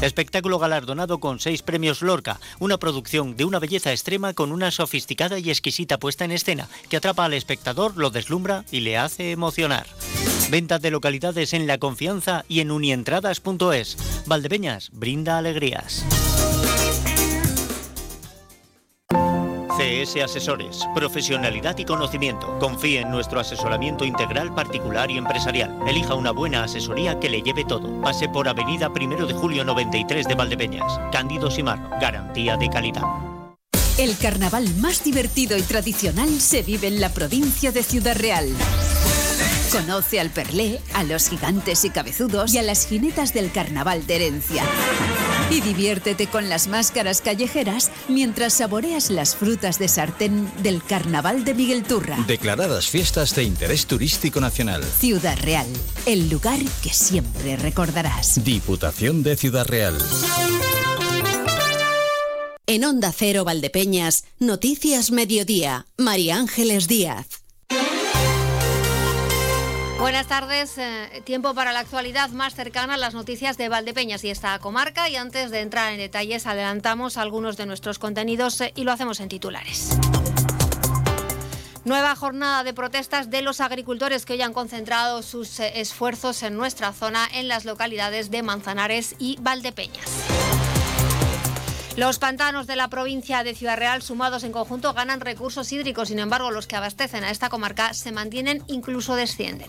Espectáculo 0.00 0.58
galardonado 0.58 1.20
con 1.20 1.40
seis 1.40 1.60
premios 1.60 2.00
Lorca, 2.00 2.40
una 2.58 2.78
producción 2.78 3.36
de 3.36 3.44
una 3.44 3.58
belleza 3.58 3.92
extrema 3.92 4.32
con 4.32 4.50
una 4.50 4.70
sofisticada 4.70 5.38
y 5.38 5.50
exquisita 5.50 5.98
puesta 5.98 6.24
en 6.24 6.32
escena 6.32 6.70
que 6.88 6.96
atrapa 6.96 7.26
al 7.26 7.34
espectador, 7.34 7.98
lo 7.98 8.08
deslumbra 8.08 8.64
y 8.70 8.80
le 8.80 8.96
hace 8.96 9.30
emocionar. 9.32 9.86
Venta 10.50 10.78
de 10.78 10.90
localidades 10.90 11.52
en 11.52 11.66
La 11.66 11.76
Confianza 11.78 12.44
y 12.48 12.60
en 12.60 12.70
unientradas.es. 12.70 13.96
Valdepeñas 14.26 14.90
brinda 14.92 15.36
alegrías. 15.36 16.04
CS 19.76 20.16
Asesores, 20.24 20.80
profesionalidad 20.94 21.76
y 21.76 21.84
conocimiento. 21.84 22.58
Confíe 22.58 23.00
en 23.00 23.10
nuestro 23.10 23.40
asesoramiento 23.40 24.04
integral 24.04 24.54
particular 24.54 25.10
y 25.10 25.18
empresarial. 25.18 25.78
Elija 25.86 26.14
una 26.14 26.32
buena 26.32 26.64
asesoría 26.64 27.20
que 27.20 27.28
le 27.28 27.42
lleve 27.42 27.64
todo. 27.64 28.00
Pase 28.00 28.28
por 28.28 28.48
Avenida 28.48 28.88
1 28.88 29.26
de 29.26 29.34
Julio 29.34 29.64
93 29.64 30.26
de 30.26 30.34
Valdepeñas. 30.34 30.98
Cándido 31.12 31.50
Simar, 31.50 31.98
garantía 32.00 32.56
de 32.56 32.68
calidad. 32.70 33.02
El 33.98 34.16
carnaval 34.16 34.74
más 34.76 35.04
divertido 35.04 35.56
y 35.58 35.62
tradicional 35.62 36.40
se 36.40 36.62
vive 36.62 36.88
en 36.88 37.00
la 37.00 37.10
provincia 37.10 37.70
de 37.70 37.82
Ciudad 37.82 38.16
Real. 38.16 38.48
Conoce 39.72 40.18
al 40.18 40.30
Perlé, 40.30 40.80
a 40.94 41.04
los 41.04 41.28
gigantes 41.28 41.84
y 41.84 41.90
cabezudos 41.90 42.54
y 42.54 42.58
a 42.58 42.62
las 42.62 42.86
jinetas 42.86 43.34
del 43.34 43.52
carnaval 43.52 44.06
de 44.06 44.16
herencia. 44.16 44.64
Y 45.50 45.60
diviértete 45.60 46.26
con 46.26 46.48
las 46.48 46.68
máscaras 46.68 47.20
callejeras 47.20 47.90
mientras 48.08 48.54
saboreas 48.54 49.10
las 49.10 49.36
frutas 49.36 49.78
de 49.78 49.88
sartén 49.88 50.50
del 50.62 50.82
carnaval 50.82 51.44
de 51.44 51.54
Miguel 51.54 51.82
Turra. 51.82 52.16
Declaradas 52.26 52.88
fiestas 52.88 53.34
de 53.34 53.44
interés 53.44 53.86
turístico 53.86 54.40
nacional. 54.40 54.82
Ciudad 54.84 55.38
Real, 55.42 55.66
el 56.06 56.30
lugar 56.30 56.60
que 56.82 56.90
siempre 56.90 57.56
recordarás. 57.56 58.42
Diputación 58.42 59.22
de 59.22 59.36
Ciudad 59.36 59.66
Real. 59.66 59.98
En 62.66 62.84
Onda 62.84 63.12
Cero 63.16 63.44
Valdepeñas, 63.44 64.24
Noticias 64.38 65.10
Mediodía, 65.10 65.86
María 65.96 66.36
Ángeles 66.36 66.86
Díaz. 66.86 67.26
Buenas 69.98 70.28
tardes. 70.28 70.78
eh, 70.78 71.22
tiempo 71.24 71.54
para 71.54 71.72
la 71.72 71.80
actualidad 71.80 72.30
más 72.30 72.54
cercana 72.54 72.94
a 72.94 72.96
las 72.96 73.14
noticias 73.14 73.58
de 73.58 73.68
Valdepeñas 73.68 74.22
y 74.22 74.30
esta 74.30 74.56
comarca. 74.60 75.08
Y 75.08 75.16
antes 75.16 75.50
de 75.50 75.60
entrar 75.60 75.92
en 75.92 75.98
detalles, 75.98 76.46
adelantamos 76.46 77.16
algunos 77.16 77.56
de 77.56 77.66
nuestros 77.66 77.98
contenidos 77.98 78.60
eh, 78.60 78.72
y 78.76 78.84
lo 78.84 78.92
hacemos 78.92 79.18
en 79.18 79.28
titulares. 79.28 79.98
Nueva 81.84 82.14
jornada 82.14 82.62
de 82.62 82.74
protestas 82.74 83.28
de 83.28 83.42
los 83.42 83.60
agricultores 83.60 84.24
que 84.24 84.34
hoy 84.34 84.42
han 84.42 84.52
concentrado 84.52 85.22
sus 85.22 85.58
eh, 85.58 85.80
esfuerzos 85.80 86.44
en 86.44 86.56
nuestra 86.56 86.92
zona 86.92 87.26
en 87.34 87.48
las 87.48 87.64
localidades 87.64 88.30
de 88.30 88.42
Manzanares 88.42 89.16
y 89.18 89.36
Valdepeñas. 89.40 90.77
Los 91.98 92.20
pantanos 92.20 92.68
de 92.68 92.76
la 92.76 92.86
provincia 92.86 93.42
de 93.42 93.56
Ciudad 93.56 93.76
Real, 93.76 94.02
sumados 94.02 94.44
en 94.44 94.52
conjunto, 94.52 94.94
ganan 94.94 95.20
recursos 95.20 95.72
hídricos. 95.72 96.06
Sin 96.06 96.20
embargo, 96.20 96.52
los 96.52 96.68
que 96.68 96.76
abastecen 96.76 97.24
a 97.24 97.32
esta 97.32 97.48
comarca 97.48 97.92
se 97.92 98.12
mantienen, 98.12 98.62
incluso 98.68 99.16
descienden. 99.16 99.68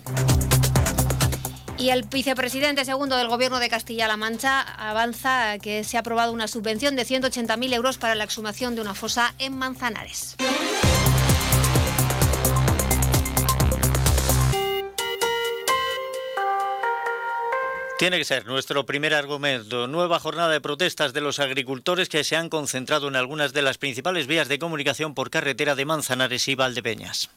Y 1.79 1.89
el 1.89 2.03
vicepresidente 2.03 2.85
segundo 2.85 3.17
del 3.17 3.29
Gobierno 3.29 3.57
de 3.57 3.67
Castilla-La 3.67 4.15
Mancha 4.15 4.61
avanza 4.61 5.57
que 5.57 5.83
se 5.83 5.97
ha 5.97 6.01
aprobado 6.01 6.31
una 6.31 6.47
subvención 6.47 6.95
de 6.95 7.03
180.000 7.03 7.73
euros 7.73 7.97
para 7.97 8.13
la 8.13 8.25
exhumación 8.25 8.75
de 8.75 8.81
una 8.81 8.93
fosa 8.93 9.33
en 9.39 9.57
Manzanares. 9.57 10.35
Tiene 17.99 18.17
que 18.17 18.23
ser 18.23 18.45
nuestro 18.45 18.85
primer 18.85 19.13
argumento. 19.13 19.85
Nueva 19.85 20.21
jornada 20.21 20.53
de 20.53 20.61
protestas 20.61 21.11
de 21.11 21.19
los 21.19 21.39
agricultores 21.39 22.07
que 22.07 22.23
se 22.23 22.37
han 22.37 22.47
concentrado 22.47 23.09
en 23.09 23.17
algunas 23.17 23.51
de 23.51 23.61
las 23.61 23.77
principales 23.77 24.25
vías 24.25 24.47
de 24.47 24.57
comunicación 24.57 25.13
por 25.13 25.29
carretera 25.29 25.75
de 25.75 25.83
Manzanares 25.83 26.47
y 26.47 26.55
Valdepeñas. 26.55 27.29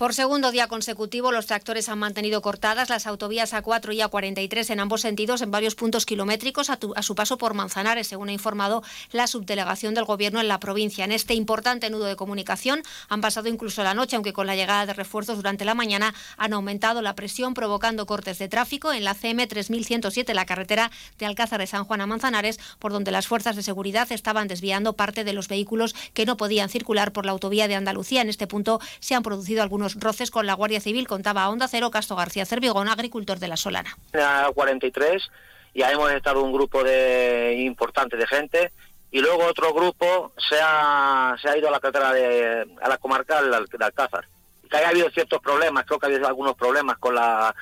Por 0.00 0.14
segundo 0.14 0.50
día 0.50 0.66
consecutivo, 0.66 1.30
los 1.30 1.44
tractores 1.44 1.90
han 1.90 1.98
mantenido 1.98 2.40
cortadas 2.40 2.88
las 2.88 3.06
autovías 3.06 3.52
A4 3.52 3.94
y 3.94 3.98
A43 3.98 4.70
en 4.70 4.80
ambos 4.80 5.02
sentidos 5.02 5.42
en 5.42 5.50
varios 5.50 5.74
puntos 5.74 6.06
kilométricos 6.06 6.70
a, 6.70 6.78
a 6.96 7.02
su 7.02 7.14
paso 7.14 7.36
por 7.36 7.52
Manzanares, 7.52 8.06
según 8.06 8.30
ha 8.30 8.32
informado 8.32 8.82
la 9.12 9.26
subdelegación 9.26 9.92
del 9.92 10.06
Gobierno 10.06 10.40
en 10.40 10.48
la 10.48 10.58
provincia. 10.58 11.04
En 11.04 11.12
este 11.12 11.34
importante 11.34 11.90
nudo 11.90 12.06
de 12.06 12.16
comunicación 12.16 12.80
han 13.10 13.20
pasado 13.20 13.50
incluso 13.50 13.82
la 13.82 13.92
noche, 13.92 14.16
aunque 14.16 14.32
con 14.32 14.46
la 14.46 14.56
llegada 14.56 14.86
de 14.86 14.94
refuerzos 14.94 15.36
durante 15.36 15.66
la 15.66 15.74
mañana 15.74 16.14
han 16.38 16.54
aumentado 16.54 17.02
la 17.02 17.14
presión, 17.14 17.52
provocando 17.52 18.06
cortes 18.06 18.38
de 18.38 18.48
tráfico 18.48 18.94
en 18.94 19.04
la 19.04 19.12
CM 19.12 19.46
3107, 19.46 20.32
la 20.32 20.46
carretera 20.46 20.90
de 21.18 21.26
Alcázar 21.26 21.60
de 21.60 21.66
San 21.66 21.84
Juan 21.84 22.00
a 22.00 22.06
Manzanares, 22.06 22.58
por 22.78 22.92
donde 22.92 23.10
las 23.10 23.26
fuerzas 23.26 23.54
de 23.54 23.62
seguridad 23.62 24.10
estaban 24.12 24.48
desviando 24.48 24.94
parte 24.94 25.24
de 25.24 25.34
los 25.34 25.48
vehículos 25.48 25.94
que 26.14 26.24
no 26.24 26.38
podían 26.38 26.70
circular 26.70 27.12
por 27.12 27.26
la 27.26 27.32
autovía 27.32 27.68
de 27.68 27.74
Andalucía. 27.74 28.22
En 28.22 28.30
este 28.30 28.46
punto 28.46 28.80
se 29.00 29.14
han 29.14 29.22
producido 29.22 29.62
algunos 29.62 29.89
roces 29.98 30.30
con 30.30 30.46
la 30.46 30.54
Guardia 30.54 30.80
Civil, 30.80 31.08
contaba 31.08 31.44
a 31.44 31.50
Onda 31.50 31.68
Cero 31.68 31.90
Castro 31.90 32.16
García 32.16 32.44
Cervigón, 32.44 32.88
agricultor 32.88 33.38
de 33.38 33.48
la 33.48 33.56
Solana. 33.56 33.96
la 34.12 34.50
43 34.54 35.30
ya 35.74 35.90
hemos 35.90 36.10
estado 36.12 36.42
un 36.42 36.52
grupo 36.52 36.82
de 36.82 37.56
importante 37.64 38.16
de 38.16 38.26
gente 38.26 38.72
y 39.10 39.20
luego 39.20 39.44
otro 39.44 39.72
grupo 39.72 40.32
se 40.36 40.56
ha, 40.62 41.36
se 41.40 41.48
ha 41.48 41.56
ido 41.56 41.68
a 41.68 41.70
la 41.70 41.80
carretera 41.80 42.12
de 42.12 42.66
a 42.80 42.88
la 42.88 42.98
comarcal 42.98 43.50
de 43.50 43.84
Alcázar. 43.84 44.26
Que 44.68 44.76
haya 44.76 44.90
habido 44.90 45.10
ciertos 45.10 45.40
problemas, 45.40 45.84
creo 45.84 45.98
que 45.98 46.06
ha 46.06 46.08
habido 46.08 46.28
algunos 46.28 46.54
problemas 46.56 46.98
con 46.98 47.14
la 47.14 47.54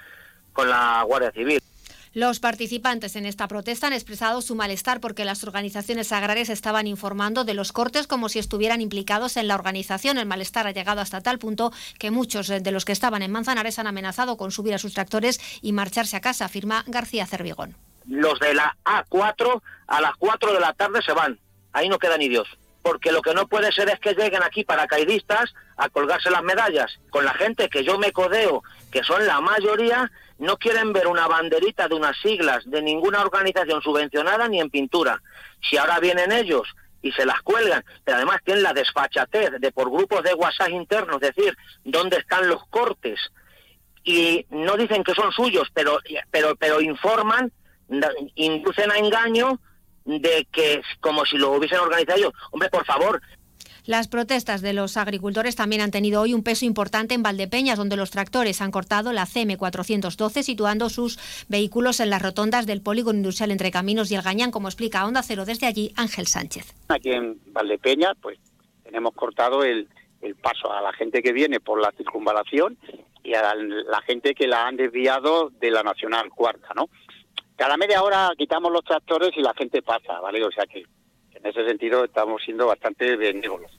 con 0.52 0.68
la 0.68 1.02
Guardia 1.06 1.32
Civil. 1.32 1.62
Los 2.14 2.40
participantes 2.40 3.16
en 3.16 3.26
esta 3.26 3.48
protesta 3.48 3.86
han 3.86 3.92
expresado 3.92 4.40
su 4.40 4.54
malestar 4.54 5.00
porque 5.00 5.24
las 5.24 5.44
organizaciones 5.44 6.10
agrarias 6.10 6.48
estaban 6.48 6.86
informando 6.86 7.44
de 7.44 7.54
los 7.54 7.72
cortes 7.72 8.06
como 8.06 8.28
si 8.28 8.38
estuvieran 8.38 8.80
implicados 8.80 9.36
en 9.36 9.46
la 9.46 9.54
organización. 9.54 10.16
El 10.16 10.26
malestar 10.26 10.66
ha 10.66 10.72
llegado 10.72 11.00
hasta 11.00 11.20
tal 11.20 11.38
punto 11.38 11.72
que 11.98 12.10
muchos 12.10 12.48
de 12.48 12.72
los 12.72 12.84
que 12.84 12.92
estaban 12.92 13.22
en 13.22 13.30
Manzanares 13.30 13.78
han 13.78 13.86
amenazado 13.86 14.36
con 14.36 14.50
subir 14.50 14.74
a 14.74 14.78
sus 14.78 14.94
tractores 14.94 15.38
y 15.60 15.72
marcharse 15.72 16.16
a 16.16 16.20
casa, 16.20 16.46
afirma 16.46 16.84
García 16.86 17.26
Cervigón. 17.26 17.76
Los 18.06 18.40
de 18.40 18.54
la 18.54 18.74
A4 18.84 19.60
a 19.86 20.00
las 20.00 20.12
4 20.18 20.54
de 20.54 20.60
la 20.60 20.72
tarde 20.72 21.02
se 21.02 21.12
van. 21.12 21.38
Ahí 21.72 21.88
no 21.88 21.98
queda 21.98 22.16
ni 22.16 22.28
Dios. 22.28 22.48
Porque 22.80 23.12
lo 23.12 23.20
que 23.20 23.34
no 23.34 23.46
puede 23.48 23.70
ser 23.70 23.90
es 23.90 24.00
que 24.00 24.14
lleguen 24.14 24.42
aquí 24.42 24.64
paracaidistas 24.64 25.52
a 25.76 25.90
colgarse 25.90 26.30
las 26.30 26.42
medallas. 26.42 26.98
Con 27.10 27.26
la 27.26 27.34
gente 27.34 27.68
que 27.68 27.84
yo 27.84 27.98
me 27.98 28.12
codeo, 28.12 28.62
que 28.90 29.04
son 29.04 29.26
la 29.26 29.42
mayoría, 29.42 30.10
no 30.38 30.56
quieren 30.56 30.92
ver 30.92 31.06
una 31.06 31.26
banderita 31.26 31.88
de 31.88 31.94
unas 31.94 32.16
siglas 32.20 32.62
de 32.64 32.82
ninguna 32.82 33.22
organización 33.22 33.82
subvencionada 33.82 34.48
ni 34.48 34.60
en 34.60 34.70
pintura. 34.70 35.20
Si 35.60 35.76
ahora 35.76 35.98
vienen 36.00 36.32
ellos 36.32 36.68
y 37.02 37.12
se 37.12 37.26
las 37.26 37.42
cuelgan, 37.42 37.84
pero 38.04 38.16
además 38.16 38.40
tienen 38.44 38.62
la 38.62 38.72
desfachatez 38.72 39.50
de 39.58 39.72
por 39.72 39.90
grupos 39.90 40.22
de 40.22 40.34
WhatsApp 40.34 40.70
internos, 40.70 41.20
decir, 41.20 41.56
dónde 41.84 42.18
están 42.18 42.48
los 42.48 42.64
cortes, 42.68 43.20
y 44.04 44.46
no 44.50 44.76
dicen 44.76 45.04
que 45.04 45.14
son 45.14 45.30
suyos, 45.32 45.68
pero, 45.74 45.98
pero, 46.30 46.56
pero 46.56 46.80
informan, 46.80 47.52
inducen 48.36 48.90
a 48.90 48.98
engaño 48.98 49.60
de 50.04 50.48
que 50.50 50.80
como 51.00 51.26
si 51.26 51.36
lo 51.36 51.52
hubiesen 51.52 51.80
organizado 51.80 52.18
ellos. 52.18 52.32
Hombre, 52.50 52.70
por 52.70 52.86
favor, 52.86 53.20
Las 53.88 54.06
protestas 54.06 54.60
de 54.60 54.74
los 54.74 54.98
agricultores 54.98 55.56
también 55.56 55.80
han 55.80 55.90
tenido 55.90 56.20
hoy 56.20 56.34
un 56.34 56.44
peso 56.44 56.66
importante 56.66 57.14
en 57.14 57.22
Valdepeñas, 57.22 57.78
donde 57.78 57.96
los 57.96 58.10
tractores 58.10 58.60
han 58.60 58.70
cortado 58.70 59.14
la 59.14 59.22
CM412, 59.22 60.42
situando 60.42 60.90
sus 60.90 61.18
vehículos 61.48 61.98
en 62.00 62.10
las 62.10 62.20
rotondas 62.20 62.66
del 62.66 62.82
polígono 62.82 63.16
industrial 63.16 63.50
entre 63.50 63.70
Caminos 63.70 64.10
y 64.10 64.14
El 64.14 64.20
Gañán, 64.20 64.50
como 64.50 64.68
explica 64.68 65.06
Onda 65.06 65.22
Cero 65.22 65.46
desde 65.46 65.66
allí 65.66 65.90
Ángel 65.96 66.26
Sánchez. 66.26 66.74
Aquí 66.88 67.12
en 67.12 67.40
Valdepeña, 67.46 68.12
pues 68.20 68.38
tenemos 68.84 69.14
cortado 69.14 69.64
el, 69.64 69.88
el 70.20 70.34
paso 70.34 70.70
a 70.70 70.82
la 70.82 70.92
gente 70.92 71.22
que 71.22 71.32
viene 71.32 71.58
por 71.58 71.80
la 71.80 71.90
circunvalación 71.92 72.76
y 73.24 73.32
a 73.32 73.54
la 73.54 74.02
gente 74.02 74.34
que 74.34 74.46
la 74.46 74.66
han 74.66 74.76
desviado 74.76 75.48
de 75.48 75.70
la 75.70 75.82
Nacional 75.82 76.28
Cuarta, 76.28 76.74
¿no? 76.76 76.90
Cada 77.56 77.78
media 77.78 78.02
hora 78.02 78.32
quitamos 78.36 78.70
los 78.70 78.84
tractores 78.84 79.30
y 79.34 79.40
la 79.40 79.54
gente 79.54 79.80
pasa, 79.80 80.20
¿vale? 80.20 80.44
O 80.44 80.50
sea 80.50 80.66
que 80.66 80.84
en 81.42 81.50
ese 81.50 81.66
sentido 81.66 82.04
estamos 82.04 82.42
siendo 82.42 82.66
bastante 82.66 83.16
benévolos. 83.16 83.70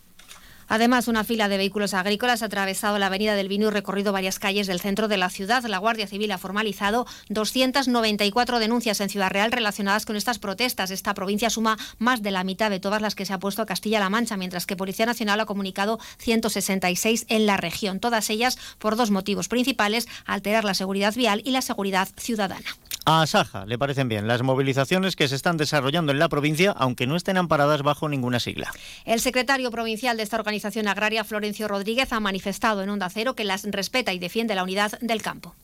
Además, 0.69 1.07
una 1.07 1.23
fila 1.23 1.49
de 1.49 1.57
vehículos 1.57 1.93
agrícolas 1.93 2.43
ha 2.43 2.45
atravesado 2.45 2.99
la 2.99 3.07
Avenida 3.07 3.35
del 3.35 3.49
Vino 3.49 3.67
y 3.67 3.71
recorrido 3.71 4.13
varias 4.13 4.37
calles 4.37 4.67
del 4.67 4.79
centro 4.79 5.07
de 5.07 5.17
la 5.17 5.29
ciudad. 5.29 5.63
La 5.65 5.79
Guardia 5.79 6.07
Civil 6.07 6.31
ha 6.31 6.37
formalizado 6.37 7.07
294 7.29 8.59
denuncias 8.59 9.01
en 9.01 9.09
Ciudad 9.09 9.31
Real 9.31 9.51
relacionadas 9.51 10.05
con 10.05 10.15
estas 10.15 10.37
protestas. 10.39 10.91
Esta 10.91 11.15
provincia 11.15 11.49
suma 11.49 11.77
más 11.97 12.21
de 12.21 12.31
la 12.31 12.43
mitad 12.43 12.69
de 12.69 12.79
todas 12.79 13.01
las 13.01 13.15
que 13.15 13.25
se 13.25 13.33
ha 13.33 13.39
puesto 13.39 13.63
a 13.63 13.65
Castilla-La 13.65 14.09
Mancha, 14.09 14.37
mientras 14.37 14.67
que 14.67 14.77
Policía 14.77 15.07
Nacional 15.07 15.39
ha 15.39 15.45
comunicado 15.45 15.99
166 16.19 17.25
en 17.29 17.47
la 17.47 17.57
región. 17.57 17.99
Todas 17.99 18.29
ellas 18.29 18.59
por 18.77 18.95
dos 18.95 19.09
motivos 19.09 19.47
principales, 19.47 20.07
alterar 20.25 20.65
la 20.65 20.75
seguridad 20.75 21.15
vial 21.15 21.41
y 21.43 21.51
la 21.51 21.63
seguridad 21.63 22.07
ciudadana. 22.15 22.69
A 23.05 23.25
Saja 23.25 23.65
le 23.65 23.79
parecen 23.79 24.07
bien 24.07 24.27
las 24.27 24.43
movilizaciones 24.43 25.15
que 25.15 25.27
se 25.27 25.35
están 25.35 25.57
desarrollando 25.57 26.11
en 26.11 26.19
la 26.19 26.29
provincia, 26.29 26.75
aunque 26.77 27.07
no 27.07 27.15
estén 27.15 27.37
amparadas 27.37 27.81
bajo 27.81 28.07
ninguna 28.07 28.39
sigla. 28.39 28.71
El 29.03 29.19
secretario 29.19 29.71
provincial 29.71 30.15
de 30.15 30.21
esta 30.21 30.35
organización 30.35 30.58
agraria, 30.65 31.23
Florencio 31.23 31.67
Rodríguez, 31.67 32.11
ha 32.13 32.19
manifestado 32.19 32.83
en 32.83 32.89
Onda 32.89 33.09
Cero 33.09 33.35
que 33.35 33.43
las 33.43 33.63
respeta 33.63 34.13
y 34.13 34.19
defiende 34.19 34.55
la 34.55 34.63
unidad 34.63 34.99
del 35.01 35.21
campo. 35.21 35.55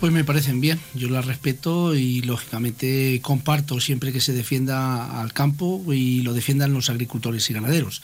Pues 0.00 0.12
me 0.12 0.22
parecen 0.22 0.60
bien, 0.60 0.78
yo 0.94 1.08
las 1.08 1.26
respeto 1.26 1.94
y 1.96 2.22
lógicamente 2.22 3.18
comparto 3.20 3.80
siempre 3.80 4.12
que 4.12 4.20
se 4.20 4.32
defienda 4.32 5.20
al 5.20 5.32
campo 5.32 5.82
y 5.92 6.22
lo 6.22 6.34
defiendan 6.34 6.72
los 6.72 6.88
agricultores 6.88 7.50
y 7.50 7.54
ganaderos. 7.54 8.02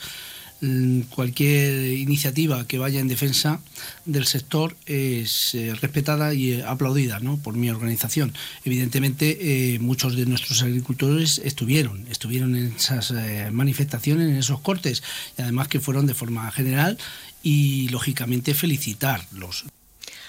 Mm, 0.61 1.01
cualquier 1.09 1.91
iniciativa 1.97 2.65
que 2.65 2.77
vaya 2.77 3.01
en 3.01 3.09
defensa 3.09 3.59
del 4.05 4.25
sector 4.25 4.77
es 4.85 5.53
eh, 5.53 5.75
respetada 5.75 6.33
y 6.33 6.53
eh, 6.53 6.63
aplaudida 6.65 7.19
¿no? 7.19 7.37
por 7.37 7.55
mi 7.55 7.69
organización. 7.69 8.33
Evidentemente, 8.63 9.73
eh, 9.75 9.79
muchos 9.79 10.15
de 10.15 10.25
nuestros 10.25 10.63
agricultores 10.63 11.41
estuvieron, 11.43 12.07
estuvieron 12.09 12.55
en 12.55 12.73
esas 12.73 13.13
manifestaciones, 13.51 14.29
en 14.29 14.37
esos 14.37 14.61
cortes, 14.61 15.03
y 15.37 15.41
además 15.41 15.67
que 15.67 15.81
fueron 15.81 16.07
de 16.07 16.13
forma 16.13 16.49
general 16.51 16.97
y, 17.43 17.89
lógicamente, 17.89 18.53
felicitarlos. 18.53 19.65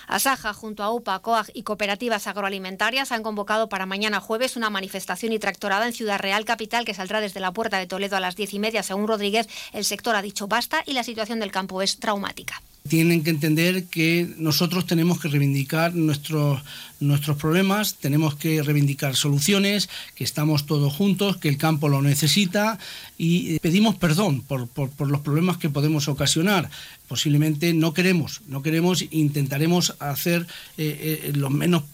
Asaja, 0.06 0.52
junto 0.52 0.82
a 0.82 0.90
UPA, 0.92 1.18
COAG 1.20 1.46
y 1.54 1.62
cooperativas 1.62 2.26
agroalimentarias, 2.26 3.12
han 3.12 3.22
convocado 3.22 3.68
para 3.68 3.86
mañana 3.86 4.20
jueves 4.20 4.56
una 4.56 4.70
manifestación 4.70 5.32
y 5.32 5.38
tractorada 5.38 5.86
en 5.86 5.92
Ciudad 5.92 6.18
Real 6.18 6.44
Capital 6.44 6.84
que 6.84 6.94
saldrá 6.94 7.20
desde 7.20 7.40
la 7.40 7.52
puerta 7.52 7.78
de 7.78 7.86
Toledo 7.86 8.16
a 8.16 8.20
las 8.20 8.36
diez 8.36 8.54
y 8.54 8.58
media. 8.58 8.82
Según 8.82 9.08
Rodríguez, 9.08 9.48
el 9.72 9.84
sector 9.84 10.14
ha 10.16 10.22
dicho 10.22 10.46
basta 10.46 10.82
y 10.86 10.92
la 10.92 11.02
situación 11.02 11.40
del 11.40 11.50
campo 11.50 11.82
es 11.82 11.98
traumática 11.98 12.62
tienen 12.86 13.22
que 13.22 13.30
entender 13.30 13.84
que 13.84 14.28
nosotros 14.38 14.86
tenemos 14.86 15.20
que 15.20 15.28
reivindicar 15.28 15.94
nuestros, 15.94 16.62
nuestros 17.00 17.36
problemas, 17.36 17.96
tenemos 17.96 18.34
que 18.36 18.62
reivindicar 18.62 19.16
soluciones, 19.16 19.88
que 20.14 20.24
estamos 20.24 20.66
todos 20.66 20.92
juntos, 20.92 21.36
que 21.36 21.48
el 21.48 21.58
campo 21.58 21.88
lo 21.88 22.02
necesita 22.02 22.78
y 23.18 23.58
pedimos 23.60 23.96
perdón 23.96 24.42
por, 24.42 24.68
los 25.08 25.20
problemas 25.20 25.58
que 25.58 25.70
podemos 25.70 26.08
ocasionar. 26.08 26.70
Posiblemente 27.08 27.72
no 27.72 27.94
queremos, 27.94 28.42
no 28.48 28.62
queremos, 28.62 29.04
intentaremos 29.10 29.94
hacer 30.00 30.46
eh, 30.76 31.22
eh, 31.24 31.32
los 31.34 31.50
menos 31.50 31.84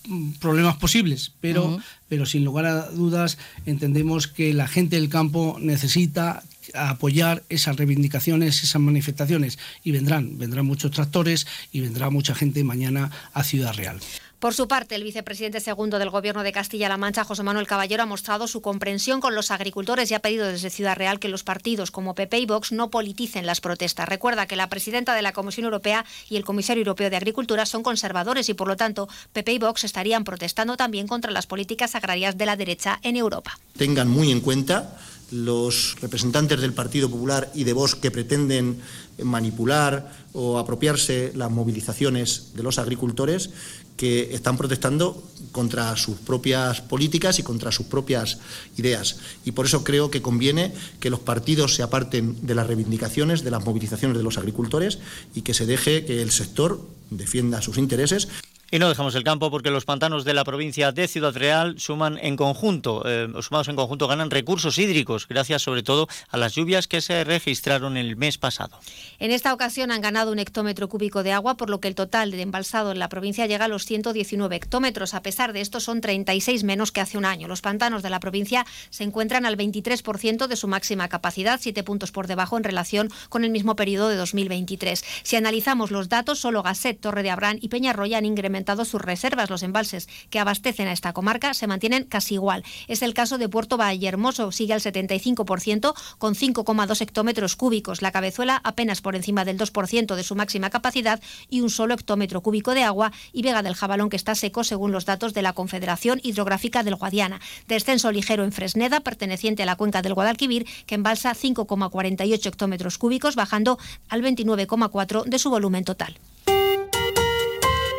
problemas 0.41 0.77
posibles, 0.77 1.33
pero, 1.41 1.79
pero 2.09 2.27
sin 2.27 2.45
lugar 2.45 2.67
a 2.67 2.89
dudas 2.91 3.39
entendemos 3.67 4.27
que 4.27 4.55
la 4.55 4.69
gente 4.69 4.97
del 4.97 5.09
campo 5.09 5.59
necesita 5.61 6.43
apoyar 6.75 7.43
esas 7.49 7.77
reivindicaciones, 7.77 8.63
esas 8.63 8.81
manifestaciones 8.81 9.59
y 9.85 9.91
vendrán, 9.91 10.39
vendrán 10.39 10.67
muchos 10.67 10.91
tractores 10.91 11.47
y 11.73 11.81
vendrá 11.81 12.11
mucha 12.11 12.35
gente 12.35 12.65
mañana 12.65 13.11
a 13.33 13.45
Ciudad 13.45 13.75
Real. 13.75 14.01
Por 14.43 14.55
su 14.55 14.67
parte, 14.67 14.97
el 14.97 15.05
vicepresidente 15.05 15.61
segundo 15.61 16.01
del 16.01 16.11
Gobierno 16.11 16.43
de 16.43 16.51
Castilla-La 16.51 16.97
Mancha, 16.97 17.23
José 17.23 17.45
Manuel 17.45 17.69
Caballero, 17.69 18.03
ha 18.03 18.07
mostrado 18.07 18.49
su 18.49 18.61
comprensión 18.61 19.21
con 19.21 19.37
los 19.37 19.53
agricultores 19.53 20.11
y 20.11 20.15
ha 20.15 20.19
pedido 20.19 20.49
desde 20.49 20.69
Ciudad 20.69 20.97
Real 20.97 21.21
que 21.21 21.29
los 21.29 21.45
partidos 21.45 21.93
como 21.93 22.17
PP 22.17 22.41
y 22.41 22.47
Vox 22.47 22.73
no 22.73 22.91
politicen 22.91 23.47
las 23.47 23.61
protestas. 23.61 24.09
Recuerda 24.09 24.47
que 24.49 24.57
la 24.57 24.69
presidenta 24.69 25.15
de 25.15 25.23
la 25.23 25.33
Comisión 25.33 25.67
Europea 25.67 26.05
y 26.29 26.35
el 26.35 26.45
comisario 26.45 26.81
europeo 26.81 27.09
de 27.09 27.15
Agricultura 27.15 27.67
son 27.67 27.85
conservadores 27.85 28.49
y, 28.49 28.55
por 28.55 28.67
lo 28.67 28.77
tanto, 28.77 29.09
PP 29.33 29.53
y 29.53 29.59
Vox 29.61 29.85
estarían 29.85 30.25
protestando 30.25 30.77
también 30.77 31.07
contra 31.07 31.31
las 31.31 31.47
políticas 31.47 31.95
agrarias 31.95 32.37
de 32.37 32.47
la 32.47 32.57
derecha 32.57 32.99
en 33.05 33.15
Europa. 33.15 33.61
Tengan 33.77 34.09
muy 34.09 34.33
en 34.33 34.41
cuenta 34.41 34.99
los 35.33 35.97
representantes 36.01 36.61
del 36.61 36.75
Partido 36.75 37.11
Popular 37.11 37.51
y 37.55 37.65
de 37.65 37.73
Vox 37.73 37.95
que 37.95 38.11
pretenden 38.11 38.81
manipular 39.23 40.13
o 40.33 40.59
apropiarse 40.59 41.33
las 41.35 41.51
movilizaciones 41.51 42.53
de 42.55 42.63
los 42.63 42.79
agricultores 42.79 43.51
que 43.97 44.35
están 44.35 44.57
protestando 44.57 45.23
contra 45.53 45.95
sus 45.97 46.17
propias 46.17 46.81
políticas 46.81 47.39
y 47.39 47.43
contra 47.43 47.71
sus 47.71 47.87
propias 47.87 48.39
ideas. 48.77 49.17
Y 49.45 49.53
por 49.53 49.67
eso 49.67 49.85
creo 49.85 50.11
que 50.11 50.23
conviene 50.23 50.73
que 50.99 51.11
los 51.11 51.21
partidos 51.21 51.75
se 51.75 51.83
aparten 51.83 52.37
de 52.43 52.55
las 52.55 52.67
reivindicaciones, 52.67 53.45
de 53.45 53.51
las 53.51 53.65
movilizaciones 53.65 54.17
de 54.17 54.25
los 54.25 54.39
agricultores 54.39 54.99
y 55.35 55.43
que 55.43 55.55
se 55.55 55.67
deje 55.67 56.05
que 56.05 56.23
el 56.23 56.31
sector 56.31 56.81
defienda 57.11 57.63
sus 57.63 57.79
intereses. 57.79 58.29
Y 58.75 58.79
no 58.79 58.89
dejamos 58.89 59.15
el 59.17 59.23
campo 59.23 59.51
porque 59.51 59.71
los 59.71 59.85
pantanos 59.85 60.25
de 60.25 60.33
la 60.33 60.45
provincia 60.45 60.93
de 60.93 61.07
Ciudad 61.07 61.37
Real 61.37 61.79
suman 61.79 62.19
en 62.23 62.37
conjunto, 62.37 63.03
eh, 63.05 63.29
sumados 63.43 63.69
en 63.69 63.77
conjunto, 63.77 64.09
ganan 64.09 64.31
recursos 64.31 64.79
hídricos, 64.79 65.29
gracias 65.29 65.61
sobre 65.61 65.83
todo 65.83 66.09
a 66.31 66.39
las 66.39 66.55
lluvias 66.55 66.89
que 66.89 67.03
se 67.03 67.23
registraron 67.23 67.99
el 67.99 68.17
mes 68.17 68.39
pasado. 68.39 68.81
En 69.19 69.31
esta 69.31 69.53
ocasión 69.53 69.91
han 69.91 70.01
ganado 70.01 70.33
un 70.33 70.39
hectómetro 70.39 70.89
cúbico 70.89 71.23
de 71.23 71.33
agua, 71.33 71.59
por 71.59 71.69
lo 71.69 71.81
que 71.81 71.89
el 71.89 71.95
total 71.95 72.31
de 72.31 72.41
embalsado 72.41 72.93
en 72.93 72.99
la 72.99 73.11
provincia 73.11 73.45
llega 73.45 73.67
a 73.67 73.69
los 73.69 73.85
119 73.85 74.57
hectómetros. 74.57 75.13
A 75.13 75.21
pesar 75.21 75.53
de 75.53 75.61
esto, 75.61 75.79
son 75.79 76.01
36 76.01 76.65
menos 76.65 76.93
que 76.93 77.03
hace 77.03 77.19
un 77.19 77.27
año. 77.27 77.49
Los 77.49 77.61
pantanos 77.61 78.03
de 78.03 78.09
la 78.09 78.21
provincia 78.21 78.65
se 78.89 79.05
encuentran 79.05 79.45
al 79.45 79.59
23% 79.59 80.47
de 80.47 80.57
su 80.57 80.67
máxima 80.67 81.11
capacidad, 81.11 81.61
7 81.61 81.83
puntos 81.83 82.11
por 82.11 82.27
debajo 82.27 82.57
en 82.57 82.65
relación 82.65 83.11
con 83.29 83.45
el 83.45 83.51
mismo 83.51 83.77
periodo 83.77 84.09
de 84.09 84.17
2023. 84.17 85.05
Si 85.25 85.37
analizamos 85.37 85.91
los 85.91 86.09
datos, 86.09 86.39
solo 86.39 86.63
Gasset, 86.63 86.99
Torre 86.99 87.23
de 87.23 87.29
Abrán 87.29 87.59
y 87.61 87.69
Peñarroya 87.69 88.17
han 88.17 88.25
incrementado 88.25 88.62
sus 88.85 89.01
reservas. 89.01 89.51
Los 89.51 89.63
embalses 89.63 90.09
que 90.31 90.39
abastecen 90.39 90.89
a 90.89 90.93
esta 90.93 91.13
comarca 91.13 91.55
se 91.55 91.67
mantienen 91.67 92.05
casi 92.05 92.35
igual. 92.35 92.65
Es 92.89 93.03
el 93.03 93.15
caso 93.15 93.39
de 93.39 93.49
Puerto 93.49 93.77
Vallehermoso, 93.77 94.53
sigue 94.53 94.73
al 94.73 94.81
75% 94.81 95.95
con 96.19 96.35
5,2 96.35 97.01
hectómetros 97.01 97.57
cúbicos. 97.57 98.03
La 98.03 98.13
cabezuela 98.13 98.61
apenas 98.65 99.01
por 99.01 99.17
encima 99.17 99.45
del 99.45 99.59
2% 99.59 100.15
de 100.15 100.23
su 100.23 100.35
máxima 100.35 100.71
capacidad 100.71 101.21
y 101.49 101.61
un 101.61 101.71
solo 101.71 101.95
hectómetro 101.95 102.41
cúbico 102.41 102.75
de 102.75 102.83
agua 102.83 103.13
y 103.33 103.43
Vega 103.43 103.63
del 103.63 103.75
Jabalón 103.75 104.09
que 104.09 104.17
está 104.17 104.35
seco 104.35 104.65
según 104.65 104.93
los 104.93 105.05
datos 105.05 105.35
de 105.35 105.43
la 105.43 105.53
Confederación 105.53 106.21
Hidrográfica 106.23 106.83
del 106.83 106.97
Guadiana. 106.97 107.41
Descenso 107.69 108.11
ligero 108.13 108.45
en 108.45 108.53
Fresneda, 108.53 109.01
perteneciente 109.01 109.63
a 109.63 109.67
la 109.67 109.77
cuenca 109.77 110.03
del 110.03 110.15
Guadalquivir, 110.15 110.67
que 110.87 110.95
embalsa 110.95 111.35
5,48 111.35 112.47
hectómetros 112.47 112.99
cúbicos, 112.99 113.37
bajando 113.37 113.79
al 114.09 114.23
29,4 114.23 115.25
de 115.25 115.39
su 115.39 115.51
volumen 115.51 115.85
total. 115.85 116.19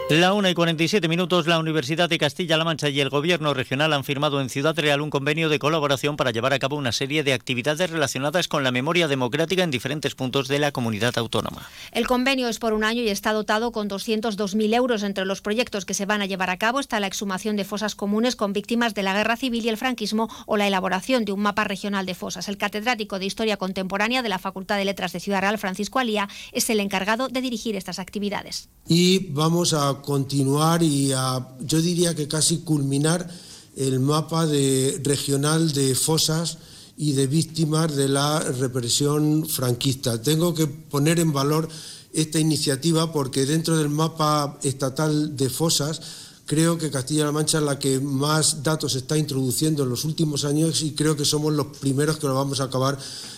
La 0.09 0.33
1 0.33 0.49
y 0.49 0.53
47 0.53 1.07
minutos, 1.07 1.47
la 1.47 1.57
Universidad 1.59 2.09
de 2.09 2.17
Castilla-La 2.17 2.65
Mancha 2.65 2.89
y 2.89 2.99
el 2.99 3.09
Gobierno 3.09 3.53
regional 3.53 3.93
han 3.93 4.03
firmado 4.03 4.41
en 4.41 4.49
Ciudad 4.49 4.77
Real 4.77 4.99
un 4.99 5.09
convenio 5.09 5.47
de 5.47 5.59
colaboración 5.59 6.17
para 6.17 6.31
llevar 6.31 6.51
a 6.51 6.59
cabo 6.59 6.75
una 6.75 6.91
serie 6.91 7.23
de 7.23 7.31
actividades 7.31 7.89
relacionadas 7.89 8.49
con 8.49 8.65
la 8.65 8.71
memoria 8.71 9.07
democrática 9.07 9.63
en 9.63 9.71
diferentes 9.71 10.13
puntos 10.13 10.49
de 10.49 10.59
la 10.59 10.73
comunidad 10.73 11.17
autónoma. 11.17 11.69
El 11.93 12.05
convenio 12.05 12.49
es 12.49 12.59
por 12.59 12.73
un 12.73 12.83
año 12.83 13.01
y 13.01 13.07
está 13.07 13.31
dotado 13.31 13.71
con 13.71 13.89
202.000 13.89 14.75
euros. 14.75 15.03
Entre 15.03 15.25
los 15.25 15.39
proyectos 15.39 15.85
que 15.85 15.93
se 15.93 16.05
van 16.05 16.21
a 16.21 16.25
llevar 16.25 16.49
a 16.49 16.57
cabo 16.57 16.81
está 16.81 16.99
la 16.99 17.07
exhumación 17.07 17.55
de 17.55 17.63
fosas 17.63 17.95
comunes 17.95 18.35
con 18.35 18.51
víctimas 18.51 18.93
de 18.93 19.03
la 19.03 19.13
guerra 19.13 19.37
civil 19.37 19.65
y 19.65 19.69
el 19.69 19.77
franquismo 19.77 20.29
o 20.45 20.57
la 20.57 20.67
elaboración 20.67 21.23
de 21.23 21.31
un 21.31 21.39
mapa 21.39 21.63
regional 21.63 22.05
de 22.05 22.13
fosas. 22.13 22.49
El 22.49 22.57
catedrático 22.57 23.19
de 23.19 23.25
Historia 23.25 23.55
Contemporánea 23.55 24.21
de 24.21 24.29
la 24.29 24.37
Facultad 24.37 24.77
de 24.77 24.85
Letras 24.85 25.13
de 25.13 25.21
Ciudad 25.21 25.41
Real, 25.41 25.57
Francisco 25.57 25.99
Alía, 25.99 26.27
es 26.51 26.69
el 26.69 26.81
encargado 26.81 27.29
de 27.29 27.39
dirigir 27.39 27.77
estas 27.77 27.99
actividades. 27.99 28.69
Y 28.85 29.31
vamos 29.31 29.73
a 29.73 29.92
continuar 30.01 30.83
y 30.83 31.11
a, 31.13 31.47
yo 31.61 31.81
diría 31.81 32.15
que 32.15 32.27
casi 32.27 32.59
culminar 32.59 33.29
el 33.75 33.99
mapa 33.99 34.45
de, 34.45 35.01
regional 35.03 35.71
de 35.73 35.95
fosas 35.95 36.57
y 36.97 37.13
de 37.13 37.27
víctimas 37.27 37.95
de 37.95 38.07
la 38.07 38.39
represión 38.39 39.47
franquista. 39.47 40.21
Tengo 40.21 40.53
que 40.53 40.67
poner 40.67 41.19
en 41.19 41.33
valor 41.33 41.67
esta 42.13 42.39
iniciativa 42.39 43.11
porque 43.11 43.45
dentro 43.45 43.77
del 43.77 43.89
mapa 43.89 44.59
estatal 44.63 45.35
de 45.35 45.49
fosas 45.49 46.01
creo 46.45 46.77
que 46.77 46.91
Castilla-La 46.91 47.31
Mancha 47.31 47.59
es 47.59 47.63
la 47.63 47.79
que 47.79 47.99
más 47.99 48.63
datos 48.63 48.95
está 48.95 49.17
introduciendo 49.17 49.83
en 49.83 49.89
los 49.89 50.05
últimos 50.05 50.45
años 50.45 50.81
y 50.81 50.91
creo 50.91 51.15
que 51.15 51.25
somos 51.25 51.53
los 51.53 51.67
primeros 51.77 52.17
que 52.17 52.27
lo 52.27 52.35
vamos 52.35 52.59
a 52.59 52.65
acabar 52.65 52.97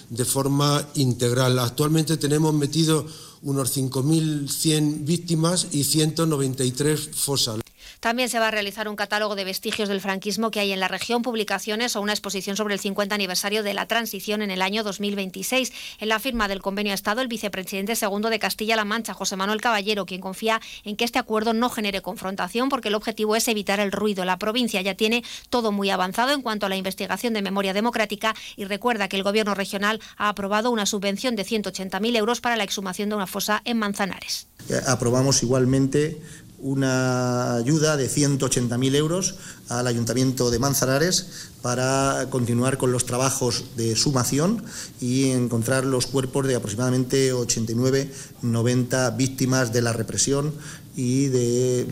de 0.09 0.25
forma 0.25 0.87
integral. 0.95 1.59
Actualmente 1.59 2.17
tenemos 2.17 2.53
metido 2.53 3.05
unos 3.43 3.77
5.100 3.77 5.05
víctimas 5.05 5.67
y 5.71 5.83
193 5.83 7.09
fosas. 7.13 7.59
También 8.05 8.29
se 8.29 8.37
va 8.37 8.49
a 8.49 8.51
realizar 8.51 8.87
un 8.87 8.95
catálogo 8.95 9.33
de 9.33 9.43
vestigios 9.43 9.89
del 9.89 9.99
franquismo 9.99 10.51
que 10.51 10.59
hay 10.59 10.71
en 10.71 10.79
la 10.79 10.87
región, 10.87 11.23
publicaciones 11.23 11.95
o 11.95 12.01
una 12.01 12.13
exposición 12.13 12.55
sobre 12.55 12.75
el 12.75 12.79
50 12.79 13.15
aniversario 13.15 13.63
de 13.63 13.73
la 13.73 13.87
transición 13.87 14.43
en 14.43 14.51
el 14.51 14.61
año 14.61 14.83
2026. 14.83 15.73
En 15.97 16.09
la 16.09 16.19
firma 16.19 16.47
del 16.47 16.61
convenio 16.61 16.91
ha 16.91 16.93
estado 16.93 17.21
el 17.21 17.27
vicepresidente 17.27 17.95
segundo 17.95 18.29
de 18.29 18.37
Castilla-La 18.37 18.85
Mancha, 18.85 19.15
José 19.15 19.37
Manuel 19.37 19.59
Caballero, 19.59 20.05
quien 20.05 20.21
confía 20.21 20.61
en 20.83 20.97
que 20.97 21.03
este 21.03 21.17
acuerdo 21.17 21.53
no 21.55 21.67
genere 21.71 22.03
confrontación 22.03 22.69
porque 22.69 22.89
el 22.89 22.93
objetivo 22.93 23.35
es 23.35 23.47
evitar 23.47 23.79
el 23.79 23.91
ruido. 23.91 24.23
La 24.23 24.37
provincia 24.37 24.83
ya 24.83 24.93
tiene 24.93 25.23
todo 25.49 25.71
muy 25.71 25.89
avanzado 25.89 26.31
en 26.31 26.43
cuanto 26.43 26.67
a 26.67 26.69
la 26.69 26.75
investigación 26.75 27.33
de 27.33 27.41
memoria 27.41 27.73
democrática 27.73 28.35
y 28.55 28.65
recuerda 28.65 29.07
que 29.07 29.17
el 29.17 29.23
gobierno 29.23 29.55
regional 29.55 29.99
ha 30.17 30.29
aprobado 30.29 30.69
una 30.69 30.85
subvención 30.85 31.35
de 31.35 31.43
180.000 31.43 32.15
euros 32.17 32.39
para 32.39 32.55
la 32.55 32.65
exhumación 32.65 33.09
de 33.09 33.15
una 33.15 33.25
fosa 33.25 33.63
en 33.65 33.79
Manzanares. 33.79 34.45
Aprobamos 34.87 35.41
igualmente 35.41 36.21
una 36.65 37.57
ayuda 37.57 37.95
de 37.95 38.09
180.000 38.09 38.95
euros 38.95 39.35
al 39.69 39.85
Ayuntamiento 39.85 40.49
de 40.49 40.57
Manzanares 40.57 41.51
para 41.61 42.25
continuar 42.31 42.79
con 42.79 42.91
los 42.91 43.05
trabajos 43.05 43.65
de 43.77 43.95
sumación 43.95 44.63
y 44.99 45.29
encontrar 45.29 45.85
los 45.85 46.07
cuerpos 46.07 46.47
de 46.47 46.55
aproximadamente 46.55 47.31
89-90 47.35 49.15
víctimas 49.15 49.73
de 49.73 49.83
la 49.83 49.93
represión 49.93 50.55
y 50.95 51.27
de, 51.27 51.85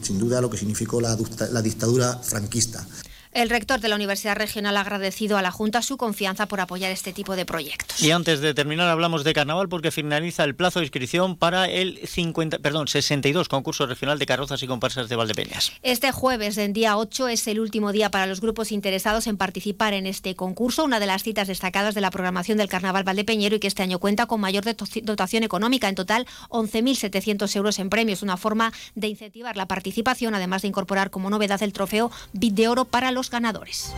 sin 0.00 0.18
duda, 0.18 0.40
lo 0.40 0.48
que 0.48 0.56
significó 0.56 1.02
la, 1.02 1.18
la 1.52 1.60
dictadura 1.60 2.20
franquista. 2.22 2.86
El 3.32 3.48
rector 3.48 3.78
de 3.78 3.86
la 3.86 3.94
Universidad 3.94 4.34
Regional 4.34 4.76
ha 4.76 4.80
agradecido 4.80 5.38
a 5.38 5.42
la 5.42 5.52
Junta 5.52 5.82
su 5.82 5.96
confianza 5.96 6.46
por 6.46 6.60
apoyar 6.60 6.90
este 6.90 7.12
tipo 7.12 7.36
de 7.36 7.46
proyectos. 7.46 8.02
Y 8.02 8.10
antes 8.10 8.40
de 8.40 8.54
terminar 8.54 8.88
hablamos 8.88 9.22
de 9.22 9.32
carnaval 9.32 9.68
porque 9.68 9.92
finaliza 9.92 10.42
el 10.42 10.56
plazo 10.56 10.80
de 10.80 10.86
inscripción 10.86 11.36
para 11.36 11.66
el 11.66 12.00
50, 12.04 12.58
perdón, 12.58 12.88
62 12.88 13.48
concurso 13.48 13.86
regional 13.86 14.18
de 14.18 14.26
carrozas 14.26 14.60
y 14.64 14.66
comparsas 14.66 15.08
de 15.08 15.14
Valdepeñas. 15.14 15.70
Este 15.82 16.10
jueves, 16.10 16.58
en 16.58 16.72
día 16.72 16.96
8, 16.96 17.28
es 17.28 17.46
el 17.46 17.60
último 17.60 17.92
día 17.92 18.10
para 18.10 18.26
los 18.26 18.40
grupos 18.40 18.72
interesados 18.72 19.28
en 19.28 19.36
participar 19.36 19.94
en 19.94 20.08
este 20.08 20.34
concurso, 20.34 20.82
una 20.82 20.98
de 20.98 21.06
las 21.06 21.22
citas 21.22 21.46
destacadas 21.46 21.94
de 21.94 22.00
la 22.00 22.10
programación 22.10 22.58
del 22.58 22.68
Carnaval 22.68 23.04
Valdepeñero 23.04 23.54
y 23.54 23.60
que 23.60 23.68
este 23.68 23.84
año 23.84 24.00
cuenta 24.00 24.26
con 24.26 24.40
mayor 24.40 24.64
dotación 24.64 25.44
económica, 25.44 25.88
en 25.88 25.94
total 25.94 26.26
11.700 26.48 27.54
euros 27.54 27.78
en 27.78 27.90
premios, 27.90 28.22
una 28.22 28.36
forma 28.36 28.72
de 28.96 29.06
incentivar 29.06 29.56
la 29.56 29.68
participación, 29.68 30.34
además 30.34 30.62
de 30.62 30.68
incorporar 30.68 31.10
como 31.12 31.30
novedad 31.30 31.62
el 31.62 31.72
trofeo 31.72 32.10
Bit 32.32 32.54
de 32.54 32.66
Oro 32.66 32.86
para 32.86 33.12
los 33.20 33.30
ganadores. 33.30 33.94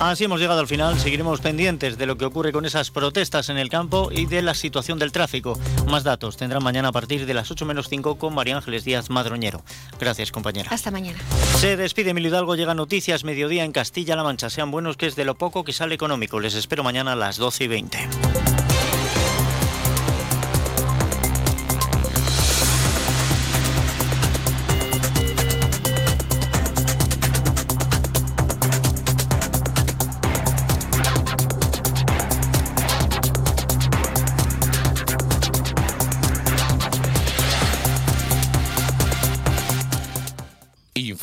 Así 0.00 0.24
hemos 0.24 0.40
llegado 0.40 0.60
al 0.60 0.66
final. 0.66 0.98
Seguiremos 0.98 1.42
pendientes 1.42 1.98
de 1.98 2.06
lo 2.06 2.16
que 2.16 2.24
ocurre 2.24 2.52
con 2.52 2.64
esas 2.64 2.90
protestas 2.90 3.50
en 3.50 3.58
el 3.58 3.68
campo 3.68 4.08
y 4.10 4.24
de 4.24 4.40
la 4.40 4.54
situación 4.54 4.98
del 4.98 5.12
tráfico. 5.12 5.58
Más 5.88 6.04
datos 6.04 6.38
tendrán 6.38 6.64
mañana 6.64 6.88
a 6.88 6.92
partir 6.92 7.26
de 7.26 7.34
las 7.34 7.50
8 7.50 7.66
menos 7.66 7.90
5 7.90 8.16
con 8.16 8.34
María 8.34 8.56
Ángeles 8.56 8.84
Díaz 8.84 9.10
Madroñero. 9.10 9.62
Gracias, 10.00 10.32
compañera. 10.32 10.70
Hasta 10.70 10.90
mañana. 10.90 11.18
Se 11.58 11.76
despide 11.76 12.10
Emilio 12.10 12.30
Hidalgo. 12.30 12.56
Llega 12.56 12.72
Noticias 12.72 13.24
Mediodía 13.24 13.62
en 13.62 13.72
Castilla-La 13.72 14.24
Mancha. 14.24 14.48
Sean 14.48 14.70
buenos, 14.70 14.96
que 14.96 15.06
es 15.06 15.16
de 15.16 15.26
lo 15.26 15.34
poco 15.34 15.62
que 15.62 15.74
sale 15.74 15.94
económico. 15.94 16.40
Les 16.40 16.54
espero 16.54 16.82
mañana 16.82 17.12
a 17.12 17.16
las 17.16 17.36
12 17.36 17.64
y 17.64 17.68
20. 17.68 17.98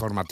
informativo. 0.02 0.19